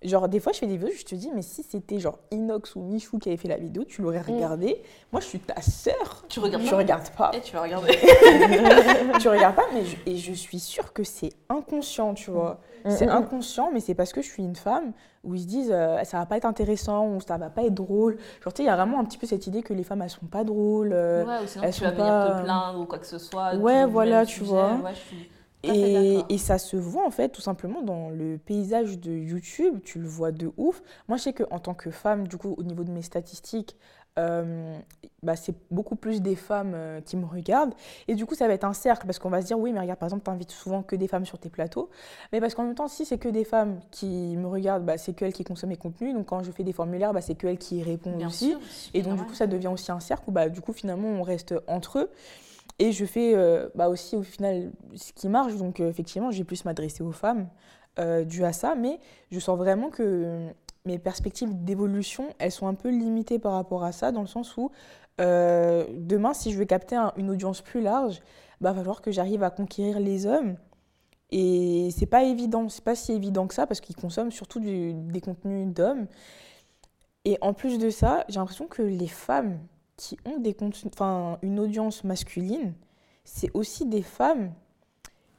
genre 0.01 0.29
des 0.29 0.39
fois 0.39 0.53
je 0.53 0.59
fais 0.59 0.65
des 0.67 0.77
vidéos, 0.77 0.93
je 0.97 1.03
te 1.03 1.15
dis, 1.15 1.29
mais 1.35 1.41
si 1.41 1.61
c'était 1.63 1.99
genre 1.99 2.19
Inox 2.31 2.75
ou 2.75 2.81
Michou 2.81 3.17
qui 3.19 3.29
avait 3.29 3.37
fait 3.37 3.47
la 3.49 3.57
vidéo, 3.57 3.83
tu 3.83 4.01
l'aurais 4.01 4.21
regardé. 4.21 4.81
Moi 5.11 5.21
je 5.21 5.25
suis 5.27 5.39
ta 5.39 5.61
sœur. 5.61 6.23
Tu 6.29 6.39
regardes 6.39 6.63
Tu 6.63 6.69
pas 6.69 6.77
regardes 6.77 7.09
pas. 7.11 7.31
Eh, 7.33 7.41
tu 7.41 7.53
vas 7.53 7.63
regarder. 7.63 7.97
tu 9.19 9.27
regardes 9.29 9.55
pas, 9.55 9.65
mais 9.73 9.83
je, 9.85 9.95
et 10.05 10.15
je 10.17 10.33
suis 10.33 10.59
sûre 10.59 10.93
que 10.93 11.03
c'est 11.03 11.31
inconscient, 11.49 12.13
tu 12.13 12.31
vois. 12.31 12.59
C'est 12.87 13.05
Mm, 13.07 13.09
mm. 13.09 13.11
inconscient, 13.11 13.69
mais 13.73 13.81
c'est 13.81 13.93
parce 13.93 14.13
que 14.13 14.21
je 14.21 14.27
suis 14.29 14.41
une 14.41 14.55
femme 14.55 14.93
où 15.25 15.35
ils 15.35 15.41
se 15.41 15.47
disent 15.47 15.71
euh, 15.73 16.01
ça 16.05 16.17
va 16.19 16.25
pas 16.25 16.37
être 16.37 16.45
intéressant 16.45 17.07
ou 17.07 17.19
ça 17.19 17.37
va 17.37 17.49
pas 17.49 17.63
être 17.63 17.73
drôle. 17.73 18.17
Genre, 18.41 18.53
tu 18.53 18.57
sais, 18.57 18.63
il 18.63 18.67
y 18.67 18.69
a 18.69 18.75
vraiment 18.77 19.01
un 19.01 19.03
petit 19.03 19.17
peu 19.17 19.27
cette 19.27 19.45
idée 19.47 19.61
que 19.63 19.73
les 19.73 19.83
femmes 19.83 20.01
elles 20.01 20.09
sont 20.09 20.27
pas 20.27 20.45
drôles. 20.45 20.91
euh, 20.93 21.25
ouais, 21.25 21.43
ou 21.43 21.47
sinon 21.47 21.65
elles 21.65 21.73
tu 21.73 21.81
vas 21.83 21.89
sont 21.89 21.95
venir 21.95 22.07
pas- 22.07 22.35
te 22.39 22.43
plaindre 22.45 22.79
ou 22.79 22.85
quoi 22.85 22.99
que 22.99 23.05
ce 23.05 23.17
soit. 23.17 23.53
Ouais, 23.55 23.85
voilà, 23.85 24.25
tu 24.25 24.35
sujet. 24.39 24.45
vois. 24.51 24.75
Ouais, 24.75 24.93
je 24.93 24.99
suis 24.99 25.29
Et, 25.63 26.37
ça 26.37 26.57
se 26.57 26.77
voit 26.77 27.05
en 27.05 27.11
fait 27.11 27.29
tout 27.29 27.41
simplement 27.41 27.81
dans 27.81 28.09
le 28.09 28.37
paysage 28.37 28.97
de 28.99 29.11
YouTube, 29.11 29.79
tu 29.83 29.99
le 29.99 30.07
vois 30.07 30.31
de 30.31 30.51
ouf. 30.57 30.81
Moi 31.07 31.17
je 31.17 31.23
sais 31.23 31.33
qu'en 31.33 31.59
tant 31.59 31.73
que 31.73 31.91
femme, 31.91 32.27
du 32.27 32.37
coup 32.37 32.55
au 32.57 32.63
niveau 32.63 32.83
de 32.83 32.91
mes 32.91 33.01
statistiques, 33.01 33.75
euh, 34.17 34.77
bah, 35.21 35.35
c'est 35.35 35.55
beaucoup 35.69 35.95
plus 35.95 36.21
des 36.21 36.35
femmes 36.35 36.73
euh, 36.73 37.01
qui 37.01 37.15
me 37.17 37.25
regardent. 37.25 37.73
Et 38.07 38.15
du 38.15 38.25
coup 38.25 38.35
ça 38.35 38.47
va 38.47 38.53
être 38.53 38.63
un 38.63 38.73
cercle 38.73 39.05
parce 39.05 39.19
qu'on 39.19 39.29
va 39.29 39.41
se 39.41 39.47
dire 39.47 39.59
oui 39.59 39.71
mais 39.71 39.79
regarde 39.81 39.99
par 39.99 40.07
exemple 40.07 40.23
t'invites 40.23 40.51
souvent 40.51 40.81
que 40.81 40.95
des 40.95 41.07
femmes 41.07 41.25
sur 41.25 41.37
tes 41.37 41.49
plateaux. 41.49 41.89
Mais 42.31 42.39
parce 42.39 42.55
qu'en 42.55 42.63
même 42.63 42.75
temps 42.75 42.87
si 42.87 43.05
c'est 43.05 43.17
que 43.17 43.29
des 43.29 43.43
femmes 43.43 43.79
qui 43.91 44.37
me 44.37 44.47
regardent, 44.47 44.85
bah, 44.85 44.97
c'est 44.97 45.13
qu'elles 45.13 45.33
qui 45.33 45.43
consomment 45.43 45.69
mes 45.69 45.77
contenus. 45.77 46.13
Donc 46.13 46.27
quand 46.27 46.41
je 46.43 46.51
fais 46.51 46.63
des 46.63 46.73
formulaires, 46.73 47.13
bah, 47.13 47.21
c'est 47.21 47.35
qu'elles 47.35 47.57
qui 47.57 47.77
y 47.77 47.83
répondent 47.83 48.17
Bien 48.17 48.27
aussi. 48.27 48.51
sûr. 48.51 48.59
Et 48.93 49.01
donc, 49.01 49.17
du 49.17 49.23
coup, 49.23 49.33
ça 49.33 49.47
devient 49.47 49.67
aussi 49.67 49.91
un 49.91 49.99
cercle 49.99 50.23
où, 50.27 50.31
bah, 50.31 50.49
du 50.49 50.61
coup, 50.61 50.73
finalement, 50.73 51.07
on 51.07 51.21
reste 51.21 51.53
entre 51.67 51.99
eux. 51.99 52.09
Et 52.79 52.91
je 52.93 53.05
fais 53.05 53.35
euh, 53.35 53.69
bah, 53.75 53.89
aussi, 53.89 54.15
au 54.15 54.23
final, 54.23 54.71
ce 54.95 55.11
qui 55.13 55.27
marche. 55.27 55.55
Donc, 55.55 55.79
euh, 55.79 55.89
effectivement, 55.89 56.31
j'ai 56.31 56.43
plus 56.45 56.63
m'adresser 56.65 57.03
aux 57.03 57.11
femmes 57.11 57.49
euh, 57.99 58.23
dû 58.23 58.43
à 58.45 58.53
ça. 58.53 58.75
Mais 58.75 58.99
je 59.31 59.39
sens 59.39 59.57
vraiment 59.57 59.89
que 59.89 60.47
mes 60.85 60.97
perspectives 60.97 61.63
d'évolution, 61.63 62.29
elles 62.39 62.51
sont 62.53 62.67
un 62.67 62.73
peu 62.75 62.89
limitées 62.89 63.37
par 63.39 63.53
rapport 63.53 63.83
à 63.83 63.91
ça, 63.91 64.11
dans 64.11 64.21
le 64.21 64.27
sens 64.27 64.55
où 64.57 64.71
demain, 65.19 66.33
si 66.33 66.53
je 66.53 66.57
veux 66.57 66.63
capter 66.63 66.95
un- 66.95 67.11
une 67.17 67.29
audience 67.29 67.61
plus 67.61 67.81
large, 67.81 68.21
bah, 68.61 68.71
va 68.71 68.79
falloir 68.79 69.01
que 69.01 69.11
j'arrive 69.11 69.43
à 69.43 69.49
conquérir 69.49 69.99
les 69.99 70.25
hommes. 70.25 70.55
Et 71.31 71.89
c'est 71.95 72.05
pas 72.05 72.23
évident, 72.23 72.69
c'est 72.69 72.83
pas 72.83 72.95
si 72.95 73.11
évident 73.11 73.45
que 73.45 73.53
ça 73.53 73.67
parce 73.67 73.81
qu'ils 73.81 73.97
consomment 73.97 74.31
surtout 74.31 74.61
des 74.61 75.21
contenus 75.21 75.67
d'hommes. 75.73 76.07
Et 77.25 77.37
en 77.41 77.53
plus 77.53 77.77
de 77.79 77.89
ça, 77.89 78.25
j'ai 78.29 78.39
l'impression 78.39 78.67
que 78.67 78.81
les 78.81 79.07
femmes 79.07 79.59
qui 79.99 80.17
ont 80.25 80.39
des 80.39 80.55
une 81.43 81.59
audience 81.59 82.03
masculine, 82.05 82.73
c'est 83.25 83.51
aussi 83.53 83.85
des 83.85 84.01
femmes 84.01 84.53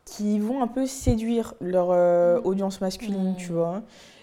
qui 0.05 0.39
vont 0.39 0.63
un 0.63 0.67
peu 0.67 0.87
séduire 0.87 1.55
leur 1.61 1.91
euh, 1.91 2.41
audience 2.45 2.81
masculine, 2.81 3.33
Mm. 3.33 3.37
tu 3.37 3.53
vois. 3.53 3.83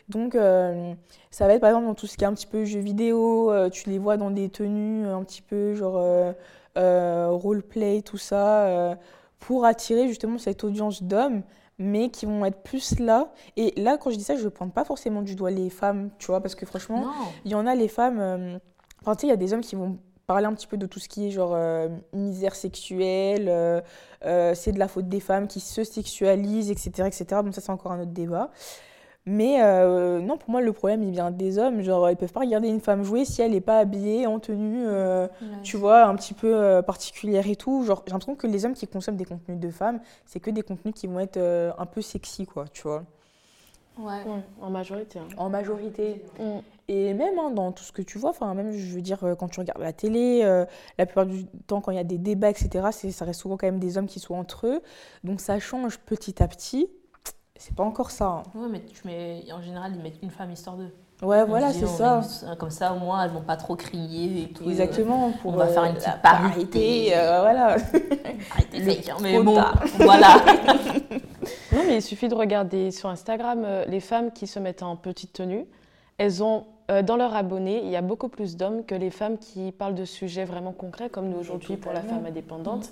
Donc, 0.10 0.36
euh, 0.36 0.94
ça 1.32 1.48
va 1.48 1.54
être 1.54 1.62
par 1.62 1.72
exemple 1.72 1.88
dans 1.88 1.96
tout 1.96 2.08
ce 2.08 2.18
qui 2.18 2.24
est 2.24 2.28
un 2.28 2.34
petit 2.34 2.46
peu 2.46 2.66
jeux 2.66 2.80
vidéo, 2.80 3.52
euh, 3.52 3.70
tu 3.70 3.90
les 3.90 3.98
vois 3.98 4.16
dans 4.16 4.32
des 4.32 4.50
tenues 4.50 5.08
un 5.08 5.24
petit 5.24 5.42
peu 5.42 5.74
genre 5.74 6.34
roleplay, 6.76 8.04
tout 8.04 8.18
ça, 8.20 8.96
pour 9.40 9.66
attirer 9.66 10.08
justement 10.08 10.38
cette 10.38 10.64
audience 10.64 11.02
d'hommes, 11.02 11.42
mais 11.80 12.10
qui 12.10 12.28
vont 12.28 12.46
être 12.46 12.62
plus 12.62 13.00
là. 13.00 13.34
Et 13.56 13.74
là, 13.82 13.98
quand 13.98 14.12
je 14.12 14.18
dis 14.18 14.24
ça, 14.24 14.36
je 14.36 14.44
ne 14.44 14.50
pointe 14.50 14.74
pas 14.74 14.86
forcément 14.86 15.24
du 15.24 15.36
doigt 15.36 15.52
les 15.52 15.72
femmes, 15.72 16.12
tu 16.20 16.28
vois, 16.28 16.42
parce 16.42 16.54
que 16.54 16.68
franchement, 16.68 17.08
il 17.44 17.52
y 17.52 17.56
en 17.56 17.66
a 17.66 17.74
les 17.74 17.88
femmes. 17.88 18.60
Enfin, 19.02 19.16
tu 19.16 19.22
sais, 19.22 19.28
il 19.28 19.30
y 19.32 19.34
a 19.34 19.38
des 19.38 19.54
hommes 19.54 19.62
qui 19.62 19.76
vont 19.76 19.98
parler 20.28 20.46
un 20.46 20.54
petit 20.54 20.68
peu 20.68 20.76
de 20.78 20.86
tout 20.86 21.00
ce 21.00 21.08
qui 21.08 21.26
est 21.28 21.32
genre 21.32 21.54
euh, 21.56 21.88
misère 22.12 22.54
sexuelle, 22.54 23.48
euh, 23.48 23.80
euh, 24.26 24.54
c'est 24.54 24.74
de 24.74 24.80
la 24.80 24.90
faute 24.90 25.08
des 25.08 25.22
femmes 25.22 25.48
qui 25.48 25.62
se 25.62 25.86
sexualisent, 25.86 26.70
etc. 26.70 27.08
etc. 27.08 27.26
Bon, 27.44 27.52
ça, 27.54 27.62
c'est 27.62 27.72
encore 27.72 27.94
un 27.94 28.02
autre 28.02 28.12
débat. 28.12 28.52
Mais 29.26 29.62
euh, 29.62 30.20
non, 30.20 30.38
pour 30.38 30.50
moi, 30.50 30.62
le 30.62 30.72
problème, 30.74 31.04
il 31.04 31.12
vient 31.12 31.32
des 31.32 31.58
hommes. 31.60 31.82
Genre, 31.82 32.10
ils 32.10 32.18
peuvent 32.18 32.32
pas 32.32 32.42
regarder 32.42 32.68
une 32.68 32.80
femme 32.82 33.04
jouer 33.04 33.24
si 33.26 33.42
elle 33.42 33.52
n'est 33.52 33.62
pas 33.62 33.80
habillée, 33.80 34.28
en 34.28 34.40
tenue, 34.40 34.86
euh, 34.86 35.28
Ouais. 35.42 35.48
tu 35.64 35.78
vois, 35.78 36.04
un 36.06 36.16
petit 36.16 36.34
peu 36.34 36.54
euh, 36.54 36.82
particulière 36.82 37.48
et 37.48 37.56
tout. 37.56 37.84
Genre, 37.86 38.04
j'ai 38.06 38.12
l'impression 38.12 38.36
que 38.36 38.48
les 38.48 38.66
hommes 38.66 38.74
qui 38.74 38.86
consomment 38.88 39.18
des 39.18 39.26
contenus 39.26 39.60
de 39.60 39.70
femmes, 39.70 40.00
c'est 40.26 40.40
que 40.42 40.50
des 40.52 40.62
contenus 40.62 40.94
qui 40.94 41.08
vont 41.08 41.20
être 41.22 41.38
euh, 41.38 41.72
un 41.78 41.86
peu 41.86 42.02
sexy, 42.02 42.46
quoi, 42.46 42.66
tu 42.72 42.84
vois. 42.84 43.04
Ouais. 43.98 44.24
Ouais, 44.26 44.42
en 44.62 44.70
majorité. 44.70 45.20
hein. 45.20 45.28
En 45.38 45.50
majorité. 45.50 46.22
Mm. 46.40 46.60
Et 46.90 47.14
même 47.14 47.38
hein, 47.38 47.52
dans 47.52 47.74
tout 47.74 47.84
ce 47.84 47.92
que 47.92 48.02
tu 48.02 48.18
vois, 48.18 48.30
enfin 48.30 48.54
même 48.54 48.72
je 48.72 48.94
veux 48.96 49.02
dire 49.02 49.22
euh, 49.26 49.36
quand 49.36 49.50
tu 49.50 49.60
regardes 49.60 49.82
la 49.82 49.92
télé, 49.92 50.42
euh, 50.44 50.66
la 50.98 51.06
plupart 51.06 51.26
du 51.26 51.46
temps 51.68 51.82
quand 51.82 51.92
il 51.92 51.98
y 51.98 52.00
a 52.00 52.06
des 52.06 52.18
débats, 52.18 52.50
etc., 52.50 52.88
ça 53.12 53.26
reste 53.26 53.42
souvent 53.42 53.58
quand 53.58 53.68
même 53.68 53.80
des 53.80 53.98
hommes 53.98 54.08
qui 54.08 54.20
sont 54.22 54.36
entre 54.36 54.68
eux. 54.68 54.82
Donc 55.26 55.42
ça 55.42 55.60
change 55.60 55.98
petit 56.00 56.42
à 56.42 56.48
petit. 56.48 56.88
C'est 57.58 57.76
pas 57.76 57.84
encore 57.84 58.12
ça. 58.12 58.26
hein. 58.28 58.44
Ouais, 58.56 58.68
mais 58.72 58.82
tu 58.86 59.06
mets, 59.06 59.44
en 59.52 59.62
général, 59.62 59.92
ils 59.96 60.02
mettent 60.02 60.22
une 60.22 60.30
femme 60.30 60.52
histoire 60.52 60.78
d'eux. 60.78 60.92
Ouais, 61.24 61.42
On 61.42 61.48
voilà, 61.48 61.74
c'est 61.74 61.88
ça. 61.88 62.22
Comme 62.60 62.70
ça, 62.70 62.94
au 62.94 63.00
moins, 63.00 63.24
elles 63.26 63.32
vont 63.32 63.42
pas 63.42 63.58
trop 63.58 63.76
crier 63.76 64.44
et 64.44 64.48
tout. 64.54 64.70
Exactement. 64.70 65.32
Pour, 65.42 65.54
on 65.54 65.58
va 65.58 65.66
faire 65.68 65.84
une 65.86 65.96
euh, 65.96 66.00
petite 66.00 66.22
parité. 66.22 67.18
euh, 67.18 67.42
voilà. 67.42 67.66
Arrêtez 68.54 68.80
Le 68.80 68.92
fake, 68.92 69.10
hein, 69.10 69.18
mais 69.24 69.42
bon, 69.42 69.60
voilà. 70.00 70.28
Non, 71.74 71.84
mais 71.88 71.96
il 71.98 72.02
suffit 72.02 72.28
de 72.28 72.36
regarder 72.36 72.92
sur 72.92 73.10
Instagram 73.10 73.64
euh, 73.66 73.86
les 73.86 74.00
femmes 74.00 74.32
qui 74.32 74.46
se 74.48 74.60
mettent 74.60 74.84
en 74.84 74.96
petite 74.96 75.34
tenue. 75.34 75.66
Elles 76.18 76.44
ont, 76.44 76.66
euh, 76.90 77.02
dans 77.02 77.18
leurs 77.18 77.36
abonnés, 77.36 77.82
il 77.84 77.90
y 77.90 77.96
a 77.96 78.02
beaucoup 78.02 78.30
plus 78.30 78.58
d'hommes 78.58 78.86
que 78.86 78.96
les 78.96 79.10
femmes 79.10 79.38
qui 79.38 79.72
parlent 79.72 79.96
de 79.96 80.06
sujets 80.06 80.46
vraiment 80.46 80.72
concrets, 80.72 81.10
comme 81.10 81.30
nous 81.30 81.38
aujourd'hui 81.38 81.78
pour 81.78 81.94
la 81.94 82.02
femme 82.02 82.26
indépendante. 82.26 82.90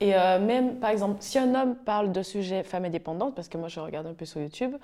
Et 0.00 0.14
euh, 0.14 0.40
même, 0.40 0.76
par 0.76 0.90
exemple, 0.90 1.16
si 1.20 1.38
un 1.38 1.54
homme 1.54 1.76
parle 1.76 2.10
de 2.12 2.22
sujets 2.22 2.64
femme 2.64 2.84
indépendante, 2.84 3.34
parce 3.34 3.48
que 3.48 3.56
moi 3.56 3.68
je 3.68 3.78
regarde 3.80 4.06
un 4.06 4.14
peu 4.14 4.24
sur 4.24 4.40
YouTube, 4.40 4.74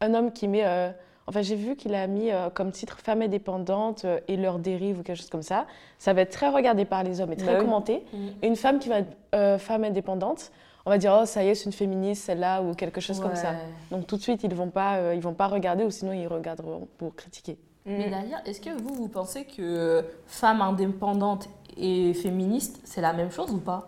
un 0.00 0.14
homme 0.14 0.32
qui 0.32 0.46
met. 0.46 0.64
euh, 0.64 0.90
enfin, 1.26 1.42
j'ai 1.42 1.56
vu 1.56 1.74
qu'il 1.74 1.94
a 1.94 2.06
mis 2.06 2.30
comme 2.54 2.70
titre 2.70 2.98
femme 3.00 3.22
indépendante 3.22 4.04
euh, 4.04 4.20
et 4.28 4.36
leurs 4.36 4.58
dérives 4.60 5.00
ou 5.00 5.02
quelque 5.02 5.18
chose 5.18 5.30
comme 5.30 5.42
ça. 5.42 5.66
Ça 5.98 6.12
va 6.12 6.20
être 6.20 6.30
très 6.30 6.48
regardé 6.48 6.84
par 6.84 7.02
les 7.02 7.20
hommes 7.20 7.32
et 7.32 7.36
très 7.36 7.54
Bah 7.54 7.60
commenté. 7.60 8.04
Mm. 8.12 8.16
Et 8.42 8.46
une 8.46 8.56
femme 8.56 8.78
qui 8.78 8.88
va 8.88 9.00
être 9.00 9.60
femme 9.60 9.84
indépendante, 9.84 10.52
on 10.88 10.90
va 10.90 10.96
dire, 10.96 11.18
oh, 11.20 11.26
ça 11.26 11.44
y 11.44 11.48
est, 11.48 11.54
c'est 11.54 11.66
une 11.66 11.72
féministe, 11.72 12.24
celle-là, 12.24 12.62
ou 12.62 12.72
quelque 12.74 13.00
chose 13.00 13.20
comme 13.20 13.34
ça. 13.36 13.52
Donc 13.90 14.06
tout 14.06 14.16
de 14.16 14.22
suite, 14.22 14.42
ils 14.42 14.54
vont 14.54 14.70
pas, 14.70 14.96
euh, 14.96 15.14
ils 15.14 15.20
vont 15.20 15.34
pas 15.34 15.46
regarder, 15.46 15.84
ou 15.84 15.90
sinon 15.90 16.12
ils 16.12 16.26
regarderont 16.26 16.88
pour 16.96 17.14
critiquer. 17.14 17.58
Mais 17.88 18.10
d'ailleurs, 18.10 18.40
est-ce 18.46 18.60
que 18.60 18.70
vous, 18.70 18.94
vous 18.94 19.08
pensez 19.08 19.44
que 19.44 20.04
femme 20.26 20.60
indépendante 20.60 21.48
et 21.76 22.12
féministe, 22.14 22.80
c'est 22.84 23.00
la 23.00 23.12
même 23.12 23.30
chose 23.30 23.50
ou 23.50 23.58
pas? 23.58 23.86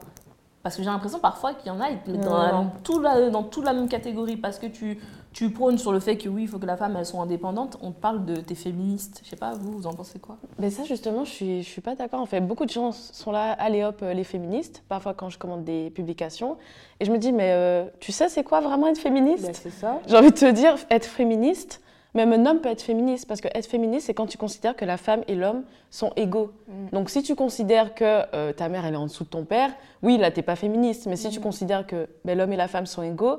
Parce 0.62 0.76
que 0.76 0.82
j'ai 0.82 0.90
l'impression 0.90 1.18
parfois 1.18 1.54
qu'il 1.54 1.68
y 1.68 1.70
en 1.70 1.80
a, 1.80 1.90
ils 1.90 1.98
te 2.00 2.10
mettent 2.10 2.20
dans, 2.20 2.36
la- 2.38 2.52
Non. 2.52 2.62
dans 2.64 2.70
tout 2.82 3.00
la, 3.00 3.30
dans 3.30 3.42
toute 3.42 3.64
la 3.64 3.72
même 3.72 3.88
catégorie. 3.88 4.36
Parce 4.36 4.58
que 4.58 4.66
tu, 4.66 4.98
tu 5.32 5.48
prônes 5.50 5.78
sur 5.78 5.90
le 5.90 6.00
fait 6.00 6.18
que 6.18 6.28
oui, 6.28 6.42
il 6.42 6.48
faut 6.48 6.58
que 6.58 6.66
la 6.66 6.76
femme, 6.76 6.96
elle 6.98 7.06
soit 7.06 7.20
indépendante. 7.22 7.78
On 7.80 7.92
te 7.92 7.98
parle 7.98 8.26
de 8.26 8.36
tes 8.36 8.54
féministes. 8.54 9.22
Je 9.24 9.30
sais 9.30 9.36
pas, 9.36 9.54
vous, 9.54 9.72
vous 9.72 9.86
en 9.86 9.94
pensez 9.94 10.18
quoi? 10.18 10.36
Mais 10.58 10.68
ça, 10.68 10.84
justement, 10.84 11.24
je 11.24 11.30
suis, 11.30 11.62
je 11.62 11.68
suis 11.68 11.80
pas 11.80 11.94
d'accord. 11.94 12.20
En 12.20 12.26
fait, 12.26 12.42
beaucoup 12.42 12.66
de 12.66 12.70
gens 12.70 12.92
sont 12.92 13.32
là, 13.32 13.52
allez 13.52 13.82
hop, 13.84 14.00
euh, 14.02 14.12
les 14.12 14.24
féministes, 14.24 14.82
parfois 14.86 15.14
quand 15.14 15.30
je 15.30 15.38
commande 15.38 15.64
des 15.64 15.88
publications. 15.88 16.58
Et 17.00 17.06
je 17.06 17.10
me 17.10 17.16
dis, 17.16 17.32
mais 17.32 17.52
euh, 17.52 17.86
tu 17.98 18.12
sais, 18.12 18.28
c'est 18.28 18.44
quoi 18.44 18.60
vraiment 18.60 18.86
être 18.88 18.98
féministe? 19.00 19.46
Bah, 19.46 19.52
c'est 19.54 19.70
ça. 19.70 19.98
J'ai 20.06 20.16
envie 20.18 20.30
de 20.30 20.36
te 20.36 20.50
dire, 20.50 20.76
être 20.90 21.06
féministe, 21.06 21.80
Même 22.14 22.32
un 22.32 22.44
homme 22.46 22.60
peut 22.60 22.68
être 22.68 22.82
féministe, 22.82 23.26
parce 23.28 23.40
que 23.40 23.48
être 23.54 23.66
féministe, 23.66 24.06
c'est 24.06 24.14
quand 24.14 24.26
tu 24.26 24.36
considères 24.36 24.74
que 24.74 24.84
la 24.84 24.96
femme 24.96 25.22
et 25.28 25.34
l'homme 25.36 25.62
sont 25.90 26.12
égaux. 26.16 26.50
Mm. 26.66 26.72
Donc 26.92 27.10
si 27.10 27.22
tu 27.22 27.34
considères 27.36 27.94
que 27.94 28.22
euh, 28.34 28.52
ta 28.52 28.68
mère, 28.68 28.84
elle 28.84 28.94
est 28.94 28.98
en 28.98 29.06
dessous 29.06 29.24
de 29.24 29.28
ton 29.28 29.44
père, 29.44 29.70
oui, 30.02 30.18
là, 30.18 30.30
t'es 30.30 30.42
pas 30.42 30.56
féministe. 30.56 31.06
Mais 31.06 31.16
si 31.16 31.28
Mm. 31.28 31.30
tu 31.30 31.40
considères 31.40 31.86
que 31.86 32.08
ben, 32.24 32.36
l'homme 32.36 32.52
et 32.52 32.56
la 32.56 32.66
femme 32.68 32.86
sont 32.86 33.02
égaux, 33.02 33.38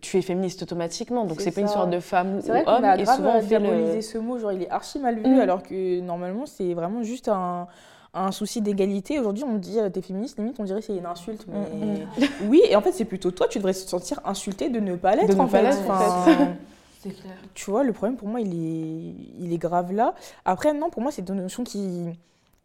tu 0.00 0.16
es 0.18 0.22
féministe 0.22 0.62
automatiquement. 0.62 1.24
Donc 1.24 1.40
C'est 1.40 1.50
pas 1.50 1.60
une 1.62 1.68
sorte 1.68 1.90
de 1.90 2.00
femme 2.00 2.36
ou 2.36 2.40
vrai 2.40 2.64
homme. 2.66 2.84
a 2.84 2.96
Et 2.98 3.02
grave 3.02 3.16
souvent, 3.16 3.36
on 3.36 3.42
fait 3.42 3.58
le... 3.58 4.00
ce 4.00 4.18
mot, 4.18 4.38
genre 4.38 4.52
il 4.52 4.62
est 4.62 4.70
archi 4.70 4.98
mal 4.98 5.16
vu, 5.18 5.26
Mm. 5.26 5.40
alors 5.40 5.62
que 5.62 6.00
normalement 6.00 6.46
c'est 6.46 6.72
vraiment 6.74 7.02
juste 7.02 7.28
un, 7.28 7.66
un 8.14 8.32
souci 8.32 8.60
d'égalité. 8.60 9.18
Aujourd'hui 9.18 9.44
on 9.46 9.54
dit 9.56 9.78
euh, 9.78 9.88
t'es 9.90 10.00
féministe, 10.02 10.38
limite 10.38 10.56
on 10.60 10.64
dirait 10.64 10.80
que 10.80 10.86
c'est 10.86 10.96
une 10.96 11.06
insulte. 11.06 11.46
Mais... 11.48 12.26
oui, 12.48 12.62
et 12.68 12.76
en 12.76 12.80
fait 12.82 12.92
c'est 12.92 13.04
plutôt 13.06 13.30
toi, 13.30 13.48
tu 13.48 13.58
devrais 13.58 13.72
se 13.74 13.86
sentir 13.88 14.20
insulté 14.24 14.68
de 14.70 14.80
ne 14.80 14.94
pas 14.96 15.14
l'être 15.16 15.38
en 15.40 15.46
pas 15.46 15.58
fait. 15.72 15.90
en 15.90 16.48
C'est 17.02 17.10
clair. 17.10 17.34
tu 17.54 17.70
vois, 17.70 17.82
le 17.82 17.92
problème 17.92 18.16
pour 18.16 18.28
moi 18.28 18.40
il 18.40 18.52
est, 18.54 19.14
il 19.40 19.52
est 19.52 19.58
grave 19.58 19.92
là. 19.92 20.14
Après 20.44 20.72
non, 20.72 20.88
pour 20.90 21.02
moi 21.02 21.10
c'est 21.10 21.28
une 21.28 21.34
notion 21.34 21.64
qui, 21.64 22.06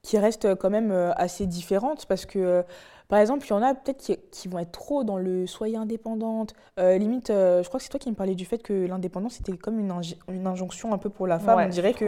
qui 0.03 0.17
reste 0.17 0.55
quand 0.55 0.69
même 0.69 0.91
euh, 0.91 1.11
assez 1.15 1.45
différente 1.47 2.05
parce 2.05 2.25
que... 2.25 2.63
par 3.09 3.19
exemple, 3.19 3.45
il 3.45 3.49
y 3.49 3.53
en 3.53 3.61
a 3.61 3.73
peut-être 3.73 3.97
qui, 3.97 4.17
qui 4.31 4.47
vont 4.49 4.59
être 4.59 4.71
trop 4.73 5.03
dans 5.05 5.17
le 5.17 5.47
soyez 5.47 5.77
indépendante. 5.77 6.53
Euh, 6.77 6.97
limite, 6.97 7.29
euh, 7.29 7.63
je 7.63 7.67
crois 7.69 7.79
que 7.79 7.83
c'est 7.85 7.89
toi 7.89 7.99
qui 7.99 8.09
me 8.09 8.15
parlais 8.15 8.35
du 8.35 8.43
fait 8.45 8.57
que 8.57 8.85
l'indépendance 8.85 9.35
c'était 9.35 9.55
comme 9.57 9.79
une, 9.79 9.91
inj- 9.91 10.17
une 10.29 10.45
injonction 10.45 10.91
un 10.93 10.97
peu 10.97 11.09
pour 11.09 11.25
la 11.25 11.39
femme. 11.39 11.57
Ouais, 11.57 11.65
On 11.65 11.69
dirait 11.69 11.93
que 11.93 12.05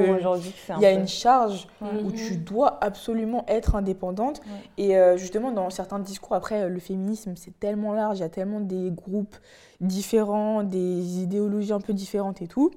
il 0.78 0.82
y 0.82 0.86
a 0.86 0.94
peu- 0.94 1.00
une 1.00 1.08
charge 1.08 1.68
où 2.04 2.12
tu 2.12 2.36
dois 2.38 2.78
absolument 2.84 3.46
être 3.48 3.76
indépendante. 3.76 4.42
Et 4.78 4.98
euh, 4.98 5.16
justement, 5.16 5.52
dans 5.52 5.70
certains 5.70 6.00
discours, 6.00 6.36
après, 6.36 6.68
le 6.68 6.80
féminisme, 6.80 7.34
c'est 7.38 7.58
tellement 7.60 7.94
large, 7.94 8.18
il 8.18 8.22
y 8.22 8.26
a 8.26 8.30
tellement 8.30 8.60
des 8.60 8.92
groupes 8.92 9.36
différents, 9.80 10.64
des 10.64 11.22
idéologies 11.22 11.72
un 11.74 11.80
peu 11.82 11.94
différentes 11.94 12.42
et 12.42 12.48
tout. 12.48 12.72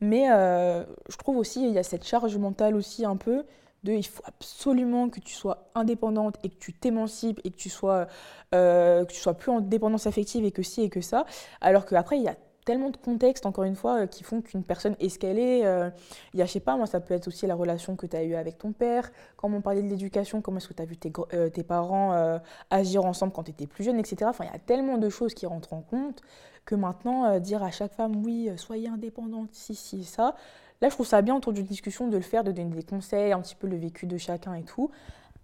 Mais 0.00 0.26
je 0.28 1.16
trouve 1.18 1.36
aussi, 1.36 1.62
il 1.66 1.72
y 1.74 1.78
a 1.78 1.82
cette 1.82 2.04
charge 2.06 2.36
mentale 2.38 2.74
aussi 2.74 3.04
un 3.04 3.16
peu 3.16 3.44
de 3.84 3.92
il 3.92 4.06
faut 4.06 4.22
absolument 4.26 5.08
que 5.08 5.20
tu 5.20 5.34
sois 5.34 5.70
indépendante 5.74 6.36
et 6.42 6.48
que 6.48 6.56
tu 6.58 6.72
t'émancipes 6.72 7.40
et 7.44 7.50
que 7.50 7.56
tu 7.56 7.70
sois 7.70 8.06
euh, 8.54 9.04
que 9.04 9.12
tu 9.12 9.20
sois 9.20 9.34
plus 9.34 9.50
en 9.50 9.60
dépendance 9.60 10.06
affective 10.06 10.44
et 10.44 10.52
que 10.52 10.62
ci 10.62 10.82
et 10.82 10.90
que 10.90 11.00
ça. 11.00 11.24
Alors 11.60 11.86
qu'après 11.86 12.18
il 12.18 12.24
y 12.24 12.28
a 12.28 12.36
tellement 12.66 12.90
de 12.90 12.96
contextes 12.98 13.46
encore 13.46 13.64
une 13.64 13.74
fois 13.74 14.02
euh, 14.02 14.06
qui 14.06 14.22
font 14.22 14.42
qu'une 14.42 14.64
personne 14.64 14.94
est 15.00 15.08
ce 15.08 15.18
qu'elle 15.18 15.38
est 15.38 15.64
euh, 15.64 15.88
il 16.34 16.40
y 16.40 16.42
a 16.42 16.46
je 16.46 16.52
sais 16.52 16.60
pas 16.60 16.76
moi 16.76 16.86
ça 16.86 17.00
peut 17.00 17.14
être 17.14 17.26
aussi 17.26 17.46
la 17.46 17.54
relation 17.54 17.96
que 17.96 18.06
tu 18.06 18.16
as 18.16 18.22
eue 18.22 18.34
avec 18.34 18.58
ton 18.58 18.72
père. 18.72 19.10
Quand 19.36 19.52
on 19.52 19.60
parlait 19.60 19.82
de 19.82 19.88
l'éducation 19.88 20.42
comment 20.42 20.58
est-ce 20.58 20.68
que 20.68 20.74
tu 20.74 20.82
as 20.82 20.86
vu 20.86 20.96
tes, 20.96 21.12
euh, 21.32 21.50
parents 21.66 22.12
euh, 22.12 22.38
agir 22.70 23.04
ensemble 23.04 23.32
quand 23.32 23.44
tu 23.44 23.50
étais 23.52 23.66
plus 23.66 23.84
jeune 23.84 23.98
etc 23.98 24.18
enfin 24.24 24.44
il 24.44 24.52
y 24.52 24.56
a 24.56 24.58
tellement 24.58 24.98
de 24.98 25.08
choses 25.08 25.34
qui 25.34 25.46
rentrent 25.46 25.72
en 25.72 25.82
compte 25.82 26.22
que 26.64 26.74
maintenant 26.74 27.24
euh, 27.24 27.38
dire 27.38 27.62
à 27.62 27.70
chaque 27.70 27.94
femme 27.94 28.22
oui 28.24 28.48
euh, 28.48 28.56
soyez 28.56 28.88
indépendante 28.88 29.48
si 29.52 29.74
si 29.74 30.04
ça 30.04 30.34
Là, 30.82 30.88
je 30.88 30.94
trouve 30.94 31.06
ça 31.06 31.20
bien 31.20 31.36
autour 31.36 31.52
d'une 31.52 31.66
discussion 31.66 32.08
de 32.08 32.16
le 32.16 32.22
faire, 32.22 32.42
de 32.42 32.52
donner 32.52 32.70
des 32.74 32.82
conseils, 32.82 33.32
un 33.32 33.40
petit 33.40 33.54
peu 33.54 33.66
le 33.66 33.76
vécu 33.76 34.06
de 34.06 34.16
chacun 34.16 34.54
et 34.54 34.62
tout. 34.62 34.90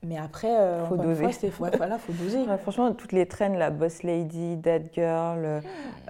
Mais 0.02 0.16
après, 0.18 0.54
euh, 0.58 0.84
Faut 0.86 0.96
doser. 0.96 1.24
fois, 1.24 1.32
c'est- 1.32 1.60
ouais, 1.60 1.70
voilà, 1.76 1.98
faut 1.98 2.12
doser. 2.12 2.38
Ouais, 2.38 2.56
franchement, 2.58 2.92
toutes 2.92 3.12
les 3.12 3.26
traînes, 3.26 3.56
la 3.58 3.70
boss 3.70 4.02
lady, 4.02 4.56
dead 4.56 4.88
girl, 4.94 5.62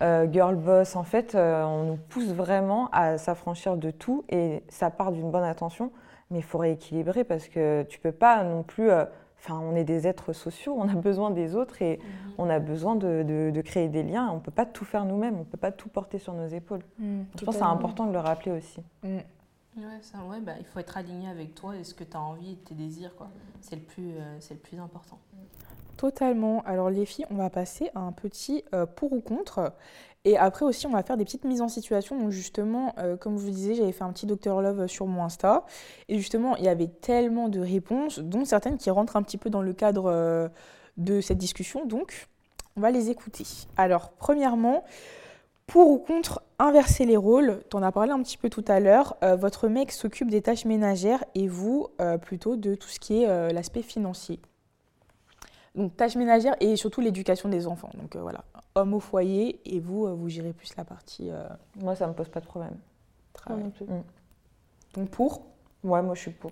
euh, 0.03 0.27
girl 0.31 0.55
boss, 0.57 0.95
en 0.97 1.03
fait, 1.03 1.35
euh, 1.35 1.65
on 1.65 1.85
nous 1.85 1.97
pousse 1.97 2.29
vraiment 2.29 2.89
à 2.93 3.19
s'affranchir 3.19 3.77
de 3.77 3.91
tout 3.91 4.25
et 4.29 4.63
ça 4.69 4.91
part 4.91 5.11
d'une 5.13 5.31
bonne 5.31 5.45
intention, 5.45 5.91
mais 6.31 6.39
il 6.39 6.45
faut 6.45 6.59
rééquilibrer 6.59 7.25
parce 7.25 7.49
que 7.49 7.83
tu 7.85 7.99
peux 7.99 8.13
pas 8.13 8.45
non 8.45 8.63
plus. 8.63 8.91
Enfin, 9.39 9.61
on 9.63 9.77
est 9.77 9.85
des 9.85 10.07
êtres 10.07 10.33
sociaux, 10.33 10.75
on 10.77 10.89
a 10.89 10.95
besoin 11.11 11.31
des 11.31 11.55
autres 11.55 11.81
et 11.83 12.01
on 12.39 12.49
a 12.51 12.59
besoin 12.59 12.97
de, 12.97 13.23
de- 13.23 13.51
de 13.55 13.61
créer 13.61 13.89
des 13.89 14.03
liens. 14.03 14.31
On 14.33 14.41
peut 14.41 14.51
pas 14.51 14.67
tout 14.67 14.85
faire 14.85 15.05
nous-mêmes, 15.05 15.39
on 15.39 15.45
peut 15.45 15.57
pas 15.59 15.73
tout 15.73 15.89
porter 15.89 16.19
sur 16.19 16.33
nos 16.35 16.49
épaules. 16.49 16.83
Mm, 16.99 17.23
Je 17.39 17.45
pense 17.45 17.55
que 17.55 17.59
c'est 17.61 17.67
important 17.67 18.07
de 18.07 18.13
le 18.13 18.19
rappeler 18.19 18.53
aussi. 18.53 18.81
Mm. 19.03 19.19
Ouais, 19.79 19.83
ça, 20.01 20.19
ouais, 20.29 20.41
bah, 20.41 20.53
il 20.59 20.65
faut 20.65 20.79
être 20.79 20.97
aligné 20.97 21.29
avec 21.29 21.55
toi 21.55 21.77
et 21.77 21.85
ce 21.85 21.93
que 21.93 22.03
tu 22.03 22.17
as 22.17 22.21
envie 22.21 22.53
et 22.53 22.57
tes 22.57 22.75
désirs. 22.75 23.15
quoi. 23.15 23.29
C'est 23.61 23.77
le, 23.77 23.83
plus, 23.83 24.13
euh, 24.17 24.37
c'est 24.41 24.55
le 24.55 24.61
plus 24.61 24.79
important. 24.81 25.19
Totalement. 25.97 26.63
Alors 26.65 26.91
les 26.91 27.07
filles, 27.07 27.27
on 27.31 27.37
va 27.37 27.51
passer 27.51 27.91
à 27.95 28.01
un 28.01 28.13
petit 28.13 28.65
euh, 28.75 28.87
pour 28.87 29.13
ou 29.13 29.21
contre. 29.21 29.73
Et 30.25 30.37
après 30.37 30.65
aussi, 30.65 30.87
on 30.87 30.91
va 30.91 31.03
faire 31.03 31.17
des 31.17 31.25
petites 31.25 31.45
mises 31.45 31.63
en 31.63 31.69
situation. 31.69 32.19
Donc 32.19 32.31
justement, 32.31 32.95
euh, 32.99 33.17
comme 33.17 33.39
je 33.39 33.45
vous 33.45 33.51
disais, 33.51 33.75
j'avais 33.75 33.93
fait 33.93 34.05
un 34.05 34.13
petit 34.13 34.27
Dr 34.27 34.61
Love 34.61 34.87
sur 34.89 35.07
mon 35.07 35.23
Insta. 35.23 35.65
Et 36.09 36.19
justement, 36.19 36.57
il 36.57 36.65
y 36.65 36.69
avait 36.69 36.89
tellement 36.89 37.49
de 37.49 37.61
réponses, 37.61 38.19
dont 38.19 38.45
certaines 38.45 38.77
qui 38.77 38.91
rentrent 38.91 39.17
un 39.17 39.23
petit 39.23 39.39
peu 39.39 39.51
dans 39.51 39.63
le 39.63 39.73
cadre 39.73 40.11
euh, 40.11 40.49
de 40.97 41.21
cette 41.21 41.39
discussion. 41.39 41.87
Donc, 41.87 42.27
on 42.77 42.81
va 42.81 42.91
les 42.91 43.11
écouter. 43.11 43.45
Alors, 43.77 44.11
premièrement, 44.11 44.85
pour 45.67 45.91
ou 45.91 45.99
contre 45.99 46.43
inverser 46.59 47.05
les 47.05 47.17
rôles, 47.17 47.61
tu 47.71 47.77
en 47.77 47.83
as 47.83 47.91
parlé 47.91 48.13
un 48.13 48.23
petit 48.23 48.39
peu 48.39 48.49
tout 48.49 48.65
à 48.69 48.79
l'heure, 48.79 49.17
euh, 49.25 49.35
votre 49.35 49.69
mec 49.69 49.91
s'occupe 49.91 50.31
des 50.31 50.41
tâches 50.41 50.65
ménagères 50.65 51.25
et 51.35 51.49
vous 51.49 51.89
euh, 52.01 52.19
plutôt 52.19 52.57
de 52.57 52.75
tout 52.75 52.89
ce 52.89 53.01
qui 53.01 53.23
est 53.23 53.29
euh, 53.29 53.51
l'aspect 53.51 53.83
financier. 53.83 54.41
Donc 55.77 55.95
tâches 55.97 56.17
ménagères 56.17 56.57
et 56.61 56.75
surtout 56.77 57.01
l'éducation 57.03 57.49
des 57.51 57.67
enfants. 57.67 57.91
Donc 57.95 58.17
euh, 58.17 58.21
voilà, 58.23 58.45
homme 58.75 58.95
au 58.95 59.01
foyer 59.01 59.61
et 59.67 59.79
vous, 59.79 60.07
euh, 60.07 60.13
vous 60.15 60.29
gérez 60.29 60.53
plus 60.55 60.75
la 60.77 60.85
partie 60.85 61.31
euh, 61.31 61.47
Moi, 61.77 61.95
ça 61.95 62.07
me 62.07 62.15
pose 62.15 62.29
pas 62.31 62.41
de 62.41 62.47
problème. 62.47 62.77
travail. 63.35 63.63
non 63.65 63.71
plus. 63.71 63.87
Donc 64.95 65.11
pour? 65.11 65.43
Ouais, 65.85 66.01
moi, 66.03 66.15
je 66.15 66.21
suis 66.23 66.31
pour. 66.31 66.51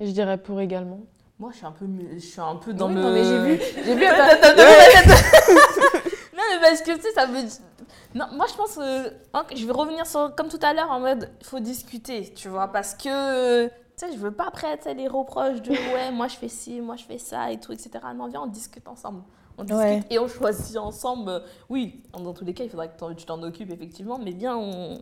Et 0.00 0.06
je 0.06 0.10
dirais 0.10 0.38
pour 0.38 0.60
également. 0.60 1.00
Moi, 1.38 1.50
je 1.52 1.58
suis 1.58 1.66
un 1.66 1.72
peu, 1.72 1.86
je 2.14 2.18
suis 2.18 2.40
un 2.40 2.56
peu 2.56 2.72
dans 2.74 2.88
Oui, 2.88 2.94
le. 2.94 3.00
non, 3.02 3.12
mais 3.12 3.24
j'ai 3.24 3.38
vu, 3.44 3.60
j'ai 3.84 3.94
vu. 3.94 4.04
Attends, 4.04 4.24
attends, 4.24 4.48
attends, 4.48 4.62
attends, 4.62 5.12
attends. 5.12 5.98
non, 6.36 6.42
mais 6.50 6.60
parce 6.60 6.82
que 6.82 6.96
tu 6.96 7.02
sais, 7.02 7.12
ça 7.12 7.26
veut. 7.26 7.44
Non, 8.14 8.26
moi, 8.32 8.46
je 8.50 8.54
pense 8.56 8.78
hein, 8.78 9.44
je 9.54 9.64
vais 9.66 9.72
revenir 9.72 10.06
sur, 10.06 10.34
comme 10.34 10.48
tout 10.48 10.58
à 10.62 10.72
l'heure, 10.74 10.90
en 10.90 10.98
mode, 11.00 11.30
il 11.40 11.46
faut 11.46 11.60
discuter, 11.60 12.32
tu 12.34 12.48
vois, 12.48 12.68
parce 12.68 12.94
que. 12.94 13.70
Tu 13.98 14.06
sais, 14.06 14.12
je 14.12 14.18
veux 14.18 14.30
pas 14.30 14.48
après, 14.48 14.76
tu 14.76 14.84
sais, 14.84 14.94
les 14.94 15.08
reproches 15.08 15.62
de 15.62 15.70
ouais, 15.70 16.10
moi 16.12 16.28
je 16.28 16.36
fais 16.36 16.48
ci, 16.48 16.80
moi 16.80 16.96
je 16.96 17.04
fais 17.04 17.18
ça 17.18 17.50
et 17.50 17.58
tout, 17.58 17.72
etc. 17.72 17.90
Non, 18.14 18.26
viens, 18.28 18.42
on 18.42 18.46
discute 18.46 18.86
ensemble. 18.88 19.22
On 19.58 19.64
discute 19.64 19.78
Ouais. 19.82 20.00
et 20.10 20.18
on 20.18 20.28
choisit 20.28 20.76
ensemble. 20.76 21.42
Oui, 21.70 22.02
dans 22.12 22.34
tous 22.34 22.44
les 22.44 22.52
cas, 22.52 22.64
il 22.64 22.70
faudra 22.70 22.88
que 22.88 23.14
tu 23.14 23.24
t'en 23.24 23.42
occupes, 23.42 23.70
effectivement, 23.70 24.18
mais 24.22 24.32
bien, 24.32 24.54
on, 24.54 24.98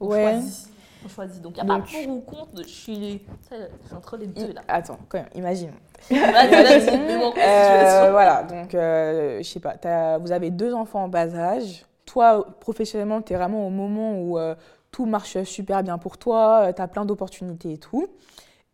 on 0.00 0.06
Ouais. 0.06 0.32
choisit. 0.32 0.68
On 1.04 1.08
choisit. 1.08 1.42
Donc, 1.42 1.58
il 1.58 1.64
n'y 1.64 1.70
a 1.70 1.74
Donc- 1.74 1.84
pas 1.84 1.90
pour 2.04 2.08
ou 2.16 2.20
contre, 2.20 2.62
je 2.62 2.68
suis, 2.68 3.22
je 3.50 3.94
entre 3.94 4.16
les 4.16 4.26
deux, 4.26 4.52
là. 4.54 4.62
Attends, 4.68 4.98
quand 5.08 5.18
même, 5.18 5.28
imagine. 5.34 5.72
Euh, 6.10 8.08
voilà, 8.10 8.42
donc 8.44 8.74
euh, 8.74 9.38
je 9.38 9.42
sais 9.42 9.60
pas, 9.60 10.18
vous 10.18 10.32
avez 10.32 10.50
deux 10.50 10.72
enfants 10.72 11.04
en 11.04 11.08
bas 11.08 11.34
âge. 11.34 11.84
Toi, 12.06 12.46
professionnellement, 12.60 13.20
tu 13.20 13.34
es 13.34 13.36
vraiment 13.36 13.66
au 13.66 13.70
moment 13.70 14.14
où 14.18 14.38
euh, 14.38 14.54
tout 14.90 15.06
marche 15.06 15.42
super 15.44 15.82
bien 15.82 15.98
pour 15.98 16.18
toi, 16.18 16.72
tu 16.74 16.82
as 16.82 16.88
plein 16.88 17.04
d'opportunités 17.04 17.72
et 17.72 17.78
tout. 17.78 18.08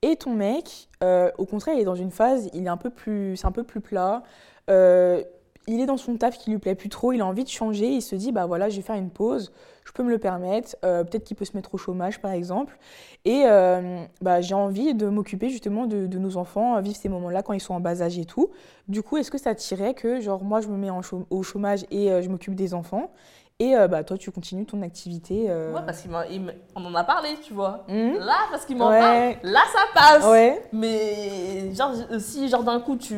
Et 0.03 0.17
ton 0.17 0.35
mec, 0.35 0.89
euh, 1.03 1.31
au 1.39 1.47
contraire, 1.47 1.75
il 1.75 1.81
est 1.81 1.85
dans 1.85 1.95
une 1.95 2.11
phase, 2.11 2.49
il 2.53 2.67
est 2.67 2.69
un 2.69 2.77
peu 2.77 2.91
plus, 2.91 3.37
c'est 3.37 3.47
un 3.47 3.53
peu 3.53 3.64
plus 3.64 3.81
plat. 3.81 4.23
Euh, 4.71 5.23
il 5.69 5.81
est 5.81 5.87
dans 5.87 5.97
son 5.97 6.17
taf 6.17 6.39
qui 6.39 6.51
lui 6.51 6.59
plaît 6.59 6.75
plus 6.75 6.89
trop, 6.89 7.12
il 7.12 7.21
a 7.21 7.27
envie 7.27 7.43
de 7.43 7.49
changer, 7.49 7.89
il 7.89 8.03
se 8.03 8.14
dit 8.14 8.31
bah 8.31 8.47
voilà, 8.47 8.69
je 8.69 8.77
vais 8.77 8.83
faire 8.83 8.95
une 8.95 9.11
pause, 9.11 9.53
je 9.85 9.93
peux 9.93 10.05
me 10.05 10.11
le 10.11 10.19
permettre, 10.19 10.77
euh, 10.85 11.03
peut-être 11.03 11.25
qu'il 11.25 11.37
peut 11.37 11.45
se 11.45 11.57
mettre 11.57 11.75
au 11.75 11.79
chômage 11.79 12.21
par 12.21 12.31
exemple. 12.31 12.79
Et 13.25 13.43
euh, 13.47 14.05
bah, 14.21 14.41
j'ai 14.41 14.55
envie 14.55 14.95
de 14.95 15.07
m'occuper 15.07 15.49
justement 15.49 15.87
de, 15.87 16.07
nos 16.19 16.37
enfants, 16.37 16.77
euh, 16.77 16.81
vivre 16.81 16.97
ces 16.97 17.09
moments-là 17.09 17.43
quand 17.43 17.55
ils 17.55 17.61
sont 17.61 17.75
en 17.75 17.81
bas 17.81 18.01
âge 18.03 18.19
et 18.19 18.25
tout. 18.25 18.51
Du 18.87 19.03
coup, 19.03 19.17
est-ce 19.17 19.33
que 19.33 19.39
ça 19.39 19.57
tirait 19.57 19.95
que 19.95 20.21
genre 20.21 20.45
moi 20.45 20.61
je 20.61 20.69
me 20.69 20.77
mets 20.77 20.91
au 21.31 21.43
chômage 21.43 21.85
et 21.91 22.12
euh, 22.12 22.23
je 22.23 22.29
m'occupe 22.29 22.55
des 22.55 22.73
enfants? 22.73 23.11
Et 23.59 23.74
euh, 23.76 23.88
bah 23.88 24.04
toi 24.04 24.18
tu 24.18 24.30
continues 24.30 24.66
ton 24.66 24.82
activité 24.82 25.46
euh, 25.48 25.72
Ouais, 25.72 25.80
parce 25.86 26.02
qu'on 26.02 26.84
en 26.84 26.94
a 26.94 27.04
parlé, 27.04 27.30
tu 27.42 27.54
vois. 27.54 27.84
hmm 27.88 28.18
Là, 28.18 28.36
parce 28.50 28.66
qu'il 28.66 28.76
m'en 28.76 28.88
Ouais. 28.90 29.00
parle, 29.40 29.52
là, 29.52 29.61
ça 29.72 29.80
passe. 29.94 30.24
Ouais. 30.26 30.62
Mais 30.72 31.72
genre, 31.74 31.92
si 32.18 32.48
genre 32.48 32.64
d'un 32.64 32.80
coup, 32.80 32.96
tu... 32.96 33.14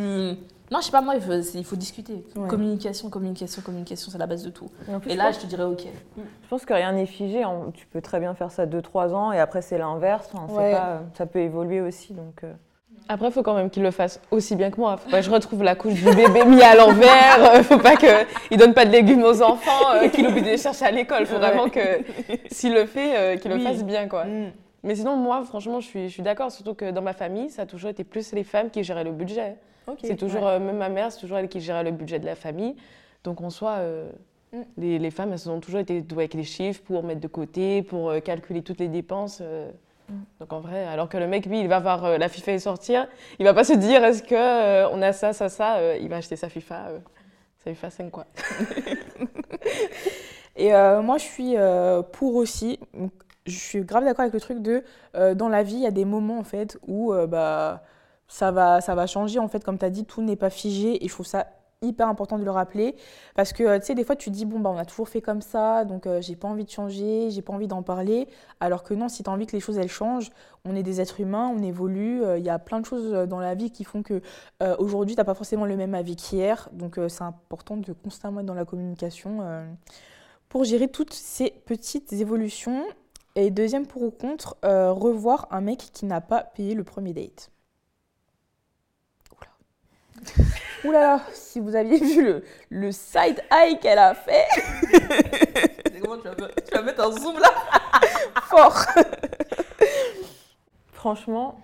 Non, 0.70 0.80
je 0.80 0.84
sais 0.84 0.90
pas, 0.92 1.00
moi, 1.00 1.14
il 1.16 1.22
faut, 1.22 1.40
c'est- 1.42 1.58
il 1.58 1.64
faut 1.64 1.76
discuter. 1.76 2.24
Ouais. 2.36 2.46
Communication, 2.46 3.08
communication, 3.08 3.62
communication, 3.62 4.10
c'est 4.12 4.18
la 4.18 4.26
base 4.26 4.42
de 4.44 4.50
tout. 4.50 4.66
Et 4.86 4.98
plus, 5.00 5.14
là, 5.16 5.24
pense- 5.26 5.36
je 5.36 5.40
te 5.40 5.46
dirais, 5.46 5.62
ok. 5.64 5.86
Je 6.18 6.48
pense 6.48 6.64
que 6.66 6.74
rien 6.74 6.92
n'est 6.92 7.06
figé. 7.06 7.44
on- 7.46 7.70
Tu 7.72 7.86
peux 7.86 8.02
très 8.02 8.20
bien 8.20 8.34
faire 8.34 8.50
ça 8.52 8.66
2-3 8.66 9.14
ans 9.14 9.32
et 9.32 9.40
après 9.40 9.62
c'est 9.62 9.78
l'inverse. 9.78 10.28
Enfin, 10.32 10.46
c'est 10.50 10.54
Ouais. 10.56 10.72
pas- 10.72 10.86
euh, 10.86 10.98
ça 11.14 11.24
peut 11.26 11.38
évoluer 11.40 11.80
aussi. 11.80 12.12
Donc, 12.12 12.44
euh. 12.44 12.52
Après, 13.08 13.28
il 13.28 13.32
faut 13.32 13.42
quand 13.42 13.54
même 13.54 13.70
qu'il 13.70 13.82
le 13.82 13.90
fasse 13.90 14.20
aussi 14.30 14.54
bien 14.54 14.70
que 14.70 14.78
moi. 14.78 14.96
Faut 14.98 15.10
pas 15.10 15.20
que 15.20 15.24
je 15.24 15.30
retrouve 15.30 15.62
la 15.62 15.74
couche 15.74 15.94
du 15.94 16.04
bébé 16.04 16.44
mis 16.44 16.62
à 16.62 16.74
l'envers. 16.74 17.54
Euh, 17.54 17.62
faut 17.62 17.78
pas 17.78 17.96
qu'il 17.96 18.58
donne 18.58 18.74
pas 18.74 18.84
de 18.84 18.90
légumes 18.90 19.22
aux 19.22 19.40
enfants, 19.42 19.94
euh, 19.94 20.08
qu'il 20.08 20.26
oublie 20.26 20.42
de 20.42 20.46
les 20.48 20.58
chercher 20.58 20.84
à 20.84 20.90
l'école. 20.90 21.24
Faut 21.26 21.38
vraiment 21.38 21.68
que, 21.70 21.80
s'il 22.50 22.74
le 22.74 22.84
fait, 22.86 23.16
euh, 23.16 23.36
qu'il 23.36 23.50
Oui. 23.52 23.58
le 23.58 23.64
fasse 23.64 23.82
bien, 23.84 24.08
quoi. 24.08 24.24
Hmm. 24.26 24.50
Mais 24.84 24.94
sinon, 24.94 25.16
moi, 25.16 25.42
franchement, 25.44 25.80
je 25.80 25.86
suis, 25.86 26.08
je 26.08 26.12
suis 26.14 26.22
d'accord. 26.22 26.52
Surtout 26.52 26.74
que 26.74 26.90
dans 26.90 27.02
ma 27.02 27.14
famille, 27.14 27.48
ça 27.50 27.62
a 27.62 27.66
toujours 27.66 27.90
été 27.90 28.04
plus 28.04 28.32
les 28.32 28.44
femmes 28.44 28.70
qui 28.70 28.84
géraient 28.84 29.04
le 29.04 29.12
budget. 29.12 29.56
C'est 30.02 30.16
toujours, 30.16 30.42
Ouais. 30.42 30.50
euh, 30.50 30.58
même 30.58 30.76
ma 30.76 30.90
mère, 30.90 31.10
c'est 31.10 31.20
toujours 31.20 31.38
elle 31.38 31.48
qui 31.48 31.60
gérait 31.60 31.84
le 31.84 31.92
budget 31.92 32.18
de 32.18 32.26
la 32.26 32.34
famille. 32.34 32.76
Donc 33.24 33.40
en 33.40 33.48
soi, 33.50 33.76
euh, 33.78 34.10
Mm. 34.52 34.56
les, 34.78 34.98
les 34.98 35.10
femmes, 35.10 35.30
elles 35.34 35.50
ont 35.50 35.60
toujours 35.60 35.80
été 35.80 36.00
douées 36.00 36.22
avec 36.24 36.32
les 36.34 36.42
chiffres 36.44 36.80
pour 36.86 37.02
mettre 37.02 37.20
de 37.20 37.28
côté, 37.28 37.82
pour 37.82 38.08
euh, 38.08 38.20
calculer 38.20 38.62
toutes 38.62 38.80
les 38.80 38.88
dépenses. 38.88 39.42
Mm. 40.08 40.14
Donc 40.40 40.52
en 40.52 40.60
vrai, 40.60 40.84
alors 40.84 41.08
que 41.08 41.16
le 41.16 41.26
mec, 41.26 41.46
lui, 41.46 41.60
il 41.60 41.68
va 41.68 41.80
voir 41.80 42.04
euh, 42.04 42.18
la 42.18 42.28
FIFA 42.28 42.52
et 42.52 42.58
sortir, 42.58 43.08
il 43.38 43.44
va 43.44 43.54
pas 43.54 43.64
se 43.64 43.72
dire 43.72 44.04
est-ce 44.04 44.22
que 44.22 44.34
euh, 44.34 44.88
on 44.90 45.02
a 45.02 45.12
ça, 45.12 45.32
ça, 45.32 45.48
ça, 45.48 45.76
euh, 45.76 45.98
il 46.00 46.08
va 46.08 46.16
acheter 46.16 46.36
sa 46.36 46.48
FIFA, 46.48 46.90
sa 47.64 47.70
FIFA 47.70 47.90
5 47.90 48.10
quoi. 48.10 48.26
Et 50.56 50.72
moi, 50.72 51.18
je 51.18 51.22
suis 51.22 51.54
pour 52.12 52.34
aussi. 52.34 52.80
je 53.46 53.56
suis 53.56 53.84
grave 53.84 54.04
d'accord 54.04 54.22
avec 54.22 54.34
le 54.34 54.40
truc 54.40 54.60
de 54.60 54.82
dans 55.34 55.48
la 55.48 55.62
vie, 55.62 55.76
il 55.76 55.82
y 55.82 55.86
a 55.86 55.92
des 55.92 56.04
moments 56.04 56.40
en 56.40 56.42
fait 56.42 56.76
où 56.88 57.14
bah 57.28 57.84
ça 58.26 58.50
va 58.50 58.80
ça 58.80 58.96
va 58.96 59.06
changer 59.06 59.38
en 59.38 59.46
fait 59.46 59.62
comme 59.62 59.78
tu 59.78 59.84
as 59.84 59.90
dit 59.90 60.04
tout 60.04 60.20
n'est 60.20 60.34
pas 60.34 60.50
figé 60.50 61.04
et 61.04 61.06
je 61.06 61.12
trouve 61.12 61.26
ça 61.26 61.46
hyper 61.82 62.08
important 62.08 62.38
de 62.38 62.44
le 62.44 62.50
rappeler. 62.50 62.96
Parce 63.34 63.52
que 63.52 63.78
tu 63.78 63.86
sais 63.86 63.94
des 63.94 64.04
fois 64.04 64.16
tu 64.16 64.30
dis 64.30 64.44
bon 64.44 64.58
bah 64.58 64.70
on 64.70 64.78
a 64.78 64.84
toujours 64.84 65.08
fait 65.08 65.20
comme 65.20 65.42
ça 65.42 65.84
donc 65.84 66.06
euh, 66.06 66.20
j'ai 66.20 66.34
pas 66.34 66.48
envie 66.48 66.64
de 66.64 66.70
changer 66.70 67.30
j'ai 67.30 67.42
pas 67.42 67.52
envie 67.52 67.68
d'en 67.68 67.82
parler. 67.82 68.28
Alors 68.60 68.82
que 68.82 68.94
non 68.94 69.08
si 69.08 69.22
tu 69.22 69.30
as 69.30 69.32
envie 69.32 69.46
que 69.46 69.52
les 69.52 69.60
choses 69.60 69.78
elles 69.78 69.88
changent 69.88 70.30
on 70.64 70.74
est 70.74 70.82
des 70.82 71.00
êtres 71.00 71.20
humains 71.20 71.52
on 71.54 71.62
évolue 71.62 72.22
euh, 72.24 72.38
il 72.38 72.44
y 72.44 72.50
a 72.50 72.58
plein 72.58 72.80
de 72.80 72.86
choses 72.86 73.12
euh, 73.12 73.26
dans 73.26 73.38
la 73.38 73.54
vie 73.54 73.70
qui 73.70 73.84
font 73.84 74.02
que 74.02 74.20
aujourd'hui 74.78 75.14
t'as 75.14 75.24
pas 75.24 75.34
forcément 75.34 75.66
le 75.66 75.76
même 75.76 75.94
avis 75.94 76.16
qu'hier. 76.16 76.68
Donc 76.72 76.98
c'est 77.08 77.22
important 77.22 77.76
de 77.76 77.92
constamment 77.92 78.40
être 78.40 78.46
dans 78.46 78.54
la 78.54 78.64
communication 78.64 79.40
pour 80.48 80.64
gérer 80.64 80.88
toutes 80.88 81.14
ces 81.14 81.50
petites 81.50 82.12
évolutions. 82.12 82.84
Et 83.36 83.50
deuxième 83.50 83.86
pour 83.86 84.02
ou 84.02 84.10
contre 84.10 84.56
revoir 84.62 85.46
un 85.50 85.60
mec 85.60 85.78
qui 85.92 86.06
n'a 86.06 86.20
pas 86.20 86.42
payé 86.42 86.74
le 86.74 86.84
premier 86.84 87.12
date 87.12 87.50
Ouh 90.84 90.92
là 90.92 91.00
là, 91.00 91.20
si 91.32 91.60
vous 91.60 91.74
aviez 91.74 91.98
vu 91.98 92.24
le, 92.24 92.44
le 92.70 92.92
side 92.92 93.42
eye 93.50 93.78
qu'elle 93.80 93.98
a 93.98 94.14
fait. 94.14 94.46
comment 96.00 96.18
tu 96.18 96.28
vas, 96.28 96.34
tu 96.34 96.74
vas 96.74 96.82
mettre 96.82 97.04
un 97.04 97.12
zoom 97.12 97.38
là 97.38 97.50
Fort. 98.42 98.84
Franchement, 100.92 101.60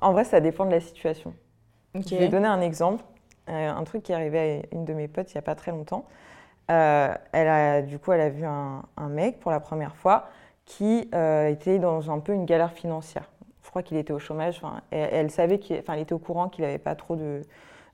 en 0.00 0.12
vrai, 0.12 0.24
ça 0.24 0.40
dépend 0.40 0.66
de 0.66 0.70
la 0.70 0.80
situation. 0.80 1.34
Je 1.94 2.16
vais 2.16 2.28
donner 2.28 2.48
un 2.48 2.60
exemple. 2.60 3.04
Euh, 3.48 3.70
un 3.70 3.84
truc 3.84 4.02
qui 4.02 4.12
est 4.12 4.14
arrivé 4.14 4.62
à 4.72 4.74
une 4.74 4.84
de 4.84 4.94
mes 4.94 5.06
potes 5.06 5.30
il 5.32 5.36
n'y 5.36 5.38
a 5.38 5.42
pas 5.42 5.54
très 5.54 5.70
longtemps. 5.70 6.06
Euh, 6.70 7.14
elle 7.32 7.48
a, 7.48 7.82
du 7.82 7.98
coup, 7.98 8.12
elle 8.12 8.22
a 8.22 8.30
vu 8.30 8.44
un, 8.44 8.82
un 8.96 9.08
mec 9.08 9.38
pour 9.38 9.50
la 9.50 9.60
première 9.60 9.94
fois 9.96 10.28
qui 10.64 11.10
euh, 11.14 11.48
était 11.48 11.78
dans 11.78 12.10
un 12.10 12.20
peu 12.20 12.32
une 12.32 12.46
galère 12.46 12.72
financière. 12.72 13.30
Je 13.62 13.68
crois 13.68 13.82
qu'il 13.82 13.98
était 13.98 14.12
au 14.12 14.18
chômage. 14.18 14.62
Elle 14.90 15.30
savait 15.30 15.58
qu'il 15.58 15.78
enfin, 15.78 15.94
était 15.94 16.12
au 16.12 16.18
courant 16.18 16.48
qu'il 16.48 16.64
n'avait 16.64 16.78
pas 16.78 16.94
trop 16.94 17.16
de, 17.16 17.42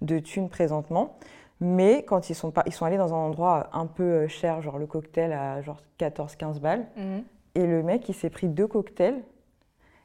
de 0.01 0.18
thunes 0.18 0.48
présentement. 0.48 1.16
Mais 1.61 2.05
quand 2.05 2.30
ils 2.30 2.34
sont, 2.34 2.51
pas, 2.51 2.62
ils 2.66 2.72
sont 2.72 2.86
allés 2.86 2.96
dans 2.96 3.12
un 3.12 3.18
endroit 3.18 3.68
un 3.72 3.86
peu 3.86 4.03
euh, 4.03 4.28
cher, 4.28 4.62
genre 4.62 4.78
le 4.78 4.86
cocktail 4.86 5.32
à 5.32 5.61
genre 5.61 5.82
14-15 5.98 6.59
balles, 6.59 6.86
mhm. 6.96 7.22
et 7.55 7.66
le 7.66 7.82
mec, 7.82 8.09
il 8.09 8.14
s'est 8.14 8.30
pris 8.30 8.48
deux 8.48 8.66
cocktails. 8.66 9.22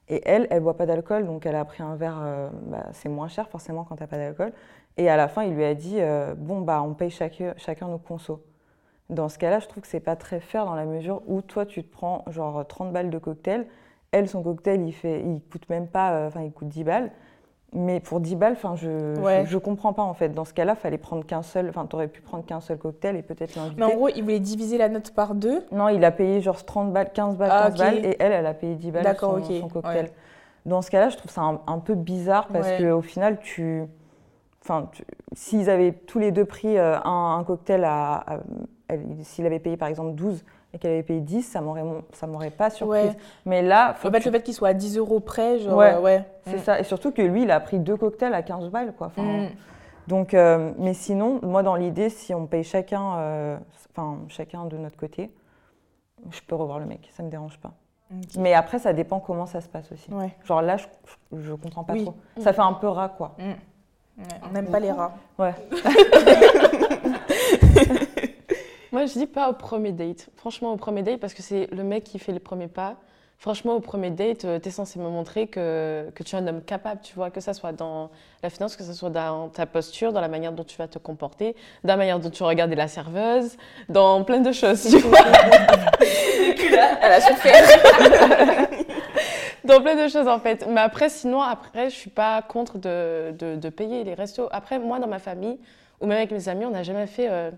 Et 0.08 0.22
elle, 0.26 0.46
elle 0.52 0.62
boit 0.62 0.78
pas 0.78 0.86
d'alcool, 0.86 1.26
donc 1.26 1.46
elle 1.48 1.56
a 1.56 1.66
pris 1.66 1.82
un 1.82 1.96
verre, 1.96 2.20
euh, 2.22 2.50
bah, 2.68 2.86
c'est 2.92 3.10
moins 3.10 3.28
cher 3.28 3.50
forcément 3.50 3.86
quand 3.86 3.96
t'as 3.96 4.06
pas 4.06 4.18
d'alcool. 4.18 4.52
Et 4.98 5.10
à 5.10 5.18
la 5.18 5.28
fin, 5.28 5.44
il 5.44 5.56
lui 5.56 5.64
a 5.64 5.74
dit, 5.74 5.96
euh, 6.00 6.36
bon, 6.38 6.62
bah, 6.62 6.84
on 6.84 6.94
paye 6.94 7.10
chacun, 7.10 7.54
chacun 7.58 7.88
nos 7.88 7.98
consos. 7.98 8.40
Dans 9.10 9.30
ce 9.30 9.40
cas-là, 9.40 9.60
je 9.60 9.68
trouve 9.68 9.82
que 9.82 9.90
c'est 9.90 10.00
pas 10.00 10.16
très 10.16 10.40
fair 10.40 10.66
dans 10.66 10.76
la 10.76 10.86
mesure 10.86 11.22
où 11.26 11.42
toi, 11.42 11.66
tu 11.66 11.84
te 11.84 11.92
prends 11.92 12.24
genre 12.28 12.68
30 12.68 12.92
balles 12.92 13.10
de 13.10 13.18
cocktail. 13.18 13.66
Elle, 14.12 14.28
son 14.28 14.44
cocktail, 14.44 14.82
il, 14.86 14.94
fait, 14.94 15.22
il 15.22 15.42
coûte 15.42 15.70
même 15.70 15.88
pas, 15.88 16.28
enfin, 16.28 16.42
il 16.42 16.52
coûte 16.52 16.68
10 16.68 16.84
balles. 16.84 17.12
Mais 17.78 18.00
pour 18.00 18.22
10 18.22 18.38
balles, 18.38 18.56
je 18.76 18.88
ne 18.88 19.46
je, 19.46 19.58
comprends 19.58 19.92
pas 19.92 20.02
en 20.02 20.14
fait. 20.14 20.30
Dans 20.30 20.46
ce 20.46 20.54
cas-là, 20.54 20.76
fallait 20.76 20.98
prendre 20.98 21.26
qu'un 21.26 21.44
seul, 21.44 21.68
enfin, 21.68 21.86
tu 21.86 21.96
aurais 21.96 22.08
pu 22.08 22.22
prendre 22.22 22.46
qu'un 22.46 22.62
seul 22.62 22.78
cocktail 22.78 23.18
et 23.18 23.22
peut-être 23.22 23.56
l'inviter. 23.56 23.76
Mais 23.78 23.86
en 23.86 23.96
gros, 23.96 24.08
il 24.08 24.24
voulait 24.24 24.40
diviser 24.40 24.78
la 24.78 24.88
note 24.88 25.12
par 25.12 25.36
deux 25.36 25.66
Non, 25.74 25.90
il 25.90 26.04
a 26.06 26.12
payé 26.12 26.40
genre 26.40 26.64
30 26.64 26.94
balles, 26.94 27.12
15 27.14 27.36
balles, 27.36 27.50
15 27.50 27.60
ah, 27.60 27.70
balles 27.78 28.06
et 28.06 28.16
elle, 28.20 28.32
elle 28.32 28.46
a 28.46 28.54
payé 28.54 28.76
10 28.76 28.92
balles 28.92 29.18
son, 29.20 29.44
son 29.44 29.68
cocktail. 29.68 30.10
Dans 30.66 30.82
ce 30.82 30.90
cas-là, 30.90 31.10
je 31.10 31.18
trouve 31.18 31.32
ça 31.32 31.42
un, 31.68 31.80
peu 31.80 31.96
bizarre 31.96 32.48
parce 32.48 32.70
qu'au 32.78 33.02
final, 33.02 33.40
tu. 33.40 33.84
Enfin, 34.64 34.90
s'ils 35.34 35.70
avaient 35.70 35.92
tous 35.92 36.18
les 36.18 36.32
deux 36.32 36.46
pris 36.46 36.78
euh, 36.78 36.98
un, 37.04 37.44
cocktail 37.46 37.84
à. 37.84 38.24
à 38.88 38.96
s'il 39.24 39.46
avait 39.46 39.60
payé 39.60 39.78
par 39.78 39.90
exemple 39.90 40.14
12, 40.14 40.44
et 40.76 40.78
qu'elle 40.78 40.92
avait 40.92 41.04
payé 41.04 41.22
10, 41.22 41.44
ça 41.44 41.62
m'aurait 41.62 41.84
ça 42.12 42.28
m'aurait 42.28 42.52
pas 42.52 42.70
surprise. 42.70 43.16
Mais 43.46 43.62
là, 43.62 43.96
faut 43.98 44.10
en 44.10 44.12
fait, 44.12 44.26
le 44.26 44.32
fait 44.32 44.44
qu'il 44.44 44.54
soit 44.54 44.70
à 44.70 44.74
10 44.74 44.98
euros 44.98 45.22
près, 45.22 45.60
genre, 45.60 45.78
ouais, 45.78 45.96
ouais. 45.96 46.26
c'est 46.46 46.58
mm. 46.58 46.64
ça. 46.64 46.80
Et 46.82 46.84
surtout 46.84 47.12
que 47.12 47.22
lui, 47.22 47.44
il 47.44 47.52
a 47.52 47.62
pris 47.62 47.80
deux 47.80 47.96
cocktails 47.96 48.34
à 48.34 48.42
15 48.42 48.70
balles, 48.70 48.94
quoi. 48.98 49.12
Mm. 49.16 49.48
Donc, 50.08 50.34
euh, 50.34 50.74
mais 50.78 50.94
sinon, 50.94 51.40
moi, 51.44 51.64
dans 51.64 51.76
l'idée, 51.76 52.10
si 52.10 52.34
on 52.34 52.46
paye 52.46 52.66
chacun, 52.66 53.20
euh, 53.20 53.58
enfin, 53.92 54.18
chacun 54.28 54.66
de 54.66 54.78
notre 54.78 54.98
côté, 54.98 55.32
je 56.30 56.42
peux 56.46 56.56
revoir 56.56 56.80
le 56.80 56.86
mec, 56.86 57.10
ça 57.16 57.24
me 57.24 57.30
dérange 57.30 57.58
pas. 57.60 57.72
Mais 58.38 58.54
après, 58.54 58.78
ça 58.78 58.92
dépend 58.92 59.20
comment 59.20 59.46
ça 59.46 59.62
se 59.62 59.70
passe 59.70 59.92
aussi. 59.94 60.10
Genre 60.44 60.62
là, 60.62 60.76
je, 60.78 60.88
je 61.40 61.54
comprends 61.54 61.86
pas 61.86 61.96
trop. 61.96 62.16
Ça 62.40 62.52
fait 62.52 62.62
un 62.62 62.74
peu 62.74 62.88
rat, 62.88 63.10
quoi. 63.10 63.36
Mm. 63.40 64.24
on 64.44 64.52
n'aime 64.52 64.68
pas 64.68 64.82
les 64.82 64.92
rats. 64.92 65.14
Ouais. 65.40 65.56
Moi, 68.92 69.06
je 69.06 69.14
dis 69.14 69.26
pas 69.26 69.50
au 69.50 69.54
premier 69.54 69.92
date. 69.92 70.30
Franchement, 70.36 70.74
au 70.74 70.78
premier 70.78 71.04
date, 71.04 71.20
parce 71.20 71.34
que 71.34 71.42
c'est 71.42 71.68
le 71.72 71.84
mec 71.84 72.04
qui 72.04 72.20
fait 72.20 72.32
le 72.32 72.40
premier 72.40 72.68
pas. 72.68 72.96
Franchement, 73.38 73.74
au 73.74 73.80
premier 73.82 74.12
date, 74.12 74.46
euh, 74.46 74.60
tu 74.60 74.70
es 74.70 74.72
censé 74.72 74.98
me 74.98 75.10
montrer 75.10 75.48
que, 75.48 76.10
que, 76.16 76.24
tu 76.24 76.36
es 76.36 76.40
un 76.40 76.48
homme 76.48 76.62
capable, 76.62 77.02
tu 77.02 77.14
vois, 77.16 77.30
que 77.32 77.42
ce 77.42 77.52
soit 77.52 77.74
dans 77.74 78.10
la 78.42 78.50
finance, 78.50 78.78
que 78.78 78.84
ce 78.84 78.94
soit 78.94 79.10
dans 79.10 79.50
ta 79.50 79.66
posture, 79.66 80.14
dans 80.14 80.22
la 80.22 80.30
manière 80.30 80.54
dont 80.54 80.64
tu 80.64 80.78
vas 80.78 80.88
te 80.88 80.98
comporter, 81.00 81.56
dans 81.84 81.94
la 81.94 81.98
manière 81.98 82.20
dont 82.20 82.30
tu 82.30 82.44
regardes 82.44 82.74
la 82.74 82.88
serveuse, 82.88 83.58
dans 83.90 84.24
plein 84.24 84.40
de 84.40 84.54
choses, 84.54 84.90
tu 84.90 85.00
vois. 85.00 85.20
Elle 86.00 87.12
a 87.12 87.22
souffert. 87.22 88.68
dans 89.66 89.82
plein 89.82 90.02
de 90.02 90.08
choses, 90.08 90.28
en 90.28 90.40
fait. 90.40 90.66
Mais 90.70 90.82
après, 90.82 91.10
sinon, 91.10 91.42
après, 91.42 91.90
je 91.90 91.96
suis 91.96 92.10
pas 92.10 92.42
contre 92.42 92.78
de, 92.78 93.32
de, 93.38 93.58
de 93.58 93.70
payer 93.70 94.06
les 94.06 94.14
restos. 94.14 94.48
Après, 94.52 94.80
moi, 94.80 95.00
dans 95.00 95.08
ma 95.08 95.20
famille, 95.20 95.60
ou 96.00 96.08
même 96.08 96.18
avec 96.18 96.32
mes 96.32 96.48
amis, 96.48 96.66
on 96.66 96.72
n'a 96.72 96.84
jamais 96.84 97.08
fait... 97.08 97.28
Euh, 97.30 97.52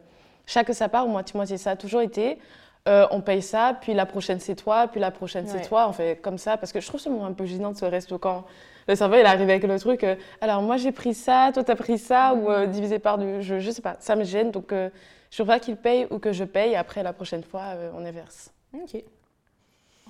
chaque 0.48 0.74
sa 0.74 0.90
part, 0.90 1.08
moitié-moitié. 1.08 1.58
Ça 1.58 1.72
a 1.72 1.76
toujours 1.76 2.02
été, 2.02 2.40
euh, 2.88 3.06
on 3.12 3.22
paye 3.22 3.44
ça, 3.44 3.78
puis 3.80 3.94
la 3.94 4.08
prochaine 4.08 4.40
c'est 4.40 4.56
toi, 4.56 4.88
puis 4.88 5.00
la 5.00 5.12
prochaine 5.12 5.46
c'est 5.46 5.62
toi. 5.62 5.88
On 5.88 5.94
fait 5.94 6.20
comme 6.20 6.40
ça, 6.40 6.58
parce 6.58 6.72
que 6.72 6.80
je 6.80 6.88
trouve 6.88 7.00
ça 7.00 7.12
un 7.12 7.34
peu 7.34 7.46
gênant 7.46 7.72
de 7.72 7.78
ce 7.78 7.86
resto 7.86 8.18
quand 8.18 8.46
le 8.88 8.96
serveur 8.96 9.20
il 9.20 9.26
arrive 9.26 9.50
avec 9.50 9.64
le 9.64 9.80
truc. 9.80 10.04
Euh, 10.04 10.16
alors 10.42 10.64
moi 10.64 10.78
j'ai 10.78 10.92
pris 10.92 11.14
ça, 11.14 11.52
toi 11.54 11.64
t'as 11.64 11.76
pris 11.76 12.00
ça, 12.00 12.34
ou 12.34 12.50
euh, 12.50 12.66
divisé 12.66 12.98
par 12.98 13.20
deux. 13.20 13.42
Je, 13.42 13.60
je 13.60 13.70
sais 13.70 13.84
pas, 13.84 13.98
ça 14.00 14.16
me 14.16 14.24
gêne, 14.24 14.50
donc 14.50 14.72
je 14.72 15.44
veux 15.44 15.48
pas 15.48 15.60
qu'il 15.60 15.76
paye 15.76 16.08
ou 16.10 16.18
que 16.18 16.32
je 16.32 16.46
paye. 16.46 16.76
Après 16.76 17.04
la 17.04 17.14
prochaine 17.14 17.44
fois, 17.44 17.76
on 17.94 18.04
inverse. 18.06 18.52
Ok. 18.74 19.04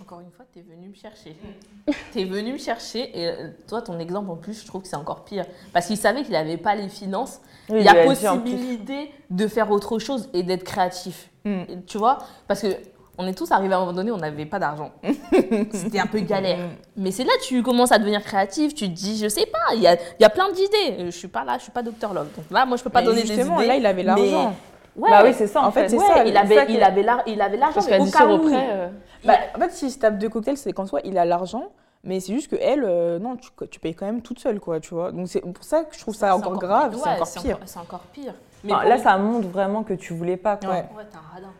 Encore 0.01 0.19
une 0.19 0.31
fois, 0.31 0.45
tu 0.51 0.59
es 0.59 0.61
venu 0.61 0.89
me 0.89 0.95
chercher. 0.95 1.35
tu 2.11 2.21
es 2.21 2.25
venu 2.25 2.53
me 2.53 2.57
chercher 2.57 3.19
et 3.19 3.27
euh, 3.27 3.49
toi, 3.67 3.81
ton 3.81 3.99
exemple 3.99 4.29
en 4.29 4.35
plus, 4.35 4.61
je 4.61 4.67
trouve 4.67 4.83
que 4.83 4.87
c'est 4.87 4.95
encore 4.95 5.25
pire. 5.25 5.45
Parce 5.73 5.87
qu'il 5.87 5.97
savait 5.97 6.23
qu'il 6.23 6.33
n'avait 6.33 6.57
pas 6.57 6.75
les 6.75 6.89
finances. 6.89 7.41
il 7.69 7.81
y 7.81 7.87
a 7.87 8.05
possibilité 8.05 9.11
de 9.29 9.47
faire 9.47 9.71
autre 9.71 9.99
chose 9.99 10.29
et 10.33 10.43
d'être 10.43 10.63
créatif. 10.63 11.29
Hmm. 11.45 11.63
Tu 11.85 11.97
vois 11.97 12.19
Parce 12.47 12.61
que 12.61 12.67
on 13.17 13.25
est 13.25 13.33
tous 13.33 13.51
arrivés 13.51 13.73
à 13.73 13.77
un 13.77 13.79
moment 13.79 13.93
donné, 13.93 14.11
on 14.11 14.17
n'avait 14.17 14.45
pas 14.45 14.59
d'argent. 14.59 14.91
C'était 15.73 15.99
un 15.99 16.05
peu 16.05 16.19
galère. 16.19 16.59
Hmm. 16.59 16.75
Mais 16.97 17.11
c'est 17.11 17.23
là 17.23 17.31
que 17.41 17.45
tu 17.45 17.63
commences 17.63 17.91
à 17.91 17.97
devenir 17.97 18.23
créatif. 18.23 18.75
Tu 18.75 18.87
te 18.87 18.93
dis, 18.93 19.17
je 19.17 19.27
sais 19.27 19.47
pas, 19.47 19.73
il 19.73 19.81
y 19.81 19.87
a, 19.87 19.97
y 20.19 20.23
a, 20.23 20.29
plein 20.29 20.51
d'idées. 20.51 21.05
Je 21.05 21.09
suis 21.09 21.27
pas 21.27 21.43
là, 21.43 21.57
je 21.57 21.63
suis 21.63 21.71
pas 21.71 21.81
docteur 21.81 22.13
Love. 22.13 22.29
Donc 22.35 22.45
là, 22.51 22.65
moi, 22.65 22.77
je 22.77 22.83
peux 22.83 22.91
pas 22.91 23.01
donner 23.01 23.23
des 23.23 23.33
idées. 23.33 23.43
là, 23.43 23.75
il 23.75 23.85
avait 23.85 24.03
l'argent. 24.03 24.55
Bah 24.97 25.21
oui, 25.23 25.33
c'est 25.33 25.47
ça. 25.47 25.63
En, 25.63 25.71
fait, 25.71 25.89
c'est 25.89 25.99
ça. 25.99 26.25
Il 26.25 26.35
avait, 26.35 26.65
il 26.69 27.41
avait 27.41 27.57
l'argent. 27.57 27.73
Parce 27.75 27.87
qu'à 27.87 27.99
10 27.99 28.15
euros 28.21 28.39
près. 28.39 28.67
Euh, 28.71 28.89
bah, 29.23 29.35
en 29.55 29.59
fait, 29.59 29.71
s'il 29.71 29.91
se 29.91 29.99
tape 29.99 30.17
deux 30.17 30.29
cocktails, 30.29 30.57
c'est 30.57 30.73
qu'en 30.73 30.85
soi, 30.85 31.01
il 31.03 31.17
a 31.17 31.25
l'argent. 31.25 31.71
Mais 32.03 32.19
c'est 32.19 32.33
juste 32.33 32.49
que 32.49 32.55
elle, 32.55 32.83
euh, 32.85 33.19
non, 33.19 33.35
tu, 33.35 33.49
tu, 33.69 33.79
payes 33.79 33.95
quand 33.95 34.05
même 34.05 34.21
toute 34.21 34.39
seule, 34.39 34.59
quoi, 34.59 34.79
tu 34.79 34.93
vois. 34.93 35.11
Donc 35.11 35.27
c'est 35.27 35.41
pour 35.41 35.63
ça 35.63 35.83
que 35.83 35.95
je 35.95 35.99
trouve 35.99 36.15
ça 36.15 36.35
encore, 36.35 36.57
grave, 36.57 36.95
c'est 36.95 37.09
encore 37.09 37.43
pire. 37.43 37.59
C'est 37.65 37.79
encore 37.79 37.99
pire. 38.13 38.33
Mais 38.63 38.71
là, 38.71 38.97
ça 38.97 39.17
montre 39.17 39.47
vraiment 39.47 39.83
que 39.83 39.93
tu 39.93 40.13
voulais 40.13 40.37
pas, 40.37 40.57
quoi. 40.57 40.69
Ouais, 40.69 40.85
t'es 41.11 41.17
un 41.17 41.33
radin. 41.33 41.51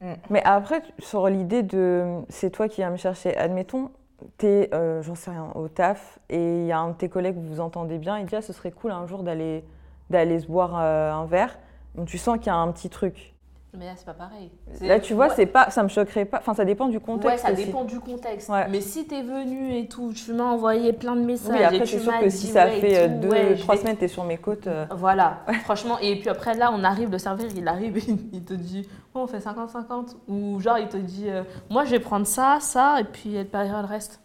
Mm. 0.00 0.18
Mais 0.30 0.42
après, 0.44 0.82
sur 0.98 1.28
l'idée 1.28 1.62
de 1.62 2.04
c'est 2.28 2.50
toi 2.50 2.68
qui 2.68 2.76
viens 2.76 2.90
me 2.90 2.96
chercher, 2.96 3.36
admettons, 3.36 3.90
t'es, 4.36 4.70
euh, 4.72 5.02
j'en 5.02 5.14
sais 5.14 5.30
rien, 5.30 5.48
au 5.54 5.68
taf, 5.68 6.18
et 6.28 6.60
il 6.60 6.66
y 6.66 6.72
a 6.72 6.78
un 6.78 6.90
de 6.90 6.94
tes 6.94 7.08
collègues, 7.08 7.36
vous 7.36 7.54
vous 7.54 7.60
entendez 7.60 7.98
bien, 7.98 8.18
il 8.18 8.26
dit 8.26 8.36
ah, 8.36 8.42
ce 8.42 8.52
serait 8.52 8.70
cool 8.70 8.92
un 8.92 9.06
jour 9.06 9.22
d'aller, 9.22 9.64
d'aller 10.10 10.38
se 10.40 10.46
boire 10.46 10.76
euh, 10.78 11.12
un 11.12 11.24
verre. 11.24 11.58
Donc 11.98 12.06
tu 12.06 12.16
sens 12.16 12.38
qu'il 12.38 12.46
y 12.46 12.50
a 12.50 12.56
un 12.56 12.70
petit 12.70 12.88
truc. 12.88 13.34
Mais 13.76 13.84
là, 13.84 13.92
c'est 13.96 14.06
pas 14.06 14.14
pareil. 14.14 14.50
Là, 14.80 14.98
tu 14.98 15.12
vois, 15.12 15.28
c'est 15.30 15.44
pas, 15.44 15.70
ça 15.70 15.82
me 15.82 15.88
choquerait 15.88 16.24
pas. 16.24 16.38
Enfin, 16.38 16.54
ça 16.54 16.64
dépend 16.64 16.88
du 16.88 17.00
contexte. 17.00 17.44
Ouais, 17.44 17.50
ça 17.50 17.52
dépend 17.52 17.84
du 17.84 18.00
contexte. 18.00 18.50
Mais 18.70 18.80
si 18.80 19.06
t'es 19.06 19.22
venu 19.22 19.76
et 19.76 19.88
tout, 19.88 20.12
tu 20.14 20.32
m'as 20.32 20.44
envoyé 20.44 20.92
plein 20.94 21.14
de 21.14 21.20
messages. 21.20 21.54
Oui, 21.54 21.62
après, 21.62 21.86
c'est 21.86 21.98
sûr 21.98 22.18
que 22.18 22.30
si 22.30 22.46
ça 22.46 22.66
fait 22.68 22.98
euh, 22.98 23.08
deux, 23.08 23.56
trois 23.58 23.76
semaines, 23.76 23.96
t'es 23.96 24.08
sur 24.08 24.24
mes 24.24 24.38
côtes. 24.38 24.66
Euh. 24.66 24.86
Voilà, 24.92 25.40
franchement. 25.64 25.98
Et 25.98 26.18
puis 26.18 26.30
après, 26.30 26.54
là, 26.54 26.70
on 26.72 26.82
arrive, 26.82 27.10
le 27.10 27.18
serveur, 27.18 27.48
il 27.54 27.68
arrive 27.68 27.98
et 27.98 28.04
il 28.32 28.42
te 28.42 28.54
dit, 28.54 28.88
oh, 29.14 29.20
on 29.20 29.26
fait 29.26 29.38
50-50. 29.38 30.16
Ou 30.28 30.60
genre, 30.60 30.78
il 30.78 30.88
te 30.88 30.96
dit, 30.96 31.28
euh, 31.28 31.42
moi, 31.68 31.84
je 31.84 31.90
vais 31.90 32.00
prendre 32.00 32.26
ça, 32.26 32.58
ça, 32.60 33.00
et 33.00 33.04
puis 33.04 33.34
elle 33.34 33.48
paiera 33.48 33.82
le 33.82 33.88
reste. 33.88 34.20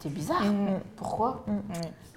C'est 0.00 0.12
bizarre. 0.12 0.44
Mm. 0.44 0.80
Pourquoi 0.96 1.44
mm. 1.46 1.60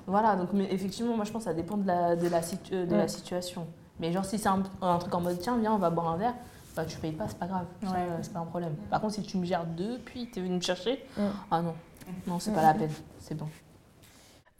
Voilà, 0.07 0.35
donc, 0.35 0.49
mais 0.53 0.67
effectivement, 0.71 1.15
moi, 1.15 1.23
je 1.23 1.31
pense 1.31 1.43
que 1.43 1.49
ça 1.49 1.53
dépend 1.53 1.77
de 1.77 1.85
la, 1.85 2.15
de 2.15 2.27
la, 2.27 2.41
de 2.41 2.95
la 2.95 3.03
mm. 3.03 3.07
situation. 3.07 3.67
Mais 3.99 4.11
genre, 4.11 4.25
si 4.25 4.37
c'est 4.37 4.49
un, 4.49 4.61
truc 4.97 5.13
en 5.13 5.21
mode, 5.21 5.39
tiens, 5.39 5.57
viens, 5.57 5.73
on 5.73 5.77
va 5.77 5.89
boire 5.89 6.09
un 6.09 6.17
verre, 6.17 6.35
bah, 6.75 6.85
tu 6.85 6.97
payes 6.97 7.11
pas, 7.11 7.25
c'est 7.27 7.37
pas 7.37 7.47
grave. 7.47 7.65
C'est 8.21 8.33
pas 8.33 8.39
un 8.39 8.45
problème. 8.45 8.75
Par 8.89 9.01
contre, 9.01 9.15
si 9.15 9.23
tu 9.23 9.37
me 9.37 9.45
gères 9.45 9.65
deux, 9.65 9.99
puis 9.99 10.29
tu 10.31 10.39
es 10.39 10.41
venu 10.41 10.55
me 10.55 10.61
chercher, 10.61 11.05
mm. 11.17 11.21
ah 11.51 11.61
non, 11.61 11.75
non, 12.27 12.39
c'est 12.39 12.53
pas 12.53 12.61
la 12.61 12.73
peine, 12.73 12.91
c'est 13.19 13.35
bon. 13.35 13.47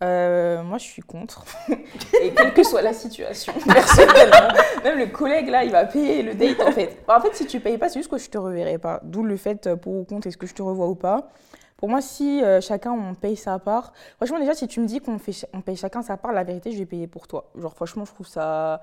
Euh, 0.01 0.63
moi, 0.63 0.77
je 0.77 0.85
suis 0.85 1.01
contre. 1.01 1.43
et 2.21 2.33
quelle 2.33 2.53
que 2.53 2.63
soit 2.63 2.81
la 2.81 2.93
situation, 2.93 3.53
personnellement, 3.65 4.53
même 4.83 4.97
le 4.97 5.07
collègue 5.07 5.49
là, 5.49 5.63
il 5.63 5.71
va 5.71 5.85
payer 5.85 6.23
le 6.23 6.35
date 6.35 6.61
en 6.61 6.71
fait. 6.71 7.03
en 7.07 7.19
fait, 7.19 7.35
si 7.35 7.45
tu 7.45 7.59
payes 7.59 7.77
pas, 7.77 7.89
c'est 7.89 7.99
juste 7.99 8.09
que 8.09 8.17
je 8.17 8.29
te 8.29 8.37
reverrai 8.37 8.77
pas. 8.77 9.01
D'où 9.03 9.23
le 9.23 9.35
fait 9.35 9.67
euh, 9.67 9.75
pour 9.75 9.95
ou 9.95 10.05
contre, 10.05 10.27
est-ce 10.27 10.37
que 10.37 10.47
je 10.47 10.53
te 10.53 10.61
revois 10.61 10.87
ou 10.87 10.95
pas. 10.95 11.29
Pour 11.75 11.89
moi, 11.89 12.01
si 12.01 12.43
euh, 12.43 12.59
chacun 12.61 12.91
on 12.91 13.13
paye 13.13 13.37
sa 13.37 13.57
part, 13.59 13.93
franchement 14.17 14.39
déjà, 14.39 14.53
si 14.53 14.67
tu 14.67 14.79
me 14.79 14.85
dis 14.85 14.99
qu'on 14.99 15.17
fait, 15.17 15.47
on 15.53 15.61
paye 15.61 15.77
chacun 15.77 16.01
sa 16.01 16.17
part, 16.17 16.31
la 16.33 16.43
vérité, 16.43 16.71
je 16.71 16.77
vais 16.77 16.85
payer 16.85 17.07
pour 17.07 17.27
toi. 17.27 17.49
Genre 17.57 17.73
franchement, 17.73 18.05
je 18.05 18.13
trouve 18.13 18.27
ça, 18.27 18.81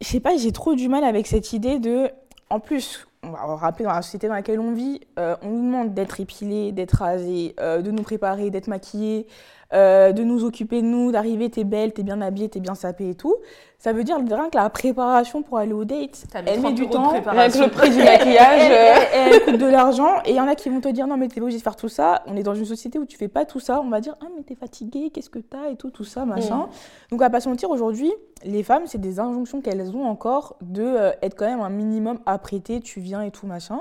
je 0.00 0.08
sais 0.08 0.20
pas, 0.20 0.36
j'ai 0.36 0.52
trop 0.52 0.74
du 0.74 0.88
mal 0.88 1.04
avec 1.04 1.26
cette 1.26 1.52
idée 1.52 1.78
de, 1.78 2.10
en 2.50 2.60
plus, 2.60 3.06
on 3.22 3.30
va 3.30 3.56
rappeler 3.56 3.84
dans 3.84 3.92
la 3.92 4.02
société 4.02 4.28
dans 4.28 4.34
laquelle 4.34 4.60
on 4.60 4.72
vit, 4.72 5.00
on 5.16 5.48
nous 5.48 5.64
demande 5.64 5.94
d'être 5.94 6.20
épilé, 6.20 6.72
d'être 6.72 6.98
rasé, 6.98 7.54
de 7.58 7.90
nous 7.90 8.02
préparer, 8.02 8.50
d'être 8.50 8.68
maquillé. 8.68 9.26
Euh, 9.74 10.12
de 10.12 10.22
nous 10.22 10.44
occuper 10.44 10.82
de 10.82 10.86
nous, 10.86 11.10
d'arriver, 11.10 11.50
t'es 11.50 11.64
belle, 11.64 11.92
t'es 11.92 12.04
bien 12.04 12.20
habillée, 12.20 12.48
t'es 12.48 12.60
bien 12.60 12.76
sapée 12.76 13.10
et 13.10 13.14
tout. 13.16 13.34
Ça 13.78 13.92
veut 13.92 14.04
dire 14.04 14.16
rien 14.16 14.48
que 14.48 14.56
la 14.56 14.70
préparation 14.70 15.42
pour 15.42 15.58
aller 15.58 15.72
au 15.72 15.84
date, 15.84 16.24
elle 16.46 16.60
met 16.60 16.72
du 16.72 16.88
temps, 16.88 17.10
avec 17.10 17.56
le 17.56 17.68
prix 17.68 17.90
du 17.90 17.98
maquillage, 18.04 18.70
elle, 19.12 19.44
coûte 19.44 19.58
de 19.58 19.66
l'argent. 19.66 20.22
Et 20.26 20.30
il 20.30 20.36
y 20.36 20.40
en 20.40 20.46
a 20.46 20.54
qui 20.54 20.68
vont 20.68 20.80
te 20.80 20.88
dire 20.88 21.08
non 21.08 21.16
mais 21.16 21.26
t'es 21.26 21.40
obligé 21.40 21.58
de 21.58 21.62
faire 21.62 21.74
tout 21.74 21.88
ça. 21.88 22.22
On 22.26 22.36
est 22.36 22.44
dans 22.44 22.54
une 22.54 22.64
société 22.64 23.00
où 23.00 23.04
tu 23.04 23.16
fais 23.16 23.26
pas 23.26 23.44
tout 23.44 23.58
ça. 23.58 23.80
On 23.80 23.90
va 23.90 24.00
dire 24.00 24.14
ah 24.22 24.26
mais 24.36 24.44
t'es 24.44 24.54
fatiguée, 24.54 25.10
qu'est-ce 25.10 25.30
que 25.30 25.40
t'as 25.40 25.70
et 25.70 25.76
tout, 25.76 25.90
tout 25.90 26.04
ça, 26.04 26.24
machin. 26.24 26.56
Mm. 26.56 26.68
Donc 27.10 27.22
à 27.22 27.30
pas 27.30 27.40
se 27.40 27.48
mentir, 27.48 27.68
aujourd'hui, 27.68 28.12
les 28.44 28.62
femmes, 28.62 28.84
c'est 28.86 29.00
des 29.00 29.18
injonctions 29.18 29.60
qu'elles 29.60 29.90
ont 29.96 30.04
encore 30.04 30.56
de 30.62 30.84
euh, 30.84 31.10
être 31.20 31.34
quand 31.34 31.46
même 31.46 31.60
un 31.60 31.70
minimum 31.70 32.20
apprêtée, 32.26 32.80
tu 32.80 33.00
viens 33.00 33.22
et 33.22 33.32
tout, 33.32 33.48
machin. 33.48 33.80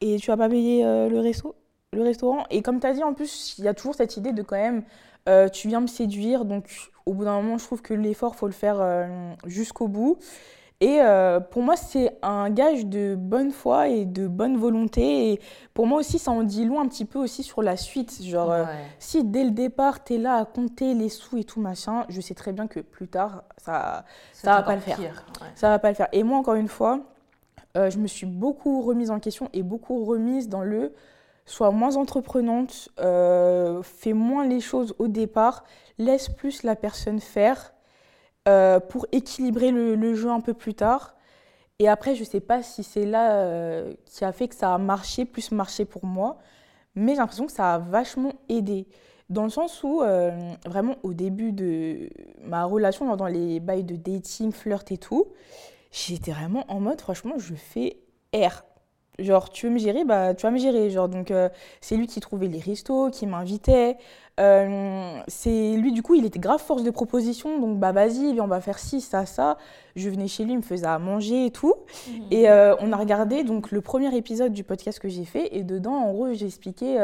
Et 0.00 0.16
tu 0.16 0.30
vas 0.32 0.36
pas 0.36 0.48
payer 0.48 0.84
euh, 0.84 1.08
le 1.08 1.20
resto? 1.20 1.54
Le 1.94 2.02
restaurant. 2.02 2.44
Et 2.50 2.62
comme 2.62 2.80
tu 2.80 2.86
as 2.86 2.94
dit, 2.94 3.02
en 3.02 3.12
plus, 3.12 3.56
il 3.58 3.64
y 3.64 3.68
a 3.68 3.74
toujours 3.74 3.94
cette 3.94 4.16
idée 4.16 4.32
de 4.32 4.42
quand 4.42 4.56
même, 4.56 4.82
euh, 5.28 5.48
tu 5.48 5.68
viens 5.68 5.80
me 5.80 5.86
séduire, 5.86 6.44
donc 6.44 6.64
au 7.04 7.12
bout 7.12 7.24
d'un 7.24 7.40
moment, 7.40 7.58
je 7.58 7.64
trouve 7.64 7.82
que 7.82 7.94
l'effort, 7.94 8.34
faut 8.34 8.46
le 8.46 8.52
faire 8.52 8.76
euh, 8.80 9.06
jusqu'au 9.44 9.88
bout. 9.88 10.18
Et 10.80 11.00
euh, 11.00 11.38
pour 11.38 11.62
moi, 11.62 11.76
c'est 11.76 12.16
un 12.22 12.50
gage 12.50 12.86
de 12.86 13.14
bonne 13.16 13.52
foi 13.52 13.88
et 13.88 14.04
de 14.04 14.26
bonne 14.26 14.56
volonté. 14.56 15.32
Et 15.32 15.40
pour 15.74 15.86
moi 15.86 16.00
aussi, 16.00 16.18
ça 16.18 16.32
en 16.32 16.42
dit 16.42 16.64
long 16.64 16.80
un 16.80 16.88
petit 16.88 17.04
peu 17.04 17.20
aussi 17.20 17.44
sur 17.44 17.62
la 17.62 17.76
suite. 17.76 18.20
Genre, 18.20 18.66
si 18.98 19.22
dès 19.22 19.44
le 19.44 19.52
départ, 19.52 20.02
tu 20.02 20.14
es 20.14 20.18
là 20.18 20.38
à 20.38 20.44
compter 20.44 20.94
les 20.94 21.08
sous 21.08 21.38
et 21.38 21.44
tout 21.44 21.60
machin, 21.60 22.04
je 22.08 22.20
sais 22.20 22.34
très 22.34 22.52
bien 22.52 22.66
que 22.66 22.80
plus 22.80 23.06
tard, 23.06 23.44
ça 23.58 24.04
ça, 24.32 24.56
va 24.56 24.62
pas 24.62 24.74
le 24.74 24.80
faire. 24.80 24.98
Ça 25.54 25.68
va 25.68 25.78
pas 25.78 25.90
le 25.90 25.94
faire. 25.94 26.08
Et 26.10 26.24
moi, 26.24 26.38
encore 26.38 26.54
une 26.54 26.66
fois, 26.66 26.98
je 27.76 27.98
me 27.98 28.08
suis 28.08 28.26
beaucoup 28.26 28.82
remise 28.82 29.12
en 29.12 29.20
question 29.20 29.50
et 29.52 29.62
beaucoup 29.62 30.04
remise 30.04 30.48
dans 30.48 30.62
le 30.62 30.92
sois 31.44 31.70
moins 31.70 31.96
entreprenante, 31.96 32.88
euh, 33.00 33.82
fais 33.82 34.12
moins 34.12 34.46
les 34.46 34.60
choses 34.60 34.94
au 34.98 35.08
départ, 35.08 35.64
laisse 35.98 36.28
plus 36.28 36.62
la 36.62 36.76
personne 36.76 37.20
faire 37.20 37.72
euh, 38.48 38.80
pour 38.80 39.06
équilibrer 39.12 39.70
le, 39.70 40.14
jeu 40.14 40.30
un 40.30 40.40
peu 40.40 40.54
plus 40.54 40.74
tard. 40.74 41.14
Et 41.78 41.88
après, 41.88 42.14
je 42.14 42.20
ne 42.20 42.26
sais 42.26 42.40
pas 42.40 42.62
si 42.62 42.82
c'est 42.84 43.06
là 43.06 43.36
euh, 43.36 43.92
qui 44.06 44.24
a 44.24 44.32
fait 44.32 44.48
que 44.48 44.54
ça 44.54 44.74
a 44.74 44.78
marché, 44.78 45.24
plus 45.24 45.50
marché 45.50 45.84
pour 45.84 46.04
moi, 46.04 46.38
mais 46.94 47.12
j'ai 47.12 47.18
l'impression 47.18 47.46
que 47.46 47.52
ça 47.52 47.74
a 47.74 47.78
vachement 47.78 48.32
aidé. 48.48 48.86
Dans 49.30 49.44
le 49.44 49.50
sens 49.50 49.82
où, 49.82 50.02
vraiment, 50.66 50.96
au 51.02 51.14
début 51.14 51.52
de 51.52 52.10
ma 52.42 52.64
relation, 52.64 53.16
dans 53.16 53.26
les 53.26 53.60
bails 53.60 53.84
de 53.84 53.96
dating, 53.96 54.52
flirt 54.52 54.92
et 54.92 54.98
tout, 54.98 55.28
j'étais 55.90 56.32
vraiment 56.32 56.66
en 56.68 56.80
mode, 56.80 57.00
franchement, 57.00 57.38
je 57.38 57.54
fais 57.54 57.96
R. 58.34 58.62
Genre, 59.18 59.50
tu 59.50 59.66
veux 59.66 59.72
me 59.72 59.78
gérer, 59.78 60.04
bah, 60.04 60.34
tu 60.34 60.42
vas 60.42 60.50
me 60.50 60.58
gérer. 60.58 60.88
Genre, 60.88 61.08
donc, 61.08 61.30
euh, 61.30 61.50
c'est 61.82 61.96
lui 61.96 62.06
qui 62.06 62.20
trouvait 62.20 62.46
les 62.46 62.58
restos, 62.58 63.10
qui 63.10 63.26
m'invitait. 63.26 63.98
Euh, 64.40 65.20
c'est 65.28 65.74
lui, 65.76 65.92
du 65.92 66.02
coup, 66.02 66.14
il 66.14 66.24
était 66.24 66.38
grave 66.38 66.60
force 66.60 66.82
de 66.82 66.90
proposition. 66.90 67.60
Donc, 67.60 67.78
bah, 67.78 67.92
vas-y, 67.92 68.40
on 68.40 68.46
va 68.46 68.62
faire 68.62 68.78
ci, 68.78 69.02
ça, 69.02 69.26
ça. 69.26 69.58
Je 69.96 70.08
venais 70.08 70.28
chez 70.28 70.44
lui, 70.44 70.52
il 70.52 70.56
me 70.56 70.62
faisait 70.62 70.86
à 70.86 70.98
manger 70.98 71.44
et 71.46 71.50
tout. 71.50 71.74
Mmh. 72.08 72.12
Et 72.30 72.48
euh, 72.48 72.74
on 72.80 72.90
a 72.90 72.96
regardé 72.96 73.44
donc 73.44 73.70
le 73.70 73.82
premier 73.82 74.16
épisode 74.16 74.54
du 74.54 74.64
podcast 74.64 74.98
que 74.98 75.10
j'ai 75.10 75.26
fait. 75.26 75.54
Et 75.54 75.62
dedans, 75.62 75.92
en 75.92 76.12
gros, 76.12 76.32
j'ai 76.32 76.46
expliqué 76.46 76.96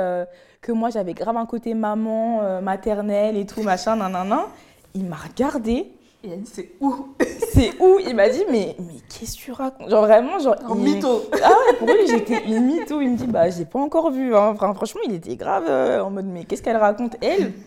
que 0.62 0.72
moi, 0.72 0.88
j'avais 0.88 1.12
grave 1.12 1.36
un 1.36 1.46
côté 1.46 1.74
maman, 1.74 2.62
maternelle 2.62 3.36
et 3.36 3.44
tout, 3.44 3.62
machin, 3.62 3.96
nan, 3.96 4.34
Il 4.94 5.04
m'a 5.04 5.16
regardé. 5.16 5.92
Et 6.24 6.30
elle 6.30 6.40
dit, 6.42 6.50
c'est 6.52 6.70
où 6.80 7.14
C'est 7.52 7.80
où 7.80 7.98
Il 8.00 8.14
m'a 8.16 8.28
dit, 8.28 8.42
mais, 8.50 8.74
mais 8.80 8.96
qu'est-ce 9.08 9.36
que 9.36 9.42
tu 9.42 9.52
racontes? 9.52 9.88
Genre 9.88 10.04
vraiment, 10.04 10.38
genre. 10.38 10.56
Un 10.68 10.74
mytho 10.74 11.22
Ah 11.42 11.50
ouais, 11.50 11.76
pour 11.78 11.86
lui, 11.86 12.06
j'étais 12.08 12.44
une 12.44 12.66
mytho. 12.66 13.00
Il 13.00 13.10
me 13.10 13.16
dit, 13.16 13.26
bah, 13.26 13.48
j'ai 13.50 13.64
pas 13.64 13.78
encore 13.78 14.10
vu. 14.10 14.34
Hein. 14.34 14.54
franchement, 14.56 15.00
il 15.06 15.14
était 15.14 15.36
grave 15.36 15.66
euh, 15.68 16.02
en 16.02 16.10
mode, 16.10 16.26
mais 16.26 16.44
qu'est-ce 16.44 16.62
qu'elle 16.62 16.76
raconte, 16.76 17.16
elle? 17.22 17.52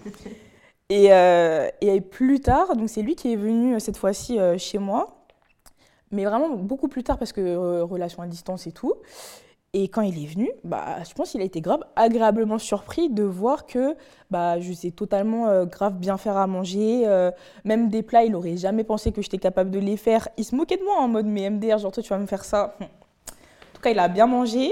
Et, 0.94 1.14
euh, 1.14 1.70
et, 1.80 2.02
plus 2.02 2.42
tard, 2.42 2.76
donc 2.76 2.90
c'est 2.90 3.02
lui 3.02 3.16
qui 3.16 3.32
est 3.32 3.38
venu 3.38 3.76
euh, 3.76 3.80
cette 3.80 3.96
fois-ci 3.96 4.38
chez 4.58 4.78
moi, 4.78 5.24
mais 6.12 6.26
vraiment 6.26 6.50
beaucoup 6.50 6.90
plus 6.90 7.02
tard 7.02 7.18
parce 7.18 7.32
que 7.32 7.80
relation 7.80 8.22
à 8.22 8.28
distance 8.28 8.68
et 8.68 8.74
tout. 8.74 8.96
Et 9.74 9.88
quand 9.88 10.02
il 10.02 10.22
est 10.22 10.28
venu, 10.28 10.52
bah, 10.66 11.02
je 11.08 11.14
pense 11.14 11.32
qu'il 11.32 11.40
a 11.40 11.46
été 11.46 11.62
grave 11.62 11.80
agréablement 11.96 12.60
surpris 12.60 13.10
de 13.10 13.24
voir 13.24 13.66
que 13.66 13.96
bah, 14.30 14.60
je 14.60 14.74
sais 14.74 14.92
totalement 14.92 15.48
euh, 15.48 15.64
grave 15.64 15.94
bien 15.94 16.18
faire 16.18 16.36
à 16.36 16.46
manger. 16.46 17.04
Euh, 17.06 17.32
même 17.64 17.88
des 17.88 18.04
plats, 18.04 18.26
il 18.26 18.34
n'aurait 18.34 18.58
jamais 18.58 18.84
pensé 18.84 19.14
que 19.14 19.22
j'étais 19.22 19.38
capable 19.38 19.72
de 19.72 19.80
les 19.80 19.96
faire. 19.96 20.28
Il 20.36 20.44
se 20.44 20.54
moquait 20.56 20.76
de 20.76 20.84
moi 20.84 20.96
en 21.00 21.08
mode 21.08 21.26
mais 21.26 21.50
MDR, 21.50 21.78
genre 21.78 21.94
toi 21.94 22.04
tu 22.04 22.10
vas 22.10 22.18
me 22.18 22.28
faire 22.28 22.44
ça. 22.44 22.76
En 23.74 23.84
tout 23.84 23.90
cas, 23.90 23.92
il 23.94 24.00
a 24.00 24.10
bien 24.10 24.28
mangé. 24.28 24.72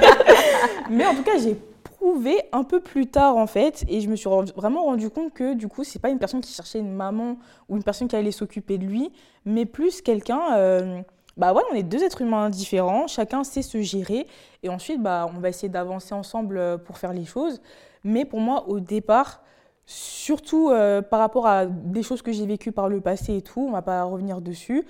mais 0.90 1.06
en 1.06 1.14
tout 1.14 1.22
cas, 1.22 1.38
j'ai 1.38 1.56
prouvé 1.84 2.36
un 2.50 2.64
peu 2.64 2.80
plus 2.80 3.06
tard 3.06 3.36
en 3.36 3.46
fait 3.46 3.84
et 3.88 4.00
je 4.00 4.08
me 4.08 4.16
suis 4.16 4.28
vraiment 4.56 4.82
rendu 4.82 5.08
compte 5.08 5.32
que 5.32 5.54
du 5.54 5.68
coup, 5.68 5.84
c'est 5.84 6.00
pas 6.00 6.08
une 6.08 6.18
personne 6.18 6.40
qui 6.40 6.52
cherchait 6.52 6.80
une 6.80 6.94
maman 6.94 7.36
ou 7.68 7.76
une 7.76 7.84
personne 7.84 8.08
qui 8.08 8.16
allait 8.16 8.32
s'occuper 8.32 8.76
de 8.78 8.86
lui, 8.86 9.12
mais 9.44 9.66
plus 9.66 10.02
quelqu'un. 10.02 10.40
Euh, 10.56 11.02
bah 11.38 11.52
voilà, 11.52 11.68
on 11.72 11.74
est 11.76 11.84
deux 11.84 12.02
êtres 12.02 12.20
humains 12.20 12.50
différents, 12.50 13.06
chacun 13.06 13.44
sait 13.44 13.62
se 13.62 13.80
gérer, 13.80 14.26
et 14.64 14.68
ensuite, 14.68 15.00
bah, 15.00 15.30
on 15.34 15.38
va 15.38 15.48
essayer 15.48 15.68
d'avancer 15.68 16.12
ensemble 16.12 16.58
euh, 16.58 16.76
pour 16.76 16.98
faire 16.98 17.12
les 17.12 17.24
choses. 17.24 17.60
Mais 18.02 18.24
pour 18.24 18.40
moi, 18.40 18.68
au 18.68 18.80
départ, 18.80 19.42
surtout 19.86 20.70
euh, 20.70 21.00
par 21.00 21.20
rapport 21.20 21.46
à 21.46 21.66
des 21.66 22.02
choses 22.02 22.22
que 22.22 22.32
j'ai 22.32 22.44
vécues 22.44 22.72
par 22.72 22.88
le 22.88 23.00
passé 23.00 23.36
et 23.36 23.42
tout, 23.42 23.60
on 23.60 23.70
va 23.70 23.82
pas 23.82 24.02
revenir 24.02 24.40
dessus, 24.40 24.84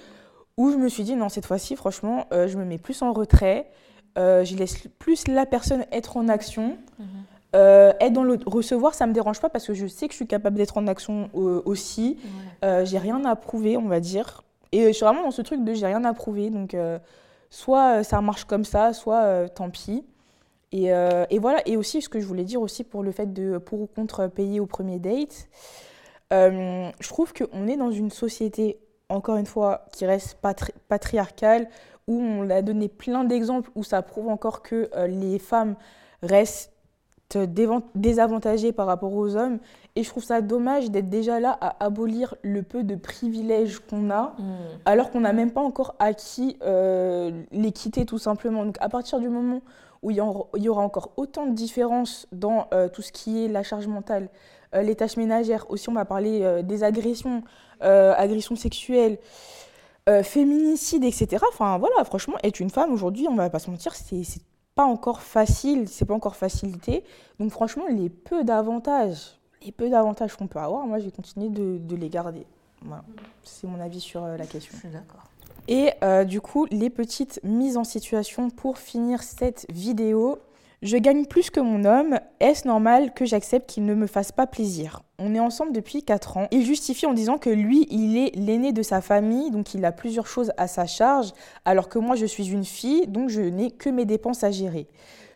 où 0.57 0.71
je 0.73 0.77
me 0.77 0.89
suis 0.89 1.05
dit, 1.05 1.17
non, 1.17 1.29
cette 1.29 1.47
fois-ci, 1.47 1.77
franchement, 1.77 2.27
euh, 2.33 2.49
je 2.49 2.57
me 2.57 2.65
mets 2.65 2.79
plus 2.79 3.03
en 3.03 3.13
retrait, 3.13 3.71
je 4.17 4.57
laisse 4.57 4.89
plus 4.99 5.29
la 5.29 5.47
personne 5.47 5.85
être 5.93 6.17
en 6.17 6.27
action. 6.27 6.77
Mhm. 6.99 7.07
être 8.01 8.13
dans 8.13 8.25
le 8.25 8.37
recevoir, 8.47 8.95
ça 8.95 9.07
me 9.07 9.13
dérange 9.13 9.41
pas 9.41 9.49
parce 9.49 9.65
que 9.65 9.75
je 9.75 9.87
sais 9.87 10.09
que 10.09 10.13
je 10.13 10.17
suis 10.17 10.27
capable 10.27 10.57
d'être 10.57 10.77
en 10.77 10.89
action 10.89 11.31
aussi. 11.33 12.19
j'ai 12.63 12.99
rien 12.99 13.25
à 13.25 13.37
prouver, 13.37 13.77
on 13.77 13.87
va 13.87 14.01
dire. 14.01 14.43
Et 14.73 14.87
je 14.87 14.93
suis 14.93 15.05
vraiment 15.05 15.23
dans 15.23 15.31
ce 15.31 15.43
truc 15.43 15.65
de 15.65 15.75
j'ai 15.75 15.87
rien 15.87 16.05
à 16.05 16.13
prouver. 16.13 16.51
Donc, 16.51 16.75
euh, 16.75 16.99
soit 17.51 17.99
euh, 17.99 18.03
ça 18.03 18.21
marche 18.21 18.45
comme 18.45 18.65
ça, 18.65 18.93
soit 18.93 19.23
euh, 19.23 19.49
tant 19.49 19.71
pis. 19.71 20.05
Et, 20.71 20.89
et, 21.31 21.39
voilà. 21.39 21.67
Et 21.67 21.79
aussi, 21.79 22.03
ce 22.03 22.11
que 22.11 22.21
je 22.21 22.27
voulais 22.27 22.45
dire 22.45 22.61
aussi 22.61 22.85
pour 22.85 23.03
le 23.03 23.11
fait 23.11 23.33
de 23.33 23.57
pour 23.57 23.81
ou 23.81 23.87
contre 23.87 24.27
payer 24.27 24.61
au 24.61 24.67
premier 24.67 24.99
date, 24.99 25.49
je 26.31 27.09
trouve 27.09 27.33
qu'on 27.33 27.67
est 27.67 27.79
dans 27.79 27.91
une 27.91 28.11
société, 28.11 28.79
encore 29.09 29.37
une 29.37 29.47
fois, 29.47 29.87
qui 29.93 30.05
reste 30.05 30.37
patriarcale, 30.89 31.71
où 32.07 32.21
on 32.21 32.51
a 32.51 32.61
donné 32.61 32.89
plein 32.89 33.25
d'exemples 33.25 33.71
où 33.77 33.83
ça 33.83 34.03
prouve 34.03 34.29
encore 34.29 34.61
que 34.61 34.91
les 35.07 35.39
femmes 35.39 35.75
restent 36.23 36.71
désavantagées 37.95 38.73
par 38.73 38.87
rapport 38.87 39.13
aux 39.13 39.37
hommes 39.37 39.59
et 39.97 40.03
je 40.03 40.09
trouve 40.09 40.25
ça 40.25 40.41
dommage 40.41 40.91
d'être 40.91 41.11
déjà 41.11 41.41
là 41.41 41.57
à 41.61 41.85
abolir 41.85 42.35
le 42.43 42.63
peu 42.63 42.85
de 42.85 42.95
privilèges 42.95 43.81
qu'on 43.81 44.11
a, 44.11 44.35
mm. 44.39 44.57
alors 44.87 45.11
qu'on 45.11 45.21
n'a 45.21 45.33
même 45.33 45.51
pas 45.51 45.61
encore 45.61 45.95
acquis 45.99 46.57
euh, 46.63 47.43
l'équité 47.53 48.07
tout 48.07 48.19
simplement. 48.19 48.65
Donc 48.65 48.77
à 48.81 48.89
partir 48.89 49.21
du 49.21 49.29
moment 49.29 49.61
où 50.03 50.11
il 50.11 50.17
y, 50.17 50.21
aura 50.69 50.83
encore 50.83 51.11
autant 51.17 51.47
de 51.47 51.53
différences 51.53 52.29
dans 52.31 52.69
euh, 52.73 52.89
tout 52.89 53.03
ce 53.03 53.11
qui 53.11 53.45
est 53.45 53.49
la 53.49 53.65
charge 53.65 53.89
mentale, 53.89 54.29
euh, 54.75 54.83
les 54.83 54.95
tâches 54.95 55.17
ménagères, 55.17 55.67
aussi 55.69 55.89
on 55.89 55.95
va 55.95 56.05
parler 56.05 56.63
des 56.63 56.85
agressions, 56.85 57.43
agressions 57.81 58.57
sexuelles, 58.57 59.19
féminicides, 60.23 61.05
etc. 61.05 61.45
Enfin 61.53 61.77
voilà, 61.77 62.03
franchement, 62.05 62.37
être 62.43 62.61
une 62.61 62.71
femme 62.71 62.93
aujourd'hui, 62.93 63.27
on 63.29 63.35
va 63.35 63.51
pas 63.51 63.59
se 63.59 63.71
mentir, 63.71 63.95
c'est 63.95 64.23
pas 64.79 64.85
encore 64.85 65.23
facile, 65.23 65.89
c'est 65.89 66.05
pas 66.05 66.15
encore 66.15 66.37
facilité. 66.37 67.03
Donc 67.41 67.51
franchement, 67.51 67.89
les 67.91 68.09
peu 68.09 68.45
d'avantages 68.45 69.39
les 69.63 69.73
peu 69.73 69.91
d'avantages 69.91 70.37
qu'on 70.37 70.47
peut 70.47 70.61
avoir, 70.61 70.87
moi, 70.87 71.01
je 71.01 71.07
vais 71.07 71.11
continuer 71.11 71.49
de, 71.49 71.97
les 71.97 72.09
garder. 72.09 72.47
Voilà. 72.83 73.03
C'est 73.43 73.67
mon 73.67 73.81
avis 73.81 73.99
sur 73.99 74.23
euh, 74.23 74.37
la 74.37 74.47
question. 74.47 74.73
Je 74.75 74.79
suis 74.79 74.89
d'accord. 74.89 75.25
Et 75.67 75.91
euh, 76.05 76.23
du 76.23 76.41
coup, 76.41 76.67
les 76.71 76.91
petites 76.91 77.41
mises 77.43 77.77
en 77.77 77.83
situation 77.83 78.51
pour 78.51 78.79
finir 78.79 79.25
cette 79.25 79.67
vidéo. 79.69 80.39
Je 80.81 80.97
gagne 80.97 81.27
plus 81.27 81.51
que 81.51 81.59
mon 81.59 81.85
homme, 81.85 82.21
est-ce 82.39 82.69
normal 82.69 83.13
que 83.13 83.25
j'accepte 83.25 83.69
qu'il 83.69 83.85
ne 83.85 83.97
me 83.97 84.07
fasse 84.07 84.31
pas 84.31 84.47
plaisir? 84.47 85.03
On 85.19 85.35
est 85.35 85.41
ensemble 85.41 85.73
depuis 85.73 86.05
4 86.05 86.37
ans. 86.37 86.47
Il 86.53 86.65
justifie 86.65 87.07
en 87.07 87.15
disant 87.15 87.37
que 87.37 87.51
lui, 87.51 87.89
il 87.91 88.17
est 88.17 88.31
l'aîné 88.37 88.73
de 88.73 88.85
sa 88.85 89.01
famille, 89.01 89.51
donc 89.51 89.75
il 89.75 89.85
a 89.85 89.91
plusieurs 89.91 90.29
choses 90.29 90.53
à 90.57 90.69
sa 90.69 90.87
charge, 90.87 91.33
alors 91.65 91.89
que 91.89 91.99
moi, 91.99 92.15
je 92.15 92.27
suis 92.27 92.53
une 92.53 92.65
fille, 92.65 93.09
donc 93.09 93.29
je 93.29 93.41
n'ai 93.41 93.73
que 93.73 93.91
mes 93.91 94.05
dépenses 94.05 94.45
à 94.45 94.53
gérer. 94.53 94.87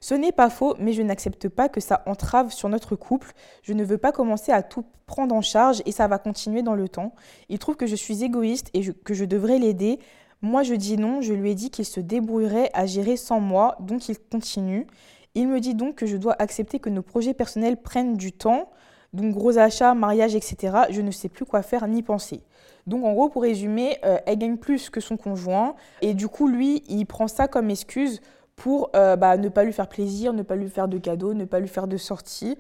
Ce 0.01 0.15
n'est 0.15 0.31
pas 0.31 0.49
faux, 0.49 0.77
mais 0.79 0.93
je 0.93 1.03
n'accepte 1.03 1.49
pas 1.49 1.69
que 1.69 1.81
ça 1.81 2.05
entrave 2.07 2.53
sur 2.53 2.69
notre 2.69 2.95
couple. 2.95 3.33
Je 3.65 3.73
ne 3.73 3.83
veux 3.83 3.99
pas 3.99 4.13
commencer 4.13 4.53
à 4.53 4.63
tout 4.63 4.85
prendre 5.07 5.35
en 5.35 5.43
charge 5.43 5.83
et 5.87 5.93
ça 5.93 6.07
va 6.07 6.19
continuer 6.19 6.63
dans 6.63 6.77
le 6.77 6.89
temps. 6.89 7.15
Il 7.49 7.59
trouve 7.59 7.77
que 7.77 7.87
je 7.89 7.97
suis 7.97 8.23
égoïste 8.23 8.71
et 8.75 8.93
que 9.05 9.15
je 9.15 9.25
devrais 9.25 9.59
l'aider. 9.59 9.99
Moi, 10.41 10.63
je 10.63 10.75
dis 10.75 10.97
non, 10.97 11.21
je 11.21 11.35
lui 11.35 11.51
ai 11.51 11.55
dit 11.57 11.71
qu'il 11.71 11.85
se 11.85 11.99
débrouillerait 11.99 12.71
à 12.75 12.87
gérer 12.87 13.17
sans 13.17 13.41
moi, 13.41 13.77
donc 13.81 14.09
il 14.09 14.17
continue. 14.21 14.87
Il 15.35 15.49
me 15.49 15.61
dit 15.61 15.75
donc 15.75 15.95
que 15.95 16.07
je 16.07 16.17
dois 16.17 16.37
accepter 16.39 16.79
que 16.79 16.91
nos 16.91 17.03
projets 17.03 17.33
personnels 17.33 17.79
prennent 17.79 18.17
du 18.17 18.33
temps, 18.33 18.71
donc 19.13 19.35
gros 19.35 19.59
achats, 19.59 19.95
mariage, 19.95 20.35
etc. 20.35 20.77
Je 20.91 21.01
ne 21.01 21.11
sais 21.11 21.29
plus 21.29 21.47
quoi 21.47 21.63
faire 21.63 21.87
ni 21.89 22.03
penser. 22.03 22.43
Donc 22.87 23.05
en 23.05 23.13
gros, 23.13 23.29
pour 23.29 23.43
résumer, 23.43 23.99
euh, 24.05 24.19
elle 24.27 24.39
gagne 24.39 24.57
plus 24.57 24.91
que 24.91 25.01
son 25.01 25.17
conjoint 25.17 25.75
et 26.01 26.15
du 26.15 26.29
coup, 26.29 26.49
lui, 26.49 26.83
il 26.89 27.07
prend 27.07 27.29
ça 27.29 27.49
comme 27.49 27.71
excuse 27.71 28.21
pour 28.57 28.91
euh, 28.95 29.17
bah, 29.17 29.37
ne 29.37 29.49
pas 29.49 29.65
lui 29.65 29.73
faire 29.73 29.89
plaisir, 29.89 30.33
ne 30.33 30.43
pas 30.43 30.57
lui 30.57 30.69
faire 30.69 30.89
de 30.89 30.99
cadeaux, 30.99 31.33
ne 31.35 31.45
pas 31.45 31.61
lui 31.61 31.69
faire 31.69 31.87
de 31.87 31.97
sorties. 31.97 32.59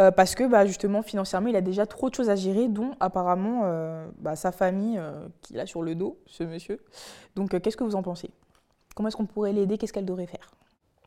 Euh, 0.00 0.10
parce 0.10 0.34
que 0.34 0.44
bah, 0.44 0.64
justement, 0.64 1.02
financièrement, 1.02 1.48
il 1.48 1.56
a 1.56 1.60
déjà 1.60 1.86
trop 1.86 2.08
de 2.08 2.14
choses 2.14 2.30
à 2.30 2.36
gérer, 2.36 2.68
dont 2.68 2.92
apparemment 3.00 3.62
bah, 4.18 4.36
sa 4.36 4.52
famille 4.52 5.00
qu'il 5.40 5.58
a 5.58 5.66
sur 5.66 5.82
le 5.82 5.94
dos, 5.94 6.18
ce 6.26 6.44
monsieur. 6.44 6.78
Donc 7.34 7.58
qu'est-ce 7.60 7.76
que 7.76 7.84
vous 7.84 7.96
en 7.96 8.02
pensez? 8.02 8.30
Comment 8.94 9.08
est-ce 9.08 9.16
qu'on 9.16 9.26
pourrait 9.26 9.52
l'aider? 9.52 9.78
Qu'est-ce 9.78 9.92
qu'elle 9.92 10.06
devrait 10.06 10.26
faire? 10.26 10.50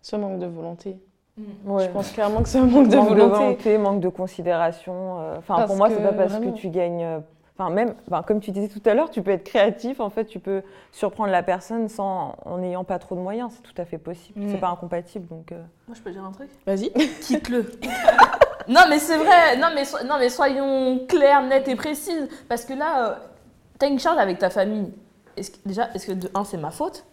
Ce 0.06 0.16
manque 0.16 0.38
de 0.38 0.46
volonté. 0.46 1.00
Mm. 1.38 1.80
Je 1.80 1.88
pense 1.88 2.12
clairement 2.12 2.44
que 2.44 2.50
c'est 2.50 2.60
un 2.60 2.66
manque 2.66 2.90
de 2.90 2.96
volonté. 2.96 3.16
de 3.16 3.26
volonté, 3.26 3.78
manque 3.80 4.00
de 4.02 4.10
considération. 4.10 5.20
Euh, 5.20 5.38
enfin, 5.40 5.66
pour 5.66 5.76
moi, 5.76 5.90
c'est 5.90 6.02
pas 6.02 6.14
parce 6.14 6.38
que 6.38 6.50
tu 6.52 6.70
gagnes. 6.70 7.04
Euh, 7.04 7.20
enfin, 7.58 7.72
même, 7.72 7.96
comme 8.28 8.40
tu 8.40 8.52
disais 8.52 8.68
tout 8.68 8.88
à 8.88 8.94
l'heure, 8.94 9.10
tu 9.10 9.24
peux 9.24 9.32
être 9.32 9.44
créatif. 9.44 10.00
En 10.00 10.12
fait, 10.12 10.26
tu 10.26 10.40
peux 10.40 10.62
surprendre 10.92 11.32
la 11.32 11.42
personne 11.42 11.90
sans, 11.90 12.36
en 12.46 12.60
n'ayant 12.60 12.84
pas 12.84 13.00
trop 13.00 13.16
de 13.16 13.20
moyens. 13.20 13.52
C'est 13.56 13.64
tout 13.64 13.82
à 13.82 13.86
fait 13.86 13.98
possible. 13.98 14.40
C'est 14.48 14.58
mm. 14.58 14.60
pas 14.60 14.70
incompatible. 14.70 15.28
Donc. 15.28 15.52
Euh. 15.52 15.64
Moi, 15.88 15.98
je 15.98 16.02
peux 16.04 16.12
dire 16.12 16.24
un 16.24 16.32
truc? 16.32 16.52
Vas-y. 16.68 16.92
Quitte-le. 17.22 17.62
non, 18.68 18.82
mais 18.88 19.00
c'est 19.00 19.18
vrai. 19.18 19.58
Non, 19.58 19.70
mais 19.74 19.84
non, 20.08 20.18
mais 20.20 20.30
soyons 20.30 21.00
clairs, 21.08 21.42
nets 21.48 21.68
et 21.68 21.76
précises. 21.76 22.30
Parce 22.48 22.64
que 22.64 22.74
là, 22.74 23.22
tu 23.80 23.88
as 23.88 23.90
une 23.90 24.00
charge 24.00 24.20
avec 24.20 24.38
ta 24.38 24.52
famille. 24.52 24.94
Est-ce 25.36 25.52
déjà, 25.66 25.90
est-ce 25.96 26.06
que 26.06 26.12
de 26.12 26.30
un, 26.36 26.44
c'est 26.44 26.58
ma 26.58 26.70
faute? 26.70 27.06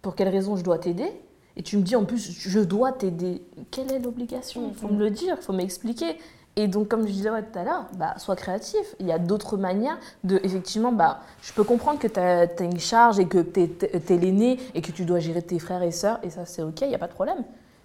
Pour 0.00 0.14
quelle 0.14 0.30
raison 0.30 0.56
je 0.56 0.64
dois 0.64 0.78
t'aider? 0.78 1.12
Et 1.56 1.62
tu 1.62 1.76
me 1.78 1.82
dis 1.82 1.96
en 1.96 2.04
plus, 2.04 2.32
je 2.38 2.60
dois 2.60 2.92
t'aider. 2.92 3.42
Quelle 3.70 3.90
est 3.90 3.98
l'obligation 3.98 4.68
Il 4.68 4.74
faut 4.74 4.88
me 4.88 4.98
le 4.98 5.10
dire, 5.10 5.36
il 5.38 5.42
faut 5.42 5.54
m'expliquer. 5.54 6.18
Et 6.58 6.68
donc, 6.68 6.88
comme 6.88 7.06
je 7.06 7.12
disais 7.12 7.28
tout 7.28 7.58
à 7.58 7.64
l'heure, 7.64 7.86
bah, 7.98 8.14
sois 8.18 8.36
créatif. 8.36 8.94
Il 8.98 9.06
y 9.06 9.12
a 9.12 9.18
d'autres 9.18 9.56
manières 9.56 9.98
de. 10.24 10.40
Effectivement, 10.42 10.92
bah, 10.92 11.20
je 11.42 11.52
peux 11.52 11.64
comprendre 11.64 11.98
que 11.98 12.08
tu 12.08 12.20
as, 12.20 12.46
une 12.60 12.78
charge 12.78 13.18
et 13.18 13.26
que 13.26 13.38
tu 13.38 13.60
es, 13.60 14.18
l'aîné 14.18 14.58
et 14.74 14.80
que 14.80 14.90
tu 14.90 15.04
dois 15.04 15.18
gérer 15.18 15.42
tes 15.42 15.58
frères 15.58 15.82
et 15.82 15.90
sœurs, 15.90 16.18
et 16.22 16.30
ça, 16.30 16.46
c'est 16.46 16.62
OK, 16.62 16.80
il 16.82 16.88
n'y 16.88 16.94
a 16.94 16.98
pas 16.98 17.08
de 17.08 17.12
problème. 17.12 17.42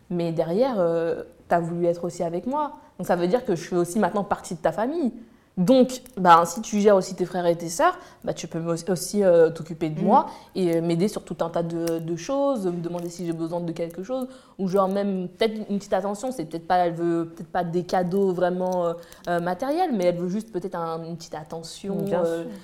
Mais 0.10 0.32
derrière, 0.32 0.76
euh, 0.78 1.24
tu 1.48 1.56
as 1.56 1.60
voulu 1.60 1.86
être 1.86 2.04
aussi 2.04 2.24
avec 2.24 2.46
moi. 2.46 2.74
Donc, 2.98 3.08
ça 3.08 3.16
veut 3.16 3.28
dire 3.28 3.46
que 3.46 3.56
je 3.56 3.64
fais 3.64 3.76
aussi 3.78 4.00
maintenant 4.00 4.24
partie 4.24 4.56
de 4.56 4.62
ta 4.62 4.72
famille. 4.72 5.14
Donc, 5.58 6.02
bah, 6.16 6.44
si 6.46 6.62
tu 6.62 6.80
gères 6.80 6.96
aussi 6.96 7.14
tes 7.14 7.26
frères 7.26 7.46
et 7.46 7.58
tes 7.58 7.68
sœurs, 7.68 7.98
bah, 8.24 8.34
tu 8.34 8.48
peux 8.48 8.60
aussi 8.90 9.24
euh, 9.24 9.50
t'occuper 9.50 9.90
de 9.90 10.00
moi 10.00 10.28
mm. 10.56 10.60
et 10.60 10.78
euh, 10.78 10.82
m'aider 10.82 11.10
sur 11.10 11.24
tout 11.26 11.36
un 11.42 11.50
tas 11.50 11.62
de, 11.62 12.16
choses, 12.16 12.66
me 12.66 12.82
demander 12.82 13.10
si 13.10 13.26
j'ai 13.26 13.34
besoin 13.34 13.60
de 13.60 13.72
quelque 13.74 14.02
chose, 14.02 14.28
ou 14.58 14.68
genre 14.68 14.88
même 14.88 15.28
peut-être 15.28 15.70
une 15.70 15.78
petite 15.78 15.94
attention, 15.94 16.32
c'est 16.32 16.46
peut-être 16.46 16.68
pas, 16.68 16.78
elle 16.78 16.94
veut 16.94 17.30
peut-être 17.36 17.52
pas 17.52 17.64
des 17.66 17.84
cadeaux 17.84 18.32
vraiment 18.32 18.94
euh, 19.28 19.40
matériels, 19.40 19.92
mais 19.94 20.06
elle 20.06 20.18
veut 20.18 20.30
juste 20.30 20.52
peut-être 20.54 20.76
une 20.76 21.18
petite 21.18 21.36
attention, 21.36 22.06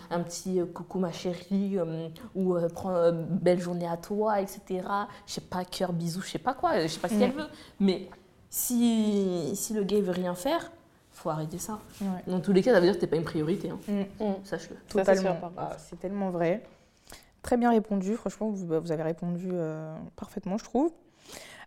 un 0.09 0.21
petit 0.21 0.61
coucou 0.73 0.99
ma 0.99 1.11
chérie, 1.11 1.77
ou 2.35 2.55
prends 2.73 3.11
belle 3.29 3.59
journée 3.59 3.87
à 3.87 3.97
toi, 3.97 4.39
etc. 4.39 4.61
Je 5.25 5.33
sais 5.33 5.41
pas, 5.41 5.65
cœur, 5.65 5.91
bisous, 5.91 6.21
je 6.21 6.31
sais 6.31 6.39
pas 6.39 6.53
quoi, 6.53 6.81
je 6.81 6.87
sais 6.87 6.99
pas 6.99 7.09
ce 7.09 7.15
qu'elle 7.15 7.33
mm. 7.33 7.37
veut, 7.37 7.47
mais 7.79 8.09
si, 8.49 9.51
si 9.55 9.73
le 9.73 9.83
gars 9.83 9.99
veut 9.99 10.11
rien 10.11 10.35
faire, 10.35 10.71
faut 11.27 11.31
arrêter 11.31 11.57
ça. 11.57 11.79
Dans 12.25 12.39
tous 12.39 12.53
les 12.53 12.61
cas, 12.61 12.73
ça 12.73 12.79
veut 12.79 12.85
dire 12.85 12.95
que 12.95 13.01
t'es 13.01 13.07
pas 13.07 13.17
une 13.17 13.23
priorité. 13.23 13.69
Hein. 13.69 13.79
Mm. 13.87 14.23
Mm. 14.23 14.35
Sache-le. 14.43 14.77
Totalement. 14.87 15.37
Ah, 15.57 15.75
c'est 15.77 15.99
tellement 15.99 16.29
vrai. 16.29 16.63
Très 17.41 17.57
bien 17.57 17.69
répondu. 17.69 18.15
Franchement, 18.15 18.49
vous, 18.49 18.65
vous 18.65 18.91
avez 18.91 19.03
répondu 19.03 19.49
euh, 19.51 19.93
parfaitement, 20.15 20.57
je 20.57 20.63
trouve. 20.63 20.91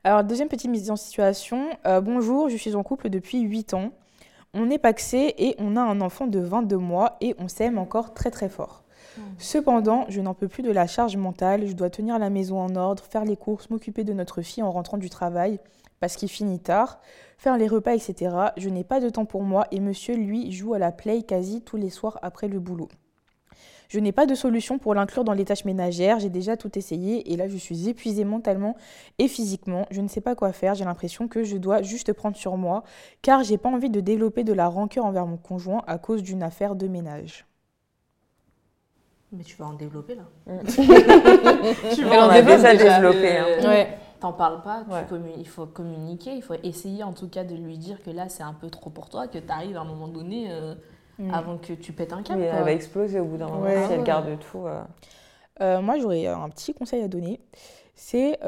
Alors, 0.03 0.25
deuxième 0.25 0.49
petite 0.49 0.71
mise 0.71 0.91
en 0.91 0.97
situation. 0.97 1.69
Euh, 1.87 2.01
bonjour, 2.01 2.49
je 2.49 2.57
suis 2.57 2.75
en 2.75 2.83
couple 2.83 3.11
depuis 3.11 3.41
8 3.41 3.75
ans. 3.75 3.93
On 4.55 4.71
est 4.71 4.79
paxé 4.79 5.35
et 5.37 5.55
on 5.59 5.77
a 5.77 5.83
un 5.83 6.01
enfant 6.01 6.27
de 6.27 6.41
22 6.41 6.79
mois 6.79 7.17
et 7.21 7.35
on 7.39 7.47
s'aime 7.47 7.79
encore 7.79 8.15
très 8.15 8.31
très 8.31 8.49
fort. 8.49 8.83
Mm. 9.17 9.21
Cependant, 9.39 10.07
je 10.09 10.23
n'en 10.23 10.33
peux 10.33 10.49
plus 10.49 10.63
de 10.63 10.73
la 10.73 10.87
charge 10.87 11.19
mentale. 11.19 11.67
Je 11.67 11.75
dois 11.75 11.91
tenir 11.91 12.19
la 12.19 12.31
maison 12.31 12.59
en 12.59 12.75
ordre, 12.77 13.05
faire 13.05 13.27
les 13.27 13.37
courses, 13.37 13.69
m'occuper 13.69 14.05
de 14.05 14.15
notre 14.15 14.41
fille 14.41 14.63
en 14.63 14.73
rentrant 14.73 14.97
du 14.97 15.11
travail 15.11 15.61
parce 16.01 16.17
qu'il 16.17 16.31
finit 16.31 16.59
tard 16.59 16.99
faire 17.41 17.57
les 17.57 17.69
repas, 17.69 17.95
etc. 17.95 18.37
Je 18.59 18.69
n'ai 18.69 18.85
pas 18.85 19.01
de 19.01 19.09
temps 19.09 19.25
pour 19.25 19.43
moi 19.43 19.67
et 19.71 19.81
monsieur, 19.81 20.15
lui, 20.15 20.53
joue 20.53 20.75
à 20.75 20.79
la 20.79 20.93
play 20.93 21.23
quasi 21.23 21.63
tous 21.63 21.79
les 21.79 21.89
soirs 21.89 22.19
après 22.21 22.49
le 22.49 22.61
boulot. 22.61 22.89
Je 23.89 23.99
n'ai 23.99 24.13
pas 24.13 24.27
de 24.27 24.35
solution 24.35 24.79
pour 24.79 24.95
l'inclure 24.95 25.25
dans 25.25 25.33
les 25.33 25.47
tâches 25.47 25.65
ménagères, 25.65 26.21
j'ai 26.21 26.29
déjà 26.29 26.59
tout 26.59 26.79
essayé 26.79 27.33
et 27.33 27.37
là 27.37 27.49
je 27.49 27.57
suis 27.57 27.89
épuisée 27.89 28.25
mentalement 28.25 28.77
et 29.19 29.27
physiquement. 29.27 29.87
Je 29.91 30.03
ne 30.03 30.07
sais 30.07 30.21
pas 30.21 30.35
quoi 30.37 30.53
faire, 30.53 30.75
j'ai 30.75 30.85
l'impression 30.85 31.27
que 31.29 31.43
je 31.43 31.57
dois 31.57 31.83
juste 31.83 32.13
prendre 32.13 32.37
sur 32.37 32.57
moi 32.57 32.85
car 33.23 33.43
j'ai 33.43 33.57
pas 33.57 33.71
envie 33.71 33.91
de 33.91 34.01
développer 34.01 34.45
de 34.45 34.53
la 34.53 34.69
rancœur 34.69 35.07
envers 35.07 35.27
mon 35.27 35.39
conjoint 35.39 35.83
à 35.89 35.99
cause 35.99 36.23
d'une 36.23 36.43
affaire 36.43 36.77
de 36.77 36.87
ménage. 36.87 37.47
Mais 39.33 39.43
tu 39.43 39.57
vas 39.57 39.67
en 39.67 39.73
développer 39.73 40.15
là. 40.15 40.25
tu 41.95 42.05
vas 42.05 42.27
en 42.27 42.33
développer. 42.33 43.39
Hein. 43.39 43.47
Ouais. 43.65 43.99
T'en 44.21 44.35
parles 44.35 44.61
pas, 44.61 44.85
il 45.39 45.49
faut 45.49 45.65
communiquer, 45.65 46.35
il 46.35 46.43
faut 46.43 46.55
essayer 46.63 47.03
en 47.03 47.15
tout 47.15 47.29
cas 47.29 47.43
de 47.43 47.55
lui 47.55 47.79
dire 47.79 48.03
que 48.03 48.11
là 48.11 48.29
c'est 48.29 48.43
un 48.43 48.53
peu 48.53 48.69
trop 48.69 48.91
pour 48.91 49.09
toi, 49.09 49.27
que 49.29 49.39
tu 49.39 49.51
arrives 49.51 49.79
à 49.79 49.81
un 49.81 49.85
moment 49.85 50.09
donné 50.09 50.49
euh, 50.51 50.75
mm. 51.19 51.33
avant 51.33 51.57
que 51.57 51.73
tu 51.73 51.95
pètes 51.95 52.13
un 52.13 52.23
câble. 52.23 52.41
Oui, 52.41 52.47
elle 52.47 52.65
va 52.65 52.73
exploser 52.73 53.19
au 53.19 53.25
bout 53.25 53.39
d'un 53.39 53.49
moment 53.49 53.71
si 53.87 53.93
elle 53.95 54.05
garde 54.05 54.39
tout. 54.39 54.67
Euh. 54.67 54.83
Euh, 55.63 55.81
moi 55.81 55.99
j'aurais 55.99 56.27
un 56.27 56.51
petit 56.51 56.75
conseil 56.75 57.03
à 57.03 57.09
donner, 57.09 57.41
c'est 57.95 58.39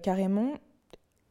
carrément, 0.00 0.52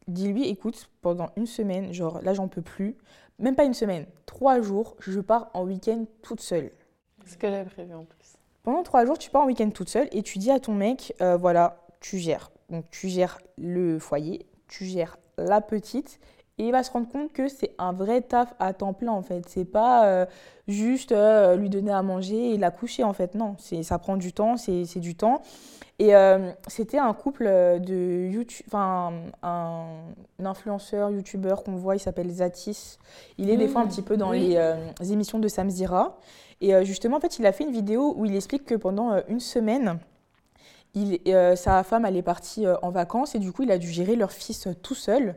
dis-lui 0.08 0.46
écoute, 0.46 0.90
pendant 1.00 1.30
une 1.36 1.46
semaine, 1.46 1.94
genre 1.94 2.20
là 2.20 2.34
j'en 2.34 2.48
peux 2.48 2.62
plus, 2.62 2.98
même 3.38 3.54
pas 3.54 3.64
une 3.64 3.74
semaine, 3.74 4.04
trois 4.26 4.60
jours, 4.60 4.94
je 5.00 5.20
pars 5.20 5.48
en 5.54 5.64
week-end 5.64 6.04
toute 6.20 6.42
seule. 6.42 6.70
Ce 7.24 7.38
que 7.38 7.48
j'avais 7.48 7.64
prévu 7.64 7.94
en 7.94 8.04
plus. 8.04 8.36
Pendant 8.62 8.82
trois 8.82 9.06
jours, 9.06 9.16
tu 9.16 9.30
pars 9.30 9.42
en 9.42 9.46
week-end 9.46 9.70
toute 9.70 9.88
seule 9.88 10.08
et 10.12 10.22
tu 10.22 10.36
dis 10.38 10.50
à 10.50 10.60
ton 10.60 10.74
mec, 10.74 11.14
voilà, 11.38 11.78
tu 12.00 12.18
gères 12.18 12.50
donc 12.70 12.84
tu 12.90 13.08
gères 13.08 13.38
le 13.58 13.98
foyer, 13.98 14.46
tu 14.68 14.84
gères 14.84 15.16
la 15.38 15.60
petite 15.60 16.18
et 16.58 16.64
il 16.64 16.72
va 16.72 16.82
se 16.82 16.90
rendre 16.90 17.08
compte 17.08 17.32
que 17.32 17.48
c'est 17.48 17.72
un 17.78 17.92
vrai 17.92 18.22
taf 18.22 18.54
à 18.58 18.72
temps 18.72 18.94
plein 18.94 19.12
en 19.12 19.22
fait. 19.22 19.44
C'est 19.46 19.66
pas 19.66 20.06
euh, 20.06 20.26
juste 20.68 21.12
euh, 21.12 21.54
lui 21.54 21.68
donner 21.68 21.92
à 21.92 22.02
manger 22.02 22.54
et 22.54 22.56
la 22.56 22.70
coucher 22.70 23.04
en 23.04 23.12
fait. 23.12 23.34
Non, 23.34 23.56
ça 23.58 23.98
prend 23.98 24.16
du 24.16 24.32
temps, 24.32 24.56
c'est 24.56 25.00
du 25.00 25.14
temps. 25.14 25.42
Et 25.98 26.14
euh, 26.14 26.50
c'était 26.66 26.98
un 26.98 27.12
couple 27.14 27.44
de 27.44 28.28
YouTube, 28.30 28.66
enfin 28.68 29.12
un, 29.42 29.86
influenceur 30.44 31.10
youtubeur 31.10 31.62
qu'on 31.62 31.76
voit, 31.76 31.96
il 31.96 32.00
s'appelle 32.00 32.30
Zatis. 32.30 32.98
Il 33.38 33.50
est 33.50 33.56
des 33.56 33.68
fois 33.68 33.82
un 33.82 33.84
mmh. 33.84 33.88
petit 33.88 34.02
peu 34.02 34.16
dans 34.16 34.32
les, 34.32 34.58
émissions 35.10 35.38
de 35.38 35.48
Samzira. 35.48 36.18
Et 36.62 36.84
justement, 36.86 37.18
en 37.18 37.20
fait, 37.20 37.38
il 37.38 37.44
a 37.44 37.52
fait 37.52 37.64
une 37.64 37.72
vidéo 37.72 38.14
où 38.16 38.24
il 38.24 38.34
explique 38.34 38.64
que 38.64 38.74
pendant 38.74 39.22
une 39.28 39.40
semaine, 39.40 39.98
euh, 41.28 41.56
sa 41.56 41.82
femme, 41.82 42.04
elle 42.04 42.16
est 42.16 42.22
partie 42.22 42.66
euh, 42.66 42.76
en 42.82 42.90
vacances 42.90 43.34
et 43.34 43.38
du 43.38 43.52
coup, 43.52 43.62
il 43.62 43.70
a 43.70 43.78
dû 43.78 43.88
gérer 43.88 44.16
leur 44.16 44.32
fils 44.32 44.66
euh, 44.66 44.74
tout 44.74 44.94
seul. 44.94 45.36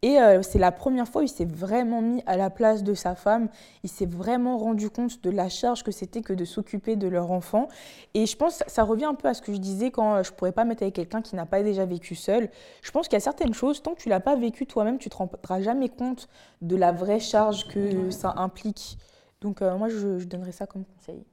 Et 0.00 0.18
c'est 0.42 0.60
la 0.60 0.70
première 0.70 1.08
fois 1.08 1.22
où 1.22 1.24
il 1.24 1.28
s'est 1.28 1.44
vraiment 1.44 2.00
mis 2.00 2.22
à 2.24 2.36
la 2.36 2.50
place 2.50 2.84
de 2.84 2.94
sa 2.94 3.16
femme. 3.16 3.48
Il 3.82 3.90
s'est 3.90 4.06
vraiment 4.06 4.56
rendu 4.56 4.90
compte 4.90 5.20
de 5.24 5.30
la 5.30 5.48
charge 5.48 5.82
que 5.82 5.90
c'était 5.90 6.22
que 6.22 6.32
de 6.32 6.44
s'occuper 6.44 6.94
de 6.94 7.08
leur 7.08 7.32
enfant. 7.32 7.66
Et 8.14 8.24
je 8.24 8.36
pense, 8.36 8.62
ça 8.68 8.84
revient 8.84 9.06
un 9.06 9.16
peu 9.16 9.26
à 9.26 9.34
ce 9.34 9.42
que 9.42 9.52
je 9.52 9.58
disais 9.58 9.90
quand 9.90 10.22
je 10.22 10.30
ne 10.30 10.36
pourrais 10.36 10.52
pas 10.52 10.64
mettre 10.64 10.84
avec 10.84 10.94
quelqu'un 10.94 11.20
qui 11.20 11.34
n'a 11.34 11.46
pas 11.46 11.64
déjà 11.64 11.84
vécu 11.84 12.14
seul. 12.14 12.48
Je 12.80 12.92
pense 12.92 13.08
qu'il 13.08 13.14
y 13.14 13.16
a 13.16 13.20
certaines 13.20 13.54
choses, 13.54 13.82
tant 13.82 13.94
que 13.94 14.00
tu 14.00 14.08
l'as 14.08 14.20
pas 14.20 14.36
vécu 14.36 14.66
toi-même, 14.66 14.98
tu 14.98 15.10
te 15.10 15.16
rendras 15.16 15.60
jamais 15.62 15.88
compte 15.88 16.28
de 16.62 16.76
la 16.76 16.92
vraie 16.92 17.18
charge 17.18 17.66
que 17.66 18.12
ça 18.12 18.34
implique. 18.36 18.98
Donc 19.40 19.62
moi, 19.62 19.88
je, 19.88 20.20
je 20.20 20.26
donnerais 20.26 20.52
ça 20.52 20.68
comme 20.68 20.84
conseil. 20.84 21.24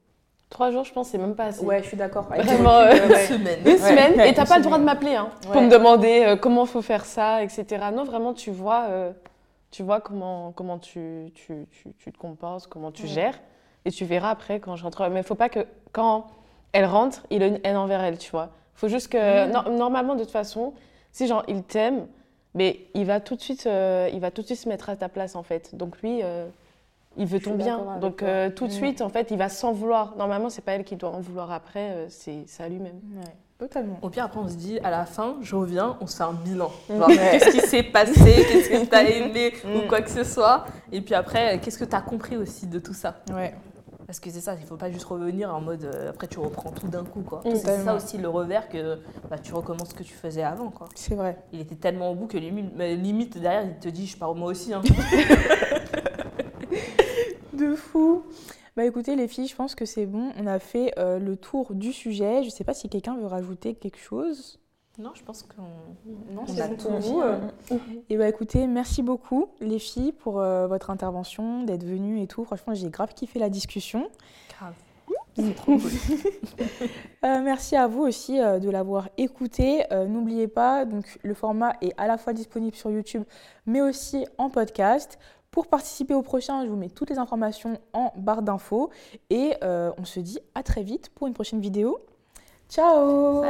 Trois 0.48 0.70
jours, 0.70 0.84
je 0.84 0.92
pense, 0.92 1.08
c'est 1.08 1.18
même 1.18 1.34
pas 1.34 1.46
assez. 1.46 1.64
Ouais, 1.64 1.82
je 1.82 1.88
suis 1.88 1.96
d'accord. 1.96 2.24
Vraiment, 2.24 2.78
euh, 2.78 2.92
une 2.92 3.16
semaine. 3.16 3.58
Une 3.66 3.78
semaine, 3.78 4.20
et 4.20 4.32
t'as 4.32 4.46
pas 4.46 4.58
le 4.58 4.64
droit 4.64 4.78
de 4.78 4.84
m'appeler 4.84 5.16
hein, 5.16 5.30
pour 5.52 5.60
me 5.60 5.68
demander 5.68 6.24
euh, 6.24 6.36
comment 6.36 6.66
faut 6.66 6.82
faire 6.82 7.04
ça, 7.04 7.42
etc. 7.42 7.66
Non, 7.92 8.04
vraiment, 8.04 8.32
tu 8.32 8.50
vois, 8.50 8.86
euh, 8.88 9.12
tu 9.70 9.82
vois 9.82 10.00
comment, 10.00 10.52
comment 10.52 10.78
tu, 10.78 11.32
tu, 11.34 11.66
tu, 11.98 12.12
te 12.12 12.18
comportes, 12.18 12.68
comment 12.68 12.92
tu 12.92 13.06
gères, 13.06 13.38
et 13.84 13.90
tu 13.90 14.04
verras 14.04 14.30
après 14.30 14.60
quand 14.60 14.76
je 14.76 14.84
rentre. 14.84 15.08
Mais 15.08 15.20
il 15.20 15.26
faut 15.26 15.34
pas 15.34 15.48
que 15.48 15.66
quand 15.92 16.28
elle 16.72 16.86
rentre, 16.86 17.22
il 17.30 17.42
ait 17.42 17.48
une 17.48 17.60
haine 17.64 17.76
envers 17.76 18.02
elle, 18.02 18.18
tu 18.18 18.30
vois. 18.30 18.50
faut 18.74 18.88
juste 18.88 19.08
que, 19.08 19.76
normalement, 19.76 20.14
de 20.14 20.20
toute 20.20 20.30
façon, 20.30 20.74
si 21.10 21.26
genre 21.26 21.42
il 21.48 21.62
t'aime, 21.64 22.06
mais 22.56 22.80
il 22.94 23.04
va 23.04 23.20
tout 23.20 23.36
de 23.36 23.40
suite, 23.40 23.66
euh, 23.66 24.08
il 24.12 24.20
va 24.20 24.30
tout 24.30 24.40
de 24.40 24.46
suite 24.46 24.58
se 24.58 24.68
mettre 24.68 24.88
à 24.88 24.96
ta 24.96 25.10
place 25.10 25.36
en 25.36 25.42
fait. 25.42 25.74
Donc 25.74 26.00
lui, 26.00 26.20
euh, 26.22 26.46
il 27.16 27.26
veut 27.26 27.40
ton 27.40 27.54
bien. 27.54 27.80
Donc 28.00 28.22
euh, 28.22 28.50
tout 28.50 28.66
de 28.66 28.72
Mm. 28.72 28.74
suite, 28.74 29.00
en 29.02 29.08
fait, 29.08 29.28
il 29.30 29.38
va 29.38 29.48
s'en 29.48 29.72
vouloir. 29.72 30.14
Normalement, 30.16 30.48
c'est 30.50 30.62
pas 30.62 30.72
elle 30.72 30.84
qui 30.84 30.96
doit 30.96 31.10
en 31.10 31.20
vouloir 31.20 31.50
après, 31.52 31.90
euh, 31.92 32.06
c'est 32.08 32.44
à 32.60 32.68
lui-même. 32.68 33.00
Ouais, 33.16 33.24
totalement. 33.58 33.98
Au 34.02 34.10
pire, 34.10 34.24
après, 34.24 34.40
on 34.40 34.48
se 34.48 34.56
dit, 34.56 34.78
à 34.80 34.90
la 34.90 35.04
fin, 35.06 35.36
je 35.40 35.54
reviens, 35.56 35.96
on 36.00 36.06
se 36.06 36.16
fait 36.16 36.24
un 36.24 36.32
bilan. 36.32 36.70
Mm. 36.90 36.96
Genre, 36.98 37.08
Ouais. 37.08 37.16
qu'est-ce 37.32 37.50
qui 37.50 37.60
s'est 37.66 37.82
passé, 37.82 38.12
qu'est-ce 38.48 38.68
que 38.68 38.84
t'as 38.86 39.04
aimé 39.04 39.52
Mm. 39.64 39.76
ou 39.76 39.88
quoi 39.88 40.00
que 40.02 40.10
ce 40.10 40.24
soit? 40.24 40.64
Et 40.92 41.00
puis 41.00 41.14
après, 41.14 41.58
qu'est-ce 41.60 41.78
que 41.78 41.84
t'as 41.84 42.00
compris 42.02 42.36
aussi 42.36 42.66
de 42.66 42.78
tout 42.78 42.94
ça? 42.94 43.16
Ouais. 43.32 43.54
Parce 44.06 44.20
que 44.20 44.30
c'est 44.30 44.40
ça, 44.40 44.54
il 44.60 44.64
faut 44.64 44.76
pas 44.76 44.88
juste 44.88 45.06
revenir 45.06 45.52
en 45.52 45.60
mode, 45.60 45.82
euh, 45.82 46.10
après 46.10 46.28
tu 46.28 46.38
reprends 46.38 46.70
tout 46.70 46.86
d'un 46.86 47.02
coup, 47.02 47.22
quoi. 47.22 47.40
C'est 47.44 47.56
ça 47.78 47.92
aussi 47.96 48.18
le 48.18 48.28
revers 48.28 48.68
que 48.68 49.00
bah, 49.28 49.36
tu 49.36 49.52
recommences 49.52 49.88
ce 49.88 49.94
que 49.94 50.04
tu 50.04 50.12
faisais 50.14 50.44
avant, 50.44 50.68
quoi. 50.70 50.86
C'est 50.94 51.16
vrai. 51.16 51.36
Il 51.52 51.60
était 51.60 51.74
tellement 51.74 52.12
au 52.12 52.14
bout 52.14 52.28
que 52.28 52.38
limite, 52.38 52.72
limite 52.78 53.36
derrière, 53.36 53.64
il 53.64 53.74
te 53.80 53.88
dit, 53.88 54.06
je 54.06 54.16
pars 54.16 54.32
moi 54.36 54.50
aussi. 54.52 54.72
hein. 54.72 54.82
De 57.56 57.74
fou. 57.74 58.22
Bah 58.76 58.84
écoutez 58.84 59.16
les 59.16 59.26
filles, 59.28 59.46
je 59.46 59.56
pense 59.56 59.74
que 59.74 59.84
c'est 59.86 60.06
bon. 60.06 60.32
On 60.38 60.46
a 60.46 60.58
fait 60.58 60.92
euh, 60.98 61.18
le 61.18 61.36
tour 61.36 61.74
du 61.74 61.92
sujet. 61.92 62.42
Je 62.44 62.50
sais 62.50 62.64
pas 62.64 62.74
si 62.74 62.88
quelqu'un 62.88 63.16
veut 63.16 63.26
rajouter 63.26 63.74
quelque 63.74 63.98
chose. 63.98 64.58
non, 64.98 65.12
je 65.14 65.22
pense 65.22 65.42
qu'on 65.44 65.62
Non, 66.34 66.42
on 66.42 66.46
c'est 66.46 66.60
a 66.60 66.68
tout 66.68 66.88
dit. 67.00 67.12
euh. 67.22 67.38
Et 68.10 68.16
bah 68.18 68.28
écoutez, 68.28 68.66
merci 68.66 69.02
beaucoup 69.02 69.46
les 69.60 69.78
filles 69.78 70.12
pour 70.12 70.40
euh, 70.40 70.66
votre 70.66 70.90
intervention, 70.90 71.62
d'être 71.62 71.84
venues 71.84 72.20
et 72.20 72.26
tout. 72.26 72.44
Franchement, 72.44 72.74
j'ai 72.74 72.90
grave 72.90 73.14
kiffé 73.14 73.38
la 73.38 73.48
discussion. 73.48 74.08
Grave. 74.58 74.74
C'est 75.36 75.54
trop 75.54 75.76
cool. 75.78 75.90
Euh, 77.24 77.40
merci 77.42 77.74
à 77.74 77.88
vous 77.88 78.02
aussi 78.02 78.40
euh, 78.40 78.60
de 78.60 78.70
l'avoir 78.70 79.08
écouté. 79.18 79.82
Euh, 79.92 80.06
N'oubliez 80.06 80.46
pas, 80.46 80.84
donc 80.84 81.18
le 81.24 81.34
format 81.34 81.72
est 81.82 81.92
à 81.96 82.06
la 82.06 82.18
fois 82.18 82.32
disponible 82.32 82.76
sur 82.76 82.90
YouTube, 82.90 83.24
mais 83.66 83.80
aussi 83.82 84.24
en 84.38 84.48
podcast. 84.48 85.18
Pour 85.50 85.68
participer 85.68 86.14
au 86.14 86.22
prochain, 86.22 86.64
je 86.64 86.68
vous 86.70 86.76
mets 86.76 86.90
toutes 86.90 87.10
les 87.10 87.18
informations 87.18 87.78
en 87.92 88.12
barre 88.16 88.42
d'infos 88.42 88.90
et 89.30 89.54
euh, 89.62 89.90
on 89.98 90.04
se 90.04 90.20
dit 90.20 90.38
à 90.54 90.62
très 90.62 90.82
vite 90.82 91.10
pour 91.14 91.26
une 91.26 91.34
prochaine 91.34 91.60
vidéo. 91.60 91.98
Ciao. 92.68 93.42